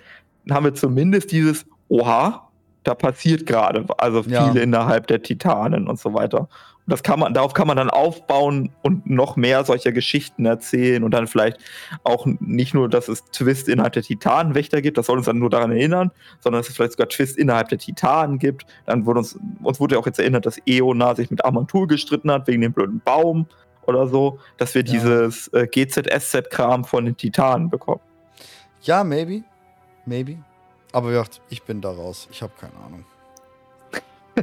haben 0.49 0.63
wir 0.63 0.73
zumindest 0.73 1.31
dieses, 1.31 1.65
oha, 1.89 2.49
da 2.83 2.95
passiert 2.95 3.45
gerade, 3.45 3.85
also 3.97 4.23
viel 4.23 4.31
Ja. 4.33 4.53
innerhalb 4.53 5.07
der 5.07 5.21
Titanen 5.21 5.87
und 5.89 5.99
so 5.99 6.13
weiter. 6.13 6.47
Das 6.87 7.01
kann 7.01 7.19
man, 7.19 7.33
darauf 7.33 7.53
kann 7.53 7.67
man 7.67 7.77
dann 7.77 7.89
aufbauen 7.89 8.71
und 8.83 9.09
noch 9.09 9.35
mehr 9.37 9.65
solcher 9.65 9.91
Geschichten 9.91 10.45
erzählen 10.45 11.03
und 11.03 11.11
dann 11.11 11.25
vielleicht 11.25 11.57
auch 12.03 12.27
nicht 12.39 12.75
nur, 12.75 12.87
dass 12.89 13.07
es 13.07 13.23
Twist 13.31 13.67
innerhalb 13.67 13.93
der 13.93 14.03
Titanenwächter 14.03 14.81
gibt, 14.83 14.97
das 14.99 15.07
soll 15.07 15.17
uns 15.17 15.25
dann 15.25 15.39
nur 15.39 15.49
daran 15.49 15.71
erinnern, 15.71 16.11
sondern 16.41 16.59
dass 16.59 16.69
es 16.69 16.75
vielleicht 16.75 16.91
sogar 16.91 17.09
Twist 17.09 17.37
innerhalb 17.37 17.69
der 17.69 17.79
Titanen 17.79 18.37
gibt. 18.37 18.67
Dann 18.85 19.05
wurde 19.07 19.19
uns, 19.19 19.39
uns 19.63 19.79
wurde 19.79 19.95
ja 19.95 20.01
auch 20.01 20.05
jetzt 20.05 20.19
erinnert, 20.19 20.45
dass 20.45 20.59
Eona 20.67 21.15
sich 21.15 21.31
mit 21.31 21.43
Amantul 21.43 21.87
gestritten 21.87 22.29
hat 22.29 22.47
wegen 22.47 22.61
dem 22.61 22.73
blöden 22.73 23.01
Baum 23.03 23.47
oder 23.87 24.07
so, 24.07 24.39
dass 24.57 24.75
wir 24.75 24.83
Ja. 24.85 24.91
dieses 24.93 25.47
äh, 25.53 25.65
GZSZ-Kram 25.67 26.85
von 26.85 27.05
den 27.05 27.17
Titanen 27.17 27.69
bekommen. 27.69 28.01
Ja, 28.81 29.03
maybe. 29.03 29.43
Maybe. 30.05 30.37
Aber 30.91 31.07
wie 31.07 31.13
gesagt, 31.13 31.41
ich 31.49 31.63
bin 31.63 31.81
da 31.81 31.89
raus. 31.89 32.27
Ich 32.31 32.41
habe 32.43 32.53
keine 32.59 32.73
Ahnung. 32.85 33.05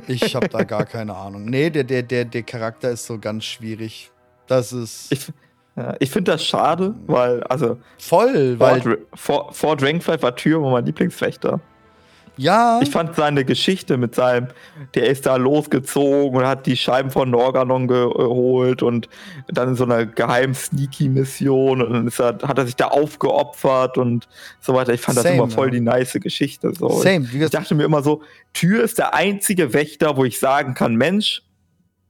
Ich 0.08 0.34
habe 0.34 0.48
da 0.48 0.64
gar 0.64 0.84
keine 0.84 1.14
Ahnung. 1.14 1.44
Nee, 1.44 1.70
der, 1.70 1.84
der, 1.84 2.02
der, 2.02 2.24
der 2.24 2.42
Charakter 2.42 2.90
ist 2.90 3.06
so 3.06 3.18
ganz 3.18 3.44
schwierig. 3.44 4.10
Das 4.46 4.72
ist. 4.72 5.12
Ich, 5.12 5.32
ja, 5.76 5.94
ich 6.00 6.10
finde 6.10 6.32
das 6.32 6.44
schade, 6.44 6.94
weil, 7.06 7.42
also. 7.44 7.78
Voll, 7.98 8.58
weil. 8.58 8.98
Ford, 9.14 9.54
Ford, 9.54 9.80
Dragonflight 9.80 10.22
war 10.22 10.36
Tür 10.36 10.60
mein 10.60 10.84
Lieblingsfechter. 10.84 11.60
Ja. 12.36 12.80
Ich 12.82 12.90
fand 12.90 13.14
seine 13.14 13.44
Geschichte 13.44 13.96
mit 13.96 14.14
seinem, 14.14 14.48
der 14.94 15.06
ist 15.06 15.26
da 15.26 15.36
losgezogen 15.36 16.38
und 16.38 16.46
hat 16.46 16.66
die 16.66 16.76
Scheiben 16.76 17.10
von 17.10 17.30
Norganon 17.30 17.88
geholt 17.88 18.82
und 18.82 19.08
dann 19.48 19.70
in 19.70 19.74
so 19.74 19.84
einer 19.84 20.06
geheimen 20.06 20.54
Sneaky-Mission 20.54 21.82
und 21.82 21.92
dann 21.92 22.06
ist 22.06 22.20
er, 22.20 22.38
hat 22.42 22.58
er 22.58 22.66
sich 22.66 22.76
da 22.76 22.88
aufgeopfert 22.88 23.98
und 23.98 24.28
so 24.60 24.74
weiter. 24.74 24.92
Ich 24.94 25.00
fand 25.00 25.18
Same, 25.18 25.28
das 25.28 25.34
immer 25.36 25.50
voll 25.50 25.66
ja. 25.68 25.72
die 25.72 25.80
nice 25.80 26.18
Geschichte. 26.20 26.72
So. 26.74 26.88
Same. 26.88 27.28
Ich, 27.32 27.50
dachte 27.50 27.74
mir 27.74 27.84
immer 27.84 28.02
so, 28.02 28.22
Tür 28.54 28.82
ist 28.82 28.98
der 28.98 29.14
einzige 29.14 29.72
Wächter, 29.72 30.16
wo 30.16 30.24
ich 30.24 30.38
sagen 30.38 30.74
kann, 30.74 30.96
Mensch, 30.96 31.42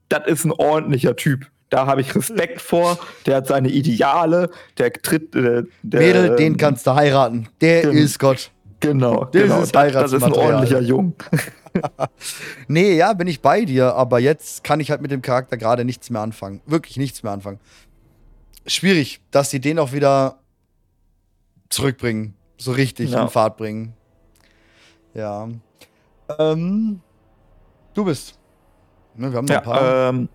das 0.08 0.26
ist 0.26 0.44
ein 0.44 0.52
ordentlicher 0.52 1.16
Typ. 1.16 1.46
Da 1.72 1.86
habe 1.86 2.02
ich 2.02 2.14
Respekt 2.14 2.60
vor. 2.60 2.98
Der 3.24 3.36
hat 3.36 3.46
seine 3.46 3.70
Ideale. 3.70 4.50
Der 4.76 4.92
tritt. 4.92 5.34
Äh, 5.34 5.62
der, 5.82 6.00
Mädel, 6.00 6.36
den 6.36 6.58
kannst 6.58 6.86
du 6.86 6.94
heiraten. 6.94 7.48
Der 7.62 7.84
ist 7.84 8.18
Gott. 8.18 8.50
Genau, 8.82 9.24
das 9.32 9.42
genau. 9.42 9.60
Ist 9.62 9.74
das, 9.74 10.12
ist 10.12 10.22
ein 10.22 10.32
ordentlicher 10.32 10.80
Jung. 10.80 11.14
nee, 12.68 12.96
ja, 12.96 13.14
bin 13.14 13.28
ich 13.28 13.40
bei 13.40 13.64
dir, 13.64 13.94
aber 13.94 14.18
jetzt 14.18 14.62
kann 14.64 14.80
ich 14.80 14.90
halt 14.90 15.00
mit 15.00 15.10
dem 15.10 15.22
Charakter 15.22 15.56
gerade 15.56 15.84
nichts 15.84 16.10
mehr 16.10 16.20
anfangen. 16.20 16.60
Wirklich 16.66 16.98
nichts 16.98 17.22
mehr 17.22 17.32
anfangen. 17.32 17.60
Schwierig, 18.66 19.20
dass 19.30 19.50
sie 19.50 19.60
den 19.60 19.78
auch 19.78 19.92
wieder 19.92 20.40
zurückbringen. 21.70 22.34
So 22.58 22.72
richtig 22.72 23.10
ja. 23.10 23.22
in 23.22 23.28
Fahrt 23.28 23.56
bringen. 23.56 23.94
Ja. 25.14 25.48
Ähm, 26.38 27.00
du 27.94 28.04
bist. 28.04 28.38
Ne, 29.16 29.30
wir 29.30 29.38
haben 29.38 29.46
ja, 29.46 29.58
ein 29.58 29.64
paar. 29.64 30.08
Ähm, 30.08 30.28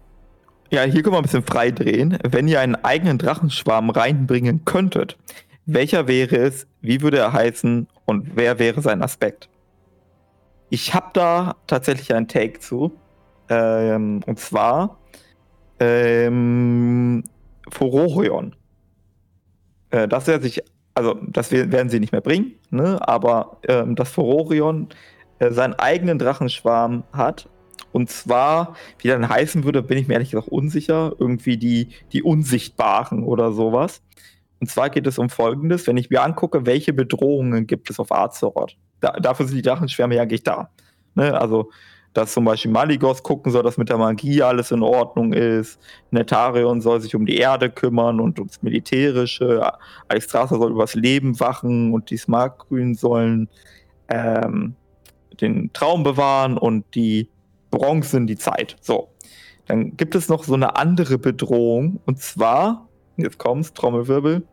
ja, 0.71 0.83
hier 0.83 1.01
können 1.01 1.15
wir 1.15 1.19
ein 1.19 1.23
bisschen 1.23 1.43
frei 1.43 1.71
drehen. 1.71 2.17
Wenn 2.27 2.47
ihr 2.47 2.59
einen 2.59 2.75
eigenen 2.75 3.17
Drachenschwarm 3.17 3.89
reinbringen 3.89 4.65
könntet, 4.65 5.17
welcher 5.67 6.07
wäre 6.07 6.37
es, 6.37 6.65
wie 6.81 7.01
würde 7.01 7.19
er 7.19 7.33
heißen 7.33 7.87
und 8.05 8.35
wer 8.35 8.57
wäre 8.57 8.81
sein 8.81 9.03
Aspekt? 9.03 9.49
Ich 10.69 10.93
habe 10.93 11.07
da 11.13 11.55
tatsächlich 11.67 12.13
einen 12.13 12.27
Take 12.27 12.59
zu. 12.59 12.93
Ähm, 13.49 14.21
und 14.25 14.39
zwar 14.39 14.97
ähm, 15.79 17.23
Furorion. 17.69 18.55
Äh, 19.89 20.07
dass 20.07 20.27
er 20.27 20.41
sich, 20.41 20.61
also 20.93 21.15
das 21.27 21.51
werden 21.51 21.89
sie 21.89 21.99
nicht 21.99 22.11
mehr 22.11 22.21
bringen, 22.21 22.55
ne? 22.69 22.99
aber 23.07 23.59
ähm, 23.67 23.95
dass 23.95 24.09
Furorion 24.09 24.89
äh, 25.39 25.51
seinen 25.51 25.73
eigenen 25.75 26.17
Drachenschwarm 26.19 27.03
hat. 27.13 27.49
Und 27.93 28.09
zwar, 28.09 28.75
wie 28.99 29.07
dann 29.07 29.29
heißen 29.29 29.63
würde, 29.63 29.81
bin 29.81 29.97
ich 29.97 30.07
mir 30.07 30.15
ehrlich 30.15 30.31
gesagt 30.31 30.49
unsicher. 30.49 31.13
Irgendwie 31.19 31.57
die, 31.57 31.89
die 32.11 32.21
Unsichtbaren 32.21 33.23
oder 33.23 33.51
sowas. 33.53 34.01
Und 34.59 34.69
zwar 34.69 34.89
geht 34.89 35.07
es 35.07 35.17
um 35.17 35.29
Folgendes, 35.29 35.87
wenn 35.87 35.97
ich 35.97 36.09
mir 36.09 36.23
angucke, 36.23 36.65
welche 36.65 36.93
Bedrohungen 36.93 37.67
gibt 37.67 37.89
es 37.89 37.99
auf 37.99 38.11
Azeroth. 38.11 38.75
Da, 38.99 39.11
dafür 39.11 39.45
sind 39.45 39.57
die 39.57 39.61
Drachenschwärme 39.61 40.15
ja 40.15 40.23
eigentlich 40.23 40.43
da. 40.43 40.69
Ne? 41.15 41.39
Also, 41.39 41.69
dass 42.13 42.33
zum 42.33 42.45
Beispiel 42.45 42.71
Maligos 42.71 43.21
gucken 43.21 43.51
soll, 43.51 43.61
dass 43.61 43.77
mit 43.77 43.89
der 43.89 43.99
Magie 43.99 44.41
alles 44.41 44.71
in 44.71 44.81
Ordnung 44.81 45.33
ist. 45.33 45.79
Netarion 46.09 46.81
soll 46.81 46.99
sich 46.99 47.13
um 47.15 47.27
die 47.27 47.37
Erde 47.37 47.69
kümmern 47.69 48.19
und 48.19 48.39
ums 48.39 48.63
Militärische. 48.63 49.71
Alexstrasza 50.07 50.57
soll 50.57 50.71
übers 50.71 50.95
Leben 50.95 51.39
wachen 51.39 51.93
und 51.93 52.09
die 52.09 52.17
Smartgrün 52.17 52.95
sollen 52.95 53.49
ähm, 54.07 54.73
den 55.39 55.71
Traum 55.73 56.03
bewahren 56.03 56.57
und 56.57 56.85
die 56.95 57.29
Bronzen 57.69 58.25
die 58.25 58.37
Zeit. 58.37 58.77
So. 58.81 59.09
Dann 59.67 59.95
gibt 59.97 60.15
es 60.15 60.29
noch 60.29 60.43
so 60.43 60.53
eine 60.53 60.75
andere 60.75 61.19
Bedrohung 61.19 61.99
und 62.05 62.19
zwar 62.19 62.86
jetzt 63.17 63.37
kommt's, 63.37 63.73
Trommelwirbel, 63.73 64.43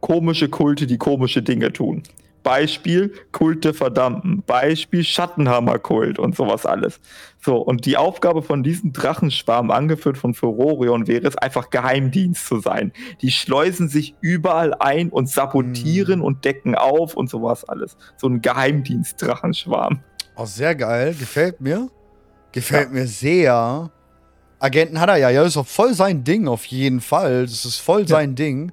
komische 0.00 0.48
Kulte, 0.48 0.86
die 0.86 0.98
komische 0.98 1.42
Dinge 1.42 1.72
tun. 1.72 2.02
Beispiel 2.46 3.12
Kulte 3.32 3.74
Verdammten, 3.74 4.44
Beispiel 4.46 5.02
Schattenhammerkult 5.02 6.20
und 6.20 6.36
sowas 6.36 6.64
alles. 6.64 7.00
So, 7.44 7.56
und 7.56 7.86
die 7.86 7.96
Aufgabe 7.96 8.40
von 8.40 8.62
diesem 8.62 8.92
Drachenschwarm, 8.92 9.72
angeführt 9.72 10.16
von 10.16 10.32
Furorion, 10.32 11.08
wäre 11.08 11.26
es 11.26 11.36
einfach 11.36 11.70
Geheimdienst 11.70 12.46
zu 12.46 12.60
sein. 12.60 12.92
Die 13.20 13.32
schleusen 13.32 13.88
sich 13.88 14.14
überall 14.20 14.74
ein 14.74 15.08
und 15.08 15.28
sabotieren 15.28 16.20
mhm. 16.20 16.24
und 16.24 16.44
decken 16.44 16.76
auf 16.76 17.14
und 17.14 17.28
sowas 17.28 17.64
alles. 17.64 17.96
So 18.16 18.28
ein 18.28 18.40
Geheimdienst-Drachenschwarm. 18.42 20.04
Oh, 20.36 20.44
sehr 20.44 20.76
geil, 20.76 21.16
gefällt 21.18 21.60
mir. 21.60 21.88
Gefällt 22.52 22.90
ja. 22.90 22.94
mir 22.94 23.06
sehr. 23.08 23.90
Agenten 24.58 25.00
hat 25.00 25.08
er 25.08 25.16
ja, 25.16 25.30
ja, 25.30 25.42
ist 25.42 25.56
auch 25.56 25.66
voll 25.66 25.94
sein 25.94 26.24
Ding 26.24 26.48
auf 26.48 26.64
jeden 26.66 27.00
Fall. 27.00 27.42
Das 27.42 27.64
ist 27.64 27.78
voll 27.78 28.02
ja. 28.02 28.06
sein 28.06 28.34
Ding. 28.34 28.72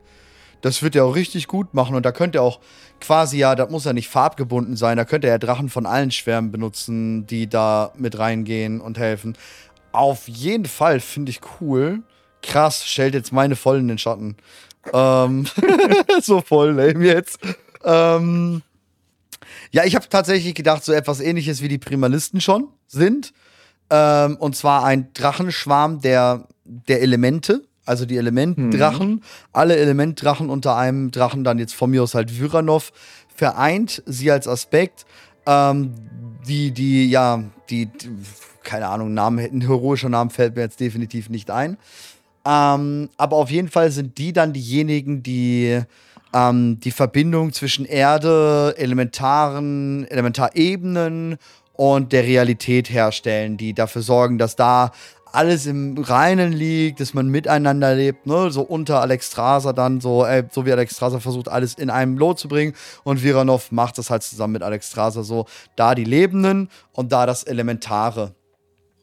Das 0.62 0.82
wird 0.82 0.96
er 0.96 1.06
auch 1.06 1.16
richtig 1.16 1.48
gut 1.48 1.74
machen 1.74 1.96
und 1.96 2.06
da 2.06 2.14
könnte 2.14 2.40
er 2.40 2.44
auch 2.44 2.62
quasi 3.02 3.38
ja, 3.38 3.54
das 3.54 3.70
muss 3.70 3.84
ja 3.84 3.92
nicht 3.92 4.08
farbgebunden 4.08 4.78
sein, 4.78 4.96
da 4.96 5.04
könnte 5.04 5.28
er 5.28 5.38
Drachen 5.38 5.70
von 5.70 5.86
allen 5.86 6.10
Schwärmen 6.10 6.52
benutzen, 6.52 7.28
die 7.28 7.50
da 7.50 7.92
mit 7.98 8.18
reingehen 8.18 8.80
und 8.80 8.98
helfen. 8.98 9.38
Auf 9.92 10.28
jeden 10.30 10.66
Fall 10.66 11.02
finde 11.02 11.32
ich 11.32 11.42
cool. 11.60 12.02
Krass, 12.42 12.86
stellt 12.86 13.14
jetzt 13.14 13.34
meine 13.34 13.58
voll 13.58 13.80
in 13.80 13.90
den 13.90 13.98
Schatten. 13.98 14.38
Ähm, 14.94 15.48
so 16.22 16.42
voll 16.42 16.72
lame 16.72 17.06
jetzt. 17.06 17.40
Ähm, 17.84 18.62
ja, 19.72 19.84
ich 19.84 19.96
habe 19.96 20.08
tatsächlich 20.10 20.56
gedacht, 20.56 20.84
so 20.84 20.94
etwas 20.94 21.20
ähnliches 21.20 21.62
wie 21.62 21.68
die 21.68 21.78
Primalisten 21.78 22.40
schon 22.42 22.70
sind. 22.88 23.34
Ähm, 23.94 24.38
und 24.38 24.56
zwar 24.56 24.84
ein 24.86 25.14
Drachenschwarm 25.14 26.02
der, 26.02 26.48
der 26.66 27.04
Elemente. 27.04 27.64
Also 27.86 28.06
die 28.06 28.18
Elementdrachen, 28.18 29.10
mhm. 29.10 29.22
alle 29.52 29.76
Elementdrachen 29.76 30.50
unter 30.50 30.78
einem 30.78 31.12
Drachen, 31.12 31.44
dann 31.44 31.60
jetzt 31.60 31.76
von 31.76 31.92
mir 31.92 32.02
aus 32.02 32.16
halt 32.16 32.32
Vyranov, 32.32 32.92
vereint 33.36 34.02
sie 34.06 34.32
als 34.32 34.48
Aspekt. 34.48 35.06
Ähm, 35.46 35.94
die, 36.48 36.72
die, 36.72 37.10
ja, 37.10 37.44
die, 37.70 37.86
die, 37.86 38.10
keine 38.64 38.88
Ahnung, 38.88 39.14
Namen, 39.14 39.40
ein 39.40 39.62
heroischer 39.62 40.10
Name 40.10 40.30
fällt 40.30 40.56
mir 40.56 40.62
jetzt 40.64 40.80
definitiv 40.80 41.30
nicht 41.30 41.52
ein. 41.52 41.78
Ähm, 42.46 43.10
aber 43.18 43.36
auf 43.36 43.52
jeden 43.52 43.70
Fall 43.70 43.92
sind 43.92 44.18
die 44.18 44.34
dann 44.34 44.54
diejenigen, 44.54 45.22
die 45.22 45.84
ähm, 46.34 46.80
die 46.80 46.92
Verbindung 46.92 47.54
zwischen 47.54 47.86
Erde, 47.86 48.74
Elementaren, 48.78 50.08
Elementarebenen 50.08 51.38
und 51.74 52.12
der 52.12 52.24
Realität 52.24 52.90
herstellen, 52.90 53.58
die 53.58 53.74
dafür 53.74 54.02
sorgen, 54.02 54.38
dass 54.38 54.56
da 54.56 54.92
alles 55.34 55.66
im 55.66 55.98
Reinen 55.98 56.54
liegt, 56.54 57.00
dass 57.00 57.16
man 57.16 57.28
miteinander 57.28 57.96
lebt, 57.96 58.28
ne? 58.28 58.52
so 58.52 58.62
unter 58.62 59.02
Alexstrasza 59.02 59.74
dann, 59.74 60.00
so, 60.00 60.26
ey, 60.26 60.44
so 60.52 60.66
wie 60.66 60.72
Alexstrasza 60.72 61.20
versucht, 61.20 61.50
alles 61.50 61.74
in 61.74 61.90
einem 61.90 62.18
Lot 62.18 62.38
zu 62.38 62.48
bringen 62.48 62.74
und 63.04 63.24
Viranov 63.24 63.72
macht 63.72 63.98
das 63.98 64.12
halt 64.12 64.22
zusammen 64.22 64.54
mit 64.54 64.64
Alexstrasza 64.64 65.24
so, 65.24 65.46
da 65.76 65.96
die 65.96 66.04
Lebenden 66.04 66.70
und 66.92 67.12
da 67.12 67.26
das 67.26 67.44
Elementare. 67.44 68.36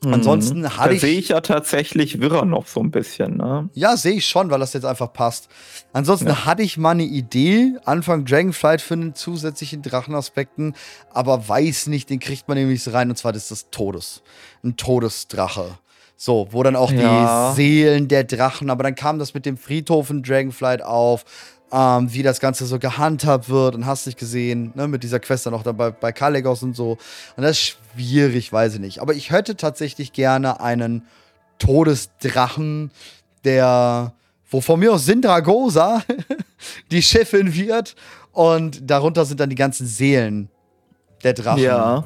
Mhm. 0.03 0.15
Ansonsten 0.15 0.77
hatte 0.79 0.95
ich. 0.95 1.01
sehe 1.03 1.19
ich 1.19 1.29
ja 1.29 1.41
tatsächlich 1.41 2.21
Wirrer 2.21 2.47
noch 2.47 2.67
so 2.67 2.81
ein 2.81 2.91
bisschen, 2.91 3.37
ne? 3.37 3.69
Ja, 3.75 3.97
sehe 3.99 4.15
ich 4.15 4.27
schon, 4.27 4.51
weil 4.51 4.61
das 4.61 4.73
jetzt 4.73 4.87
einfach 4.87 5.13
passt. 5.13 5.49
Ansonsten 5.93 6.29
ja. 6.29 6.47
hatte 6.47 6.63
ich 6.63 6.79
mal 6.79 6.93
eine 6.93 7.03
Idee, 7.03 7.75
Anfang 7.85 8.25
Dragonflight 8.25 8.81
für 8.81 8.95
einen 8.95 9.15
zusätzlichen 9.15 9.83
Drachenaspekten, 9.83 10.75
aber 11.13 11.47
weiß 11.47 11.89
nicht, 11.89 12.09
den 12.09 12.19
kriegt 12.19 12.49
man 12.49 12.57
nämlich 12.57 12.83
so 12.83 12.93
rein, 12.93 13.11
und 13.11 13.17
zwar 13.17 13.33
das 13.33 13.43
ist 13.43 13.51
das 13.51 13.71
Todes. 13.71 14.23
Ein 14.65 14.77
Todesdrache. 14.77 15.79
So, 16.17 16.49
wo 16.51 16.63
dann 16.63 16.77
auch 16.77 16.93
ja. 16.93 17.51
die 17.51 17.57
Seelen 17.57 18.09
der 18.09 18.25
Drachen, 18.25 18.71
aber 18.71 18.83
dann 18.83 18.95
kam 18.95 19.19
das 19.19 19.35
mit 19.35 19.47
dem 19.47 19.57
Friedhof 19.57 20.11
in 20.11 20.23
Dragonflight 20.23 20.83
auf 20.83 21.25
ähm, 21.73 22.13
wie 22.13 22.23
das 22.23 22.41
Ganze 22.41 22.67
so 22.67 22.79
gehandhabt 22.79 23.49
wird 23.49 23.75
und 23.75 23.87
hast 23.87 24.07
dich 24.07 24.17
gesehen, 24.17 24.73
ne, 24.75 24.89
mit 24.89 25.03
dieser 25.03 25.21
Quest 25.21 25.47
dann 25.47 25.55
auch 25.55 25.63
dabei 25.63 25.91
bei 25.91 26.13
Kalegos 26.13 26.63
und 26.63 26.75
so. 26.75 26.99
Und 27.37 27.43
das 27.43 27.53
ist 27.53 27.77
schwierig, 27.95 28.53
weiß 28.53 28.75
ich 28.75 28.81
nicht. 28.81 29.01
Aber 29.01 29.15
ich 29.15 29.31
hätte 29.31 29.57
tatsächlich 29.57 30.13
gerne 30.13 30.61
einen 30.61 31.07
Todesdrachen, 31.59 32.91
der, 33.45 34.13
wo 34.51 34.61
von 34.61 34.81
mir 34.81 34.93
aus 34.93 35.05
Sindragosa 35.05 36.03
die 36.91 37.03
Chefin 37.03 37.55
wird 37.55 37.95
und 38.33 38.91
darunter 38.91 39.25
sind 39.25 39.41
dann 39.41 39.51
die 39.51 39.57
ganzen 39.57 39.87
Seelen 39.87 40.49
der 41.23 41.35
Drachen. 41.35 41.63
Ja. 41.63 42.05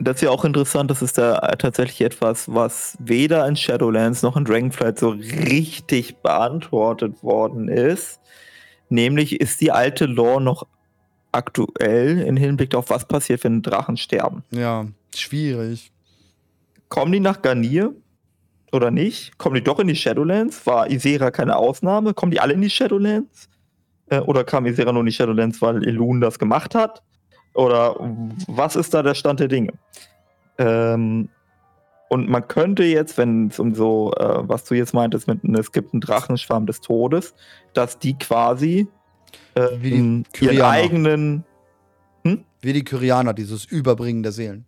Das 0.00 0.16
ist 0.16 0.22
ja 0.22 0.30
auch 0.30 0.44
interessant, 0.44 0.90
das 0.90 1.00
ist 1.00 1.16
da 1.16 1.38
tatsächlich 1.58 2.00
etwas, 2.00 2.52
was 2.52 2.96
weder 2.98 3.46
in 3.46 3.54
Shadowlands 3.54 4.22
noch 4.22 4.36
in 4.36 4.44
Dragonflight 4.44 4.98
so 4.98 5.10
richtig 5.10 6.16
beantwortet 6.16 7.22
worden 7.22 7.68
ist. 7.68 8.18
Nämlich 8.88 9.40
ist 9.40 9.60
die 9.60 9.72
alte 9.72 10.06
Lore 10.06 10.40
noch 10.40 10.66
aktuell 11.32 12.20
im 12.20 12.36
Hinblick 12.36 12.74
auf 12.74 12.90
was 12.90 13.06
passiert, 13.06 13.44
wenn 13.44 13.62
Drachen 13.62 13.96
sterben. 13.96 14.42
Ja, 14.50 14.86
schwierig. 15.14 15.92
Kommen 16.88 17.12
die 17.12 17.20
nach 17.20 17.42
Garnier 17.42 17.94
oder 18.72 18.90
nicht? 18.90 19.36
Kommen 19.38 19.56
die 19.56 19.62
doch 19.62 19.78
in 19.78 19.88
die 19.88 19.96
Shadowlands? 19.96 20.66
War 20.66 20.90
Isera 20.90 21.30
keine 21.30 21.56
Ausnahme? 21.56 22.14
Kommen 22.14 22.32
die 22.32 22.40
alle 22.40 22.54
in 22.54 22.60
die 22.60 22.70
Shadowlands? 22.70 23.48
Äh, 24.08 24.20
oder 24.20 24.44
kam 24.44 24.66
Isera 24.66 24.92
nur 24.92 25.00
in 25.00 25.06
die 25.06 25.12
Shadowlands, 25.12 25.60
weil 25.60 25.86
Elun 25.86 26.20
das 26.20 26.38
gemacht 26.38 26.74
hat? 26.74 27.02
Oder 27.54 27.96
was 28.46 28.76
ist 28.76 28.92
da 28.94 29.02
der 29.02 29.14
Stand 29.14 29.40
der 29.40 29.48
Dinge? 29.48 29.72
Ähm, 30.58 31.28
und 32.08 32.28
man 32.28 32.46
könnte 32.48 32.84
jetzt, 32.84 33.18
wenn 33.18 33.48
es 33.48 33.58
um 33.58 33.74
so, 33.74 34.12
äh, 34.18 34.48
was 34.48 34.64
du 34.64 34.74
jetzt 34.74 34.94
meintest, 34.94 35.26
mit 35.26 35.42
es 35.58 35.72
gibt 35.72 35.92
einen 35.92 36.00
Drachenschwarm 36.00 36.66
des 36.66 36.80
Todes, 36.80 37.34
dass 37.74 37.98
die 37.98 38.16
quasi 38.18 38.86
äh, 39.54 39.68
Wie 39.80 39.90
die 39.90 39.96
ihren 39.96 40.24
Kyrianer. 40.32 40.68
eigenen, 40.68 41.44
Wie 42.60 42.72
die 42.72 42.84
Kyrianer, 42.84 43.34
dieses 43.34 43.64
Überbringen 43.64 44.22
der 44.22 44.32
Seelen. 44.32 44.64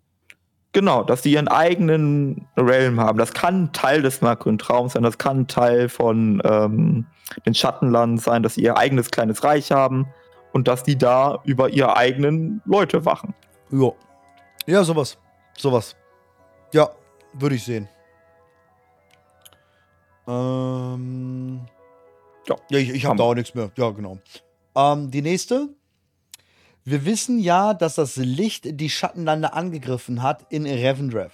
genau, 0.72 1.02
dass 1.02 1.22
die 1.22 1.32
ihren 1.32 1.48
eigenen 1.48 2.46
Realm 2.56 3.00
haben. 3.00 3.18
Das 3.18 3.32
kann 3.32 3.72
Teil 3.72 4.02
des 4.02 4.20
Markgrünen 4.20 4.58
Traums 4.58 4.92
sein, 4.92 5.02
das 5.02 5.18
kann 5.18 5.46
Teil 5.48 5.88
von 5.88 6.40
ähm, 6.44 7.06
den 7.46 7.54
Schattenlanden 7.54 8.18
sein, 8.18 8.42
dass 8.42 8.54
sie 8.54 8.62
ihr 8.62 8.76
eigenes 8.76 9.10
kleines 9.10 9.42
Reich 9.44 9.72
haben 9.72 10.06
und 10.52 10.68
dass 10.68 10.82
die 10.82 10.96
da 10.96 11.40
über 11.44 11.70
ihre 11.70 11.96
eigenen 11.96 12.62
Leute 12.64 13.04
wachen. 13.04 13.34
Ja. 13.70 13.90
Ja, 14.66 14.84
sowas. 14.84 15.18
Sowas. 15.56 15.96
Ja, 16.72 16.90
würde 17.32 17.54
ich 17.56 17.64
sehen. 17.64 17.88
Ähm. 20.26 21.60
Ja. 22.46 22.56
Ja, 22.70 22.78
ich, 22.78 22.90
ich 22.90 23.04
habe 23.06 23.16
da 23.16 23.24
auch 23.24 23.34
nichts 23.34 23.54
mehr. 23.54 23.70
Ja, 23.76 23.90
genau. 23.90 24.18
Ähm, 24.76 25.10
die 25.10 25.22
nächste. 25.22 25.68
Wir 26.84 27.04
wissen 27.04 27.38
ja, 27.38 27.74
dass 27.74 27.96
das 27.96 28.16
Licht 28.16 28.80
die 28.80 28.88
Schattenlande 28.88 29.52
angegriffen 29.52 30.22
hat 30.22 30.46
in 30.50 30.64
Revendreth. 30.64 31.32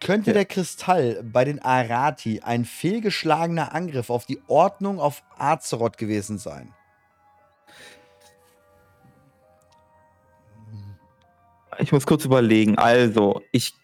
Könnte 0.00 0.30
Ja. 0.30 0.34
der 0.34 0.44
Kristall 0.46 1.22
bei 1.22 1.44
den 1.44 1.60
Arati 1.62 2.40
ein 2.40 2.64
fehlgeschlagener 2.64 3.74
Angriff 3.74 4.08
auf 4.10 4.24
die 4.26 4.40
Ordnung 4.48 5.00
auf 5.00 5.22
Azeroth 5.38 5.98
gewesen 5.98 6.38
sein? 6.38 6.72
Ich 11.78 11.92
muss 11.92 12.06
kurz 12.06 12.24
überlegen. 12.24 12.78
Also, 12.78 13.42
ich. 13.52 13.74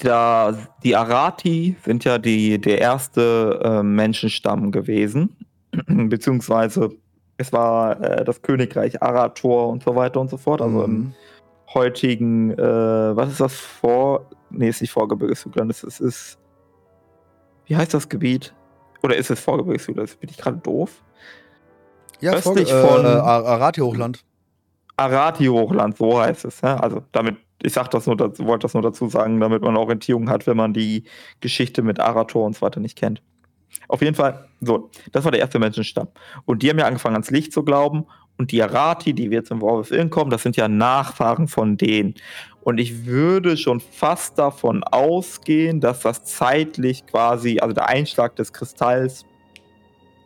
Da, 0.00 0.54
die 0.84 0.94
Arati 0.96 1.76
sind 1.84 2.04
ja 2.04 2.18
die, 2.18 2.60
der 2.60 2.78
erste 2.80 3.60
äh, 3.64 3.82
Menschenstamm 3.82 4.70
gewesen. 4.70 5.36
Beziehungsweise 5.86 6.90
es 7.36 7.52
war 7.52 8.00
äh, 8.00 8.24
das 8.24 8.42
Königreich 8.42 9.02
Arator 9.02 9.68
und 9.68 9.82
so 9.82 9.94
weiter 9.96 10.20
und 10.20 10.30
so 10.30 10.36
fort. 10.36 10.62
Also 10.62 10.84
im 10.84 10.90
Mhm. 10.92 11.14
heutigen, 11.74 12.50
äh, 12.52 13.16
was 13.16 13.30
ist 13.30 13.40
das 13.40 13.54
vor? 13.54 14.26
Nee, 14.50 14.68
ist 14.68 14.80
nicht 14.82 14.90
Vorgebirgeshügel, 14.92 15.68
es 15.70 15.82
ist, 15.82 16.00
ist. 16.00 16.38
Wie 17.66 17.76
heißt 17.76 17.94
das 17.94 18.08
Gebiet? 18.08 18.54
Oder 19.02 19.16
ist 19.16 19.30
es 19.30 19.40
Vorgebirgeshügel? 19.40 20.06
Bin 20.20 20.30
ich 20.30 20.36
gerade 20.38 20.58
doof? 20.58 21.02
ja, 22.20 22.34
östlich 22.34 22.70
Vorge- 22.70 22.86
von- 22.88 23.04
äh, 23.04 23.08
Arati-Hochland. 23.08 24.24
Arati-Hochland, 24.96 25.96
so 25.96 26.20
heißt 26.20 26.44
es. 26.44 26.60
Ja? 26.60 26.76
Also 26.76 27.02
damit, 27.12 27.36
ich 27.62 27.72
sag 27.72 27.90
das 27.90 28.06
nur, 28.06 28.16
dazu- 28.16 28.46
wollte 28.46 28.64
das 28.64 28.74
nur 28.74 28.82
dazu 28.82 29.08
sagen, 29.08 29.40
damit 29.40 29.62
man 29.62 29.76
Orientierung 29.76 30.28
hat, 30.28 30.46
wenn 30.46 30.56
man 30.56 30.72
die 30.72 31.04
Geschichte 31.40 31.82
mit 31.82 32.00
Arator 32.00 32.44
und 32.44 32.54
so 32.56 32.62
weiter 32.62 32.80
nicht 32.80 32.96
kennt. 32.96 33.22
Auf 33.88 34.02
jeden 34.02 34.14
Fall, 34.14 34.48
so, 34.60 34.90
das 35.12 35.24
war 35.24 35.32
der 35.32 35.40
erste 35.40 35.58
Menschenstamm. 35.58 36.08
Und 36.44 36.62
die 36.62 36.70
haben 36.70 36.78
ja 36.78 36.86
angefangen 36.86 37.14
ans 37.14 37.30
Licht 37.30 37.52
zu 37.52 37.64
glauben. 37.64 38.06
Und 38.38 38.50
die 38.50 38.62
Arati, 38.62 39.12
die 39.12 39.30
wir 39.30 39.38
jetzt 39.38 39.50
War 39.50 39.78
of 39.78 39.90
Iln 39.90 40.10
kommen, 40.10 40.30
das 40.30 40.42
sind 40.42 40.56
ja 40.56 40.66
Nachfahren 40.66 41.48
von 41.48 41.76
denen. 41.76 42.14
Und 42.62 42.78
ich 42.78 43.04
würde 43.04 43.56
schon 43.56 43.80
fast 43.80 44.38
davon 44.38 44.82
ausgehen, 44.84 45.80
dass 45.80 46.00
das 46.00 46.24
zeitlich 46.24 47.06
quasi, 47.06 47.58
also 47.60 47.74
der 47.74 47.88
Einschlag 47.88 48.36
des 48.36 48.52
Kristalls 48.52 49.26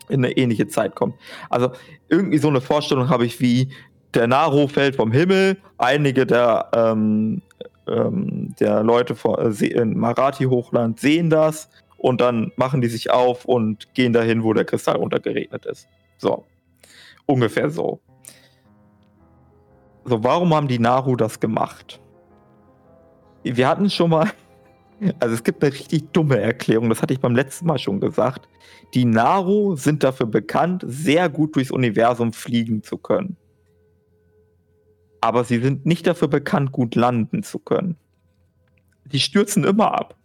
in 0.09 0.25
eine 0.25 0.37
ähnliche 0.37 0.69
Zeit 0.69 0.95
kommt. 0.95 1.17
Also 1.51 1.71
irgendwie 2.09 2.39
so 2.39 2.49
eine 2.49 2.61
Vorstellung 2.61 3.09
habe 3.09 3.27
ich 3.27 3.41
wie, 3.41 3.73
der 4.15 4.27
Naru 4.27 4.69
fällt 4.69 4.97
vom 4.97 5.12
Himmel, 5.12 5.59
einige 5.78 6.27
der, 6.27 6.69
ähm, 6.74 7.43
ähm, 7.87 8.55
der 8.59 8.83
Leute 8.83 9.15
vor, 9.15 9.39
äh, 9.39 9.66
in 9.66 9.97
Marathi-Hochland 9.99 10.99
sehen 10.99 11.31
das 11.31 11.69
und 11.99 12.20
dann 12.20 12.53
machen 12.57 12.81
die 12.81 12.89
sich 12.89 13.11
auf 13.11 13.45
und 13.45 13.93
gehen 13.95 14.12
dahin, 14.12 14.43
wo 14.43 14.53
der 14.53 14.65
Kristall 14.65 14.97
runtergeregnet 14.97 15.66
ist. 15.66 15.89
So. 16.19 16.45
Ungefähr 17.27 17.70
so. 17.70 18.01
So, 20.05 20.23
warum 20.23 20.55
haben 20.55 20.69
die 20.69 20.78
Naru 20.78 21.16
das 21.16 21.41
gemacht? 21.41 22.01
Wir 23.43 23.69
hatten 23.69 23.91
schon 23.91 24.11
mal, 24.11 24.31
also 25.20 25.35
es 25.35 25.43
gibt 25.43 25.62
eine 25.62 25.73
richtig 25.73 26.12
dumme 26.12 26.41
Erklärung, 26.41 26.89
das 26.89 27.03
hatte 27.03 27.12
ich 27.12 27.20
beim 27.20 27.35
letzten 27.35 27.66
Mal 27.66 27.78
schon 27.78 28.01
gesagt. 28.01 28.49
Die 28.95 29.05
Naru 29.05 29.74
sind 29.74 30.05
dafür 30.05 30.27
bekannt, 30.27 30.85
sehr 30.87 31.28
gut 31.28 31.57
durchs 31.57 31.73
Universum 31.73 32.33
fliegen 32.33 32.83
zu 32.83 32.99
können. 32.99 33.37
Aber 35.20 35.44
sie 35.44 35.60
sind 35.60 35.86
nicht 35.86 36.06
dafür 36.06 36.28
bekannt, 36.28 36.72
gut 36.72 36.94
landen 36.94 37.43
zu 37.43 37.59
können. 37.59 37.97
Die 39.05 39.20
stürzen 39.20 39.64
immer 39.64 39.94
ab. 39.94 40.16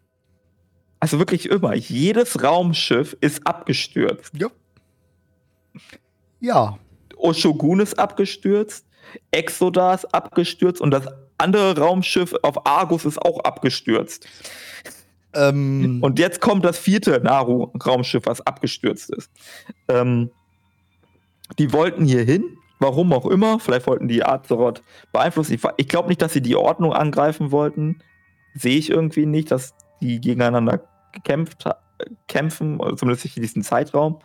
Also 0.99 1.17
wirklich 1.19 1.49
immer. 1.49 1.73
Jedes 1.73 2.43
Raumschiff 2.43 3.17
ist 3.21 3.45
abgestürzt. 3.47 4.33
Ja. 4.37 4.47
Ja. 6.39 6.77
Oshogun 7.17 7.79
ist 7.79 7.99
abgestürzt, 7.99 8.85
Exodar 9.31 9.95
ist 9.95 10.05
abgestürzt 10.13 10.81
und 10.81 10.91
das 10.91 11.05
andere 11.37 11.77
Raumschiff 11.77 12.33
auf 12.43 12.65
Argus 12.65 13.05
ist 13.05 13.21
auch 13.21 13.39
abgestürzt. 13.39 14.27
Ähm, 15.33 15.99
Und 16.01 16.19
jetzt 16.19 16.41
kommt 16.41 16.65
das 16.65 16.77
vierte 16.77 17.19
Naru-Raumschiff, 17.21 18.25
was 18.25 18.41
abgestürzt 18.41 19.11
ist. 19.11 19.31
Ähm, 19.87 20.31
die 21.57 21.71
wollten 21.73 22.05
hier 22.05 22.23
hin, 22.23 22.57
warum 22.81 23.13
auch 23.13 23.25
immer. 23.27 23.59
Vielleicht 23.59 23.87
wollten 23.87 24.07
die 24.07 24.25
Azeroth 24.25 24.81
beeinflussen. 25.13 25.53
Ich, 25.53 25.61
ich 25.77 25.87
glaube 25.87 26.09
nicht, 26.09 26.21
dass 26.21 26.33
sie 26.33 26.41
die 26.41 26.55
Ordnung 26.55 26.93
angreifen 26.93 27.51
wollten. 27.51 27.99
Sehe 28.55 28.77
ich 28.77 28.89
irgendwie 28.89 29.25
nicht, 29.25 29.51
dass 29.51 29.75
die 30.01 30.19
gegeneinander 30.19 30.81
gekämpft, 31.13 31.69
kämpfen, 32.27 32.79
zumindest 32.97 33.23
nicht 33.23 33.37
in 33.37 33.43
diesem 33.43 33.63
Zeitraum. 33.63 34.19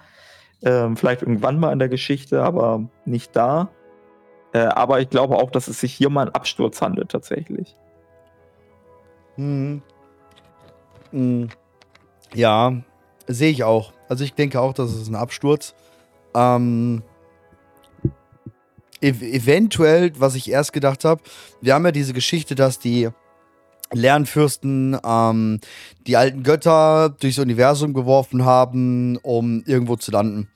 Ähm, 0.63 0.97
vielleicht 0.97 1.23
irgendwann 1.23 1.61
mal 1.61 1.73
in 1.73 1.79
der 1.79 1.91
Geschichte, 1.91 2.43
aber 2.43 2.89
nicht 3.05 3.37
da. 3.37 3.69
Äh, 4.53 4.61
aber 4.61 5.01
ich 5.01 5.11
glaube 5.11 5.37
auch, 5.37 5.51
dass 5.51 5.69
es 5.69 5.81
sich 5.81 5.93
hier 5.93 6.09
um 6.09 6.17
einen 6.17 6.31
Absturz 6.31 6.81
handelt, 6.81 7.11
tatsächlich. 7.11 7.77
Mhm. 9.37 9.83
Mhm. 11.13 11.49
Ja, 12.35 12.73
sehe 13.27 13.51
ich 13.51 13.65
auch. 13.65 13.93
Also 14.09 14.25
ich 14.25 14.33
denke 14.33 14.61
auch, 14.61 14.73
das 14.73 14.95
ist 14.95 15.09
ein 15.09 15.15
Absturz. 15.15 15.75
Ähm, 16.35 17.03
ev 19.07 19.23
eventuell, 19.23 20.13
was 20.19 20.35
ich 20.35 20.51
erst 20.51 20.73
gedacht 20.73 21.05
habe, 21.05 21.23
wir 21.61 21.75
haben 21.75 21.85
ja 21.85 21.93
diese 21.93 22.13
Geschichte, 22.13 22.55
dass 22.55 22.79
die 22.79 23.09
Lernfürsten 23.93 24.99
ähm, 25.05 25.61
die 26.07 26.17
alten 26.17 26.43
Götter 26.43 27.11
durchs 27.21 27.39
Universum 27.39 27.95
geworfen 27.95 28.45
haben, 28.45 29.17
um 29.19 29.63
irgendwo 29.67 29.97
zu 29.97 30.11
landen. 30.11 30.49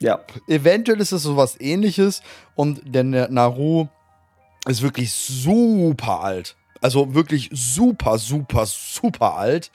Ja. 0.00 0.20
Eventuell 0.48 1.00
ist 1.00 1.12
es 1.12 1.22
sowas 1.22 1.56
ähnliches 1.60 2.22
und 2.54 2.82
der 2.84 3.04
Na- 3.04 3.28
Naru 3.28 3.86
ist 4.66 4.82
wirklich 4.82 5.12
super 5.12 6.20
alt. 6.22 6.56
Also 6.82 7.14
wirklich 7.14 7.48
super, 7.52 8.18
super, 8.18 8.66
super 8.66 9.36
alt. 9.36 9.70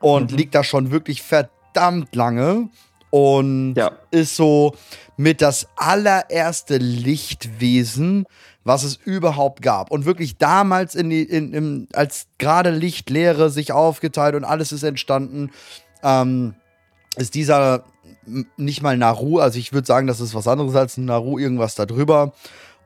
Und 0.00 0.32
Mhm. 0.32 0.36
liegt 0.36 0.54
da 0.54 0.62
schon 0.62 0.90
wirklich 0.90 1.22
verdammt 1.22 2.14
lange. 2.14 2.68
Und 3.10 3.74
Ja. 3.74 3.92
ist 4.10 4.36
so 4.36 4.74
mit 5.16 5.40
das 5.40 5.68
allererste 5.76 6.76
Lichtwesen, 6.78 8.26
was 8.64 8.82
es 8.82 8.96
überhaupt 8.96 9.62
gab. 9.62 9.90
Und 9.90 10.04
wirklich 10.04 10.36
damals, 10.38 10.94
in 10.94 11.08
die, 11.10 11.22
in, 11.22 11.52
im, 11.54 11.88
als 11.92 12.26
gerade 12.38 12.70
Lichtlehre 12.70 13.48
sich 13.48 13.72
aufgeteilt 13.72 14.34
und 14.34 14.44
alles 14.44 14.72
ist 14.72 14.82
entstanden, 14.82 15.50
ähm, 16.02 16.54
ist 17.16 17.34
dieser 17.34 17.84
nicht 18.56 18.82
mal 18.82 18.98
Naru, 18.98 19.38
also 19.38 19.58
ich 19.58 19.72
würde 19.72 19.86
sagen, 19.86 20.06
das 20.08 20.20
ist 20.20 20.34
was 20.34 20.48
anderes 20.48 20.74
als 20.74 20.96
ein 20.96 21.04
Naru, 21.04 21.38
irgendwas 21.38 21.76
da 21.76 21.86
drüber. 21.86 22.32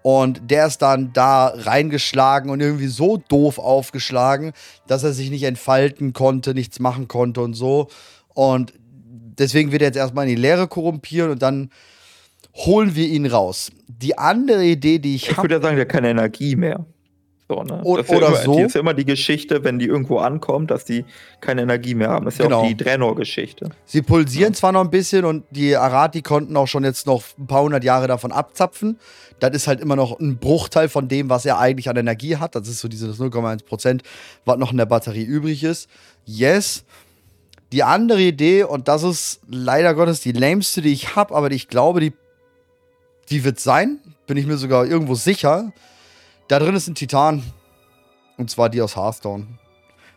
Und 0.02 0.50
der 0.50 0.66
ist 0.66 0.78
dann 0.82 1.12
da 1.12 1.48
reingeschlagen 1.48 2.50
und 2.50 2.60
irgendwie 2.60 2.86
so 2.86 3.18
doof 3.18 3.58
aufgeschlagen, 3.58 4.52
dass 4.86 5.02
er 5.02 5.12
sich 5.12 5.30
nicht 5.30 5.42
entfalten 5.42 6.12
konnte, 6.12 6.54
nichts 6.54 6.78
machen 6.78 7.06
konnte 7.08 7.42
und 7.42 7.52
so. 7.54 7.88
Und 8.32 8.72
deswegen 9.40 9.72
wird 9.72 9.82
er 9.82 9.88
jetzt 9.88 9.96
erstmal 9.96 10.28
in 10.28 10.36
die 10.36 10.40
Leere 10.40 10.68
korrumpieren 10.68 11.30
und 11.32 11.42
dann 11.42 11.70
holen 12.54 12.94
wir 12.94 13.06
ihn 13.06 13.26
raus. 13.26 13.70
Die 13.88 14.16
andere 14.18 14.64
Idee, 14.64 14.98
die 14.98 15.14
ich 15.16 15.24
Ich 15.30 15.36
habe, 15.36 15.42
würde 15.44 15.56
ja 15.56 15.60
sagen, 15.60 15.76
der 15.76 15.84
hat 15.86 15.92
keine 15.92 16.10
Energie 16.10 16.56
mehr. 16.56 16.84
So, 17.48 17.64
ne? 17.64 17.80
O- 17.82 17.96
Das 17.96 18.06
ist 18.06 18.12
ja 18.12 18.16
oder 18.18 18.26
immer, 18.28 18.36
so. 18.36 18.56
Die 18.56 18.62
ist 18.62 18.74
ja 18.74 18.80
immer 18.80 18.94
die 18.94 19.04
Geschichte, 19.04 19.64
wenn 19.64 19.80
die 19.80 19.86
irgendwo 19.86 20.18
ankommen, 20.18 20.68
dass 20.68 20.84
die 20.84 21.04
keine 21.40 21.62
Energie 21.62 21.94
mehr 21.96 22.08
haben. 22.10 22.24
Das 22.24 22.34
ist 22.34 22.38
ja 22.38 22.44
Genau. 22.44 22.60
auch 22.62 22.66
die 22.68 22.76
Drenor-Geschichte. 22.76 23.70
sie 23.86 24.02
pulsieren 24.02 24.54
zwar 24.54 24.70
noch 24.70 24.82
ein 24.82 24.90
bisschen 24.90 25.24
und 25.24 25.44
die 25.50 25.74
Arati 25.76 26.22
konnten 26.22 26.56
auch 26.56 26.68
schon 26.68 26.84
jetzt 26.84 27.06
noch 27.06 27.24
ein 27.38 27.48
paar 27.48 27.62
hundert 27.62 27.82
Jahre 27.82 28.06
davon 28.06 28.30
abzapfen. 28.30 28.98
Das 29.40 29.50
ist 29.52 29.66
halt 29.66 29.80
immer 29.80 29.96
noch 29.96 30.20
ein 30.20 30.36
Bruchteil 30.38 30.88
von 30.88 31.08
dem, 31.08 31.28
was 31.28 31.44
er 31.44 31.58
eigentlich 31.58 31.88
an 31.88 31.96
Energie 31.96 32.36
hat. 32.36 32.54
Das 32.54 32.68
ist 32.68 32.78
so 32.80 32.86
dieses 32.88 33.18
0,1 33.18 33.64
Prozent, 33.64 34.02
was 34.44 34.56
noch 34.58 34.70
in 34.70 34.76
der 34.78 34.86
Batterie 34.86 35.24
übrig 35.24 35.64
ist. 35.64 35.88
Yes. 36.26 36.84
Die 37.72 37.82
andere 37.82 38.20
Idee, 38.20 38.64
und 38.64 38.88
das 38.88 39.02
ist 39.02 39.40
leider 39.48 39.94
Gottes 39.94 40.20
die 40.20 40.32
lameste, 40.32 40.82
die 40.82 40.92
ich 40.92 41.14
habe, 41.14 41.34
aber 41.34 41.48
die 41.50 41.56
ich 41.56 41.68
glaube, 41.68 42.00
die 42.00 42.12
die 43.30 43.44
wird 43.44 43.60
sein, 43.60 44.00
bin 44.26 44.36
ich 44.36 44.46
mir 44.46 44.56
sogar 44.56 44.86
irgendwo 44.86 45.14
sicher. 45.14 45.72
Da 46.48 46.58
drin 46.58 46.74
ist 46.74 46.88
ein 46.88 46.94
Titan. 46.94 47.42
Und 48.36 48.50
zwar 48.50 48.68
die 48.68 48.82
aus 48.82 48.96
Hearthstone. 48.96 49.46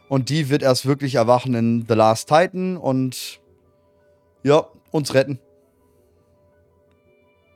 Und 0.09 0.30
die 0.30 0.49
wird 0.49 0.63
erst 0.63 0.85
wirklich 0.85 1.15
erwachen 1.15 1.53
in 1.53 1.85
The 1.88 1.93
Last 1.93 2.27
Titan 2.27 2.77
und 2.77 3.39
ja, 4.43 4.67
uns 4.91 5.13
retten. 5.13 5.39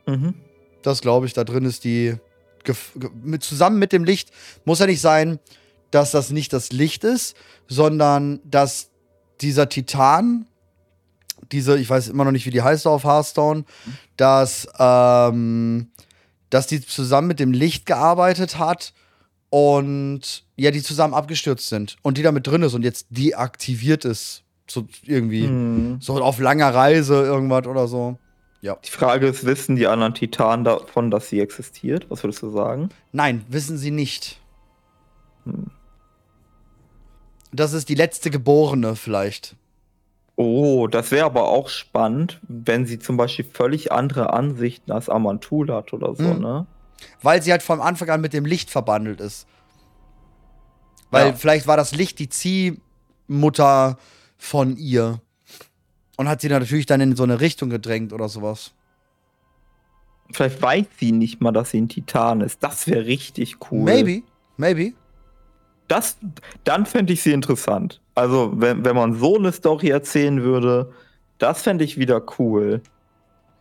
Mhm. 0.05 0.35
Das 0.83 1.01
glaube 1.01 1.25
ich. 1.25 1.33
Da 1.33 1.43
drin 1.43 1.65
ist 1.65 1.83
die. 1.83 2.15
Mit, 3.23 3.43
zusammen 3.43 3.79
mit 3.79 3.93
dem 3.93 4.03
Licht 4.03 4.31
muss 4.65 4.79
ja 4.79 4.87
nicht 4.87 4.99
sein, 4.99 5.39
dass 5.89 6.11
das 6.11 6.31
nicht 6.31 6.51
das 6.51 6.71
Licht 6.73 7.05
ist, 7.05 7.37
sondern 7.67 8.41
dass 8.43 8.89
dieser 9.41 9.69
Titan, 9.69 10.45
diese, 11.51 11.77
ich 11.77 11.89
weiß 11.89 12.09
immer 12.09 12.25
noch 12.25 12.31
nicht, 12.31 12.45
wie 12.45 12.51
die 12.51 12.61
heißt 12.61 12.87
auf 12.87 13.03
Hearthstone, 13.03 13.63
dass, 14.17 14.67
ähm, 14.79 15.87
dass 16.49 16.67
die 16.67 16.81
zusammen 16.81 17.27
mit 17.27 17.39
dem 17.39 17.51
Licht 17.51 17.85
gearbeitet 17.85 18.57
hat 18.57 18.93
und 19.49 20.43
ja, 20.55 20.71
die 20.71 20.83
zusammen 20.83 21.13
abgestürzt 21.13 21.69
sind 21.69 21.97
und 22.01 22.17
die 22.17 22.23
da 22.23 22.31
mit 22.31 22.47
drin 22.47 22.63
ist 22.63 22.73
und 22.73 22.83
jetzt 22.83 23.07
deaktiviert 23.09 24.05
ist. 24.05 24.43
So 24.69 24.85
irgendwie. 25.03 25.47
Mhm. 25.47 25.97
So 26.01 26.21
auf 26.21 26.39
langer 26.39 26.73
Reise, 26.73 27.23
irgendwas 27.23 27.65
oder 27.67 27.87
so. 27.87 28.17
Die 28.83 28.91
Frage 28.91 29.27
ist, 29.27 29.45
wissen 29.45 29.75
die 29.75 29.87
anderen 29.87 30.13
Titanen 30.13 30.65
davon, 30.65 31.11
dass 31.11 31.29
sie 31.29 31.39
existiert? 31.39 32.07
Was 32.09 32.23
würdest 32.23 32.41
du 32.41 32.49
sagen? 32.49 32.89
Nein, 33.11 33.45
wissen 33.47 33.77
sie 33.77 33.91
nicht. 33.91 34.41
Hm. 35.45 35.67
Das 37.51 37.73
ist 37.73 37.89
die 37.89 37.95
letzte 37.95 38.29
Geborene 38.29 38.95
vielleicht. 38.95 39.55
Oh, 40.35 40.87
das 40.87 41.09
wäre 41.11 41.25
aber 41.25 41.47
auch 41.47 41.69
spannend, 41.69 42.39
wenn 42.47 42.85
sie 42.85 42.99
zum 42.99 43.17
Beispiel 43.17 43.45
völlig 43.45 43.91
andere 43.91 44.33
Ansichten 44.33 44.91
als 44.91 45.09
Amantul 45.09 45.73
hat 45.73 45.93
oder 45.93 46.13
so, 46.15 46.23
Mhm. 46.23 46.39
ne? 46.41 46.67
Weil 47.21 47.41
sie 47.41 47.51
halt 47.51 47.63
von 47.63 47.79
Anfang 47.81 48.09
an 48.09 48.21
mit 48.21 48.33
dem 48.33 48.45
Licht 48.45 48.69
verbandelt 48.69 49.19
ist. 49.21 49.47
Weil 51.09 51.27
Ja. 51.29 51.33
vielleicht 51.33 51.67
war 51.67 51.77
das 51.77 51.95
Licht 51.95 52.19
die 52.19 52.29
Ziehmutter 52.29 53.97
von 54.37 54.75
ihr. 54.77 55.21
Und 56.17 56.27
hat 56.27 56.41
sie 56.41 56.49
dann 56.49 56.61
natürlich 56.61 56.87
dann 56.87 57.01
in 57.01 57.15
so 57.15 57.23
eine 57.23 57.39
Richtung 57.39 57.69
gedrängt 57.69 58.11
oder 58.13 58.27
sowas. 58.29 58.73
Vielleicht 60.31 60.61
weiß 60.61 60.85
sie 60.99 61.11
nicht 61.11 61.39
mal, 61.41 61.51
dass 61.51 61.69
sie 61.71 61.79
ein 61.79 61.87
Titan 61.89 62.41
ist. 62.41 62.61
Das 62.63 62.87
wäre 62.87 63.05
richtig 63.05 63.57
cool. 63.71 63.83
Maybe, 63.83 64.23
maybe. 64.57 64.93
Das, 65.87 66.17
dann 66.63 66.85
fände 66.85 67.13
ich 67.13 67.21
sie 67.23 67.31
interessant. 67.31 68.01
Also, 68.15 68.51
wenn, 68.55 68.83
wenn 68.83 68.95
man 68.95 69.13
so 69.13 69.37
eine 69.37 69.51
Story 69.51 69.89
erzählen 69.89 70.41
würde, 70.43 70.91
das 71.37 71.61
fände 71.61 71.83
ich 71.83 71.97
wieder 71.97 72.21
cool. 72.39 72.81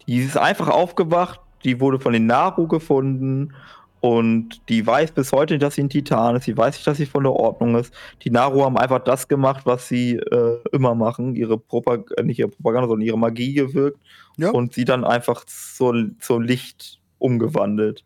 Die 0.06 0.18
ist 0.18 0.36
einfach 0.36 0.68
aufgewacht, 0.68 1.40
die 1.64 1.80
wurde 1.80 1.98
von 2.00 2.12
den 2.12 2.26
Naru 2.26 2.66
gefunden 2.68 3.52
und 4.00 4.60
die 4.68 4.86
weiß 4.86 5.12
bis 5.12 5.32
heute 5.32 5.54
nicht, 5.54 5.62
dass 5.62 5.74
sie 5.74 5.82
ein 5.82 5.88
Titan 5.88 6.36
ist. 6.36 6.44
Sie 6.44 6.56
weiß 6.56 6.76
nicht, 6.76 6.86
dass 6.86 6.96
sie 6.96 7.06
von 7.06 7.24
der 7.24 7.32
Ordnung 7.32 7.74
ist. 7.76 7.92
Die 8.22 8.30
Naru 8.30 8.62
haben 8.64 8.78
einfach 8.78 9.00
das 9.00 9.26
gemacht, 9.26 9.66
was 9.66 9.88
sie 9.88 10.16
äh, 10.16 10.58
immer 10.72 10.94
machen. 10.94 11.34
Ihre 11.34 11.58
Propag 11.58 12.04
äh, 12.16 12.22
nicht 12.22 12.38
ihre 12.38 12.48
Propaganda, 12.48 12.88
sondern 12.88 13.06
ihre 13.06 13.18
Magie 13.18 13.54
gewirkt 13.54 13.98
Ja. 14.36 14.50
und 14.50 14.74
sie 14.74 14.84
dann 14.84 15.04
einfach 15.04 15.44
zur, 15.44 16.10
zum 16.20 16.42
Licht 16.42 17.00
umgewandelt. 17.18 18.04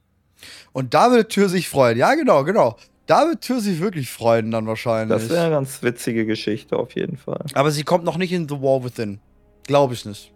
Und 0.72 0.94
da 0.94 1.10
wird 1.10 1.30
Tür 1.30 1.48
sich 1.50 1.68
freuen. 1.68 1.98
Ja, 1.98 2.14
genau, 2.14 2.44
genau. 2.44 2.76
Da 3.10 3.26
wird 3.26 3.40
Tür 3.40 3.58
sich 3.60 3.80
wirklich 3.80 4.08
freuen 4.08 4.52
dann 4.52 4.68
wahrscheinlich. 4.68 5.18
Das 5.18 5.28
wäre 5.28 5.46
eine 5.46 5.50
ganz 5.50 5.82
witzige 5.82 6.26
Geschichte 6.26 6.76
auf 6.76 6.94
jeden 6.94 7.16
Fall. 7.16 7.44
Aber 7.54 7.72
sie 7.72 7.82
kommt 7.82 8.04
noch 8.04 8.16
nicht 8.16 8.30
in 8.30 8.48
The 8.48 8.62
War 8.62 8.84
Within. 8.84 9.18
Glaube 9.64 9.94
ich 9.94 10.04
nicht. 10.04 10.30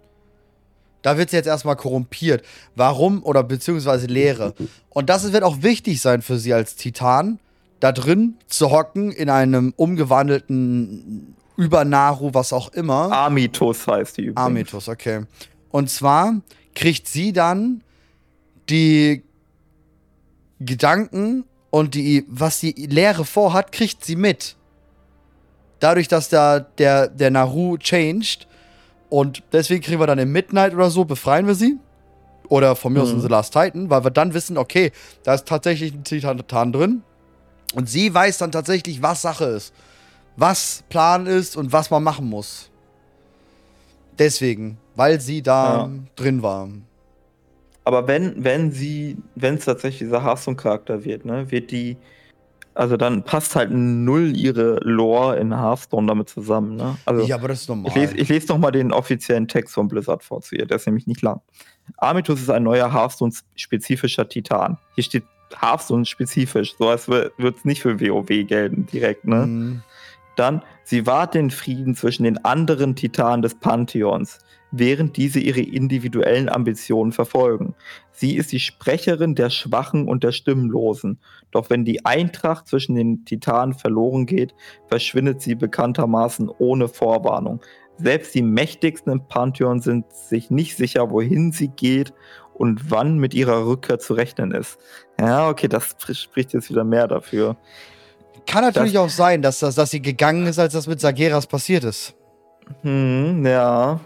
Da 1.03 1.17
wird 1.17 1.31
sie 1.31 1.37
jetzt 1.37 1.47
erstmal 1.47 1.77
korrumpiert. 1.77 2.45
Warum 2.75 3.23
oder 3.23 3.45
beziehungsweise 3.45 4.09
Leere. 4.09 4.55
Und 4.89 5.09
das 5.09 5.33
wird 5.33 5.45
auch 5.45 5.63
wichtig 5.63 6.01
sein 6.01 6.21
für 6.21 6.37
sie 6.37 6.53
als 6.53 6.75
Titan, 6.75 7.39
da 7.79 7.93
drin 7.93 8.39
zu 8.49 8.73
hocken 8.73 9.13
in 9.13 9.31
einem 9.31 9.73
umgewandelten 9.77 11.37
Übernaru, 11.57 12.35
was 12.35 12.53
auch 12.53 12.73
immer. 12.73 13.13
Amitus 13.13 13.87
heißt 13.87 14.17
die 14.17 14.23
übrigens. 14.23 14.47
Amitus, 14.47 14.89
okay. 14.89 15.27
Und 15.71 15.91
zwar 15.91 16.41
kriegt 16.75 17.07
sie 17.07 17.33
dann 17.33 17.83
die 18.69 19.23
Gedanken 20.59 21.45
und 21.75 21.95
die, 21.95 22.25
was 22.29 22.61
die 22.61 22.71
Lehre 22.73 23.25
vorhat, 23.25 23.73
kriegt 23.73 24.05
sie 24.05 24.15
mit. 24.15 24.55
Dadurch, 25.81 26.07
dass 26.07 26.29
da 26.29 26.61
der, 26.61 27.09
der 27.09 27.31
Naru 27.33 27.79
changed. 27.79 28.47
Und 29.11 29.43
deswegen 29.53 29.83
kriegen 29.83 29.99
wir 30.01 30.07
dann 30.07 30.21
im 30.21 30.31
Midnight 30.31 30.73
oder 30.73 30.89
so, 30.89 31.05
befreien 31.05 31.49
wir 31.49 31.57
sie. 31.57 31.77
Oder 32.49 32.77
von 32.77 32.93
mir 32.93 33.03
aus 33.03 33.09
Mhm. 33.09 33.17
in 33.17 33.21
The 33.23 33.29
Last 33.29 33.53
Titan, 33.53 33.91
weil 33.91 34.05
wir 34.05 34.13
dann 34.13 34.35
wissen, 34.35 34.57
okay, 34.57 34.93
da 35.25 35.35
ist 35.35 35.49
tatsächlich 35.49 35.93
ein 35.93 36.05
Titan 36.05 36.73
drin. 36.73 37.03
Und 37.75 37.89
sie 37.91 38.15
weiß 38.15 38.39
dann 38.39 38.53
tatsächlich, 38.53 39.03
was 39.03 39.23
Sache 39.23 39.47
ist. 39.47 39.75
Was 40.37 40.85
Plan 40.89 41.27
ist 41.27 41.57
und 41.57 41.73
was 41.73 41.91
man 41.91 42.05
machen 42.05 42.29
muss. 42.29 42.71
Deswegen, 44.19 44.79
weil 44.95 45.21
sie 45.21 45.43
da 45.43 45.79
Ja. 45.87 45.91
drin 46.15 46.41
war. 46.43 46.69
Aber 47.85 48.09
wenn, 48.09 48.43
wenn 48.43 48.73
sie, 48.73 49.19
wenn 49.35 49.57
es 49.57 49.67
tatsächlich 49.67 50.01
dieser 50.01 50.25
Hearthstone-Charakter 50.25 51.05
wird, 51.05 51.25
ne, 51.25 51.51
wird 51.51 51.71
die, 51.71 51.99
also 52.75 52.97
dann 52.97 53.23
passt 53.23 53.55
halt 53.55 53.71
null 53.73 54.35
ihre 54.37 54.81
Lore 54.83 55.37
in 55.39 55.55
Hearthstone 55.55 56.07
damit 56.07 56.29
zusammen, 56.29 56.77
ne? 56.77 56.97
Also 57.05 57.25
ja, 57.27 57.37
aber 57.37 57.49
das 57.49 57.63
ist 57.63 57.69
normal. 57.69 57.91
ich 57.91 57.95
lese 57.95 58.17
ich 58.17 58.29
les 58.29 58.49
noch 58.49 58.59
mal 58.59 58.71
den 58.71 58.93
offiziellen 58.93 59.47
Text 59.47 59.75
von 59.75 59.89
Blizzard 59.89 60.25
vor 60.25 60.41
zu 60.41 60.57
ihr, 60.57 60.67
der 60.67 60.79
ist 60.79 60.87
nämlich 60.87 61.07
nicht 61.07 61.23
lang. 61.23 61.41
Amitus 61.99 62.41
ist 62.41 62.51
ein 62.51 62.63
neuer 62.63 62.93
Hearthstone-spezifischer 62.93 64.29
Titan. 64.29 64.79
Hier 64.95 65.05
steht 65.05 65.25
Hearthstone-spezifisch, 65.61 66.75
so 66.79 66.89
als 66.89 67.07
würde 67.07 67.33
es 67.39 67.65
nicht 67.65 67.83
für 67.83 68.01
WoW 68.01 68.47
gelten 68.47 68.87
direkt, 68.87 69.27
ne? 69.27 69.47
Mhm. 69.47 69.83
Dann, 70.37 70.63
sie 70.83 71.07
wahrt 71.07 71.35
den 71.35 71.51
Frieden 71.51 71.95
zwischen 71.95 72.25
den 72.25 72.45
anderen 72.45 72.97
Titanen 72.97 73.43
des 73.43 73.55
Pantheons, 73.55 74.41
während 74.79 75.17
diese 75.17 75.41
ihre 75.41 75.61
individuellen 75.61 76.49
Ambitionen 76.49 77.13
verfolgen. 77.13 77.75
Sie 78.11 78.37
ist 78.37 78.53
die 78.53 78.61
Sprecherin 78.61 79.35
der 79.35 79.51
Schwachen 79.51 80.09
und 80.09 80.25
der 80.25 80.33
Stimmlosen. 80.33 81.19
Doch 81.51 81.71
wenn 81.71 81.85
die 81.85 82.05
Eintracht 82.05 82.69
zwischen 82.69 82.95
den 82.95 83.25
Titanen 83.25 83.75
verloren 83.75 84.27
geht, 84.27 84.55
verschwindet 84.89 85.41
sie 85.41 85.55
bekanntermaßen 85.55 86.49
ohne 86.59 86.89
Vorwarnung. 86.89 87.61
Selbst 87.97 88.35
die 88.35 88.43
Mächtigsten 88.43 89.13
im 89.13 89.29
Pantheon 89.29 89.81
sind 89.81 90.13
sich 90.13 90.51
nicht 90.51 90.77
sicher, 90.77 91.11
wohin 91.11 91.53
sie 91.53 91.69
geht 91.69 92.13
und 92.55 92.91
wann 92.91 93.19
mit 93.19 93.35
ihrer 93.35 93.67
Rückkehr 93.67 93.99
zu 93.99 94.15
rechnen 94.15 94.51
ist. 94.51 94.79
Ja, 95.21 95.49
okay, 95.49 95.69
das 95.69 95.97
spricht 96.13 96.53
jetzt 96.53 96.71
wieder 96.71 96.85
mehr 96.85 97.07
dafür. 97.07 97.57
Kann 98.47 98.65
natürlich 98.65 98.99
auch 98.99 99.09
sein, 99.09 99.43
dass, 99.43 99.61
das, 99.61 99.77
dass 99.77 99.91
sie 99.91 100.03
gegangen 100.03 100.47
ist, 100.47 100.59
als 100.59 100.73
das 100.73 100.87
mit 100.87 101.01
Sageras 101.01 101.47
passiert 101.47 101.85
ist. 101.85 102.15
Hm, 102.83 103.47
ja. 103.47 104.01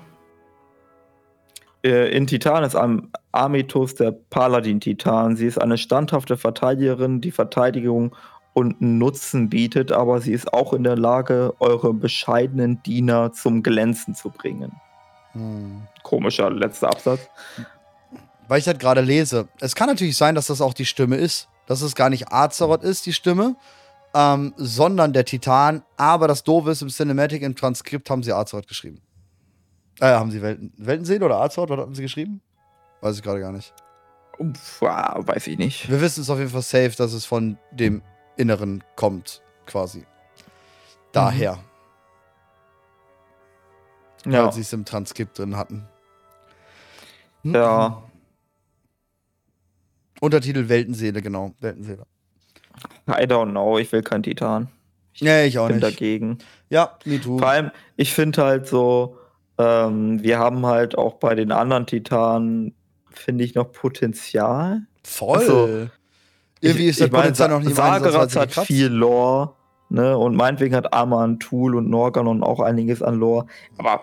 Äh, 1.85 2.17
In 2.17 2.27
Titan 2.27 2.65
ist 2.65 2.75
Am 2.75 3.11
Amitus 3.33 3.95
der 3.95 4.13
Paladin-Titan. 4.13 5.37
Sie 5.37 5.47
ist 5.47 5.61
eine 5.61 5.79
standhafte 5.79 6.37
Verteidigerin, 6.37 7.21
die 7.21 7.31
Verteidigung 7.31 8.15
und 8.53 8.81
Nutzen 8.81 9.49
bietet, 9.49 9.93
aber 9.93 10.21
sie 10.21 10.33
ist 10.33 10.53
auch 10.53 10.73
in 10.73 10.83
der 10.83 10.97
Lage, 10.97 11.55
eure 11.61 11.95
bescheidenen 11.95 12.83
Diener 12.83 13.33
zum 13.33 13.63
Glänzen 13.63 14.15
zu 14.15 14.31
bringen. 14.31 14.73
Hm. 15.33 15.83
Komischer 16.03 16.51
letzter 16.51 16.89
Absatz. 16.89 17.21
Weil 18.49 18.59
ich 18.59 18.65
das 18.65 18.79
gerade 18.79 19.03
lese. 19.03 19.49
Es 19.61 19.75
kann 19.75 19.89
natürlich 19.89 20.17
sein, 20.17 20.35
dass 20.35 20.47
das 20.49 20.61
auch 20.61 20.75
die 20.75 20.87
Stimme 20.87 21.17
ist. 21.17 21.49
Dass 21.67 21.83
es 21.83 21.95
gar 21.95 22.09
nicht 22.09 22.33
Azeroth 22.33 22.83
ist, 22.83 23.05
die 23.05 23.13
Stimme, 23.13 23.55
ähm, 24.15 24.55
sondern 24.57 25.13
der 25.13 25.27
Titan. 25.27 25.83
Aber 25.99 26.27
das 26.27 26.43
Doofe 26.43 26.71
ist, 26.71 26.81
im 26.81 26.89
Cinematic, 26.89 27.43
im 27.43 27.55
Transkript 27.55 28.09
haben 28.09 28.23
sie 28.23 28.33
Azeroth 28.33 28.67
geschrieben. 28.67 29.03
Äh, 30.01 30.07
haben 30.07 30.31
sie 30.31 30.43
Welten, 30.43 30.73
Weltenseele 30.77 31.25
oder 31.25 31.41
Azeroth? 31.41 31.71
Was 31.71 31.79
haben 31.79 31.95
sie 31.95 32.03
geschrieben? 32.03 32.41
Weiß 33.01 33.17
ich 33.17 33.23
gerade 33.23 33.41
gar 33.41 33.53
nicht. 33.53 33.73
Uff, 34.39 34.83
ah, 34.83 35.17
weiß 35.21 35.47
ich 35.49 35.59
nicht. 35.59 35.91
Wir 35.91 36.01
wissen 36.01 36.21
es 36.21 36.31
auf 36.31 36.39
jeden 36.39 36.51
Fall 36.51 36.63
safe, 36.63 36.93
dass 36.97 37.13
es 37.13 37.25
von 37.25 37.59
dem 37.73 38.03
Inneren 38.37 38.85
kommt, 38.95 39.43
quasi. 39.67 40.05
Daher, 41.13 41.59
Ja, 44.27 44.45
weil 44.45 44.53
sie 44.53 44.61
es 44.61 44.73
im 44.73 44.85
Transkript 44.85 45.39
drin 45.39 45.57
hatten. 45.57 45.87
ja. 47.43 48.03
Untertitel 50.21 50.69
Weltenseele, 50.69 51.23
genau. 51.23 51.55
Weltenseele. 51.61 52.05
I 53.09 53.23
don't 53.25 53.51
know. 53.53 53.79
Ich 53.79 53.91
will 53.93 54.03
keinen 54.03 54.25
Titan. 54.25 54.69
Nee, 55.21 55.47
ich 55.47 55.59
auch 55.61 55.69
bin 55.69 55.77
nicht. 55.77 55.85
dagegen. 55.87 56.39
Ja, 56.71 56.99
me 57.05 57.21
too. 57.21 57.39
Vor 57.39 57.47
allem, 57.49 57.71
ich 57.97 58.13
finde 58.13 58.43
halt 58.45 58.67
so, 58.67 59.17
ähm, 59.59 60.23
wir 60.23 60.39
haben 60.39 60.65
halt 60.67 60.97
auch 60.97 61.15
bei 61.15 61.35
den 61.35 61.53
anderen 61.53 61.87
Titanen, 61.87 62.75
finde 63.11 63.45
ich, 63.45 63.55
noch 63.55 63.73
Potenzial. 63.73 64.83
Voll. 65.05 65.39
Also, 65.39 65.69
Irgendwie 66.61 66.87
ist 66.87 67.01
das 67.01 67.11
Potenzial 67.11 67.49
noch 67.51 67.61
nicht 67.61 67.79
Ansatzweise 67.79 68.41
hat 68.41 68.67
viel 68.67 68.87
Lore, 68.89 69.53
ne? 69.89 70.17
Und 70.19 70.37
meinetwegen 70.37 70.75
hat 70.75 70.93
Aman, 70.93 71.39
Tool 71.39 71.75
und 71.77 71.89
Norganon 71.89 72.43
auch 72.43 72.61
einiges 72.61 73.03
an 73.03 73.15
Lore. 73.17 73.47
Aber 73.79 74.03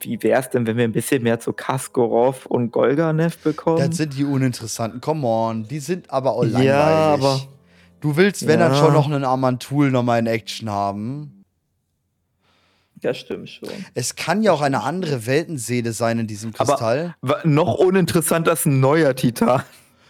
wie 0.00 0.22
wäre 0.22 0.40
es 0.40 0.50
denn, 0.50 0.66
wenn 0.66 0.76
wir 0.76 0.84
ein 0.84 0.92
bisschen 0.92 1.22
mehr 1.22 1.40
zu 1.40 1.52
Kaskorov 1.52 2.46
und 2.46 2.70
Golganev 2.72 3.38
bekommen? 3.38 3.78
Das 3.88 3.96
sind 3.96 4.16
die 4.16 4.24
uninteressanten. 4.24 5.00
Come 5.00 5.26
on. 5.26 5.64
Die 5.68 5.78
sind 5.80 6.10
aber 6.10 6.32
auch 6.32 6.42
langweilig. 6.44 6.66
Ja, 6.68 7.14
aber- 7.14 7.40
Du 8.00 8.14
willst, 8.16 8.46
wenn 8.46 8.60
Ja. 8.60 8.68
dann 8.68 8.76
schon 8.78 8.92
noch 8.92 9.06
einen 9.06 9.24
Amantul 9.24 9.90
nochmal 9.90 10.18
in 10.20 10.26
Action 10.26 10.68
haben. 10.70 11.35
Ja, 13.02 13.12
stimmt 13.14 13.50
schon. 13.50 13.68
Es 13.94 14.16
kann 14.16 14.42
ja 14.42 14.52
auch 14.52 14.62
eine 14.62 14.82
andere 14.82 15.26
Weltenseele 15.26 15.92
sein 15.92 16.18
in 16.20 16.26
diesem 16.26 16.52
Aber- 16.56 16.72
Kristall. 16.72 17.14
Wa- 17.20 17.40
Noch 17.44 17.74
uninteressanter 17.74 18.52
ist 18.52 18.66
ein 18.66 18.80
neuer 18.80 19.14
Titan. 19.14 19.62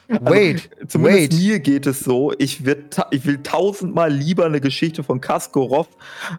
wait, 0.08 0.70
Zumindest 0.86 1.32
wait. 1.32 1.34
mir 1.34 1.58
geht 1.58 1.86
es 1.86 2.00
so. 2.00 2.32
Ich, 2.38 2.64
wird 2.64 2.96
ich 3.10 3.26
will 3.26 3.42
tausendmal 3.42 4.12
lieber 4.12 4.46
eine 4.46 4.60
Geschichte 4.60 5.02
von 5.02 5.20
Kaskorov 5.20 5.88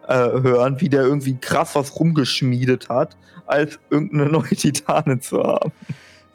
äh, 0.07 0.13
hören, 0.15 0.79
wie 0.79 0.87
der 0.87 1.01
irgendwie 1.01 1.35
krass 1.35 1.75
was 1.75 1.99
rumgeschmiedet 1.99 2.87
hat, 2.87 3.17
als 3.45 3.77
irgendeine 3.89 4.25
neue 4.31 4.55
Titanin 4.55 5.21
zu 5.21 5.43
haben. 5.43 5.71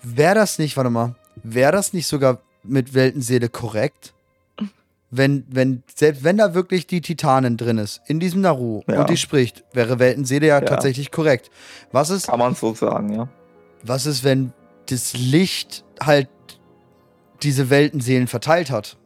Wäre 0.03 0.35
das 0.35 0.59
nicht, 0.59 0.77
warte 0.77 0.91
mal, 0.91 1.15
wäre 1.43 1.73
das 1.73 1.95
nicht 1.95 2.07
sogar 2.07 2.39
mit 2.65 2.93
Weltenseele 2.93 3.49
korrekt? 3.49 4.13
Wenn, 5.15 5.45
wenn, 5.51 5.83
selbst 5.95 6.25
wenn 6.25 6.39
da 6.39 6.55
wirklich 6.55 6.87
die 6.87 7.03
Titanin 7.03 7.59
drin 7.59 7.77
ist, 7.77 8.01
in 8.07 8.19
diesem 8.19 8.41
Naru, 8.41 8.81
Ja. 8.89 9.01
und 9.03 9.11
die 9.11 9.19
spricht, 9.19 9.63
wäre 9.75 9.99
Weltenseele 9.99 10.47
ja, 10.47 10.59
Ja. 10.59 10.65
tatsächlich 10.65 11.11
korrekt. 11.11 11.51
Was 11.93 12.09
ist, 12.09 12.29
Kann 12.29 12.39
man 12.39 12.55
so 12.55 12.73
sagen, 12.75 13.13
ja. 13.13 13.29
was 13.83 14.07
ist, 14.07 14.25
wenn 14.25 14.55
das 14.87 15.13
Licht 15.13 15.85
halt 16.03 16.29
diese 17.43 17.69
Weltenseelen 17.69 18.27
verteilt 18.27 18.71
hat? 18.71 18.97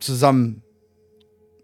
Zusammen. 0.00 0.62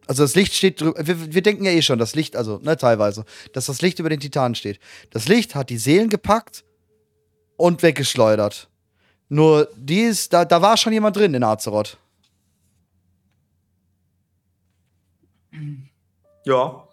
Also 0.07 0.23
das 0.23 0.35
Licht 0.35 0.55
steht 0.55 0.81
drüber. 0.81 1.05
Wir, 1.07 1.35
wir 1.35 1.43
denken 1.43 1.65
ja 1.65 1.73
eh 1.73 1.83
schon, 1.83 1.99
das 1.99 2.15
Licht, 2.15 2.37
also, 2.37 2.59
ne, 2.63 2.77
teilweise, 2.77 3.25
dass 3.53 3.67
das 3.67 3.83
Licht 3.83 3.99
über 3.99 4.09
den 4.09 4.21
Titanen 4.21 4.55
steht. 4.55 4.79
Das 5.11 5.29
Licht 5.29 5.55
hat 5.55 5.71
die 5.71 5.79
Seelen 5.79 6.09
gepackt 6.09 6.65
und 7.57 7.83
weggeschleudert. 7.83 8.69
Nur 9.31 9.69
die 9.77 10.01
ist, 10.01 10.33
da, 10.33 10.45
da 10.45 10.61
war 10.61 10.77
schon 10.77 10.93
jemand 10.93 11.17
drin 11.17 11.33
in 11.33 11.45
Azeroth. 11.45 11.97
Ja. 16.45 16.85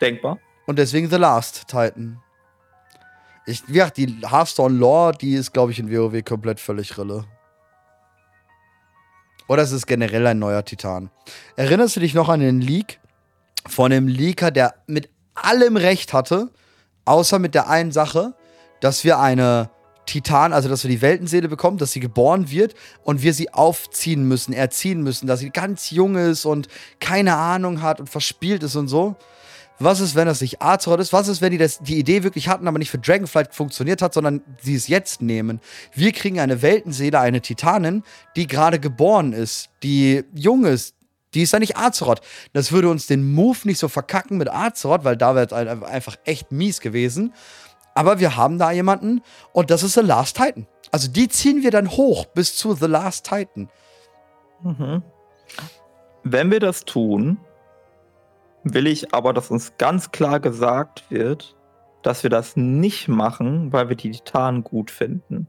Denkbar. 0.00 0.38
Und 0.66 0.78
deswegen 0.78 1.08
The 1.08 1.16
Last 1.16 1.66
Titan. 1.66 2.20
Ich, 3.46 3.62
ja, 3.68 3.88
die 3.88 4.20
Hearthstone 4.28 4.76
Lore, 4.76 5.16
die 5.16 5.34
ist, 5.34 5.52
glaube 5.52 5.72
ich, 5.72 5.78
in 5.78 5.90
WoW 5.90 6.22
komplett 6.22 6.60
völlig 6.60 6.98
Rille. 6.98 7.24
Oder 9.48 9.62
es 9.62 9.72
ist 9.72 9.86
generell 9.86 10.26
ein 10.26 10.38
neuer 10.38 10.62
Titan. 10.62 11.10
Erinnerst 11.56 11.96
du 11.96 12.00
dich 12.00 12.12
noch 12.12 12.28
an 12.28 12.40
den 12.40 12.60
Leak 12.60 13.00
von 13.66 13.90
dem 13.90 14.06
Leaker, 14.06 14.50
der 14.50 14.74
mit 14.86 15.08
allem 15.34 15.78
Recht 15.78 16.12
hatte, 16.12 16.50
außer 17.06 17.38
mit 17.38 17.54
der 17.54 17.70
einen 17.70 17.90
Sache, 17.90 18.34
dass 18.82 19.04
wir 19.04 19.18
eine 19.18 19.70
Titan, 20.08 20.52
also 20.52 20.68
dass 20.68 20.82
wir 20.82 20.90
die 20.90 21.00
Weltenseele 21.02 21.48
bekommen, 21.48 21.78
dass 21.78 21.92
sie 21.92 22.00
geboren 22.00 22.50
wird 22.50 22.74
und 23.04 23.22
wir 23.22 23.32
sie 23.34 23.52
aufziehen 23.52 24.26
müssen, 24.26 24.52
erziehen 24.52 25.02
müssen, 25.02 25.26
dass 25.26 25.40
sie 25.40 25.50
ganz 25.50 25.90
jung 25.90 26.16
ist 26.16 26.44
und 26.44 26.66
keine 26.98 27.36
Ahnung 27.36 27.82
hat 27.82 28.00
und 28.00 28.08
verspielt 28.10 28.62
ist 28.62 28.74
und 28.76 28.88
so. 28.88 29.16
Was 29.80 30.00
ist, 30.00 30.16
wenn 30.16 30.26
das 30.26 30.40
nicht 30.40 30.60
Azeroth 30.60 30.98
ist? 30.98 31.12
Was 31.12 31.28
ist, 31.28 31.40
wenn 31.40 31.52
die 31.52 31.58
das, 31.58 31.78
die 31.78 31.98
Idee 32.00 32.24
wirklich 32.24 32.48
hatten, 32.48 32.66
aber 32.66 32.78
nicht 32.80 32.90
für 32.90 32.98
Dragonflight 32.98 33.54
funktioniert 33.54 34.02
hat, 34.02 34.12
sondern 34.12 34.42
sie 34.60 34.74
es 34.74 34.88
jetzt 34.88 35.22
nehmen? 35.22 35.60
Wir 35.94 36.10
kriegen 36.10 36.40
eine 36.40 36.62
Weltenseele, 36.62 37.20
eine 37.20 37.40
Titanin, 37.42 38.02
die 38.34 38.48
gerade 38.48 38.80
geboren 38.80 39.32
ist, 39.32 39.68
die 39.84 40.24
jung 40.34 40.64
ist. 40.64 40.94
Die 41.34 41.42
ist 41.42 41.52
ja 41.52 41.58
nicht 41.60 41.76
Azeroth. 41.76 42.22
Das 42.54 42.72
würde 42.72 42.88
uns 42.88 43.06
den 43.06 43.32
Move 43.34 43.58
nicht 43.64 43.78
so 43.78 43.86
verkacken 43.88 44.38
mit 44.38 44.48
Azeroth, 44.48 45.04
weil 45.04 45.16
da 45.16 45.34
wäre 45.36 45.46
es 45.46 45.52
ein- 45.52 45.84
einfach 45.84 46.16
echt 46.24 46.50
mies 46.50 46.80
gewesen. 46.80 47.32
Aber 47.94 48.20
wir 48.20 48.36
haben 48.36 48.58
da 48.58 48.70
jemanden 48.70 49.22
und 49.52 49.70
das 49.70 49.82
ist 49.82 49.94
The 49.94 50.00
Last 50.00 50.36
Titan. 50.36 50.66
Also 50.92 51.10
die 51.10 51.28
ziehen 51.28 51.62
wir 51.62 51.70
dann 51.70 51.90
hoch 51.90 52.26
bis 52.26 52.56
zu 52.56 52.74
The 52.74 52.86
Last 52.86 53.28
Titan. 53.28 53.68
Mhm. 54.62 55.02
Wenn 56.22 56.50
wir 56.50 56.60
das 56.60 56.84
tun, 56.84 57.38
will 58.64 58.86
ich 58.86 59.14
aber, 59.14 59.32
dass 59.32 59.50
uns 59.50 59.72
ganz 59.78 60.10
klar 60.10 60.40
gesagt 60.40 61.04
wird, 61.10 61.56
dass 62.02 62.22
wir 62.22 62.30
das 62.30 62.56
nicht 62.56 63.08
machen, 63.08 63.72
weil 63.72 63.88
wir 63.88 63.96
die 63.96 64.12
Titanen 64.12 64.64
gut 64.64 64.90
finden. 64.90 65.48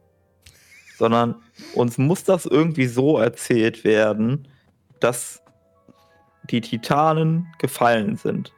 Sondern 0.97 1.35
uns 1.75 1.97
muss 1.97 2.23
das 2.23 2.45
irgendwie 2.45 2.87
so 2.87 3.17
erzählt 3.17 3.83
werden, 3.83 4.47
dass 4.99 5.41
die 6.49 6.61
Titanen 6.61 7.47
gefallen 7.59 8.17
sind. 8.17 8.51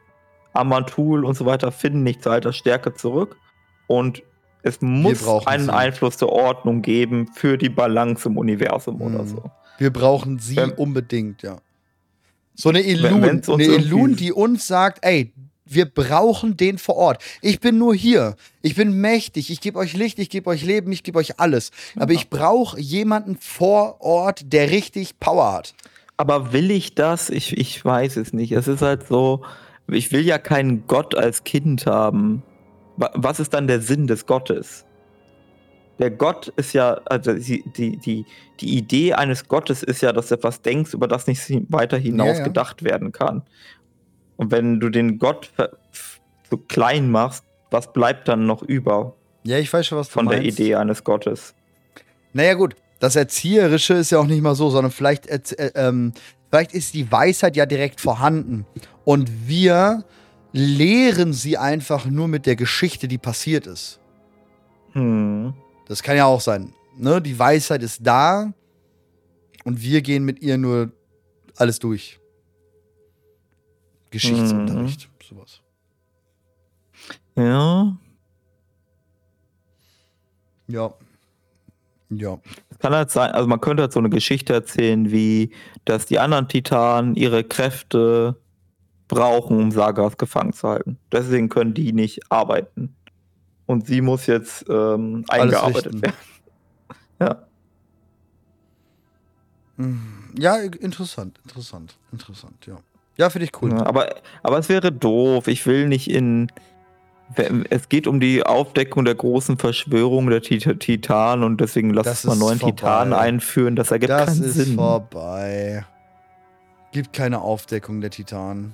Amantul 0.53 1.25
und 1.25 1.35
so 1.35 1.45
weiter 1.45 1.71
finden 1.71 2.03
nicht 2.03 2.23
zu 2.23 2.29
alter 2.29 2.53
Stärke 2.53 2.93
zurück 2.93 3.37
und 3.91 4.23
es 4.63 4.79
muss 4.81 5.27
einen 5.47 5.65
sie. 5.65 5.73
Einfluss 5.73 6.17
der 6.17 6.29
Ordnung 6.29 6.81
geben 6.81 7.27
für 7.33 7.57
die 7.57 7.69
Balance 7.69 8.27
im 8.29 8.37
Universum 8.37 9.01
oder 9.01 9.23
Mhm. 9.23 9.27
so. 9.27 9.51
Wir 9.77 9.91
brauchen 9.91 10.37
sie 10.39 10.55
Wenn- 10.57 10.71
unbedingt, 10.71 11.41
ja. 11.41 11.57
So 12.55 12.69
eine 12.69 12.79
Wenn- 12.85 13.21
wenn's 13.21 13.49
uns 13.49 13.63
eine 13.63 13.75
Illun, 13.75 14.15
die 14.15 14.31
uns 14.31 14.67
sagt, 14.67 14.99
ey, 15.03 15.31
wir 15.65 15.85
brauchen 15.85 16.57
den 16.57 16.77
vor 16.77 16.95
Ort. 16.97 17.23
Ich 17.41 17.59
bin 17.59 17.77
nur 17.77 17.95
hier. 17.95 18.35
Ich 18.61 18.75
bin 18.75 18.99
mächtig. 18.99 19.49
Ich 19.49 19.61
gebe 19.61 19.79
euch 19.79 19.93
Licht, 19.93 20.19
ich 20.19 20.29
gebe 20.29 20.49
euch 20.49 20.63
Leben, 20.63 20.91
ich 20.91 21.01
gebe 21.01 21.17
euch 21.17 21.39
alles. 21.39 21.71
Aber 21.95 22.11
ich 22.13 22.29
brauche 22.29 22.79
jemanden 22.79 23.37
vor 23.37 24.01
Ort, 24.01 24.41
der 24.53 24.69
richtig 24.69 25.17
Power 25.19 25.53
hat. 25.53 25.73
Aber 26.17 26.51
will 26.53 26.69
ich 26.71 26.93
das? 26.93 27.29
Ich, 27.29 27.57
ich 27.57 27.83
weiß 27.83 28.17
es 28.17 28.33
nicht. 28.33 28.51
Es 28.51 28.67
ist 28.67 28.81
halt 28.81 29.07
so, 29.07 29.43
ich 29.87 30.11
will 30.11 30.25
ja 30.25 30.37
keinen 30.37 30.85
Gott 30.87 31.15
als 31.15 31.45
Kind 31.45 31.85
haben. 31.87 32.43
Wa- 33.01 33.11
Was 33.15 33.39
ist 33.39 33.53
dann 33.53 33.67
der 33.67 33.81
Sinn 33.81 34.07
des 34.07 34.25
Gottes? 34.25 34.85
Der 35.99 36.09
Gott 36.09 36.47
ist 36.55 36.73
ja, 36.73 36.99
also 37.05 37.33
die, 37.33 37.63
die, 37.75 37.97
die, 37.97 38.25
die 38.59 38.77
Idee 38.77 39.13
eines 39.13 39.47
Gottes 39.47 39.83
ist 39.83 40.01
ja, 40.01 40.13
dass 40.13 40.29
du 40.29 40.35
etwas 40.35 40.61
denkst, 40.61 40.93
über 40.93 41.07
das 41.07 41.27
nicht 41.27 41.41
weiter 41.71 41.97
hinaus 41.97 42.37
ja. 42.37 42.43
gedacht 42.43 42.83
werden 42.83 43.11
kann. 43.11 43.43
Und 44.37 44.51
wenn 44.51 44.79
du 44.79 44.89
den 44.89 45.19
Gott 45.19 45.51
so 46.49 46.57
klein 46.57 47.11
machst, 47.11 47.43
was 47.69 47.93
bleibt 47.93 48.27
dann 48.27 48.47
noch 48.47 48.63
über 48.63 49.15
Ja, 49.43 49.57
ich 49.57 49.71
weiß 49.71 49.85
schon, 49.85 49.97
was 49.97 50.07
du 50.07 50.13
von 50.13 50.27
der 50.27 50.39
meinst. 50.41 50.59
Idee 50.59 50.75
eines 50.75 51.03
Gottes? 51.03 51.53
Naja, 52.33 52.53
gut. 52.55 52.75
Das 52.99 53.15
Erzieherische 53.15 53.95
ist 53.95 54.11
ja 54.11 54.19
auch 54.19 54.27
nicht 54.27 54.41
mal 54.41 54.55
so, 54.55 54.69
sondern 54.69 54.91
vielleicht, 54.91 55.27
äh, 55.27 55.39
ähm, 55.75 56.13
vielleicht 56.49 56.73
ist 56.73 56.93
die 56.93 57.11
Weisheit 57.11 57.55
ja 57.55 57.65
direkt 57.65 57.99
vorhanden. 58.01 58.65
Und 59.05 59.47
wir 59.47 60.03
lehren 60.53 61.33
sie 61.33 61.57
einfach 61.57 62.05
nur 62.05 62.27
mit 62.27 62.45
der 62.45 62.55
Geschichte, 62.55 63.07
die 63.07 63.17
passiert 63.17 63.67
ist. 63.67 63.99
Hm. 64.93 65.53
Das 65.87 66.03
kann 66.03 66.17
ja 66.17 66.25
auch 66.25 66.41
sein. 66.41 66.73
Ne? 66.97 67.21
Die 67.21 67.37
Weisheit 67.37 67.83
ist 67.83 67.99
da 68.05 68.53
und 69.63 69.81
wir 69.81 70.01
gehen 70.01 70.23
mit 70.23 70.41
ihr 70.41 70.57
nur 70.57 70.91
alles 71.55 71.79
durch. 71.79 72.19
Geschichtsunterricht, 74.09 75.09
sowas. 75.27 75.61
Ja. 77.35 77.97
Ja. 80.67 80.93
Ja. 82.09 82.39
Es 82.69 82.79
kann 82.79 82.93
halt 82.93 83.09
sein, 83.09 83.31
also 83.31 83.47
man 83.47 83.61
könnte 83.61 83.83
halt 83.83 83.93
so 83.93 83.99
eine 83.99 84.09
Geschichte 84.09 84.53
erzählen, 84.53 85.11
wie, 85.11 85.51
dass 85.85 86.05
die 86.05 86.19
anderen 86.19 86.49
Titanen 86.49 87.15
ihre 87.15 87.45
Kräfte 87.45 88.40
brauchen, 89.11 89.57
um 89.59 89.71
Sagas 89.71 90.17
gefangen 90.17 90.53
zu 90.53 90.67
halten. 90.69 90.97
Deswegen 91.11 91.49
können 91.49 91.73
die 91.73 91.93
nicht 91.93 92.31
arbeiten. 92.31 92.95
Und 93.67 93.85
sie 93.87 94.01
muss 94.01 94.25
jetzt 94.25 94.65
ähm, 94.69 95.25
eingearbeitet 95.27 96.01
werden. 96.01 96.15
Ja. 97.19 97.43
Ja, 100.37 100.57
interessant, 100.57 101.39
interessant, 101.43 101.95
interessant, 102.11 102.65
ja. 102.65 102.77
Ja, 103.17 103.29
finde 103.29 103.45
ich 103.45 103.61
cool. 103.61 103.69
Ja, 103.71 103.85
aber, 103.85 104.15
aber 104.41 104.57
es 104.57 104.69
wäre 104.69 104.91
doof. 104.91 105.47
Ich 105.47 105.65
will 105.67 105.87
nicht 105.87 106.09
in. 106.09 106.51
Es 107.69 107.87
geht 107.89 108.07
um 108.07 108.19
die 108.19 108.43
Aufdeckung 108.43 109.05
der 109.05 109.15
großen 109.15 109.57
Verschwörung 109.57 110.29
der 110.29 110.41
Tit 110.41 110.79
Titanen 110.79 111.43
und 111.45 111.61
deswegen 111.61 111.91
lass 111.91 112.05
Das 112.05 112.25
uns 112.25 112.29
mal 112.29 112.33
ist 112.33 112.39
neuen 112.39 112.59
vorbei. 112.59 112.75
Titanen 112.75 113.13
einführen. 113.13 113.75
Das 113.75 113.91
ergibt 113.91 114.09
das 114.09 114.25
keinen 114.25 114.43
ist 114.43 114.55
Sinn. 114.55 114.75
vorbei. 114.75 115.85
Gibt 116.91 117.13
keine 117.13 117.39
Aufdeckung 117.41 118.01
der 118.01 118.09
Titanen. 118.09 118.73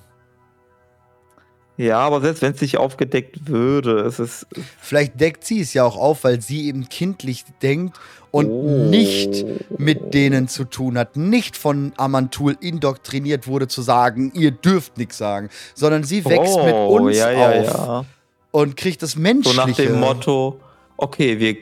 Ja, 1.78 2.00
aber 2.00 2.22
selbst 2.22 2.42
wenn 2.42 2.54
es 2.54 2.62
nicht 2.62 2.78
aufgedeckt 2.78 3.48
würde, 3.48 4.00
es 4.00 4.18
ist. 4.20 4.48
Vielleicht 4.80 5.20
deckt 5.22 5.44
sie 5.46 5.62
es 5.62 5.74
ja 5.76 5.84
auch 5.84 5.96
auf, 5.96 6.24
weil 6.24 6.42
sie 6.42 6.68
eben 6.68 6.90
kindlich 6.90 7.46
denkt 7.62 8.00
und 8.32 8.48
Oh. 8.50 8.88
nicht 8.90 9.46
mit 9.78 10.14
denen 10.16 10.48
zu 10.48 10.64
tun 10.66 10.98
hat, 10.98 11.16
nicht 11.16 11.56
von 11.56 11.94
Amantul 11.98 12.58
indoktriniert 12.60 13.48
wurde 13.48 13.68
zu 13.68 13.82
sagen, 13.84 14.32
ihr 14.34 14.52
dürft 14.52 14.98
nichts 14.98 15.18
sagen, 15.20 15.50
sondern 15.76 16.04
sie 16.04 16.26
wächst 16.26 16.58
mit 16.64 16.74
Oh, 16.74 16.98
uns 16.98 17.16
ja, 17.18 17.32
ja, 17.32 17.50
auf 17.50 17.66
ja. 17.68 18.06
und 18.52 18.76
kriegt 18.76 19.02
das 19.04 19.12
So 19.12 19.20
Menschliche. 19.20 19.58
nach 19.58 19.72
dem 19.76 20.00
Motto, 20.00 20.60
okay, 20.98 21.40
wir, 21.40 21.58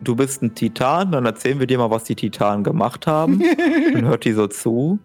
du 0.00 0.14
bist 0.16 0.42
ein 0.42 0.54
Titan, 0.54 1.12
dann 1.12 1.24
erzählen 1.26 1.58
wir 1.58 1.66
dir 1.66 1.78
mal, 1.78 1.90
was 1.90 2.04
die 2.04 2.14
Titanen 2.14 2.62
gemacht 2.62 3.06
haben. 3.06 3.42
dann 3.94 4.04
hört 4.06 4.24
die 4.26 4.32
so 4.32 4.46
zu, 4.46 4.98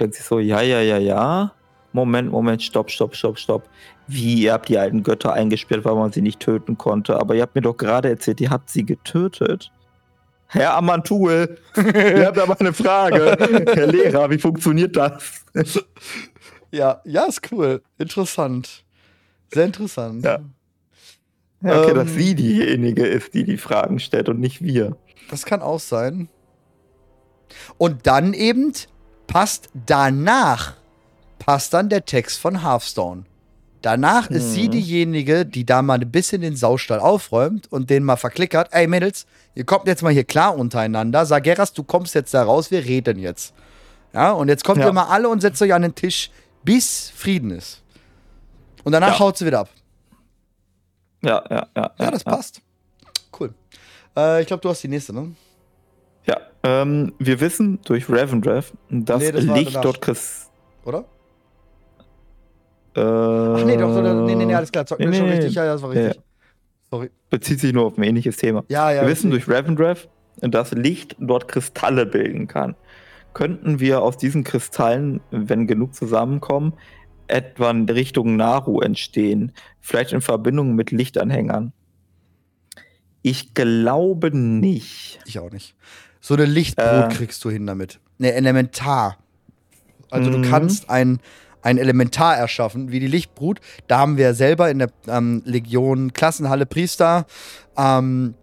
denkt 0.00 0.14
sich 0.14 0.24
so, 0.24 0.38
ja, 0.38 0.62
ja, 0.62 0.80
ja, 0.80 0.98
ja. 0.98 1.52
Moment, 1.94 2.30
Moment, 2.30 2.60
stopp, 2.62 2.90
stopp, 2.90 3.14
stopp, 3.14 3.38
stopp. 3.38 3.70
Wie, 4.08 4.42
ihr 4.42 4.52
habt 4.52 4.68
die 4.68 4.76
alten 4.76 5.02
Götter 5.04 5.32
eingesperrt, 5.32 5.84
weil 5.84 5.94
man 5.94 6.12
sie 6.12 6.22
nicht 6.22 6.40
töten 6.40 6.76
konnte. 6.76 7.18
Aber 7.18 7.34
ihr 7.36 7.42
habt 7.42 7.54
mir 7.54 7.62
doch 7.62 7.76
gerade 7.76 8.08
erzählt, 8.10 8.40
ihr 8.40 8.50
habt 8.50 8.68
sie 8.68 8.84
getötet. 8.84 9.70
Herr 10.48 10.76
Amantul, 10.76 11.56
ihr 11.76 12.26
habt 12.26 12.38
aber 12.38 12.58
eine 12.60 12.72
Frage. 12.72 13.36
Herr 13.74 13.86
Lehrer, 13.86 14.28
wie 14.30 14.38
funktioniert 14.38 14.96
das? 14.96 15.44
Ja, 16.70 17.00
ja, 17.04 17.24
ist 17.26 17.50
cool. 17.52 17.80
Interessant. 17.98 18.84
Sehr 19.52 19.66
interessant. 19.66 20.24
Ja. 20.24 20.40
Ja, 21.62 21.80
okay, 21.80 21.90
Ähm. 21.90 21.96
dass 21.96 22.12
sie 22.12 22.34
diejenige 22.34 23.06
ist, 23.06 23.32
die 23.34 23.44
die 23.44 23.56
Fragen 23.56 24.00
stellt 24.00 24.28
und 24.28 24.40
nicht 24.40 24.60
wir. 24.62 24.96
Das 25.30 25.46
kann 25.46 25.62
auch 25.62 25.80
sein. 25.80 26.28
Und 27.78 28.06
dann 28.08 28.34
eben 28.34 28.72
passt 29.26 29.70
danach, 29.86 30.74
passt 31.44 31.74
dann 31.74 31.88
der 31.88 32.04
Text 32.04 32.38
von 32.38 32.62
Hearthstone. 32.62 33.24
Danach 33.82 34.30
ist 34.30 34.52
sie 34.54 34.68
Mhm. 34.68 34.70
diejenige, 34.70 35.44
die 35.44 35.66
da 35.66 35.82
mal 35.82 36.00
ein 36.00 36.10
bisschen 36.10 36.40
den 36.40 36.56
Saustall 36.56 37.00
aufräumt 37.00 37.70
und 37.70 37.90
den 37.90 38.02
mal 38.02 38.16
verklickert. 38.16 38.68
Ey 38.72 38.86
Mädels, 38.86 39.26
ihr 39.54 39.64
kommt 39.66 39.86
jetzt 39.86 40.02
mal 40.02 40.12
hier 40.12 40.24
klar 40.24 40.56
untereinander. 40.56 41.26
Sageras, 41.26 41.74
du 41.74 41.82
kommst 41.84 42.14
jetzt 42.14 42.32
da 42.32 42.42
raus, 42.44 42.70
wir 42.70 42.82
reden 42.84 43.18
jetzt. 43.18 43.52
Ja, 44.14 44.32
und 44.32 44.48
jetzt 44.48 44.64
kommt 44.64 44.78
Ja. 44.78 44.86
ihr 44.86 44.92
mal 44.92 45.04
alle 45.08 45.28
und 45.28 45.40
setzt 45.42 45.60
euch 45.60 45.74
an 45.74 45.82
den 45.82 45.94
Tisch, 45.94 46.30
bis 46.62 47.10
Frieden 47.14 47.50
ist. 47.50 47.82
Und 48.84 48.92
danach 48.92 49.14
Ja. 49.14 49.18
haut 49.18 49.36
sie 49.36 49.44
wieder 49.44 49.60
ab. 49.60 49.68
Ja, 51.22 51.42
ja, 51.50 51.66
ja. 51.76 51.90
Ja, 51.98 52.10
das 52.10 52.24
passt. 52.24 52.62
Cool. 53.38 53.52
Äh, 54.16 54.40
ich 54.42 54.46
glaube, 54.46 54.60
du 54.62 54.68
hast 54.70 54.82
die 54.82 54.88
nächste, 54.88 55.12
ne? 55.12 55.34
Ja, 56.26 56.38
ähm, 56.62 57.12
wir 57.18 57.38
wissen 57.40 57.80
durch 57.84 58.08
Ravendraft, 58.08 58.72
dass 58.88 59.20
Nee, 59.20 59.32
das 59.32 59.44
Licht 59.44 59.74
dort 59.82 60.00
Chris. 60.00 60.48
Oder? 60.84 61.04
Äh, 62.96 63.00
Ach 63.00 63.64
nee, 63.64 63.76
doch, 63.76 64.24
nee, 64.26 64.34
nee, 64.34 64.44
nee, 64.46 64.54
alles 64.54 64.70
klar. 64.70 64.86
Zocken 64.86 65.06
nee, 65.06 65.12
wir 65.12 65.18
schon 65.18 65.28
nee, 65.28 65.36
richtig. 65.36 65.54
Ja, 65.54 65.64
ja, 65.64 65.72
das 65.72 65.82
war 65.82 65.90
richtig. 65.90 66.16
Ja. 66.16 66.22
Sorry. 66.90 67.10
bezieht 67.30 67.58
sich 67.60 67.72
nur 67.72 67.86
auf 67.86 67.98
ein 67.98 68.02
ähnliches 68.04 68.36
Thema. 68.36 68.64
Ja, 68.68 68.90
ja. 68.92 69.02
wir 69.02 69.08
wissen 69.08 69.30
durch 69.30 69.48
Ravendraft, 69.48 70.08
dass 70.40 70.72
Licht 70.72 71.16
dort 71.18 71.48
Kristalle 71.48 72.06
bilden 72.06 72.46
kann. 72.46 72.76
Könnten 73.32 73.80
wir 73.80 74.00
aus 74.02 74.16
diesen 74.16 74.44
Kristallen, 74.44 75.20
wenn 75.32 75.66
genug 75.66 75.94
zusammenkommen, 75.94 76.74
etwa 77.26 77.70
in 77.70 77.88
Richtung 77.88 78.36
Naru 78.36 78.80
entstehen? 78.80 79.52
Vielleicht 79.80 80.12
in 80.12 80.20
Verbindung 80.20 80.76
mit 80.76 80.92
Lichtanhängern? 80.92 81.72
Ich 83.22 83.54
glaube 83.54 84.30
nicht. 84.36 85.18
Ich 85.24 85.38
auch 85.38 85.50
nicht. 85.50 85.74
So 86.20 86.34
eine 86.34 86.44
Lichtbrut 86.44 86.86
Äh. 86.86 87.08
kriegst 87.14 87.44
du 87.44 87.50
hin 87.50 87.66
damit. 87.66 87.98
Ne, 88.18 88.32
Elementar. 88.34 89.18
Also 90.10 90.30
du 90.30 90.38
Mhm. 90.38 90.42
kannst 90.42 90.90
ein, 90.90 91.18
ein 91.64 91.78
Elementar 91.78 92.36
erschaffen, 92.36 92.92
wie 92.92 93.00
die 93.00 93.08
Lichtbrut. 93.08 93.60
Da 93.88 93.98
haben 93.98 94.16
wir 94.18 94.34
selber 94.34 94.70
in 94.70 94.78
der 94.78 94.90
ähm, 95.08 95.42
Legion 95.44 96.12
Klassenhalle 96.12 96.66
Priester, 96.66 97.26
ähm, 97.76 98.34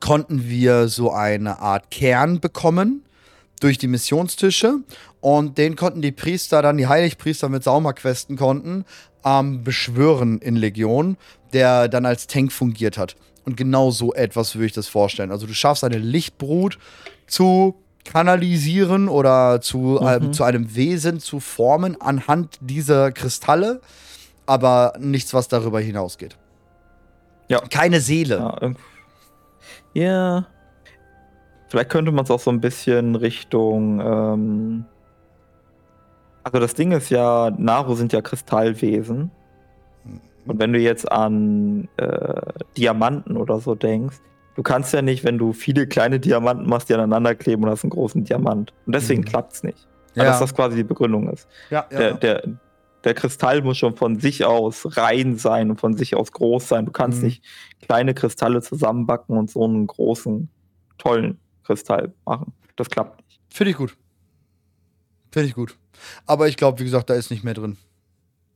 konnten 0.00 0.48
wir 0.48 0.88
so 0.88 1.12
eine 1.12 1.60
Art 1.60 1.90
Kern 1.90 2.40
bekommen 2.40 3.04
durch 3.60 3.78
die 3.78 3.86
Missionstische. 3.86 4.80
Und 5.20 5.58
den 5.58 5.76
konnten 5.76 6.02
die 6.02 6.12
Priester 6.12 6.60
dann, 6.60 6.76
die 6.76 6.88
Heiligpriester 6.88 7.48
mit 7.48 7.62
Saumaquesten 7.62 8.36
konnten, 8.36 8.84
ähm, 9.24 9.62
beschwören 9.62 10.38
in 10.40 10.56
Legion, 10.56 11.16
der 11.52 11.88
dann 11.88 12.04
als 12.04 12.26
Tank 12.26 12.52
fungiert 12.52 12.98
hat. 12.98 13.16
Und 13.44 13.56
genau 13.56 13.90
so 13.90 14.12
etwas 14.12 14.54
würde 14.56 14.66
ich 14.66 14.72
das 14.72 14.88
vorstellen. 14.88 15.30
Also 15.30 15.46
du 15.46 15.54
schaffst 15.54 15.84
eine 15.84 15.98
Lichtbrut 15.98 16.78
zu 17.26 17.76
kanalisieren 18.04 19.08
oder 19.08 19.60
zu, 19.60 20.00
ähm, 20.02 20.26
Mhm. 20.28 20.32
zu 20.32 20.44
einem 20.44 20.74
Wesen 20.74 21.20
zu 21.20 21.40
formen 21.40 22.00
anhand 22.00 22.58
dieser 22.60 23.12
Kristalle, 23.12 23.80
aber 24.46 24.94
nichts, 24.98 25.32
was 25.34 25.48
darüber 25.48 25.80
hinausgeht. 25.80 26.36
Ja. 27.48 27.60
Keine 27.60 28.00
Seele. 28.00 28.36
Ja, 28.38 28.56
irgend- 28.60 28.78
ja. 29.94 30.46
Vielleicht 31.68 31.90
könnte 31.90 32.10
man 32.12 32.24
es 32.24 32.30
auch 32.30 32.40
so 32.40 32.50
ein 32.50 32.60
bisschen 32.60 33.14
Richtung. 33.16 34.00
Ähm 34.00 34.84
also 36.42 36.58
das 36.58 36.74
Ding 36.74 36.92
ist 36.92 37.10
ja, 37.10 37.50
Naru 37.56 37.94
sind 37.94 38.12
ja 38.12 38.22
Kristallwesen. 38.22 39.30
Und 40.46 40.58
wenn 40.58 40.72
du 40.72 40.78
jetzt 40.80 41.10
an 41.12 41.88
äh, 41.96 42.40
Diamanten 42.76 43.36
oder 43.36 43.60
so 43.60 43.74
denkst, 43.74 44.16
du 44.60 44.62
kannst 44.62 44.92
ja 44.92 45.00
nicht, 45.00 45.24
wenn 45.24 45.38
du 45.38 45.54
viele 45.54 45.86
kleine 45.86 46.20
Diamanten 46.20 46.68
machst, 46.68 46.90
die 46.90 46.94
aneinander 46.94 47.34
kleben 47.34 47.64
und 47.64 47.70
hast 47.70 47.82
einen 47.82 47.88
großen 47.92 48.24
Diamant. 48.24 48.74
Und 48.84 48.94
deswegen 48.94 49.22
Mhm. 49.22 49.24
klappt's 49.24 49.62
nicht. 49.62 49.88
Ja. 50.14 50.24
Dass 50.24 50.38
das 50.40 50.54
quasi 50.54 50.76
die 50.76 50.84
Begründung 50.84 51.30
ist. 51.32 51.48
ja, 51.70 51.86
ja, 51.90 51.98
Der, 51.98 52.14
der, 52.14 52.42
der 53.04 53.14
Kristall 53.14 53.62
muss 53.62 53.78
schon 53.78 53.96
von 53.96 54.20
sich 54.20 54.44
aus 54.44 54.98
rein 54.98 55.38
sein 55.38 55.70
und 55.70 55.80
von 55.80 55.96
sich 55.96 56.14
aus 56.14 56.30
groß 56.32 56.68
sein. 56.68 56.84
Du 56.84 56.92
kannst 56.92 57.20
Mhm. 57.20 57.24
nicht 57.28 57.42
kleine 57.80 58.12
Kristalle 58.12 58.60
zusammenbacken 58.60 59.38
und 59.38 59.48
so 59.50 59.64
einen 59.64 59.86
großen, 59.86 60.50
tollen 60.98 61.38
Kristall 61.64 62.12
machen. 62.26 62.52
Das 62.76 62.90
klappt 62.90 63.24
nicht. 63.26 63.40
Finde 63.48 63.70
ich 63.70 63.78
gut. 63.78 63.96
Finde 65.32 65.48
ich 65.48 65.54
gut. 65.54 65.78
Aber 66.26 66.48
ich 66.48 66.58
glaube, 66.58 66.80
wie 66.80 66.84
gesagt, 66.84 67.08
da 67.08 67.14
ist 67.14 67.30
nicht 67.30 67.44
mehr 67.44 67.54
drin. 67.54 67.78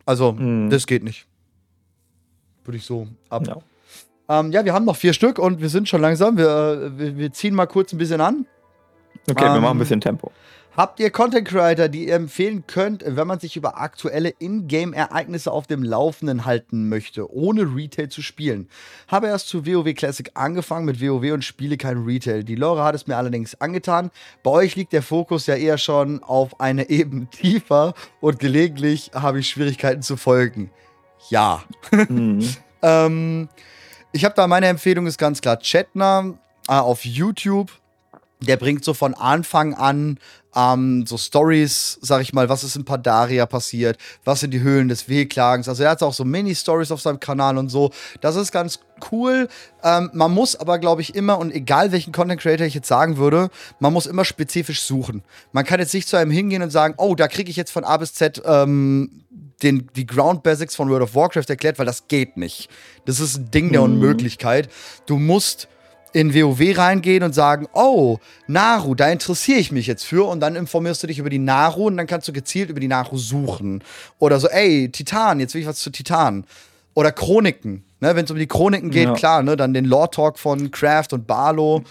Also, 0.04 0.32
Mhm. 0.32 0.68
das 0.68 0.86
geht 0.86 1.02
nicht. 1.02 1.26
Würde 2.64 2.76
ich 2.76 2.84
so 2.84 3.08
ab. 3.30 3.46
Ja. 3.46 3.56
Ähm, 4.28 4.52
ja, 4.52 4.64
wir 4.64 4.72
haben 4.72 4.84
noch 4.84 4.96
vier 4.96 5.12
Stück 5.12 5.38
und 5.38 5.60
wir 5.60 5.68
sind 5.68 5.88
schon 5.88 6.00
langsam. 6.00 6.36
Wir, 6.36 6.46
äh, 6.94 6.98
wir, 6.98 7.16
wir 7.18 7.32
ziehen 7.32 7.54
mal 7.54 7.66
kurz 7.66 7.92
ein 7.92 7.98
bisschen 7.98 8.20
an. 8.20 8.46
Okay, 9.28 9.44
wir 9.44 9.56
Ähm, 9.56 9.62
machen 9.62 9.76
ein 9.76 9.78
bisschen 9.78 10.00
Tempo. 10.00 10.30
Habt 10.76 10.98
ihr 10.98 11.10
Content 11.10 11.46
Creator, 11.46 11.86
die 11.86 12.08
ihr 12.08 12.16
empfehlen 12.16 12.64
könnt, 12.66 13.04
wenn 13.06 13.28
man 13.28 13.38
sich 13.38 13.54
über 13.56 13.80
aktuelle 13.80 14.30
Ingame-Ereignisse 14.40 15.52
auf 15.52 15.68
dem 15.68 15.84
Laufenden 15.84 16.46
halten 16.46 16.88
möchte, 16.88 17.32
ohne 17.32 17.62
Retail 17.62 18.08
zu 18.08 18.22
spielen? 18.22 18.68
Habe 19.06 19.28
erst 19.28 19.46
zu 19.46 19.66
WoW 19.66 19.94
Classic 19.94 20.28
angefangen 20.34 20.84
mit 20.84 21.00
WoW 21.00 21.32
und 21.32 21.44
spiele 21.44 21.76
kein 21.76 21.98
Retail. 21.98 22.42
Die 22.42 22.56
Lore 22.56 22.82
hat 22.82 22.96
es 22.96 23.06
mir 23.06 23.16
allerdings 23.16 23.60
angetan. 23.60 24.10
Bei 24.42 24.50
euch 24.50 24.74
liegt 24.74 24.92
der 24.92 25.02
Fokus 25.02 25.46
ja 25.46 25.54
eher 25.54 25.78
schon 25.78 26.24
auf 26.24 26.60
eine 26.60 26.88
Ebene 26.90 27.26
tiefer 27.30 27.94
und 28.20 28.40
gelegentlich 28.40 29.12
habe 29.14 29.38
ich 29.38 29.48
Schwierigkeiten 29.50 30.02
zu 30.02 30.16
folgen. 30.16 30.70
Ja. 31.30 31.62
Mhm. 32.08 32.48
Ähm, 32.86 33.48
ich 34.14 34.24
habe 34.24 34.34
da 34.36 34.46
meine 34.46 34.68
Empfehlung 34.68 35.06
ist 35.06 35.18
ganz 35.18 35.40
klar 35.40 35.58
Chetner 35.58 36.34
äh, 36.68 36.72
auf 36.72 37.04
YouTube. 37.04 37.70
Der 38.40 38.56
bringt 38.56 38.84
so 38.84 38.94
von 38.94 39.14
Anfang 39.14 39.74
an 39.74 40.18
ähm, 40.54 41.04
so 41.06 41.16
Stories, 41.16 41.98
sag 42.00 42.20
ich 42.22 42.32
mal, 42.32 42.48
was 42.48 42.62
ist 42.62 42.76
in 42.76 42.84
Padaria 42.84 43.46
passiert, 43.46 43.98
was 44.24 44.40
sind 44.40 44.52
die 44.52 44.60
Höhlen 44.60 44.86
des 44.86 45.08
Wehklagens. 45.08 45.68
Also 45.68 45.82
er 45.82 45.90
hat 45.90 46.02
auch 46.02 46.12
so 46.12 46.24
Mini-Stories 46.24 46.92
auf 46.92 47.00
seinem 47.00 47.18
Kanal 47.18 47.58
und 47.58 47.70
so. 47.70 47.90
Das 48.20 48.36
ist 48.36 48.52
ganz 48.52 48.80
cool. 49.10 49.48
Ähm, 49.82 50.10
man 50.12 50.32
muss 50.32 50.54
aber, 50.54 50.78
glaube 50.78 51.02
ich, 51.02 51.16
immer, 51.16 51.38
und 51.38 51.52
egal 51.52 51.90
welchen 51.90 52.12
Content 52.12 52.40
Creator 52.40 52.66
ich 52.66 52.74
jetzt 52.74 52.86
sagen 52.86 53.16
würde, 53.16 53.48
man 53.80 53.92
muss 53.92 54.06
immer 54.06 54.24
spezifisch 54.24 54.82
suchen. 54.82 55.24
Man 55.52 55.64
kann 55.64 55.80
jetzt 55.80 55.94
nicht 55.94 56.08
zu 56.08 56.16
einem 56.16 56.30
hingehen 56.30 56.62
und 56.62 56.70
sagen, 56.70 56.94
oh, 56.98 57.16
da 57.16 57.26
kriege 57.26 57.50
ich 57.50 57.56
jetzt 57.56 57.72
von 57.72 57.82
A 57.82 57.96
bis 57.96 58.14
Z 58.14 58.42
ähm, 58.44 59.24
den, 59.62 59.88
die 59.96 60.06
Ground 60.06 60.42
Basics 60.42 60.74
von 60.76 60.88
World 60.90 61.02
of 61.02 61.14
Warcraft 61.14 61.44
erklärt, 61.48 61.78
weil 61.78 61.86
das 61.86 62.08
geht 62.08 62.36
nicht. 62.36 62.68
Das 63.06 63.20
ist 63.20 63.36
ein 63.36 63.50
Ding 63.50 63.72
der 63.72 63.80
Mhm. 63.82 63.94
Unmöglichkeit. 63.94 64.68
Du 65.06 65.16
musst 65.18 65.68
in 66.12 66.32
WoW 66.32 66.78
reingehen 66.78 67.24
und 67.24 67.34
sagen, 67.34 67.66
oh, 67.72 68.18
Naru, 68.46 68.94
da 68.94 69.08
interessiere 69.08 69.58
ich 69.58 69.72
mich 69.72 69.86
jetzt 69.88 70.04
für 70.04 70.28
und 70.28 70.38
dann 70.40 70.54
informierst 70.54 71.02
du 71.02 71.06
dich 71.08 71.18
über 71.18 71.28
die 71.30 71.40
Naru 71.40 71.86
und 71.86 71.96
dann 71.96 72.06
kannst 72.06 72.28
du 72.28 72.32
gezielt 72.32 72.70
über 72.70 72.78
die 72.78 72.86
Naru 72.88 73.16
suchen. 73.16 73.82
Oder 74.20 74.38
so, 74.38 74.48
ey, 74.48 74.90
Titan, 74.92 75.40
jetzt 75.40 75.54
will 75.54 75.62
ich 75.62 75.66
was 75.66 75.80
zu 75.80 75.90
Titan. 75.90 76.44
Oder 76.94 77.10
Chroniken, 77.10 77.84
ne, 77.98 78.14
wenn 78.14 78.24
es 78.26 78.30
um 78.30 78.38
die 78.38 78.46
Chroniken 78.46 78.90
geht, 78.90 79.08
Ja. 79.08 79.14
klar, 79.14 79.42
ne, 79.42 79.56
dann 79.56 79.74
den 79.74 79.86
Lore-Talk 79.86 80.38
von 80.38 80.70
Kraft 80.70 81.12
und 81.12 81.26
Barlow. 81.26 81.82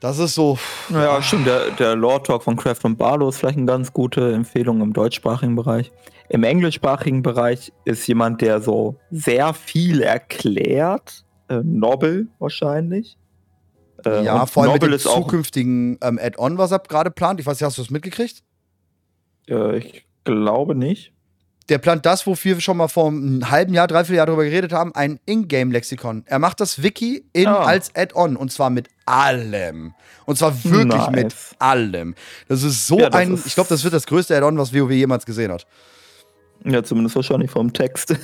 Das 0.00 0.18
ist 0.18 0.34
so, 0.34 0.58
Ja, 0.90 1.20
stimmt. 1.20 1.46
Der, 1.46 1.70
der 1.72 1.96
Lore 1.96 2.22
Talk 2.22 2.44
von 2.44 2.56
Craft 2.56 2.84
und 2.84 2.96
Barlow 2.96 3.28
ist 3.28 3.38
vielleicht 3.38 3.56
eine 3.58 3.66
ganz 3.66 3.92
gute 3.92 4.32
Empfehlung 4.32 4.80
im 4.80 4.92
deutschsprachigen 4.92 5.56
Bereich. 5.56 5.90
Im 6.30 6.42
englischsprachigen 6.44 7.22
Bereich 7.22 7.72
ist 7.84 8.06
jemand, 8.06 8.40
der 8.42 8.60
so 8.60 8.96
sehr 9.10 9.54
viel 9.54 10.02
erklärt. 10.02 11.24
Äh, 11.48 11.60
Nobel 11.64 12.28
wahrscheinlich. 12.38 13.16
Äh, 14.04 14.24
ja, 14.24 14.44
vor 14.46 14.64
allem 14.64 14.72
Nobel 14.74 14.90
mit 14.90 15.00
dem 15.04 15.10
zukünftigen 15.10 15.98
ähm, 16.02 16.18
Add-on, 16.22 16.58
was 16.58 16.70
er 16.70 16.80
gerade 16.80 17.10
plant. 17.10 17.40
Ich 17.40 17.46
weiß 17.46 17.58
nicht, 17.58 17.66
hast 17.66 17.78
du 17.78 17.82
das 17.82 17.90
mitgekriegt? 17.90 18.42
äh, 19.48 19.78
ich 19.78 20.04
glaube 20.24 20.74
nicht. 20.74 21.12
Der 21.70 21.78
plant 21.78 22.06
das, 22.06 22.26
wofür 22.26 22.54
wir 22.56 22.60
schon 22.62 22.78
mal 22.78 22.88
vor 22.88 23.08
einem 23.08 23.50
halben 23.50 23.74
Jahr, 23.74 23.86
dreiviertel 23.86 24.16
Jahr 24.16 24.26
drüber 24.26 24.44
geredet 24.44 24.72
haben, 24.72 24.94
ein 24.94 25.20
Ingame-Lexikon. 25.26 26.22
Er 26.26 26.38
macht 26.38 26.60
das 26.60 26.82
Wiki 26.82 27.24
in, 27.34 27.46
Ah. 27.46 27.64
als 27.64 27.94
Add-on 27.94 28.36
und 28.36 28.50
zwar 28.52 28.70
mit 28.70 28.88
allem. 29.04 29.92
Und 30.24 30.38
zwar 30.38 30.52
wirklich 30.64 30.86
Nice. 31.08 31.10
mit 31.10 31.34
allem. 31.58 32.14
Das 32.48 32.62
ist 32.62 32.86
so 32.86 32.98
Ja, 32.98 33.10
das 33.10 33.20
ein, 33.20 33.34
ist- 33.34 33.46
ich 33.46 33.54
glaube, 33.54 33.68
das 33.68 33.84
wird 33.84 33.92
das 33.92 34.06
größte 34.06 34.34
Add-on, 34.36 34.56
was 34.56 34.72
WoW 34.74 34.90
jemals 34.92 35.26
gesehen 35.26 35.52
hat. 35.52 35.66
Ja, 36.64 36.82
zumindest 36.82 37.16
wahrscheinlich 37.16 37.50
vom 37.50 37.72
Text. 37.72 38.16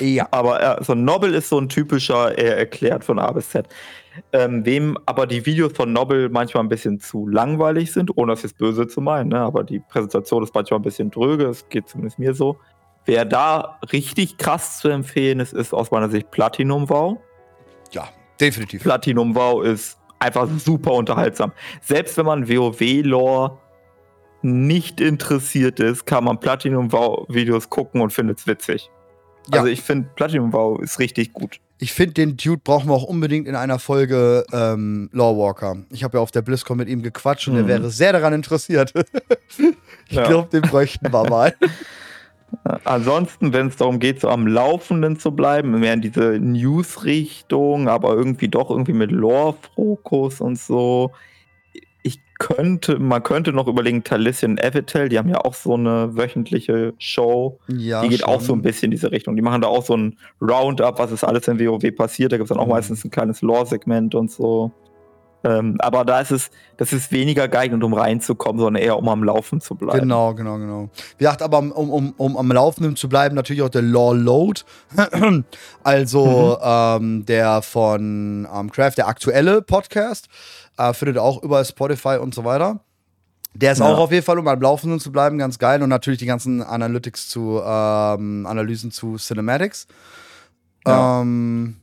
Ja. 0.00 0.26
Aber 0.30 0.78
so 0.82 0.94
Nobel 0.94 1.34
ist 1.34 1.48
so 1.48 1.58
ein 1.58 1.68
typischer, 1.68 2.36
er 2.36 2.58
erklärt 2.58 3.04
von 3.04 3.18
A 3.18 3.30
bis 3.32 3.50
Z. 3.50 3.68
Ähm, 4.32 4.64
wem 4.66 4.98
aber 5.06 5.26
die 5.26 5.46
Videos 5.46 5.72
von 5.72 5.90
Nobel 5.90 6.28
manchmal 6.28 6.62
ein 6.62 6.68
bisschen 6.68 7.00
zu 7.00 7.26
langweilig 7.26 7.92
sind, 7.92 8.14
ohne 8.16 8.32
das 8.32 8.42
jetzt 8.42 8.58
böse 8.58 8.86
zu 8.86 9.00
meinen, 9.00 9.30
ne? 9.30 9.40
aber 9.40 9.64
die 9.64 9.78
Präsentation 9.78 10.42
ist 10.42 10.54
manchmal 10.54 10.80
ein 10.80 10.82
bisschen 10.82 11.10
dröge, 11.10 11.46
es 11.46 11.66
geht 11.70 11.88
zumindest 11.88 12.18
mir 12.18 12.34
so. 12.34 12.58
Wer 13.06 13.24
da 13.24 13.78
richtig 13.90 14.36
krass 14.36 14.80
zu 14.80 14.88
empfehlen 14.88 15.40
ist, 15.40 15.54
ist 15.54 15.72
aus 15.72 15.90
meiner 15.90 16.10
Sicht 16.10 16.30
Platinum 16.30 16.90
Wow. 16.90 17.18
Ja, 17.92 18.08
definitiv. 18.38 18.82
Platinum 18.82 19.34
Wow 19.34 19.64
ist 19.64 19.98
einfach 20.18 20.46
super 20.58 20.92
unterhaltsam. 20.92 21.52
Selbst 21.80 22.16
wenn 22.16 22.26
man 22.26 22.48
WoW-Lore 22.48 23.58
nicht 24.42 25.00
interessiert 25.00 25.80
ist, 25.80 26.06
kann 26.06 26.24
man 26.24 26.38
Platinum 26.40 26.92
Wow 26.92 27.26
Videos 27.28 27.70
gucken 27.70 28.00
und 28.00 28.12
findet 28.12 28.38
es 28.38 28.46
witzig. 28.46 28.90
Ja. 29.52 29.60
Also 29.60 29.66
ich 29.72 29.80
finde 29.82 30.08
Platinum 30.14 30.52
Wow 30.52 30.80
ist 30.80 30.98
richtig 30.98 31.32
gut. 31.32 31.58
Ich 31.78 31.92
finde, 31.92 32.14
den 32.14 32.36
Dude 32.36 32.60
brauchen 32.62 32.88
wir 32.88 32.94
auch 32.94 33.02
unbedingt 33.02 33.48
in 33.48 33.56
einer 33.56 33.80
Folge 33.80 34.44
ähm, 34.52 35.10
Lawwalker. 35.12 35.78
Ich 35.90 36.04
habe 36.04 36.18
ja 36.18 36.22
auf 36.22 36.30
der 36.30 36.42
BlizzCon 36.42 36.76
mit 36.76 36.88
ihm 36.88 37.02
gequatscht 37.02 37.48
und 37.48 37.54
Mhm. 37.54 37.60
er 37.60 37.66
wäre 37.66 37.90
sehr 37.90 38.12
daran 38.12 38.32
interessiert. 38.34 38.92
ich 40.08 40.16
Ja. 40.16 40.28
glaube, 40.28 40.48
den 40.50 40.62
bräuchten 40.62 41.12
wir 41.12 41.28
mal. 41.28 41.54
Ansonsten, 42.84 43.52
wenn 43.52 43.68
es 43.68 43.76
darum 43.76 43.98
geht, 43.98 44.20
so 44.20 44.28
am 44.28 44.46
Laufenden 44.46 45.18
zu 45.18 45.32
bleiben, 45.32 45.70
mehr 45.80 45.94
in 45.94 46.02
diese 46.02 46.38
News-Richtung, 46.38 47.88
aber 47.88 48.14
irgendwie 48.14 48.48
doch 48.48 48.70
irgendwie 48.70 48.92
mit 48.92 49.10
Lore-Fokus 49.10 50.40
und 50.40 50.58
so. 50.58 51.10
Könnte, 52.38 52.98
man 52.98 53.22
könnte 53.22 53.52
noch 53.52 53.68
überlegen, 53.68 54.02
Talisian 54.02 54.58
Evitel, 54.58 55.08
die 55.08 55.18
haben 55.18 55.28
ja 55.28 55.38
auch 55.44 55.54
so 55.54 55.74
eine 55.74 56.16
wöchentliche 56.16 56.92
Show. 56.98 57.58
Ja, 57.68 58.02
Die 58.02 58.08
geht 58.08 58.24
auch 58.24 58.34
schon. 58.40 58.40
so 58.40 58.52
ein 58.54 58.62
bisschen 58.62 58.86
in 58.86 58.90
diese 58.92 59.12
Richtung. 59.12 59.36
Die 59.36 59.42
machen 59.42 59.60
da 59.62 59.68
auch 59.68 59.84
so 59.84 59.96
ein 59.96 60.18
Roundup, 60.40 60.98
was 60.98 61.12
ist 61.12 61.22
alles 61.24 61.46
in 61.46 61.60
WoW 61.60 61.94
passiert. 61.94 62.32
Da 62.32 62.36
gibt 62.38 62.50
es 62.50 62.54
dann 62.54 62.58
auch 62.58 62.66
Mhm. 62.66 62.72
meistens 62.72 63.04
ein 63.04 63.10
kleines 63.10 63.42
Lore-Segment 63.42 64.14
und 64.14 64.30
so. 64.30 64.72
Ähm, 65.44 65.74
aber 65.80 66.04
da 66.04 66.20
ist 66.20 66.30
es, 66.30 66.50
das 66.76 66.92
ist 66.92 67.10
weniger 67.10 67.48
geeignet, 67.48 67.82
um 67.82 67.94
reinzukommen, 67.94 68.60
sondern 68.60 68.80
eher 68.80 68.96
um 68.96 69.08
am 69.08 69.24
Laufen 69.24 69.60
zu 69.60 69.74
bleiben. 69.74 69.98
Genau, 69.98 70.34
genau, 70.34 70.56
genau. 70.56 70.88
Wie 71.18 71.24
gesagt, 71.24 71.42
aber 71.42 71.58
um, 71.58 71.72
um, 71.72 72.14
um 72.16 72.36
am 72.36 72.52
Laufenden 72.52 72.94
zu 72.94 73.08
bleiben, 73.08 73.34
natürlich 73.34 73.62
auch 73.62 73.68
der 73.68 73.82
Law 73.82 74.12
Load. 74.14 74.60
also 75.82 76.58
ähm, 76.62 77.24
der 77.26 77.62
von 77.62 78.46
ähm, 78.54 78.70
Craft, 78.70 78.94
der 78.98 79.08
aktuelle 79.08 79.62
Podcast, 79.62 80.28
äh, 80.78 80.92
findet 80.92 81.18
auch 81.18 81.42
über 81.42 81.64
Spotify 81.64 82.18
und 82.20 82.34
so 82.34 82.44
weiter. 82.44 82.80
Der 83.54 83.72
ist 83.72 83.78
Ja. 83.80 83.86
auch 83.92 83.98
auf 83.98 84.10
jeden 84.12 84.24
Fall, 84.24 84.38
um 84.38 84.48
am 84.48 84.60
Laufenden 84.60 84.98
zu 84.98 85.12
bleiben, 85.12 85.36
ganz 85.38 85.58
geil. 85.58 85.82
Und 85.82 85.90
natürlich 85.90 86.18
die 86.18 86.26
ganzen 86.26 86.62
Analytics 86.62 87.28
zu, 87.28 87.60
ähm, 87.64 88.46
Analysen 88.46 88.90
zu 88.90 89.16
Cinematics. 89.16 89.86
Ja. 90.86 91.20
Ähm, 91.20 91.76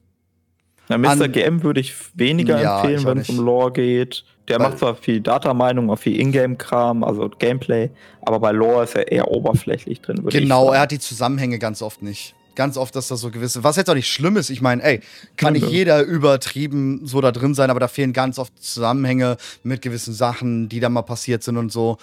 Ja, 0.89 0.97
Mr. 0.97 1.09
An- 1.25 1.31
GM 1.31 1.61
würde 1.61 1.81
ich 1.81 1.93
weniger 2.17 2.59
Ja, 2.59 2.81
empfehlen, 2.81 3.05
wenn 3.05 3.17
es 3.19 3.29
um. 3.29 3.37
Lore 3.37 3.71
geht. 3.73 4.23
Der 4.47 4.59
Weil- 4.59 4.69
macht 4.69 4.79
zwar 4.79 4.95
viel 4.95 5.21
Datameinung, 5.21 5.91
auch 5.91 5.99
viel 5.99 6.19
Ingame-Kram, 6.19 7.03
also 7.03 7.29
Gameplay, 7.29 7.91
aber 8.23 8.39
bei 8.39 8.51
Lore 8.51 8.85
ist 8.85 8.95
er 8.95 9.11
eher 9.11 9.27
oberflächlich 9.29 10.01
drin, 10.01 10.23
würde 10.23 10.39
Genau, 10.39 10.63
ich 10.63 10.67
er 10.69 10.71
sagen. 10.71 10.81
hat 10.81 10.91
die 10.91 10.97
Zusammenhänge 10.99 11.59
ganz 11.59 11.83
oft 11.83 12.01
nicht. 12.01 12.33
Ganz 12.55 12.77
oft, 12.77 12.95
dass 12.95 13.07
da 13.07 13.15
so 13.15 13.31
gewisse, 13.31 13.63
was 13.63 13.75
jetzt 13.75 13.89
auch 13.89 13.95
nicht 13.95 14.11
schlimm 14.11 14.35
ist, 14.37 14.49
ich 14.49 14.61
meine, 14.61 14.83
ey, 14.83 15.01
kann 15.37 15.53
nicht 15.53 15.69
jeder 15.69 16.03
übertrieben 16.03 17.01
so 17.05 17.21
da 17.21 17.31
drin 17.31 17.53
sein, 17.53 17.69
aber 17.69 17.79
da 17.79 17.87
fehlen 17.87 18.11
ganz 18.11 18.37
oft 18.37 18.51
Zusammenhänge 18.61 19.37
mit 19.63 19.81
gewissen 19.81 20.13
Sachen, 20.13 20.67
die 20.67 20.79
da 20.79 20.89
mal 20.89 21.03
passiert 21.03 21.43
sind 21.43 21.57
und 21.57 21.71
so. 21.71 21.97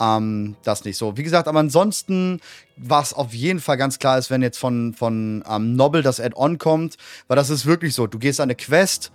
Ähm, 0.00 0.56
das 0.64 0.84
nicht 0.84 0.96
so. 0.96 1.16
Wie 1.16 1.22
gesagt, 1.22 1.48
aber 1.48 1.60
ansonsten, 1.60 2.40
was 2.76 3.14
auf 3.14 3.32
jeden 3.32 3.60
Fall 3.60 3.76
ganz 3.76 3.98
klar 3.98 4.18
ist, 4.18 4.30
wenn 4.30 4.42
jetzt 4.42 4.58
von, 4.58 4.94
von 4.94 5.44
ähm, 5.48 5.76
Nobel 5.76 6.02
das 6.02 6.20
Add-on 6.20 6.58
kommt, 6.58 6.96
weil 7.28 7.36
das 7.36 7.50
ist 7.50 7.66
wirklich 7.66 7.94
so, 7.94 8.06
du 8.06 8.18
gehst 8.18 8.40
an 8.40 8.44
eine 8.44 8.54
Quest, 8.54 9.12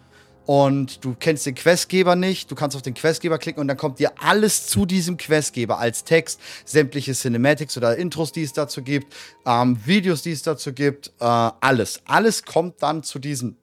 und 0.48 1.04
du 1.04 1.14
kennst 1.20 1.46
den 1.46 1.56
Questgeber 1.56 2.16
nicht, 2.16 2.50
du 2.50 2.56
kannst 2.56 2.76
auf 2.78 2.82
den 2.82 2.94
Questgeber 2.94 3.38
klicken 3.38 3.60
und 3.60 3.68
dann 3.68 3.76
kommt 3.76 4.00
dir 4.00 4.12
alles 4.18 4.66
zu 4.68 4.86
diesem 4.86 5.18
Questgeber 5.18 5.78
als 5.78 6.06
Text, 6.06 6.40
sämtliche 6.64 7.14
Cinematics 7.14 7.76
oder 7.78 7.98
Intros, 7.98 8.32
die 8.32 8.44
es 8.44 8.54
dazu 8.54 8.82
gibt, 8.82 9.14
ähm, 9.46 9.78
Videos, 9.86 10.22
die 10.22 10.32
es 10.32 10.44
dazu 10.44 10.72
gibt, 10.72 11.12
äh, 11.20 11.26
alles. 11.26 12.02
Alles 12.06 12.44
kommt 12.44 12.82
dann 12.82 13.04
zu 13.04 13.20
diesem. 13.20 13.58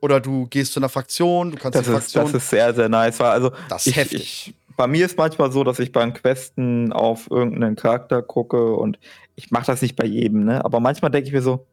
Oder 0.00 0.20
du 0.20 0.46
gehst 0.46 0.74
zu 0.74 0.80
einer 0.80 0.90
Fraktion, 0.90 1.50
du 1.52 1.56
kannst 1.56 1.76
Das 1.78 1.86
die 1.86 1.92
ist, 1.92 1.96
Fraktion. 1.96 2.24
das 2.26 2.34
ist 2.42 2.50
sehr, 2.50 2.74
sehr 2.74 2.90
nice. 2.90 3.20
Also 3.22 3.50
Das 3.70 3.86
ist 3.86 3.92
ich, 3.92 3.96
heftig. 3.96 4.22
Ich, 4.22 4.54
bei 4.76 4.86
mir 4.86 5.06
ist 5.06 5.16
manchmal 5.16 5.50
so, 5.50 5.64
dass 5.64 5.78
ich 5.78 5.92
beim 5.92 6.12
Questen 6.12 6.92
auf 6.92 7.30
irgendeinen 7.30 7.74
Charakter 7.74 8.20
gucke 8.20 8.74
und 8.74 8.98
ich 9.34 9.50
mache 9.50 9.66
das 9.66 9.80
nicht 9.80 9.96
bei 9.96 10.04
jedem, 10.04 10.44
ne? 10.44 10.62
Aber 10.62 10.78
manchmal 10.78 11.10
denke 11.10 11.26
ich 11.26 11.32
mir 11.32 11.42
so, 11.42 11.66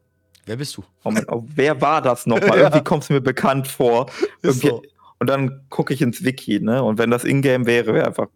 Wer 0.45 0.57
bist 0.57 0.77
du? 0.77 0.84
Moment, 1.03 1.27
oh, 1.31 1.43
wer 1.55 1.80
war 1.81 2.01
das 2.01 2.26
nochmal? 2.26 2.57
Irgendwie 2.59 2.84
kommt 2.84 3.03
es 3.03 3.09
mir 3.09 3.22
bekannt 3.22 3.67
vor. 3.67 4.07
So. 4.43 4.81
Und 5.17 5.27
dann 5.27 5.61
gucke 5.69 5.93
ich 5.93 6.01
ins 6.01 6.23
Wiki, 6.23 6.59
ne? 6.59 6.84
Und 6.84 6.97
wenn 6.97 7.09
das 7.09 7.23
Ingame 7.23 7.65
wäre, 7.65 7.93
wäre 7.93 8.05
einfach. 8.07 8.27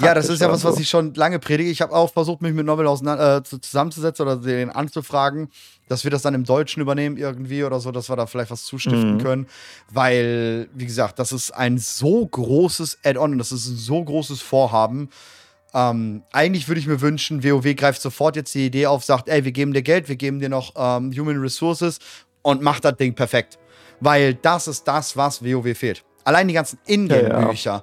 Ja, 0.00 0.14
das 0.14 0.28
ist 0.28 0.40
ja 0.40 0.46
was, 0.46 0.60
praktischer 0.62 0.72
was 0.72 0.80
ich 0.80 0.88
schon 0.88 1.12
lange 1.14 1.40
predige. 1.40 1.68
Ich 1.68 1.82
habe 1.82 1.92
auch 1.92 2.12
versucht, 2.12 2.40
mich 2.40 2.54
mit 2.54 2.68
auseinander, 2.68 3.38
äh, 3.38 3.42
zu- 3.42 3.58
zusammenzusetzen 3.58 4.24
oder 4.24 4.36
den 4.36 4.70
anzufragen, 4.70 5.50
dass 5.88 6.04
wir 6.04 6.12
das 6.12 6.22
dann 6.22 6.34
im 6.34 6.44
Deutschen 6.44 6.80
übernehmen 6.80 7.16
irgendwie 7.16 7.64
oder 7.64 7.80
so, 7.80 7.90
dass 7.90 8.08
wir 8.08 8.14
da 8.14 8.26
vielleicht 8.26 8.52
was 8.52 8.64
zustiften 8.64 9.14
Mhm. 9.16 9.18
können. 9.18 9.46
Weil, 9.90 10.68
wie 10.74 10.86
gesagt, 10.86 11.18
das 11.18 11.32
ist 11.32 11.50
ein 11.50 11.78
so 11.78 12.24
großes 12.26 12.98
Add-on 13.04 13.32
und 13.32 13.38
das 13.38 13.50
ist 13.52 13.66
ein 13.68 13.76
so 13.76 14.02
großes 14.02 14.40
Vorhaben. 14.40 15.08
Ähm, 15.72 16.22
eigentlich 16.32 16.68
würde 16.68 16.80
ich 16.80 16.86
mir 16.86 17.00
wünschen, 17.00 17.44
WoW 17.44 17.74
greift 17.76 18.02
sofort 18.02 18.36
jetzt 18.36 18.54
die 18.54 18.66
Idee 18.66 18.86
auf, 18.86 19.04
sagt, 19.04 19.28
ey, 19.28 19.44
wir 19.44 19.52
geben 19.52 19.72
dir 19.72 19.82
Geld, 19.82 20.08
wir 20.08 20.16
geben 20.16 20.40
dir 20.40 20.48
noch 20.48 20.72
ähm, 20.76 21.12
Human 21.16 21.38
Resources 21.38 21.98
und 22.42 22.62
macht 22.62 22.84
das 22.84 22.96
Ding 22.96 23.14
perfekt. 23.14 23.58
Weil 24.00 24.34
das 24.34 24.66
ist 24.66 24.84
das, 24.84 25.16
was 25.16 25.44
WoW 25.44 25.76
fehlt. 25.76 26.04
Allein 26.24 26.48
die 26.48 26.54
ganzen 26.54 26.78
Ingame-Bücher. 26.86 27.82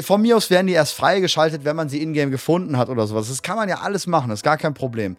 Von 0.00 0.22
mir 0.22 0.36
aus 0.36 0.50
werden 0.50 0.66
die 0.66 0.74
erst 0.74 0.94
freigeschaltet, 0.94 1.64
wenn 1.64 1.76
man 1.76 1.88
sie 1.88 2.02
in-game 2.02 2.30
gefunden 2.30 2.76
hat 2.76 2.88
oder 2.88 3.06
sowas. 3.06 3.28
Das 3.28 3.42
kann 3.42 3.56
man 3.56 3.68
ja 3.68 3.80
alles 3.80 4.06
machen, 4.06 4.30
das 4.30 4.40
ist 4.40 4.44
gar 4.44 4.56
kein 4.56 4.74
Problem. 4.74 5.16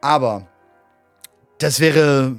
Aber 0.00 0.46
das 1.58 1.80
wäre 1.80 2.36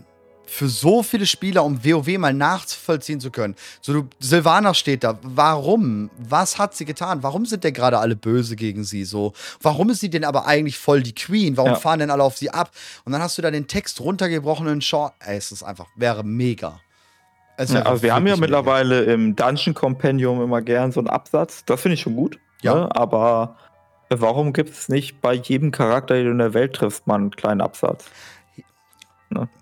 für 0.52 0.68
so 0.68 1.02
viele 1.02 1.26
Spieler, 1.26 1.64
um 1.64 1.84
WoW 1.86 2.18
mal 2.18 2.34
nachvollziehen 2.34 3.22
zu 3.22 3.32
können. 3.32 3.56
So, 3.80 3.94
du, 3.94 4.10
Silvana 4.20 4.74
steht 4.74 5.06
da. 5.06 5.18
Warum? 5.24 6.10
Was 6.18 6.58
hat 6.60 6.76
sie 6.76 6.84
getan? 6.84 7.24
Warum 7.24 7.46
sind 7.46 7.64
denn 7.64 7.74
gerade 7.74 8.00
alle 8.00 8.18
böse 8.18 8.58
gegen 8.58 8.84
sie? 8.84 9.06
So, 9.06 9.32
warum 9.62 9.90
ist 9.92 10.02
sie 10.02 10.10
denn 10.10 10.26
aber 10.26 10.46
eigentlich 10.48 10.78
voll 10.78 11.04
die 11.04 11.16
Queen? 11.16 11.56
Warum 11.56 11.72
Ja. 11.72 11.78
fahren 11.78 12.00
denn 12.00 12.12
alle 12.12 12.24
auf 12.24 12.38
sie 12.38 12.50
ab? 12.50 12.72
Und 13.06 13.14
dann 13.14 13.22
hast 13.22 13.38
du 13.38 13.42
da 13.42 13.50
den 13.50 13.68
Text 13.68 14.02
runtergebrochenen 14.02 14.82
Short. 14.82 15.14
Ey, 15.26 15.38
es 15.38 15.54
ist 15.54 15.64
einfach, 15.64 15.88
wäre 15.96 16.26
mega. 16.26 16.82
Es 17.56 17.72
Ja, 17.72 17.84
also 17.84 18.04
wir 18.04 18.14
haben 18.14 18.28
ja 18.28 18.36
mittlerweile 18.36 19.04
im 19.04 19.38
Dungeon 19.38 19.74
Compendium 19.74 20.42
immer 20.44 20.62
gern 20.62 20.92
so 20.92 21.00
einen 21.00 21.08
Absatz. 21.08 21.64
Das 21.66 21.80
finde 21.80 21.94
ich 21.94 22.02
schon 22.02 22.18
gut. 22.18 22.40
Ja. 22.62 22.76
Ne? 22.76 22.96
Aber 22.96 23.56
warum 24.10 24.52
gibt 24.52 24.72
es 24.72 24.90
nicht 24.90 25.22
bei 25.22 25.34
jedem 25.34 25.72
Charakter, 25.72 26.16
den 26.16 26.26
du 26.26 26.32
in 26.32 26.38
der 26.40 26.54
Welt 26.54 26.74
triffst, 26.74 27.08
mal 27.08 27.16
einen 27.16 27.32
kleinen 27.32 27.62
Absatz? 27.62 28.06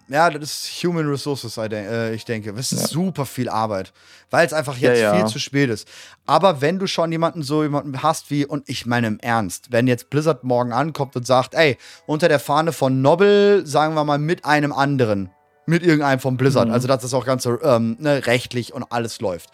Ja, 0.08 0.30
das 0.32 0.44
ist 0.66 0.84
Human 0.84 1.08
Resources, 1.08 1.56
äh, 1.58 2.14
ich 2.16 2.26
denke. 2.26 2.52
Das 2.54 2.72
ist 2.72 2.82
Ja. 2.82 2.88
super 2.88 3.26
viel 3.26 3.48
Arbeit, 3.50 3.94
weil 4.32 4.46
es 4.46 4.54
einfach 4.54 4.76
Ja, 4.78 4.90
jetzt 4.91 5.02
ja. 5.02 5.16
viel 5.16 5.26
zu 5.28 5.38
spät 5.40 5.70
ist. 5.70 5.88
Aber 6.26 6.62
wenn 6.62 6.80
du 6.80 6.88
schon 6.88 7.12
jemanden 7.12 7.44
so 7.44 7.62
jemanden 7.62 8.02
hast 8.02 8.32
wie, 8.32 8.46
und 8.46 8.68
ich 8.68 8.86
meine 8.88 9.08
im 9.08 9.20
Ernst, 9.20 9.68
wenn 9.72 9.86
jetzt 9.88 10.10
Blizzard 10.10 10.44
morgen 10.44 10.74
ankommt 10.74 11.16
und 11.16 11.28
sagt, 11.28 11.54
ey, 11.54 11.78
unter 12.08 12.28
der 12.28 12.40
Fahne 12.40 12.72
von 12.74 13.02
Nobel, 13.04 13.66
sagen 13.68 13.94
wir 13.94 14.04
mal, 14.04 14.18
mit 14.18 14.46
einem 14.46 14.74
anderen, 14.74 15.30
mit 15.68 15.84
irgendeinem 15.84 16.20
von 16.20 16.38
Blizzard, 16.38 16.70
Mhm. 16.70 16.74
also 16.74 16.88
dass 16.88 17.04
das 17.04 17.14
auch 17.14 17.26
ganz 17.26 17.46
ähm, 17.46 17.96
ne, 18.00 18.26
rechtlich 18.26 18.74
und 18.74 18.91
alles 18.91 19.22
läuft. 19.22 19.50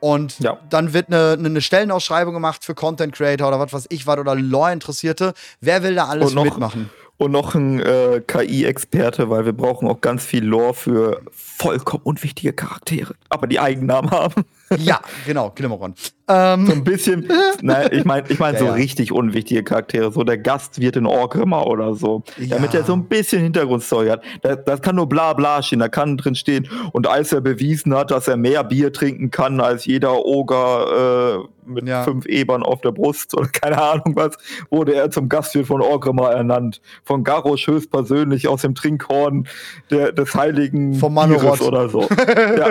Und 0.00 0.38
Ja. 0.38 0.58
dann 0.70 0.94
wird 0.94 1.08
eine, 1.08 1.32
eine 1.38 1.60
Stellenausschreibung 1.60 2.32
gemacht 2.32 2.64
für 2.64 2.74
Content 2.74 3.12
Creator 3.14 3.48
oder 3.48 3.60
was 3.60 3.72
weiß 3.74 3.86
ich 3.90 4.06
was 4.06 4.18
oder 4.18 4.34
Lore-Interessierte. 4.36 5.34
Wer 5.60 5.82
will 5.82 5.94
da 5.96 6.06
alles 6.06 6.32
noch- 6.32 6.44
mitmachen? 6.44 6.88
Und 7.18 7.32
noch 7.32 7.56
ein 7.56 7.80
äh, 7.80 8.22
KI-Experte, 8.26 9.28
weil 9.28 9.44
wir 9.44 9.52
brauchen 9.52 9.88
auch 9.88 10.00
ganz 10.00 10.24
viel 10.24 10.44
Lore 10.44 10.72
für 10.74 11.20
vollkommen 11.32 12.04
unwichtige 12.04 12.52
Charaktere, 12.52 13.14
aber 13.28 13.48
die 13.48 13.58
Eigennamen 13.58 14.10
haben. 14.10 14.44
Ja, 14.76 15.00
genau, 15.26 15.50
Glimmeron. 15.54 15.94
Ähm, 16.28 16.66
So 16.66 16.72
ein 16.72 16.84
bisschen, 16.84 17.28
nein, 17.62 17.88
ich 17.90 18.04
meine 18.04 18.28
ich 18.28 18.38
mein 18.38 18.54
Ja, 18.54 18.60
so 18.60 18.66
ja. 18.66 18.72
richtig 18.74 19.12
unwichtige 19.12 19.64
Charaktere, 19.64 20.12
so 20.12 20.24
der 20.24 20.36
Gast 20.38 20.80
wird 20.80 20.96
in 20.96 21.06
Orgrimmar 21.06 21.66
oder 21.66 21.94
so, 21.94 22.22
damit 22.50 22.74
Ja. 22.74 22.80
er 22.80 22.84
so 22.84 22.92
ein 22.92 23.06
bisschen 23.06 23.42
Hintergrundstory 23.42 24.08
hat. 24.08 24.22
Das, 24.42 24.58
das 24.66 24.82
kann 24.82 24.96
nur 24.96 25.08
bla 25.08 25.32
bla 25.32 25.62
stehen, 25.62 25.78
da 25.78 25.88
kann 25.88 26.16
drin 26.18 26.34
stehen. 26.34 26.68
Und 26.92 27.06
als 27.06 27.32
er 27.32 27.40
bewiesen 27.40 27.94
hat, 27.94 28.10
dass 28.10 28.28
er 28.28 28.36
mehr 28.36 28.62
Bier 28.64 28.92
trinken 28.92 29.30
kann 29.30 29.60
als 29.60 29.86
jeder 29.86 30.24
Oger 30.26 31.44
äh, 31.44 31.48
mit 31.68 31.88
fünf 32.04 32.24
Ebern 32.26 32.62
auf 32.62 32.80
der 32.80 32.92
Brust 32.92 33.34
oder 33.36 33.48
keine 33.52 33.80
Ahnung 33.80 34.14
was, 34.14 34.36
wurde 34.70 34.94
er 34.94 35.10
zum 35.10 35.28
Gastwirt 35.28 35.66
von 35.66 35.80
Orgrimmar 35.82 36.32
ernannt. 36.32 36.80
Von 37.04 37.24
Garrosh 37.24 37.66
höchstpersönlich 37.66 38.48
aus 38.48 38.62
dem 38.62 38.74
Trinkhorn 38.74 39.46
der, 39.90 40.12
des 40.12 40.34
heiligen 40.34 40.94
Vom 40.94 41.16
oder 41.16 41.88
so. 41.88 42.02
ja. 42.56 42.68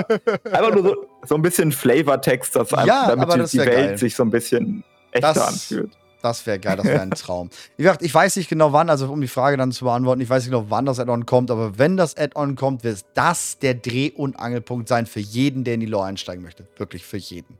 Einfach 0.51 0.73
nur 0.73 0.83
so, 0.83 0.95
so 1.25 1.35
ein 1.35 1.41
bisschen 1.41 1.71
Flavortext, 1.93 2.55
das 2.55 2.71
Ja, 2.71 2.77
einfach, 2.79 3.07
damit 3.07 3.33
die, 3.33 3.37
das 3.39 3.51
die 3.51 3.57
Welt 3.59 3.69
geil. 3.71 3.97
sich 3.97 4.15
so 4.15 4.23
ein 4.23 4.29
bisschen 4.29 4.83
echter 5.11 5.33
Das- 5.33 5.47
anfühlt. 5.47 5.91
Das 6.23 6.45
wäre 6.47 6.57
geil, 6.57 6.75
das 6.77 6.85
wäre 6.87 6.99
ein 7.01 7.11
Traum. 7.11 7.49
Wie 7.77 7.83
gesagt, 7.83 8.01
ich 8.01 8.11
weiß 8.13 8.35
nicht 8.37 8.49
genau 8.49 8.73
wann, 8.73 8.89
also 8.89 9.09
um 9.11 9.21
die 9.21 9.27
Frage 9.27 9.55
dann 9.55 9.71
zu 9.71 9.85
beantworten, 9.85 10.19
ich 10.19 10.29
weiß 10.29 10.43
nicht 10.43 10.51
genau, 10.51 10.65
wann 10.69 10.85
das 10.85 10.99
Add-on 10.99 11.27
kommt, 11.27 11.51
aber 11.51 11.77
wenn 11.77 11.95
das 11.95 12.17
Add-on 12.17 12.55
kommt, 12.55 12.83
wird 12.83 13.05
das 13.13 13.59
der 13.59 13.75
Dreh- 13.75 14.11
und 14.11 14.37
Angelpunkt 14.39 14.89
sein 14.89 15.05
für 15.05 15.19
jeden, 15.19 15.63
der 15.63 15.75
in 15.75 15.79
die 15.79 15.85
Lore 15.85 16.05
einsteigen 16.07 16.43
möchte. 16.43 16.67
Wirklich 16.77 17.05
für 17.05 17.17
jeden. 17.17 17.57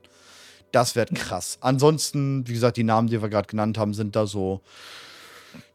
Das 0.72 0.96
wird 0.96 1.14
krass. 1.14 1.60
Ansonsten, 1.62 2.48
wie 2.48 2.54
gesagt, 2.54 2.78
die 2.78 2.84
Namen, 2.84 3.08
die 3.08 3.22
wir 3.22 3.30
gerade 3.30 3.48
genannt 3.48 3.78
haben, 3.78 3.94
sind 3.94 4.16
da 4.16 4.26
so 4.26 4.60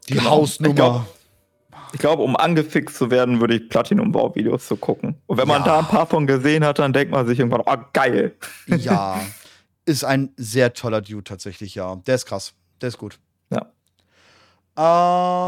die 0.09 0.15
Genau. 0.15 0.29
Hausnummer. 0.29 1.07
Ich 1.93 1.99
glaub- 1.99 2.13
Ich 2.13 2.17
glaube, 2.17 2.23
um 2.23 2.35
angefixt 2.35 2.95
zu 2.97 3.11
werden, 3.11 3.39
würde 3.39 3.55
ich 3.55 3.69
Platinum-Bau-Videos 3.69 4.67
zu 4.67 4.75
gucken. 4.77 5.15
Und 5.27 5.37
wenn 5.37 5.47
man 5.47 5.61
Ja. 5.61 5.67
da 5.67 5.79
ein 5.79 5.85
paar 5.85 6.05
von 6.07 6.25
gesehen 6.27 6.65
hat, 6.65 6.79
dann 6.79 6.91
denkt 6.93 7.11
man 7.11 7.25
sich 7.27 7.39
irgendwann, 7.39 7.61
oh, 7.65 7.83
geil. 7.93 8.35
ja, 8.67 9.19
ist 9.85 10.03
ein 10.03 10.31
sehr 10.37 10.73
toller 10.73 11.01
Dude 11.01 11.23
tatsächlich, 11.23 11.75
ja. 11.75 11.95
Der 12.07 12.15
ist 12.15 12.25
krass. 12.25 12.53
Der 12.81 12.89
ist 12.89 12.97
gut. 12.97 13.19
Ja. 13.51 13.67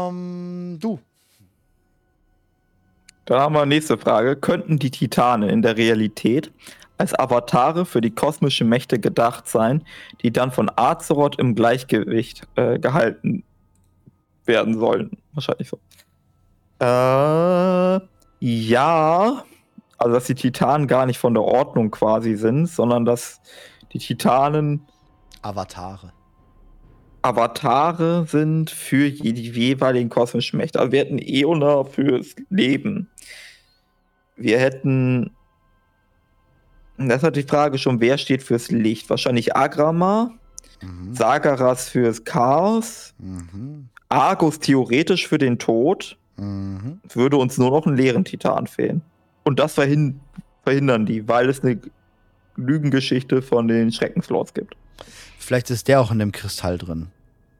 Ähm, 0.08 0.78
du. 0.80 1.00
Dann 3.24 3.40
haben 3.40 3.54
wir 3.54 3.66
nächste 3.66 3.98
Frage. 3.98 4.36
Könnten 4.36 4.78
die 4.78 4.90
Titanen 4.90 5.48
in 5.48 5.62
der 5.62 5.76
Realität 5.76 6.52
als 6.96 7.12
Avatare 7.18 7.84
für 7.84 8.00
die 8.00 8.12
kosmischen 8.12 8.68
Mächte 8.68 8.98
gedacht 9.00 9.48
sein, 9.48 9.84
die 10.22 10.30
dann 10.32 10.52
von 10.52 10.70
Azeroth 10.76 11.38
im 11.38 11.54
Gleichgewicht 11.56 12.46
äh, 12.54 12.78
gehalten 12.78 13.42
werden 14.44 14.78
sollen? 14.78 15.10
Wahrscheinlich 15.34 15.68
so. 15.68 15.80
Äh, 16.80 18.00
ja. 18.40 19.44
Also, 19.98 20.12
dass 20.14 20.24
die 20.24 20.34
Titanen 20.34 20.86
gar 20.86 21.06
nicht 21.06 21.18
von 21.18 21.34
der 21.34 21.42
Ordnung 21.42 21.90
quasi 21.90 22.36
sind, 22.36 22.66
sondern 22.66 23.04
dass 23.04 23.40
die 23.92 23.98
Titanen 23.98 24.82
Avatare. 25.42 26.12
Avatare 27.22 28.26
sind 28.28 28.70
für 28.70 29.10
die 29.10 29.50
jeweiligen 29.50 30.10
kosmischen 30.10 30.58
Mächte. 30.58 30.78
Also 30.78 30.92
wir 30.92 31.00
hätten 31.00 31.18
Eona 31.18 31.84
fürs 31.84 32.36
Leben. 32.50 33.08
Wir 34.36 34.58
hätten. 34.58 35.30
Das 36.98 37.16
ist 37.18 37.22
natürlich 37.22 37.46
die 37.46 37.50
Frage 37.50 37.78
schon, 37.78 38.00
wer 38.00 38.16
steht 38.16 38.42
fürs 38.42 38.70
Licht? 38.70 39.10
Wahrscheinlich 39.10 39.56
Agrama, 39.56 40.30
Mhm. 40.82 41.14
Sagaras 41.14 41.88
fürs 41.88 42.24
Chaos, 42.24 43.14
Mhm. 43.18 43.88
Argus 44.08 44.60
theoretisch 44.60 45.26
für 45.26 45.38
den 45.38 45.58
Tod. 45.58 46.16
Mhm. 46.36 47.00
Es 47.08 47.16
würde 47.16 47.36
uns 47.36 47.58
nur 47.58 47.70
noch 47.70 47.86
einen 47.86 47.96
leeren 47.96 48.24
Titan 48.24 48.66
fehlen. 48.66 49.02
Und 49.44 49.58
das 49.58 49.74
verhin 49.74 50.20
verhindern 50.62 51.06
die, 51.06 51.26
weil 51.28 51.48
es 51.48 51.62
eine 51.62 51.80
Lügengeschichte 52.56 53.42
von 53.42 53.68
den 53.68 53.92
Schreckenslords 53.92 54.54
gibt. 54.54 54.76
Vielleicht 55.38 55.70
ist 55.70 55.88
der 55.88 56.00
auch 56.00 56.10
in 56.10 56.18
dem 56.18 56.32
Kristall 56.32 56.78
drin. 56.78 57.08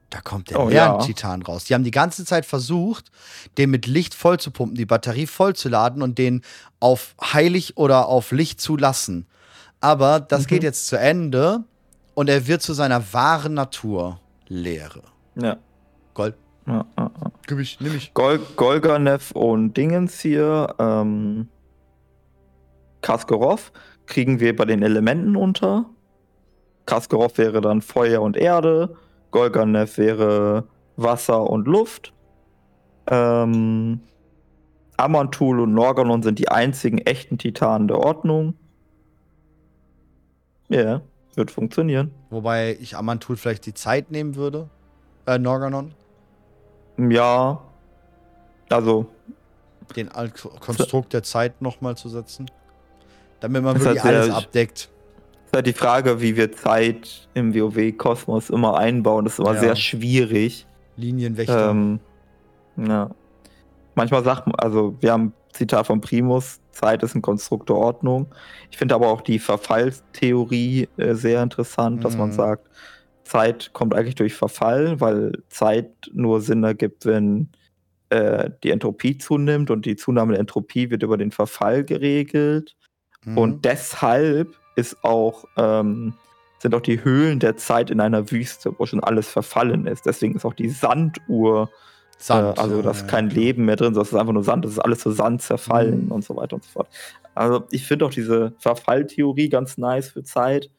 Da 0.09 0.21
kommt 0.21 0.49
der 0.49 0.59
Oh, 0.61 0.69
Lerntitan 0.69 1.41
raus. 1.41 1.65
Die 1.65 1.73
haben 1.73 1.83
die 1.83 1.91
ganze 1.91 2.23
Zeit 2.25 2.45
versucht, 2.45 3.11
den 3.57 3.69
mit 3.69 3.87
Licht 3.87 4.13
voll 4.13 4.39
zu 4.39 4.51
pumpen, 4.51 4.75
die 4.75 4.85
Batterie 4.85 5.27
voll 5.27 5.55
zu 5.55 5.67
laden 5.69 6.01
und 6.01 6.17
den 6.17 6.41
auf 6.79 7.15
heilig 7.21 7.77
oder 7.77 8.07
auf 8.07 8.31
Licht 8.31 8.59
zu 8.61 8.77
lassen. 8.77 9.27
Aber 9.81 10.19
das 10.19 10.43
Mhm. 10.43 10.47
geht 10.47 10.63
jetzt 10.63 10.87
zu 10.87 10.97
Ende 10.97 11.63
und 12.13 12.29
er 12.29 12.47
wird 12.47 12.61
zu 12.61 12.73
seiner 12.73 13.13
wahren 13.13 13.53
Natur 13.53 14.19
Leere. 14.47 15.03
Ja. 15.35 15.57
Gold. 16.13 16.35
Ja, 16.67 16.85
ja. 16.97 17.11
Gib 17.47 17.59
ich, 17.59 17.79
nimm 17.79 17.95
ich. 17.95 18.13
Gol 18.13 18.39
Golganev 18.55 19.31
und 19.31 19.75
Dingens 19.75 20.19
hier, 20.19 20.75
ähm, 20.79 21.47
Kaskarov 23.01 23.71
kriegen 24.05 24.39
wir 24.39 24.55
bei 24.55 24.65
den 24.65 24.83
Elementen 24.83 25.35
unter. 25.35 25.85
Kaskarov 26.85 27.37
wäre 27.37 27.61
dann 27.61 27.81
Feuer 27.81 28.21
und 28.21 28.37
Erde, 28.37 28.95
Golganev 29.31 29.97
wäre 29.97 30.67
Wasser 30.97 31.49
und 31.49 31.67
Luft. 31.67 32.13
Ähm, 33.09 34.01
Amantul 34.97 35.59
und 35.61 35.73
Norganon 35.73 36.23
sind 36.23 36.39
die 36.39 36.49
einzigen 36.49 36.97
echten 36.97 37.37
Titanen 37.37 37.87
der 37.87 37.99
Ordnung. 37.99 38.55
Ja, 40.69 41.01
wird 41.35 41.51
funktionieren. 41.51 42.11
Wobei 42.29 42.77
ich 42.81 42.97
Amantul 42.97 43.37
vielleicht 43.37 43.65
die 43.65 43.73
Zeit 43.73 44.11
nehmen 44.11 44.35
würde. 44.35 44.69
Äh, 45.25 45.37
Norganon. 45.37 45.93
Ja, 46.97 47.61
also 48.69 49.05
Den 49.95 50.09
Al 50.11 50.31
Konstrukt 50.59 51.13
der 51.13 51.23
Zeit 51.23 51.61
nochmal 51.61 51.95
zu 51.95 52.09
setzen. 52.09 52.49
Damit 53.39 53.63
man 53.63 53.75
Das 53.75 53.83
wirklich 53.83 54.01
sehr- 54.03 54.21
alles 54.21 54.33
abdeckt. 54.33 54.89
ist 55.45 55.53
halt 55.55 55.67
die 55.67 55.73
Frage, 55.73 56.19
wie 56.21 56.35
wir 56.35 56.51
Zeit 56.51 57.29
im 57.35 57.53
WoW-Kosmos 57.55 58.49
immer 58.49 58.77
einbauen. 58.77 59.23
Das 59.25 59.33
ist 59.33 59.39
immer 59.39 59.53
Ja. 59.53 59.59
sehr 59.59 59.75
schwierig. 59.75 60.65
Linienwächter. 60.97 61.69
Ähm, 61.69 61.99
ja. 62.75 63.09
Manchmal 63.95 64.23
sagt 64.23 64.47
man, 64.47 64.55
also 64.55 64.95
wir 64.99 65.11
haben 65.11 65.33
Zitat 65.53 65.87
von 65.87 66.01
Primus, 66.01 66.59
Zeit 66.71 67.01
ist 67.03 67.15
ein 67.15 67.21
Konstrukt 67.21 67.69
der 67.69 67.75
Ordnung. 67.77 68.27
Ich 68.69 68.77
finde 68.77 68.93
aber 68.95 69.07
auch 69.07 69.21
die 69.21 69.39
Verfallstheorie 69.39 70.87
äh, 70.97 71.13
sehr 71.13 71.41
interessant, 71.43 72.03
dass 72.03 72.15
man 72.17 72.29
Mhm. 72.29 72.33
sagt, 72.33 72.67
Zeit 73.27 73.71
kommt 73.73 73.93
eigentlich 73.93 74.15
durch 74.15 74.33
Verfall, 74.33 74.99
weil 74.99 75.33
Zeit 75.49 75.91
nur 76.13 76.41
Sinn 76.41 76.63
ergibt, 76.63 77.05
wenn 77.05 77.49
äh, 78.09 78.49
die 78.63 78.71
Entropie 78.71 79.17
zunimmt 79.17 79.69
und 79.69 79.85
die 79.85 79.95
Zunahme 79.95 80.33
der 80.33 80.39
Entropie 80.39 80.89
wird 80.89 81.03
über 81.03 81.17
den 81.17 81.31
Verfall 81.31 81.83
geregelt. 81.83 82.75
Mhm. 83.25 83.37
Und 83.37 83.65
deshalb 83.65 84.55
ist 84.75 85.03
auch, 85.03 85.45
ähm, 85.57 86.13
sind 86.59 86.73
auch 86.73 86.81
die 86.81 87.03
Höhlen 87.03 87.39
der 87.39 87.57
Zeit 87.57 87.91
in 87.91 87.99
einer 87.99 88.31
Wüste, 88.31 88.73
wo 88.77 88.85
schon 88.85 89.03
alles 89.03 89.27
verfallen 89.29 89.85
ist. 89.87 90.05
Deswegen 90.05 90.35
ist 90.35 90.45
auch 90.45 90.53
die 90.53 90.69
Sanduhr, 90.69 91.69
Sand, 92.17 92.57
äh, 92.57 92.61
also 92.61 92.77
ja, 92.77 92.81
da 92.81 92.91
ist 92.91 93.01
ja, 93.01 93.07
kein 93.07 93.29
klar. 93.29 93.43
Leben 93.43 93.65
mehr 93.65 93.75
drin, 93.75 93.95
es 93.95 94.07
ist 94.07 94.13
einfach 94.15 94.33
nur 94.33 94.43
Sand, 94.43 94.65
das 94.65 94.71
ist 94.73 94.79
alles 94.79 94.99
zu 94.99 95.11
Sand 95.11 95.41
zerfallen 95.41 96.05
Mhm. 96.05 96.11
und 96.11 96.23
so 96.23 96.35
weiter 96.35 96.55
und 96.55 96.63
so 96.63 96.71
fort. 96.71 96.87
Also 97.35 97.65
ich 97.71 97.85
finde 97.85 98.05
auch 98.05 98.09
diese 98.11 98.53
Verfalltheorie 98.57 99.49
ganz 99.49 99.77
nice 99.77 100.09
für 100.09 100.23
Zeit. 100.23 100.71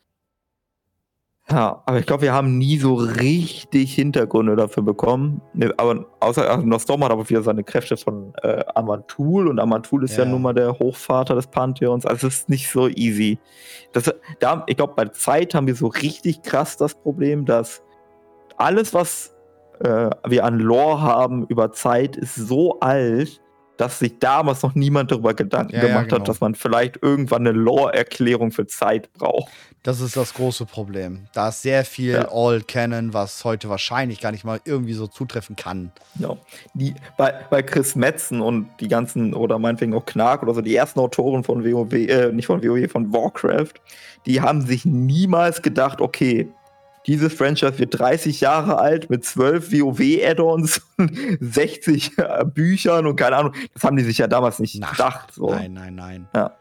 Ja, 1.50 1.82
aber 1.86 1.98
ich 1.98 2.04
glaube, 2.04 2.22
wir 2.22 2.34
haben 2.34 2.58
nie 2.58 2.76
so 2.76 2.94
richtig 2.94 3.94
Hintergründe 3.94 4.54
dafür 4.54 4.82
bekommen. 4.82 5.40
Ne, 5.54 5.72
aber 5.78 6.04
außer 6.20 6.48
also 6.48 6.66
Nostrom 6.66 7.02
hat 7.02 7.10
aber 7.10 7.28
wieder 7.28 7.42
seine 7.42 7.64
Kräfte 7.64 7.96
von 7.96 8.34
äh, 8.42 8.62
Amantul 8.74 9.48
und 9.48 9.58
Amantul 9.58 10.04
ist 10.04 10.18
ja. 10.18 10.24
Ja. 10.24 10.30
nun 10.30 10.42
mal 10.42 10.52
der 10.52 10.78
Hochvater 10.78 11.34
des 11.34 11.46
Pantheons. 11.46 12.04
Also 12.04 12.26
es 12.26 12.40
ist 12.40 12.48
nicht 12.50 12.70
so 12.70 12.88
easy. 12.88 13.38
Das, 13.92 14.12
da, 14.40 14.62
ich 14.66 14.76
glaube, 14.76 14.92
bei 14.94 15.06
Zeit 15.06 15.54
haben 15.54 15.66
wir 15.66 15.74
so 15.74 15.86
richtig 15.86 16.42
krass 16.42 16.76
das 16.76 16.94
Problem, 16.94 17.46
dass 17.46 17.82
alles, 18.58 18.92
was 18.92 19.34
äh, 19.80 20.10
wir 20.26 20.44
an 20.44 20.58
Lore 20.58 21.00
haben 21.00 21.46
über 21.46 21.72
Zeit, 21.72 22.16
ist 22.16 22.34
so 22.34 22.78
alt, 22.80 23.40
dass 23.78 24.00
sich 24.00 24.18
damals 24.18 24.62
noch 24.62 24.74
niemand 24.74 25.10
darüber 25.10 25.32
Gedanken 25.32 25.74
Ja, 25.74 25.82
ja, 25.82 25.88
gemacht 25.88 26.08
genau. 26.08 26.20
hat, 26.20 26.28
dass 26.28 26.40
man 26.40 26.54
vielleicht 26.54 27.02
irgendwann 27.02 27.46
eine 27.46 27.56
Lore-Erklärung 27.56 28.50
für 28.50 28.66
Zeit 28.66 29.10
braucht. 29.14 29.50
Das 29.84 30.00
ist 30.00 30.16
das 30.16 30.34
große 30.34 30.66
Problem. 30.66 31.28
Da 31.32 31.48
ist 31.48 31.62
sehr 31.62 31.84
viel 31.84 32.12
Ja. 32.14 32.28
All 32.32 32.60
Canon, 32.60 33.14
was 33.14 33.44
heute 33.44 33.68
wahrscheinlich 33.68 34.20
gar 34.20 34.32
nicht 34.32 34.44
mal 34.44 34.60
irgendwie 34.64 34.92
so 34.92 35.06
zutreffen 35.06 35.54
kann. 35.54 35.92
Ja. 36.18 36.36
Die, 36.74 36.94
bei, 37.16 37.32
bei 37.48 37.62
Chris 37.62 37.94
Metzen 37.94 38.40
und 38.40 38.68
die 38.80 38.88
ganzen, 38.88 39.32
oder 39.32 39.60
meinetwegen 39.60 39.94
auch 39.94 40.04
Knark 40.04 40.42
oder 40.42 40.54
so, 40.54 40.60
die 40.60 40.74
ersten 40.74 40.98
Autoren 40.98 41.44
von 41.44 41.64
WoW, 41.64 41.92
äh, 41.92 42.32
nicht 42.32 42.46
von 42.46 42.62
WoW, 42.62 42.90
von 42.90 43.12
Warcraft, 43.12 43.74
die 44.26 44.40
haben 44.40 44.66
sich 44.66 44.84
niemals 44.84 45.62
gedacht, 45.62 46.00
okay, 46.00 46.48
dieses 47.08 47.32
Franchise 47.32 47.78
wird 47.78 47.98
30 47.98 48.40
Jahre 48.42 48.78
alt 48.78 49.10
mit 49.10 49.24
12 49.24 49.72
WoW-Add-ons, 49.72 50.82
60 51.40 52.18
äh, 52.18 52.44
Büchern 52.44 53.06
und 53.06 53.16
keine 53.16 53.36
Ahnung. 53.36 53.54
Das 53.74 53.82
haben 53.82 53.96
die 53.96 54.04
sich 54.04 54.18
ja 54.18 54.28
damals 54.28 54.58
nicht 54.58 54.76
Na, 54.78 54.90
gedacht. 54.90 55.32
So. 55.32 55.50
Nein, 55.50 55.72
nein, 55.72 55.94
nein. 55.94 56.28
Ja. 56.36 56.52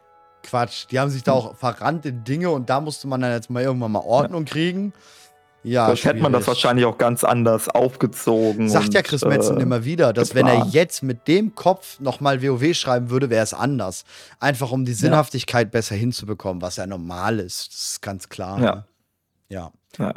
Quatsch. 0.43 0.85
Die 0.89 0.99
haben 0.99 1.09
sich 1.09 1.23
da 1.23 1.33
auch 1.33 1.55
verrannt 1.55 2.05
in 2.05 2.23
Dinge 2.23 2.49
und 2.49 2.69
da 2.69 2.79
musste 2.79 3.07
man 3.07 3.19
dann 3.19 3.33
jetzt 3.33 3.49
mal 3.49 3.61
irgendwann 3.61 3.91
mal 3.91 3.99
Ordnung 3.99 4.45
kriegen. 4.45 4.93
Ja, 5.63 5.87
Sonst 5.87 6.05
hätte 6.05 6.21
man 6.21 6.31
das 6.31 6.47
wahrscheinlich 6.47 6.85
auch 6.85 6.97
ganz 6.97 7.25
anders 7.25 7.67
aufgezogen. 7.67 8.69
Sagt 8.69 8.85
und, 8.85 8.93
ja 8.93 9.01
Chris 9.01 9.25
Metzen 9.25 9.57
äh, 9.57 9.63
immer 9.63 9.83
wieder, 9.83 10.13
dass 10.13 10.33
wenn 10.33 10.47
er 10.47 10.53
geplant. 10.53 10.73
jetzt 10.73 11.03
mit 11.03 11.27
dem 11.27 11.55
Kopf 11.55 11.99
nochmal 11.99 12.41
WoW 12.41 12.73
schreiben 12.73 13.09
würde, 13.09 13.29
wäre 13.29 13.43
es 13.43 13.53
anders. 13.53 14.05
Einfach 14.39 14.71
um 14.71 14.85
die 14.85 14.93
Sinnhaftigkeit 14.93 15.71
besser 15.71 15.95
hinzubekommen, 15.95 16.61
was 16.61 16.77
ja 16.77 16.87
normal 16.87 17.39
ist. 17.39 17.73
Das 17.73 17.79
ist 17.89 18.01
ganz 18.01 18.29
klar. 18.29 18.61
Ja. 18.61 18.75
ne? 18.75 18.85
Ja. 19.49 19.71
Ja. 19.97 20.13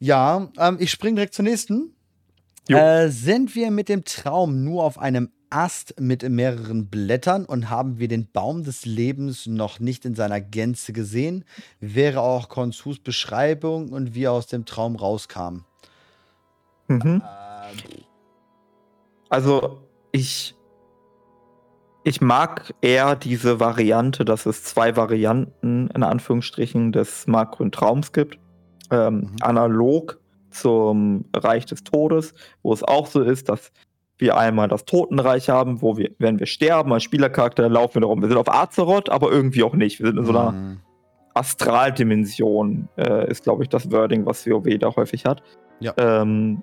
Ja, 0.00 0.48
ähm, 0.58 0.78
ich 0.80 0.90
springe 0.90 1.16
direkt 1.16 1.34
zur 1.34 1.44
nächsten. 1.44 1.94
Äh, 2.68 3.08
sind 3.08 3.54
wir 3.54 3.70
mit 3.70 3.88
dem 3.88 4.04
Traum 4.04 4.64
nur 4.64 4.84
auf 4.84 4.98
einem 4.98 5.30
Ast 5.50 5.98
mit 5.98 6.28
mehreren 6.28 6.86
Blättern 6.86 7.44
und 7.44 7.68
haben 7.68 7.98
wir 7.98 8.06
den 8.06 8.30
Baum 8.30 8.62
des 8.62 8.86
Lebens 8.86 9.46
noch 9.46 9.80
nicht 9.80 10.04
in 10.04 10.14
seiner 10.14 10.40
Gänze 10.40 10.92
gesehen, 10.92 11.44
wäre 11.80 12.20
auch 12.20 12.48
Konsus 12.48 13.00
Beschreibung 13.00 13.90
und 13.90 14.14
wie 14.14 14.24
er 14.24 14.32
aus 14.32 14.46
dem 14.46 14.64
Traum 14.64 14.94
rauskam. 14.94 15.64
Mhm. 16.86 17.22
Äh, 17.24 18.02
Also 19.28 19.80
ich, 20.12 20.54
ich 22.04 22.20
mag 22.20 22.74
eher 22.80 23.16
diese 23.16 23.58
Variante, 23.58 24.24
dass 24.24 24.46
es 24.46 24.62
zwei 24.62 24.96
Varianten 24.96 25.88
in 25.88 26.02
Anführungsstrichen 26.02 26.92
des 26.92 27.26
makronen 27.26 27.72
Traums 27.72 28.12
gibt. 28.12 28.38
Ähm, 28.90 29.14
Mhm. 29.16 29.36
Analog 29.40 30.18
zum 30.50 31.24
Reich 31.34 31.66
des 31.66 31.84
Todes, 31.84 32.34
wo 32.62 32.72
es 32.72 32.82
auch 32.82 33.06
so 33.06 33.22
ist, 33.22 33.48
dass 33.48 33.72
wir 34.18 34.36
einmal 34.36 34.68
das 34.68 34.84
Totenreich 34.84 35.48
haben, 35.48 35.80
wo 35.80 35.96
wir, 35.96 36.10
wenn 36.18 36.38
wir 36.38 36.46
sterben 36.46 36.92
als 36.92 37.04
Spielercharakter, 37.04 37.68
laufen 37.68 37.94
wir 37.94 38.00
darum. 38.02 38.20
Wir 38.20 38.28
sind 38.28 38.36
auf 38.36 38.52
Azeroth, 38.52 39.08
aber 39.08 39.30
irgendwie 39.30 39.62
auch 39.62 39.74
nicht. 39.74 39.98
Wir 40.00 40.06
sind 40.08 40.18
in 40.18 40.24
so 40.24 40.32
einer 40.32 40.52
Mhm. 40.52 40.80
Astraldimension, 41.34 42.88
äh, 42.96 43.30
ist, 43.30 43.44
glaube 43.44 43.62
ich, 43.62 43.68
das 43.68 43.90
Wording, 43.90 44.26
was 44.26 44.46
WoW 44.46 44.78
da 44.78 44.94
häufig 44.96 45.24
hat. 45.24 45.42
Ja. 45.78 45.94
Ähm, 45.96 46.62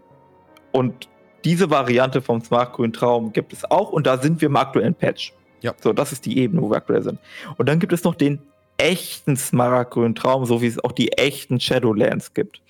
und 0.71 1.09
diese 1.45 1.69
Variante 1.69 2.21
vom 2.21 2.41
Smartgrün 2.41 2.91
Traum 2.93 3.31
gibt 3.31 3.53
es 3.53 3.69
auch 3.69 3.91
und 3.91 4.05
da 4.05 4.17
sind 4.17 4.41
wir 4.41 4.47
im 4.47 4.55
aktuellen 4.55 4.93
Patch. 4.93 5.33
Ja. 5.61 5.73
So, 5.81 5.93
das 5.93 6.11
ist 6.11 6.25
die 6.25 6.37
Ebene, 6.37 6.61
wo 6.61 6.69
wir 6.69 6.77
aktuell 6.77 7.01
sind. 7.01 7.19
Und 7.57 7.69
dann 7.69 7.79
gibt 7.79 7.93
es 7.93 8.03
noch 8.03 8.15
den 8.15 8.39
echten 8.77 9.35
Smaragdgrünen 9.35 10.15
Traum, 10.15 10.45
so 10.45 10.61
wie 10.61 10.67
es 10.67 10.83
auch 10.83 10.91
die 10.91 11.13
echten 11.13 11.59
Shadowlands 11.59 12.33
gibt. 12.33 12.61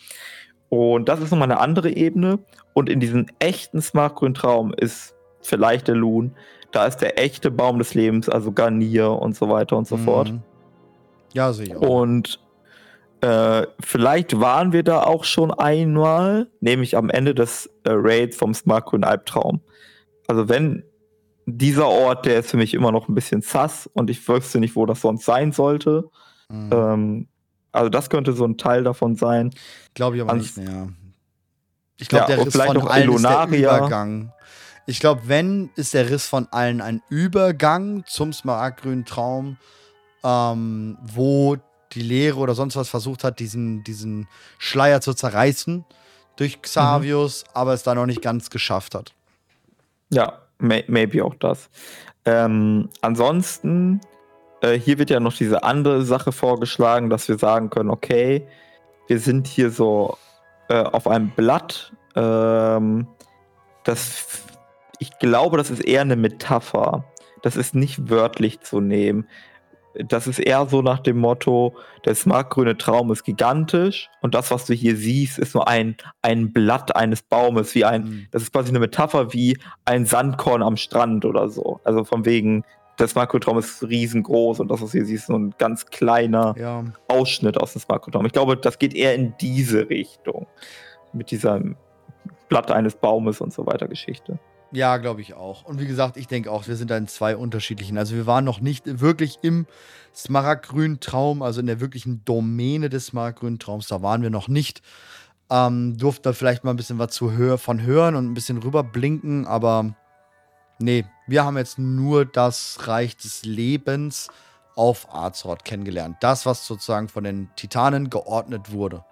Und 0.70 1.08
das 1.10 1.22
ist 1.22 1.32
nochmal 1.32 1.52
eine 1.52 1.60
andere 1.60 1.92
Ebene. 1.92 2.40
Und 2.74 2.90
in 2.90 3.00
diesem 3.00 3.28
echten 3.40 3.82
Smaragdgrünen 3.82 4.34
Traum 4.34 4.74
ist 4.74 5.16
vielleicht 5.42 5.88
der 5.88 5.96
Loon, 5.96 6.36
da 6.72 6.86
ist 6.86 6.98
der 6.98 7.20
echte 7.20 7.50
Baum 7.50 7.80
des 7.80 7.94
Lebens, 7.94 8.30
also 8.30 8.52
Garnier 8.52 9.10
und 9.10 9.36
so 9.36 9.50
weiter 9.50 9.78
und 9.78 9.88
so 9.88 9.98
fort. 9.98 10.32
Mhm. 10.32 10.42
Ja, 11.34 11.54
sehe 11.54 11.68
ich 11.68 11.76
auch. 11.76 11.82
Und 11.82 12.40
äh, 13.22 13.66
vielleicht 13.80 14.40
waren 14.40 14.74
wir 14.74 14.84
da 14.84 15.04
auch 15.04 15.24
schon 15.24 15.52
einmal, 15.52 16.48
nämlich 16.60 16.96
am 16.98 17.10
Ende 17.10 17.34
des 17.34 17.68
äh, 17.84 17.90
Raids 17.92 18.38
vom 18.38 18.54
Smartgrün 18.54 19.04
Albtraum. 19.04 19.62
Also 20.28 20.50
wenn 20.50 20.84
dieser 21.50 21.88
Ort, 21.88 22.26
der 22.26 22.40
ist 22.40 22.52
für 22.52 22.58
mich 22.58 22.74
immer 22.74 22.92
noch 22.92 23.08
ein 23.08 23.16
bisschen 23.16 23.42
sass 23.42 23.90
und 23.94 24.10
ich 24.10 24.28
wüsste 24.28 24.60
nicht, 24.60 24.76
wo 24.76 24.86
das 24.86 25.02
sonst 25.02 25.24
sein 25.26 25.54
sollte. 25.54 26.10
Mhm. 26.50 26.70
Ähm, 26.72 27.28
also 27.72 27.90
das 27.90 28.10
könnte 28.10 28.34
so 28.34 28.46
ein 28.46 28.58
Teil 28.58 28.84
davon 28.84 29.16
sein. 29.16 29.52
Glaube 29.94 30.18
ich 30.18 30.22
aber 30.22 30.32
ans- 30.32 30.58
nicht 30.58 30.70
mehr. 30.70 30.90
Ich 32.00 32.10
glaube, 32.10 32.30
Ja, 32.30 32.36
der 32.38 32.46
Riss 32.46 32.56
von 32.56 32.76
noch 32.76 32.88
allen 32.90 33.12
ist 33.14 33.24
der. 33.24 33.48
Übergang. 33.48 34.34
Ich 34.86 35.00
glaube, 35.00 35.22
wenn, 35.26 35.70
ist 35.76 35.94
der 35.94 36.10
Riss 36.10 36.28
von 36.28 36.48
allen 36.52 36.82
ein 36.82 37.02
Übergang 37.10 38.04
zum 38.06 38.34
smaragdgrünen 38.34 39.06
Traum, 39.06 39.58
ähm, 40.24 40.98
wo 41.02 41.58
die 41.94 42.02
Lehre 42.02 42.38
oder 42.38 42.56
sonst 42.56 42.76
was 42.76 42.90
versucht 42.90 43.24
hat, 43.24 43.40
diesen, 43.40 43.84
diesen 43.84 44.28
Schleier 44.58 45.02
zu 45.02 45.14
zerreißen 45.14 45.86
durch 46.36 46.62
Xavius, 46.62 47.46
aber 47.54 47.74
es 47.74 47.84
da 47.84 47.96
noch 47.96 48.06
nicht 48.06 48.22
ganz 48.22 48.50
geschafft 48.50 48.94
hat. 48.96 49.14
Ja, 50.10 50.40
may 50.60 50.84
maybe 50.88 51.24
auch 51.24 51.36
das. 51.36 51.70
Ähm, 52.26 52.90
ansonsten, 53.02 54.02
äh, 54.62 54.74
hier 54.74 54.98
wird 55.00 55.10
ja 55.10 55.20
noch 55.20 55.34
diese 55.34 55.64
andere 55.64 56.04
Sache 56.04 56.32
vorgeschlagen, 56.32 57.10
dass 57.10 57.28
wir 57.28 57.38
sagen 57.38 57.70
können, 57.70 57.90
okay, 57.90 58.48
wir 59.08 59.20
sind 59.20 59.48
hier 59.48 59.72
so 59.72 60.18
äh, 60.70 60.84
auf 60.84 61.08
einem 61.08 61.30
Blatt. 61.32 61.94
Ähm, 62.16 63.08
das, 63.84 64.44
ich 65.00 65.18
glaube, 65.20 65.58
das 65.58 65.70
ist 65.70 65.86
eher 65.86 66.02
eine 66.02 66.16
Metapher. 66.18 67.06
Das 67.42 67.56
ist 67.56 67.76
nicht 67.76 68.10
wörtlich 68.10 68.62
zu 68.62 68.82
nehmen. 68.82 69.28
Das 70.08 70.28
ist 70.28 70.40
eher 70.40 70.66
so 70.68 70.82
nach 70.82 71.00
dem 71.00 71.18
Motto, 71.18 71.76
der 72.06 72.14
smartgrüne 72.16 72.78
Traum 72.78 73.12
ist 73.12 73.24
gigantisch 73.24 74.10
und 74.22 74.36
das, 74.36 74.52
was 74.52 74.66
du 74.66 74.74
hier 74.74 74.96
siehst, 74.96 75.40
ist 75.40 75.56
nur 75.56 75.68
ein, 75.68 75.96
ein 76.22 76.54
Blatt 76.54 76.96
eines 76.96 77.22
Baumes, 77.22 77.74
wie 77.76 77.86
ein, 77.86 78.04
Mhm. 78.04 78.28
das 78.32 78.44
ist 78.44 78.54
quasi 78.54 78.70
eine 78.70 78.80
Metapher 78.80 79.34
wie 79.34 79.58
ein 79.86 80.06
Sandkorn 80.06 80.62
am 80.62 80.78
Strand 80.78 81.26
oder 81.26 81.50
so. 81.50 81.80
Also 81.84 82.04
von 82.04 82.26
wegen, 82.26 82.64
der 83.00 83.08
Smartcotraum 83.08 83.58
ist 83.60 83.84
riesengroß 83.84 84.60
und 84.60 84.70
das, 84.72 84.82
was 84.82 84.92
hier 84.92 85.06
siehst, 85.06 85.24
ist 85.24 85.28
so 85.28 85.38
ein 85.38 85.54
ganz 85.58 85.86
kleiner 85.86 86.56
Ja. 86.58 86.84
Ausschnitt 87.08 87.60
aus 87.62 87.74
dem 87.74 87.82
Smartcotraum. 87.82 88.26
Ich 88.26 88.34
glaube, 88.34 88.58
das 88.58 88.80
geht 88.80 88.94
eher 88.96 89.14
in 89.16 89.34
diese 89.40 89.90
Richtung. 89.90 90.48
Mit 91.14 91.32
dieser 91.32 91.62
Blatt 92.50 92.72
eines 92.72 92.96
Baumes 92.96 93.40
und 93.42 93.54
so 93.54 93.66
weiter 93.66 93.88
Geschichte. 93.88 94.40
Ja, 94.72 94.98
glaube 94.98 95.22
ich 95.22 95.34
auch. 95.34 95.64
Und 95.64 95.80
wie 95.80 95.88
gesagt, 95.88 96.18
ich 96.18 96.28
denke 96.28 96.52
auch, 96.52 96.68
wir 96.68 96.76
sind 96.76 96.92
da 96.92 96.98
in 96.98 97.08
zwei 97.08 97.38
unterschiedlichen. 97.38 97.98
Also 97.98 98.16
wir 98.16 98.26
waren 98.26 98.44
noch 98.44 98.60
nicht 98.60 99.00
wirklich 99.00 99.40
im 99.42 99.66
smaragdgrünen 100.14 101.00
Traum, 101.00 101.42
also 101.42 101.60
in 101.62 101.68
der 101.68 101.80
wirklichen 101.80 102.26
Domäne 102.26 102.90
des 102.90 103.08
smaragdgrünen 103.08 103.60
Traums. 103.60 103.88
Da 103.88 104.02
waren 104.02 104.22
wir 104.22 104.30
noch 104.30 104.48
nicht. 104.48 104.82
Ähm, 105.50 105.98
durften 105.98 106.24
da 106.24 106.34
vielleicht 106.34 106.66
mal 106.66 106.72
ein 106.72 106.78
bisschen 106.78 107.00
was 107.00 107.12
zu 107.12 107.32
hör 107.32 107.58
von 107.58 107.82
hören 107.82 108.16
und 108.16 108.26
ein 108.26 108.34
bisschen 108.34 108.58
rüberblinken, 108.58 109.48
aber 109.48 109.96
nee, 110.80 111.06
wir 111.26 111.46
haben 111.46 111.58
jetzt 111.58 111.80
nur 111.80 112.26
das 112.26 112.80
Reich 112.88 113.16
des 113.16 113.46
Lebens 113.46 114.28
auf 114.76 115.14
Azeroth 115.14 115.64
kennengelernt. 115.64 116.18
Das, 116.20 116.46
was 116.46 116.68
sozusagen 116.68 117.08
von 117.08 117.24
den 117.24 117.50
Titanen 117.56 118.10
geordnet 118.10 118.72
wurde. 118.72 119.06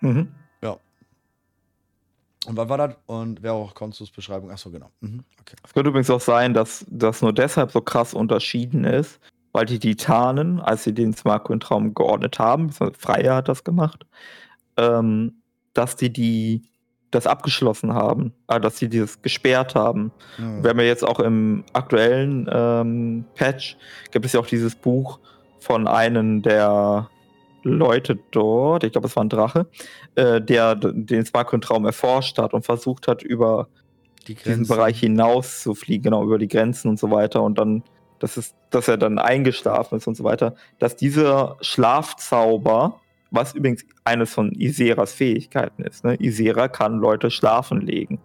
Mhm. 0.00 0.32
Und 2.46 2.56
wann 2.56 2.68
war 2.68 2.78
das? 2.78 2.96
Und 3.06 3.42
wer 3.42 3.52
auch 3.52 3.74
Konsus 3.74 4.10
Beschreibung? 4.10 4.50
Achso, 4.50 4.70
genau. 4.70 4.90
Mhm. 5.00 5.24
Okay. 5.40 5.56
Es 5.64 5.72
könnte 5.72 5.90
übrigens 5.90 6.10
auch 6.10 6.20
sein, 6.20 6.54
dass 6.54 6.84
das 6.88 7.22
nur 7.22 7.32
deshalb 7.32 7.70
so 7.70 7.80
krass 7.80 8.14
unterschieden 8.14 8.84
ist, 8.84 9.20
weil 9.52 9.66
die 9.66 9.78
Titanen, 9.78 10.60
als 10.60 10.84
sie 10.84 10.92
den 10.92 11.14
Smartcoin-Traum 11.14 11.94
geordnet 11.94 12.38
haben, 12.38 12.70
Freya 12.72 13.36
hat 13.36 13.48
das 13.48 13.64
gemacht, 13.64 14.04
ähm, 14.76 15.40
dass 15.74 15.96
die, 15.96 16.12
die 16.12 16.62
das 17.10 17.26
abgeschlossen 17.26 17.94
haben, 17.94 18.32
äh, 18.48 18.60
dass 18.60 18.78
sie 18.78 18.88
dieses 18.88 19.22
gesperrt 19.22 19.74
haben. 19.74 20.12
Mhm. 20.38 20.62
Wir 20.62 20.70
haben 20.70 20.80
ja 20.80 20.86
jetzt 20.86 21.04
auch 21.04 21.20
im 21.20 21.64
aktuellen 21.72 22.48
ähm, 22.52 23.24
Patch, 23.34 23.76
gibt 24.10 24.26
es 24.26 24.32
ja 24.32 24.40
auch 24.40 24.46
dieses 24.46 24.74
Buch 24.74 25.20
von 25.60 25.86
einem 25.86 26.42
der 26.42 27.08
Leute 27.64 28.18
dort, 28.30 28.84
ich 28.84 28.92
glaube, 28.92 29.08
es 29.08 29.16
war 29.16 29.24
ein 29.24 29.28
Drache, 29.28 29.66
äh, 30.14 30.40
der 30.40 30.74
den 30.76 31.24
Smartcoin-Traum 31.24 31.84
erforscht 31.86 32.38
hat 32.38 32.54
und 32.54 32.64
versucht 32.64 33.08
hat, 33.08 33.22
über 33.22 33.68
Die 34.28 34.34
diesen 34.34 34.66
Bereich 34.66 35.00
hinaus 35.00 35.62
zu 35.62 35.74
fliegen, 35.74 36.04
genau 36.04 36.22
über 36.24 36.38
die 36.38 36.48
Grenzen 36.48 36.88
und 36.88 36.98
so 36.98 37.10
weiter 37.10 37.42
und 37.42 37.58
dann, 37.58 37.82
dass, 38.18 38.36
es, 38.36 38.54
dass 38.70 38.88
er 38.88 38.96
dann 38.96 39.18
eingeschlafen 39.18 39.98
ist 39.98 40.06
und 40.06 40.16
so 40.16 40.24
weiter, 40.24 40.54
dass 40.78 40.96
dieser 40.96 41.56
Schlafzauber, 41.60 43.00
was 43.30 43.54
übrigens 43.54 43.84
eines 44.04 44.32
von 44.32 44.52
Iseras 44.52 45.12
Fähigkeiten 45.12 45.82
ist, 45.82 46.04
ne? 46.04 46.14
Isera 46.20 46.68
kann 46.68 46.98
Leute 46.98 47.30
schlafen 47.30 47.80
legen. 47.80 48.20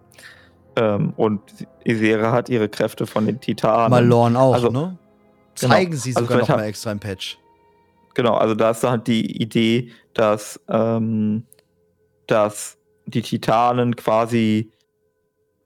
Ähm, 0.76 1.12
und 1.16 1.40
Isera 1.84 2.30
hat 2.32 2.48
ihre 2.48 2.68
Kräfte 2.68 3.06
von 3.06 3.26
den 3.26 3.40
Titanen. 3.40 3.90
Malorn 3.90 4.36
auch, 4.36 4.54
Also- 4.54 4.70
ne? 4.70 4.96
Genau. 5.58 5.74
Zeigen 5.74 5.92
sie 5.96 6.10
Also 6.10 6.20
sogar 6.26 6.38
noch 6.38 6.46
vielleicht 6.46 6.58
mal 6.60 6.66
extra 6.68 6.92
im 6.92 7.00
Patch. 7.00 7.38
Genau, 8.14 8.34
also 8.34 8.54
da 8.54 8.70
ist 8.70 8.82
halt 8.84 9.06
die 9.06 9.40
Idee, 9.42 9.90
dass, 10.14 10.60
ähm, 10.68 11.46
dass 12.26 12.78
die 13.06 13.22
Titanen 13.22 13.96
quasi 13.96 14.70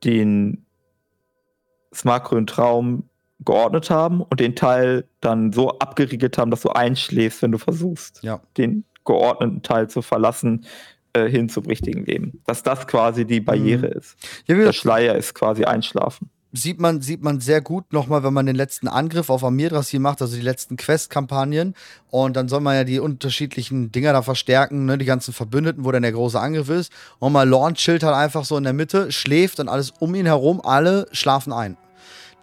den 0.04 0.64
smartgrünen 1.94 2.46
Traum 2.46 3.08
geordnet 3.44 3.90
haben 3.90 4.20
und 4.22 4.40
den 4.40 4.56
Teil 4.56 5.04
dann 5.20 5.52
so 5.52 5.78
abgeriegelt 5.78 6.38
haben, 6.38 6.50
dass 6.50 6.62
du 6.62 6.70
einschläfst, 6.70 7.42
wenn 7.42 7.52
du 7.52 7.58
versuchst, 7.58 8.22
Ja. 8.22 8.40
den 8.56 8.84
geordneten 9.04 9.62
Teil 9.62 9.88
zu 9.88 10.00
verlassen, 10.02 10.64
äh, 11.12 11.28
hin 11.28 11.48
zum 11.48 11.66
richtigen 11.66 12.04
Leben. 12.04 12.40
Dass 12.46 12.62
das 12.62 12.86
quasi 12.86 13.24
die 13.26 13.40
Barriere 13.40 13.86
ist. 13.86 14.16
Ja, 14.46 14.56
Der 14.56 14.72
Schleier 14.72 15.14
ist 15.14 15.34
quasi 15.34 15.64
Einschlafen. 15.64 16.30
Sieht 16.56 16.80
man, 16.80 17.02
sieht 17.02 17.20
man 17.22 17.40
sehr 17.40 17.60
gut 17.60 17.92
nochmal, 17.92 18.22
wenn 18.22 18.32
man 18.32 18.46
den 18.46 18.54
letzten 18.54 18.86
Angriff 18.86 19.28
auf 19.28 19.42
Amirdrassil 19.42 19.98
macht, 19.98 20.22
also 20.22 20.36
die 20.36 20.42
letzten 20.42 20.76
Quest-Kampagnen. 20.76 21.74
Und 22.10 22.36
dann 22.36 22.48
soll 22.48 22.60
man 22.60 22.76
ja 22.76 22.84
die 22.84 23.00
unterschiedlichen 23.00 23.90
Dinger 23.90 24.12
da 24.12 24.22
verstärken, 24.22 24.84
ne, 24.84 24.96
die 24.96 25.04
ganzen 25.04 25.34
Verbündeten, 25.34 25.84
wo 25.84 25.90
dann 25.90 26.02
der 26.02 26.12
große 26.12 26.38
Angriff 26.38 26.68
ist. 26.68 26.92
Und 27.18 27.32
mal 27.32 27.48
Lorn 27.48 27.74
chillt 27.74 28.04
halt 28.04 28.14
einfach 28.14 28.44
so 28.44 28.56
in 28.56 28.62
der 28.62 28.72
Mitte, 28.72 29.10
schläft 29.10 29.58
und 29.58 29.68
alles 29.68 29.92
um 29.98 30.14
ihn 30.14 30.26
herum, 30.26 30.60
alle 30.64 31.08
schlafen 31.10 31.52
ein. 31.52 31.76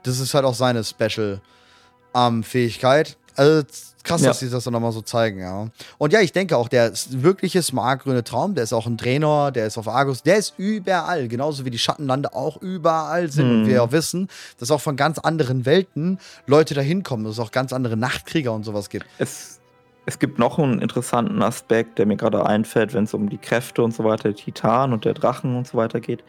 Das 0.03 0.19
ist 0.19 0.33
halt 0.33 0.43
auch 0.43 0.55
seine 0.55 0.83
Special-Fähigkeit. 0.83 3.15
also 3.37 3.65
krass, 4.03 4.21
Ja. 4.21 4.27
dass 4.29 4.39
sie 4.39 4.49
das 4.49 4.63
dann 4.63 4.73
nochmal 4.73 4.91
so 4.91 5.01
zeigen, 5.01 5.39
ja. 5.39 5.67
Und 5.97 6.13
ja, 6.13 6.19
ich 6.21 6.31
denke 6.31 6.57
auch, 6.57 6.67
der 6.69 6.91
wirkliche 7.09 7.61
smartgrüne 7.61 8.23
Traum, 8.23 8.55
der 8.55 8.63
ist 8.63 8.73
auch 8.73 8.85
ein 8.87 8.97
Draenor, 8.97 9.51
der 9.51 9.67
ist 9.67 9.77
auf 9.77 9.87
Argus, 9.87 10.23
der 10.23 10.37
ist 10.37 10.53
überall, 10.57 11.27
genauso 11.27 11.65
wie 11.65 11.69
die 11.71 11.79
Schattenlande 11.79 12.33
auch 12.33 12.61
überall 12.61 13.29
sind. 13.31 13.49
Und 13.49 13.61
Mhm. 13.63 13.67
wir 13.67 13.83
auch 13.83 13.91
wissen, 13.91 14.27
dass 14.59 14.71
auch 14.71 14.81
von 14.81 14.95
ganz 14.95 15.19
anderen 15.19 15.65
Welten 15.65 16.19
Leute 16.47 16.73
da 16.73 16.81
hinkommen, 16.81 17.23
dass 17.25 17.33
es 17.33 17.39
auch 17.39 17.51
ganz 17.51 17.73
andere 17.73 17.97
Nachtkrieger 17.97 18.51
und 18.53 18.63
sowas 18.63 18.89
gibt. 18.89 19.05
Es, 19.17 19.59
es 20.05 20.19
gibt 20.19 20.39
noch 20.39 20.57
einen 20.59 20.81
interessanten 20.81 21.41
Aspekt, 21.43 21.99
der 21.99 22.05
mir 22.05 22.17
gerade 22.17 22.45
einfällt, 22.45 22.93
wenn 22.93 23.03
es 23.03 23.13
um 23.13 23.29
die 23.29 23.37
Kräfte 23.37 23.83
und 23.83 23.93
so 23.93 24.03
weiter, 24.03 24.23
der 24.29 24.35
Titan 24.35 24.93
und 24.93 25.05
der 25.05 25.13
Drachen 25.13 25.55
und 25.55 25.67
so 25.67 25.77
weiter 25.77 25.99
geht. 25.99 26.23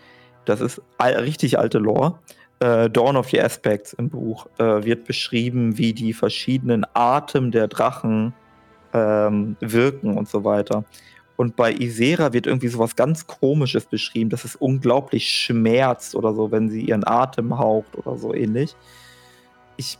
Das 0.44 0.60
ist 0.60 0.80
richtig 1.00 1.58
alte 1.58 1.78
Lore. 1.78 2.18
Äh, 2.62 2.88
Dawn 2.90 3.16
of 3.16 3.28
the 3.30 3.40
Aspects 3.40 3.92
im 3.94 4.08
Buch 4.08 4.46
äh, 4.58 4.84
wird 4.84 5.04
beschrieben, 5.04 5.78
wie 5.78 5.92
die 5.92 6.12
verschiedenen 6.12 6.86
Arten 6.94 7.50
der 7.50 7.66
Drachen 7.66 8.34
ähm, 8.92 9.56
wirken 9.58 10.16
und 10.16 10.28
so 10.28 10.44
weiter. 10.44 10.84
Und 11.36 11.56
bei 11.56 11.72
Isera 11.72 12.32
wird 12.32 12.46
irgendwie 12.46 12.68
sowas 12.68 12.94
ganz 12.94 13.26
Komisches 13.26 13.84
beschrieben, 13.86 14.30
dass 14.30 14.44
es 14.44 14.54
unglaublich 14.54 15.28
schmerzt 15.28 16.14
oder 16.14 16.34
so, 16.34 16.52
wenn 16.52 16.70
sie 16.70 16.82
ihren 16.82 17.04
Atem 17.04 17.58
haucht 17.58 17.96
oder 17.98 18.16
so 18.16 18.32
ähnlich. 18.32 18.76
Ich 19.76 19.98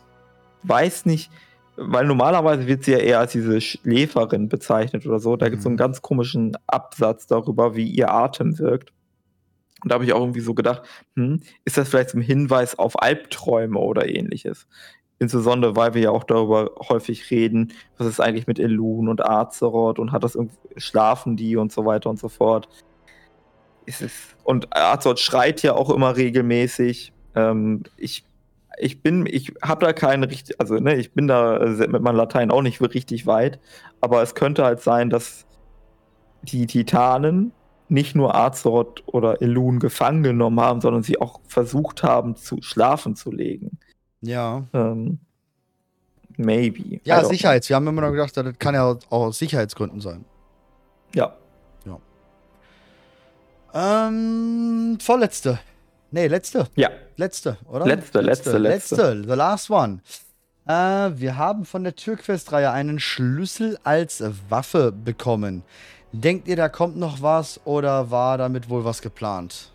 weiß 0.61 1.05
nicht, 1.05 1.29
weil 1.75 2.05
normalerweise 2.05 2.65
wird 2.65 2.85
sie 2.85 2.91
ja 2.93 2.99
eher 2.99 3.19
als 3.19 3.33
diese 3.33 3.59
Schläferin 3.59 4.47
bezeichnet 4.47 5.05
oder 5.05 5.19
so. 5.19 5.35
Da 5.35 5.49
gibt 5.49 5.57
es 5.57 5.63
so 5.63 5.69
einen 5.69 5.75
Mhm. 5.75 5.79
ganz 5.79 6.01
komischen 6.01 6.55
Absatz 6.67 7.27
darüber, 7.27 7.75
wie 7.75 7.89
ihr 7.89 8.09
Atem 8.09 8.57
wirkt. 8.57 8.93
Und 9.83 9.91
da 9.91 9.95
habe 9.95 10.05
ich 10.05 10.13
auch 10.13 10.21
irgendwie 10.21 10.39
so 10.39 10.53
gedacht, 10.53 10.83
hm, 11.15 11.41
ist 11.65 11.77
das 11.77 11.89
vielleicht 11.89 12.15
ein 12.15 12.21
Hinweis 12.21 12.79
auf 12.79 13.01
Albträume 13.01 13.79
oder 13.79 14.07
ähnliches? 14.07 14.67
Insbesondere, 15.19 15.75
weil 15.75 15.93
wir 15.93 16.01
ja 16.01 16.11
auch 16.11 16.23
darüber 16.23 16.71
häufig 16.89 17.29
reden, 17.29 17.73
was 17.97 18.07
ist 18.07 18.19
eigentlich 18.19 18.47
mit 18.47 18.59
Elun 18.59 19.09
und 19.09 19.25
Azeroth 19.25 19.99
und 19.99 20.11
hat 20.11 20.23
das 20.23 20.35
irgendwie, 20.35 20.57
schlafen 20.77 21.37
die 21.37 21.55
und 21.55 21.71
so 21.71 21.85
weiter 21.85 22.09
und 22.09 22.19
so 22.19 22.29
fort. 22.29 22.67
Und 24.43 24.75
Azeroth 24.75 25.19
schreit 25.19 25.61
ja 25.61 25.73
auch 25.73 25.89
immer 25.89 26.15
regelmäßig. 26.15 27.13
Ähm, 27.35 27.83
ich, 27.97 28.25
ich 28.77 29.01
bin, 29.01 29.25
ich 29.25 29.53
habe 29.61 29.85
da 29.85 29.93
keine 29.93 30.29
richtig, 30.29 30.59
also 30.59 30.75
ne, 30.75 30.95
ich 30.95 31.13
bin 31.13 31.27
da 31.27 31.57
äh, 31.57 31.87
mit 31.87 32.01
meinem 32.01 32.15
Latein 32.15 32.51
auch 32.51 32.61
nicht 32.61 32.81
richtig 32.81 33.27
weit, 33.27 33.59
aber 34.01 34.21
es 34.21 34.35
könnte 34.35 34.63
halt 34.63 34.81
sein, 34.81 35.09
dass 35.09 35.45
die 36.41 36.67
Titanen 36.67 37.53
nicht 37.93 38.15
nur 38.15 38.35
Azeroth 38.35 39.03
oder 39.05 39.41
Elun 39.41 39.79
gefangen 39.79 40.23
genommen 40.23 40.59
haben, 40.59 40.81
sondern 40.81 41.03
sie 41.03 41.21
auch 41.21 41.39
versucht 41.47 42.03
haben, 42.03 42.35
zu 42.35 42.61
schlafen 42.61 43.15
zu 43.15 43.31
legen. 43.31 43.77
Ja. 44.21 44.63
Ähm, 44.73 45.19
maybe. 46.37 46.99
Ja, 47.03 47.19
don't 47.19 47.29
Sicherheits. 47.29 47.69
Wir 47.69 47.75
haben 47.75 47.87
immer 47.87 48.01
noch 48.01 48.11
gedacht, 48.11 48.35
das 48.35 48.57
kann 48.57 48.73
ja 48.73 48.85
auch 48.85 48.99
aus 49.09 49.37
Sicherheitsgründen 49.37 50.01
sein. 50.01 50.25
know. 51.13 52.01
Ja. 53.73 54.07
Ähm, 54.07 54.97
vorletzte. 54.99 55.59
Nee, 56.11 56.27
letzte. 56.27 56.67
Ja. 56.75 56.89
Letzte, 57.15 57.57
oder? 57.69 57.85
Letzte, 57.85 58.21
letzte, 58.21 58.57
letzte. 58.57 58.95
Letzte, 58.95 59.29
the 59.29 59.35
last 59.35 59.69
one. 59.69 59.99
Äh, 60.65 60.71
wir 61.19 61.37
haben 61.37 61.65
von 61.65 61.83
der 61.83 61.95
Türquest-Reihe 61.95 62.71
einen 62.71 62.99
Schlüssel 62.99 63.77
als 63.83 64.23
Waffe 64.49 64.91
bekommen. 64.91 65.63
Denkt 66.13 66.47
ihr, 66.47 66.55
da 66.55 66.69
kommt 66.69 66.95
noch 66.95 67.21
was 67.21 67.59
oder 67.65 68.11
war 68.11 68.37
damit 68.37 68.69
wohl 68.69 68.85
was 68.85 69.01
geplant? 69.01 69.71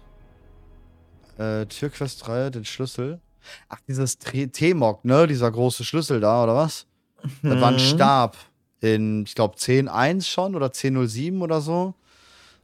Äh, 1.36 1.66
Türquest-Reihe, 1.66 2.50
den 2.50 2.64
Schlüssel. 2.64 3.20
Ach, 3.68 3.78
dieses 3.88 4.18
T-Mog, 4.18 5.04
ne? 5.04 5.26
Dieser 5.26 5.50
große 5.50 5.84
Schlüssel 5.84 6.20
da, 6.20 6.44
oder 6.44 6.54
was? 6.54 6.86
Das 7.42 7.60
war 7.60 7.68
ein 7.68 7.74
Mhm. 7.74 7.78
Stab. 7.78 8.36
In, 8.80 9.24
ich 9.26 9.34
glaube, 9.34 9.56
10.1 9.56 10.22
schon 10.28 10.54
oder 10.54 10.68
10.07 10.68 11.40
oder 11.42 11.60
so. 11.60 11.94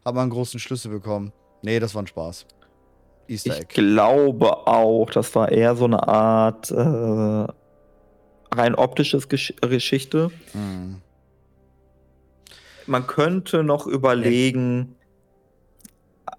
Hat 0.05 0.15
man 0.15 0.23
einen 0.23 0.31
großen 0.31 0.61
Schlüssel 0.61 0.91
bekommen. 0.93 1.33
Nee, 1.63 1.81
das 1.81 1.95
war 1.95 2.03
ein 2.03 2.07
Spaß. 2.07 2.47
Easter 3.27 3.55
Ich 3.55 3.61
Egg. 3.63 3.75
glaube 3.75 4.67
auch, 4.69 5.07
das 5.11 5.35
war 5.35 5.51
eher 5.51 5.75
so 5.75 5.87
eine 5.87 6.07
Art 6.07 6.71
äh, 6.71 7.47
rein 8.55 8.75
optisches 8.77 9.29
Gesch 9.29 9.55
Geschichte. 9.63 10.31
Hm. 10.53 11.01
Man 12.87 13.07
könnte 13.07 13.63
noch 13.63 13.87
überlegen, 13.87 14.97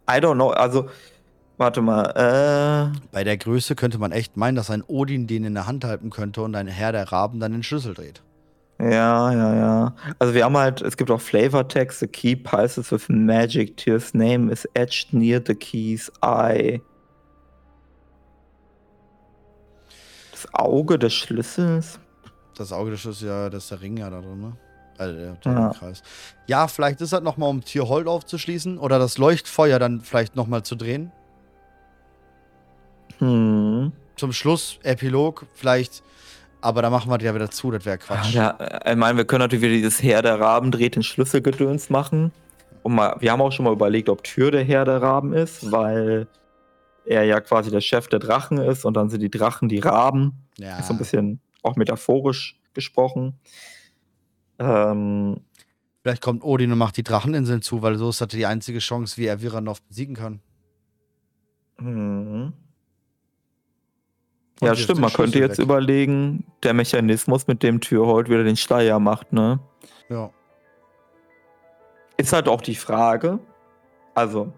I 0.10 0.16
don't 0.16 0.36
know, 0.36 0.50
also 0.50 0.90
warte 1.58 1.82
mal, 1.82 2.92
äh, 2.94 3.00
Bei 3.12 3.24
der 3.24 3.38
Größe 3.38 3.76
könnte 3.76 3.98
man 3.98 4.12
echt 4.12 4.38
meinen, 4.38 4.56
dass 4.56 4.70
ein 4.70 4.84
Odin 4.84 5.28
den 5.28 5.44
in 5.44 5.54
der 5.54 5.68
Hand 5.68 5.84
halten 5.86 6.10
könnte 6.10 6.42
und 6.42 6.56
ein 6.56 6.68
Herr 6.68 6.92
der 6.92 7.12
Raben 7.12 7.40
dann 7.40 7.52
den 7.52 7.64
Schlüssel 7.64 7.94
dreht. 7.94 8.22
Ja, 8.78 9.32
ja, 9.32 9.56
ja. 9.56 9.96
Also 10.20 10.34
wir 10.34 10.44
haben 10.44 10.58
halt, 10.58 10.82
es 10.82 10.98
gibt 10.98 11.10
auch 11.10 11.22
Flavortext, 11.22 12.00
the 12.00 12.08
key 12.08 12.36
pulses 12.36 12.92
with 12.92 13.08
magic, 13.08 13.78
Tyr's 13.78 14.14
name 14.14 14.52
is 14.52 14.68
etched 14.74 15.14
near 15.14 15.42
the 15.46 15.56
key's 15.56 16.12
eye. 16.22 16.82
Das 20.32 20.54
Auge 20.54 21.00
des 21.00 21.14
Schlüssels? 21.14 22.00
Das 22.58 22.74
Auge 22.74 22.92
des 22.92 23.00
Schlüssels, 23.00 23.30
ja, 23.30 23.50
das 23.50 23.64
ist 23.64 23.72
der 23.72 23.82
Ring 23.82 23.98
ja 23.98 24.10
da 24.10 24.20
drin, 24.20 24.42
ne? 24.42 24.58
Also 24.98 25.16
der, 25.16 25.32
der 25.34 25.54
Ja. 25.54 25.74
Ja, 26.48 26.68
vielleicht 26.68 27.02
ist 27.02 27.14
das 27.14 27.22
nochmal, 27.22 27.50
um 27.50 27.64
Tierhold 27.64 28.08
aufzuschließen 28.08 28.78
oder 28.78 29.00
das 29.00 29.18
Leuchtfeuer 29.18 29.80
dann 29.80 30.02
vielleicht 30.02 30.36
nochmal 30.36 30.64
zu 30.64 30.76
drehen. 30.76 31.12
Hm. 33.20 33.92
Zum 34.16 34.32
Schluss, 34.32 34.80
Epilog, 34.84 35.46
vielleicht. 35.54 36.04
Aber 36.62 36.82
da 36.82 36.90
machen 36.90 37.12
wir 37.12 37.18
das 37.18 37.26
ja 37.26 37.36
wieder 37.36 37.52
zu, 37.52 37.72
das 37.72 37.86
wäre 37.86 37.98
Quatsch. 37.98 38.34
Ja, 38.34 38.52
äh, 38.52 38.92
ich 38.92 38.98
meine, 38.98 39.18
wir 39.18 39.26
können 39.26 39.42
natürlich 39.42 39.64
wieder 39.64 39.74
dieses 39.74 40.02
Herr 40.02 40.22
der 40.22 40.40
Raben 40.40 40.72
dreht 40.72 40.96
den 40.96 41.04
Schlüsselgedöns 41.04 41.90
machen. 41.90 42.32
Und 42.82 42.96
mal, 42.96 43.16
wir 43.20 43.32
haben 43.32 43.42
auch 43.42 43.52
schon 43.52 43.66
mal 43.66 43.74
überlegt, 43.74 44.10
ob 44.10 44.24
Tür 44.24 44.52
der 44.52 44.64
Herr 44.64 44.86
der 44.86 45.02
Raben 45.02 45.34
ist, 45.34 45.72
weil 45.72 46.28
er 47.06 47.24
ja 47.24 47.40
quasi 47.40 47.72
der 47.72 47.82
Chef 47.82 48.08
der 48.08 48.20
Drachen 48.20 48.58
ist 48.58 48.86
und 48.86 48.96
dann 48.96 49.10
sind 49.10 49.22
die 49.22 49.30
Drachen 49.30 49.70
die 49.70 49.80
Raben. 49.80 50.48
ja. 50.58 50.80
Ist 50.80 50.88
so 50.88 50.94
ein 50.94 50.98
bisschen 50.98 51.40
auch 51.62 51.76
metaphorisch 51.76 52.60
gesprochen. 52.74 53.40
Ähm, 54.60 55.42
Vielleicht 56.02 56.22
kommt 56.22 56.44
Odin 56.44 56.72
und 56.72 56.78
macht 56.78 56.98
die 56.98 57.04
Dracheninseln 57.04 57.62
zu, 57.64 57.82
weil 57.82 57.96
so 57.98 58.10
ist 58.10 58.22
das 58.22 58.28
die 58.28 58.46
einzige 58.46 58.78
Chance, 58.80 59.18
wie 59.18 59.26
er 59.26 59.42
Viranov 59.42 59.82
besiegen 59.84 60.16
kann. 60.16 60.40
hm. 61.80 62.54
Und 64.62 64.68
Ja, 64.68 64.76
stimmt. 64.76 65.02
Man 65.02 65.12
könnte 65.12 65.40
jetzt 65.40 65.58
weg. 65.58 65.66
überlegen, 65.66 66.46
der 66.64 66.74
Mechanismus, 66.74 67.48
mit 67.48 67.62
dem 67.64 67.82
Türhold 67.82 68.30
wieder 68.30 68.44
den 68.44 68.56
Schleier 68.56 69.00
macht, 69.00 69.34
ne? 69.34 69.60
Ja. 70.10 70.30
Ist 72.18 72.32
halt 72.32 72.48
auch 72.48 72.62
die 72.62 72.76
Frage, 72.76 73.40
also 74.14 74.54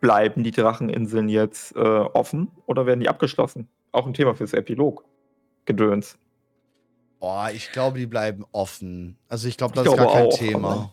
bleiben 0.00 0.42
die 0.42 0.52
Dracheninseln 0.52 1.28
jetzt 1.28 1.76
äh, 1.76 1.80
offen 1.80 2.48
oder 2.64 2.86
werden 2.86 3.00
die 3.00 3.08
abgeschlossen? 3.08 3.68
Auch 3.92 4.06
ein 4.06 4.14
Thema 4.14 4.34
fürs 4.34 4.54
Epilog. 4.54 5.04
Gedöns. 5.66 6.16
Oh, 7.20 7.44
ich 7.52 7.72
glaube, 7.72 7.98
die 7.98 8.06
bleiben 8.06 8.44
offen. 8.52 9.16
Also 9.28 9.48
ich 9.48 9.56
glaube, 9.56 9.72
Ich 9.76 9.82
das 9.82 9.92
ist 9.92 9.96
gar 9.96 10.06
glaube 10.06 10.18
kein 10.18 10.26
auch, 10.28 10.38
Thema. 10.38 10.68
aber- 10.72 10.92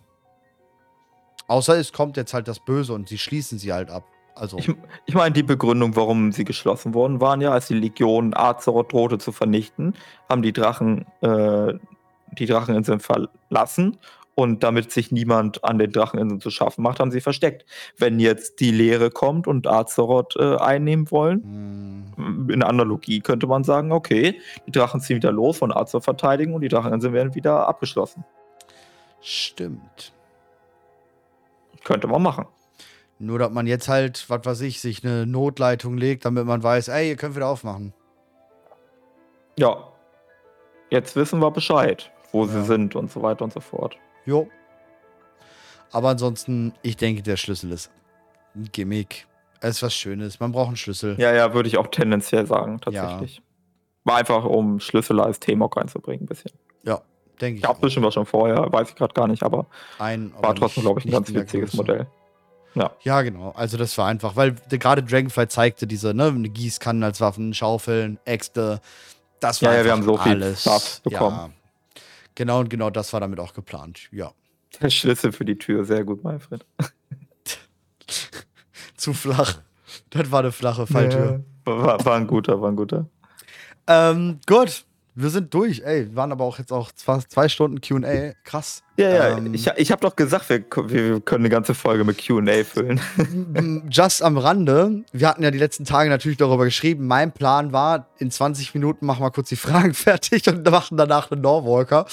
Außer 1.47 1.77
es 1.77 1.91
kommt 1.91 2.15
jetzt 2.17 2.33
halt 2.33 2.47
das 2.47 2.59
Böse 2.59 2.93
und 2.93 3.09
sie 3.09 3.17
schließen 3.17 3.59
sie 3.59 3.73
halt 3.73 3.89
ab. 3.89 4.05
Also, 4.35 4.57
Ich, 4.57 4.69
ich 5.05 5.13
meine, 5.13 5.31
die 5.33 5.43
Begründung, 5.43 5.95
warum 5.95 6.31
sie 6.31 6.43
geschlossen 6.45 6.93
worden 6.93 7.21
waren, 7.21 7.41
ja, 7.41 7.51
als 7.51 7.67
die 7.67 7.75
Legion 7.75 8.33
Azeroth 8.35 8.91
drohte 8.91 9.17
zu 9.19 9.31
vernichten, 9.31 9.93
haben 10.29 10.41
die 10.41 10.53
Drachen 10.53 11.05
äh, 11.21 11.73
die 12.31 12.45
Dracheninseln 12.47 12.99
verlassen 12.99 13.97
und 14.35 14.63
damit 14.63 14.91
sich 14.91 15.11
niemand 15.11 15.63
an 15.63 15.77
den 15.77 15.91
Dracheninseln 15.91 16.41
zu 16.41 16.49
schaffen 16.49 16.81
macht, 16.81 16.99
haben 16.99 17.11
sie 17.11 17.21
versteckt. 17.21 17.65
Wenn 17.97 18.19
jetzt 18.19 18.59
die 18.59 18.71
Leere 18.71 19.11
kommt 19.11 19.45
und 19.47 19.67
Azeroth 19.67 20.35
äh, 20.37 20.55
einnehmen 20.57 21.11
wollen, 21.11 22.13
hm, 22.15 22.49
in 22.49 22.63
Analogie 22.63 23.19
könnte 23.19 23.45
man 23.47 23.63
sagen, 23.63 23.91
okay, 23.91 24.39
die 24.65 24.71
Drachen 24.71 25.01
ziehen 25.01 25.17
wieder 25.17 25.31
los 25.31 25.57
von 25.57 25.71
Azeroth 25.71 26.03
verteidigen 26.05 26.53
und 26.53 26.61
die 26.61 26.67
Dracheninseln 26.69 27.13
werden 27.13 27.35
wieder 27.35 27.67
abgeschlossen. 27.67 28.23
stimmt. 29.21 30.11
Könnte 31.83 32.07
man 32.07 32.21
machen. 32.23 32.45
Nur, 33.19 33.39
dass 33.39 33.51
man 33.51 33.67
jetzt 33.67 33.87
halt, 33.89 34.25
was 34.29 34.45
weiß 34.45 34.61
ich, 34.61 34.79
sich 34.81 35.03
eine 35.05 35.25
Notleitung 35.25 35.97
legt, 35.97 36.25
damit 36.25 36.45
man 36.45 36.63
weiß, 36.63 36.87
ey, 36.87 37.09
ihr 37.09 37.15
könnt 37.17 37.35
wieder 37.35 37.47
aufmachen. 37.47 37.93
Ja. 39.57 39.89
Jetzt 40.89 41.15
wissen 41.15 41.39
wir 41.39 41.51
Bescheid, 41.51 42.11
wo 42.31 42.45
Ja. 42.45 42.51
sie 42.51 42.63
sind 42.63 42.95
und 42.95 43.11
so 43.11 43.21
weiter 43.21 43.43
und 43.43 43.53
so 43.53 43.59
fort. 43.59 43.97
Jo. 44.25 44.49
Aber 45.91 46.09
ansonsten, 46.09 46.73
ich 46.81 46.97
denke, 46.97 47.21
der 47.21 47.37
Schlüssel 47.37 47.71
ist 47.71 47.91
ein 48.55 48.69
Gimmick. 48.71 49.27
Es 49.59 49.77
ist 49.77 49.83
was 49.83 49.93
Schönes. 49.93 50.39
Man 50.39 50.51
braucht 50.51 50.67
einen 50.67 50.77
Schlüssel. 50.77 51.15
Ja, 51.19 51.33
ja, 51.33 51.53
würde 51.53 51.69
ich 51.69 51.77
auch 51.77 51.87
tendenziell 51.87 52.45
sagen, 52.45 52.81
tatsächlich. 52.81 53.41
War 54.03 54.17
einfach, 54.17 54.43
um 54.43 54.79
Schlüssel 54.79 55.19
als 55.21 55.39
Thema 55.39 55.65
auch 55.65 55.77
reinzubringen, 55.77 56.23
ein 56.23 56.27
bisschen. 56.27 56.51
Denke 57.41 57.57
ich. 57.57 57.63
Gab 57.63 57.77
auch. 57.77 57.79
bestimmt 57.79 58.05
was 58.05 58.13
schon 58.13 58.25
vorher, 58.25 58.71
weiß 58.71 58.89
ich 58.89 58.95
gerade 58.95 59.13
gar 59.13 59.27
nicht, 59.27 59.43
aber 59.43 59.65
Ein, 59.99 60.31
aber 60.37 60.49
war 60.49 60.55
trotzdem, 60.55 60.83
glaube 60.83 60.99
ich, 60.99 61.05
ein 61.05 61.11
ganz 61.11 61.33
witziges. 61.33 61.73
Modell. 61.73 62.07
Ja, 63.01 63.21
genau. 63.21 63.51
Also 63.51 63.77
das 63.77 63.97
war 63.97 64.07
einfach, 64.07 64.35
weil 64.35 64.55
gerade 64.69 65.03
Dragonfly 65.03 65.47
zeigte 65.47 65.85
diese, 65.85 66.13
ne, 66.13 66.27
eine 66.27 66.49
Gießkannen 66.49 67.03
als 67.03 67.21
Waffen, 67.21 67.53
Schaufeln, 67.53 68.19
Äxte. 68.25 68.81
Das 69.39 69.61
war 69.61 69.73
Ja, 69.73 69.79
ja, 69.79 69.85
wir 69.85 69.91
haben 69.91 70.03
so 70.03 70.17
viel 70.17 70.31
alles. 70.43 70.61
Stuff 70.61 71.01
bekommen. 71.01 71.37
Ja. 71.37 71.49
Genau 72.35 72.59
und 72.59 72.69
genau 72.69 72.89
das 72.89 73.13
war 73.13 73.19
damit 73.19 73.39
auch 73.39 73.53
geplant. 73.53 74.09
Ja. 74.11 74.33
Der 74.81 74.89
Schlüssel 74.89 75.31
für 75.31 75.45
die 75.45 75.57
Tür, 75.57 75.85
sehr 75.85 76.03
gut, 76.03 76.23
Manfred. 76.23 76.65
Zu 78.97 79.13
flach. 79.13 79.61
Das 80.09 80.31
war 80.31 80.39
eine 80.39 80.51
flache 80.51 80.87
Falltür. 80.87 81.43
Ja, 81.67 81.71
war, 81.71 82.05
war 82.05 82.15
ein 82.15 82.27
guter, 82.27 82.61
war 82.61 82.71
ein 82.71 82.75
guter. 82.75 83.07
Ähm, 83.87 84.39
gut. 84.47 84.85
Wir 85.15 85.29
sind 85.29 85.53
durch. 85.53 85.81
Ey, 85.81 86.09
wir 86.09 86.15
waren 86.15 86.31
aber 86.31 86.43
auch 86.43 86.57
jetzt 86.57 86.71
auch 86.71 86.89
fast 86.95 87.31
zwei 87.31 87.47
Stunden 87.47 87.81
QA. 87.81 88.33
Krass. 88.43 88.83
Ja, 88.97 89.09
ja, 89.09 89.37
Ähm, 89.37 89.53
ich, 89.53 89.67
ich 89.67 89.91
habe 89.91 90.01
doch 90.01 90.15
gesagt, 90.15 90.49
wir, 90.49 90.63
wir 90.89 91.21
können 91.21 91.43
eine 91.43 91.49
ganze 91.49 91.75
Folge 91.75 92.03
mit 92.03 92.17
QA 92.17 92.63
füllen. 92.63 92.99
Just 93.91 94.23
am 94.23 94.37
Rande, 94.37 95.03
wir 95.11 95.27
hatten 95.27 95.43
ja 95.43 95.51
die 95.51 95.59
letzten 95.59 95.85
Tage 95.85 96.09
natürlich 96.09 96.37
darüber 96.37 96.65
geschrieben. 96.65 97.05
Mein 97.05 97.31
Plan 97.31 97.73
war, 97.73 98.07
in 98.17 98.31
20 98.31 98.73
Minuten 98.73 99.05
machen 99.05 99.23
wir 99.23 99.31
kurz 99.31 99.49
die 99.49 99.55
Fragen 99.55 99.93
fertig 99.93 100.47
und 100.47 100.69
machen 100.69 100.97
danach 100.97 101.31
einen 101.31 101.41
Norwalker. 101.41 102.07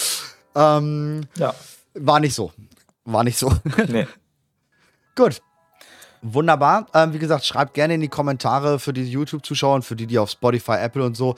Ähm, 0.55 1.23
ja, 1.37 1.55
war 1.95 2.21
nicht 2.21 2.35
so. 2.35 2.53
War 3.05 3.25
nicht 3.25 3.39
so. 3.39 3.53
nee. 3.89 4.07
Gut. 5.17 5.41
Wunderbar. 6.23 6.87
Ähm, 6.95 7.15
wie 7.15 7.19
gesagt, 7.19 7.47
schreibt 7.47 7.73
gerne 7.75 7.95
in 7.95 8.03
die 8.03 8.09
Kommentare 8.09 8.79
für 8.79 8.93
die 8.93 9.05
YouTube-Zuschauer 9.11 9.77
und 9.77 9.85
für 9.85 9.97
die, 9.97 10.07
die 10.07 10.19
auf 10.19 10.31
Spotify, 10.31 10.73
Apple 10.73 11.05
und 11.05 11.17
so. 11.17 11.35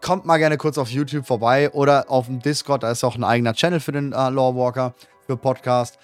Kommt 0.00 0.24
mal 0.24 0.38
gerne 0.38 0.56
kurz 0.56 0.78
auf 0.78 0.90
YouTube 0.90 1.26
vorbei 1.26 1.70
oder 1.70 2.10
auf 2.10 2.26
dem 2.26 2.40
Discord. 2.40 2.82
Da 2.82 2.90
ist 2.90 3.04
auch 3.04 3.14
ein 3.14 3.24
eigener 3.24 3.52
Channel 3.52 3.78
für 3.78 3.92
den 3.92 4.12
äh, 4.12 4.30
Lore 4.30 4.56
Walker, 4.56 4.94
für 5.26 5.36
Podcast. 5.36 5.98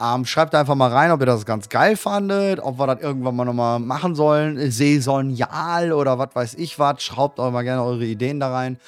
Ähm, 0.00 0.24
schreibt 0.24 0.54
einfach 0.54 0.74
mal 0.74 0.90
rein, 0.90 1.10
ob 1.10 1.20
ihr 1.20 1.26
das 1.26 1.44
ganz 1.44 1.68
geil 1.68 1.96
fandet, 1.96 2.60
ob 2.60 2.78
wir 2.78 2.86
das 2.86 3.00
irgendwann 3.00 3.36
mal 3.36 3.44
nochmal 3.44 3.78
machen 3.80 4.14
sollen. 4.14 4.70
Saisonial 4.70 5.92
oder 5.92 6.18
was 6.18 6.30
weiß 6.34 6.54
ich 6.54 6.78
was. 6.78 7.02
Schraubt 7.02 7.40
auch 7.40 7.50
mal 7.50 7.62
gerne 7.62 7.82
eure 7.82 8.04
Ideen 8.04 8.40
da 8.40 8.52
rein. 8.52 8.78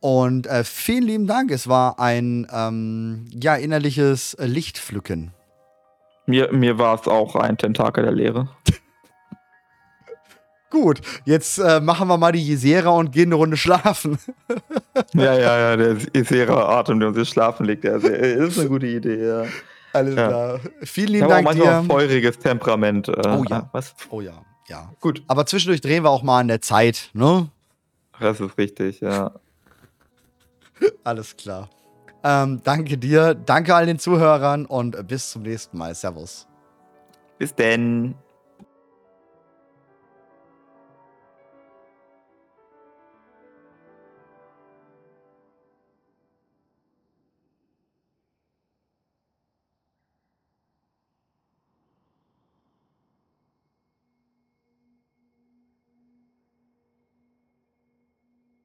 Und 0.00 0.46
äh, 0.46 0.64
vielen 0.64 1.04
lieben 1.04 1.26
Dank. 1.26 1.50
Es 1.50 1.66
war 1.66 1.98
ein 1.98 2.46
ähm, 2.52 3.24
ja, 3.32 3.54
innerliches 3.56 4.36
Lichtpflücken. 4.38 5.32
Mir, 6.26 6.52
mir 6.52 6.78
war 6.78 7.00
es 7.00 7.06
auch 7.06 7.36
ein 7.36 7.58
Tentakel 7.58 8.04
der 8.04 8.12
Leere. 8.12 8.48
Gut, 10.70 11.00
jetzt 11.24 11.58
äh, 11.58 11.80
machen 11.80 12.08
wir 12.08 12.18
mal 12.18 12.32
die 12.32 12.44
Jesera 12.44 12.90
und 12.90 13.12
gehen 13.12 13.28
eine 13.28 13.36
Runde 13.36 13.56
schlafen. 13.56 14.18
ja, 15.14 15.38
ja, 15.38 15.58
ja, 15.58 15.76
der 15.76 15.96
Jesera-Atem, 16.14 16.98
der 16.98 17.10
uns 17.10 17.18
jetzt 17.18 17.30
schlafen 17.30 17.66
legt, 17.66 17.84
der 17.84 18.02
ist 18.02 18.58
eine 18.58 18.68
gute 18.68 18.86
Idee, 18.86 19.28
ja. 19.28 19.44
Alles 19.92 20.16
ja. 20.16 20.26
klar. 20.26 20.60
Vielen 20.82 21.12
lieben 21.12 21.28
Dank 21.28 21.46
auch 21.46 21.52
dir. 21.52 21.84
feuriges 21.86 22.40
Temperament. 22.40 23.06
Äh, 23.08 23.28
oh 23.28 23.44
ja. 23.48 23.68
Was? 23.70 23.94
Oh 24.10 24.20
ja, 24.20 24.42
ja. 24.66 24.90
Gut. 25.00 25.22
Aber 25.28 25.46
zwischendurch 25.46 25.80
drehen 25.80 26.02
wir 26.02 26.10
auch 26.10 26.24
mal 26.24 26.40
an 26.40 26.48
der 26.48 26.60
Zeit, 26.60 27.10
ne? 27.12 27.48
Das 28.18 28.40
ist 28.40 28.58
richtig, 28.58 29.00
ja. 29.00 29.30
Alles 31.04 31.36
klar. 31.36 31.68
Ähm, 32.24 32.62
danke 32.64 32.96
dir, 32.96 33.34
danke 33.34 33.74
all 33.74 33.84
den 33.84 33.98
Zuhörern 33.98 34.64
und 34.64 35.06
bis 35.06 35.30
zum 35.30 35.42
nächsten 35.42 35.76
Mal. 35.76 35.94
Servus. 35.94 36.48
Bis 37.38 37.54
denn. 37.54 38.14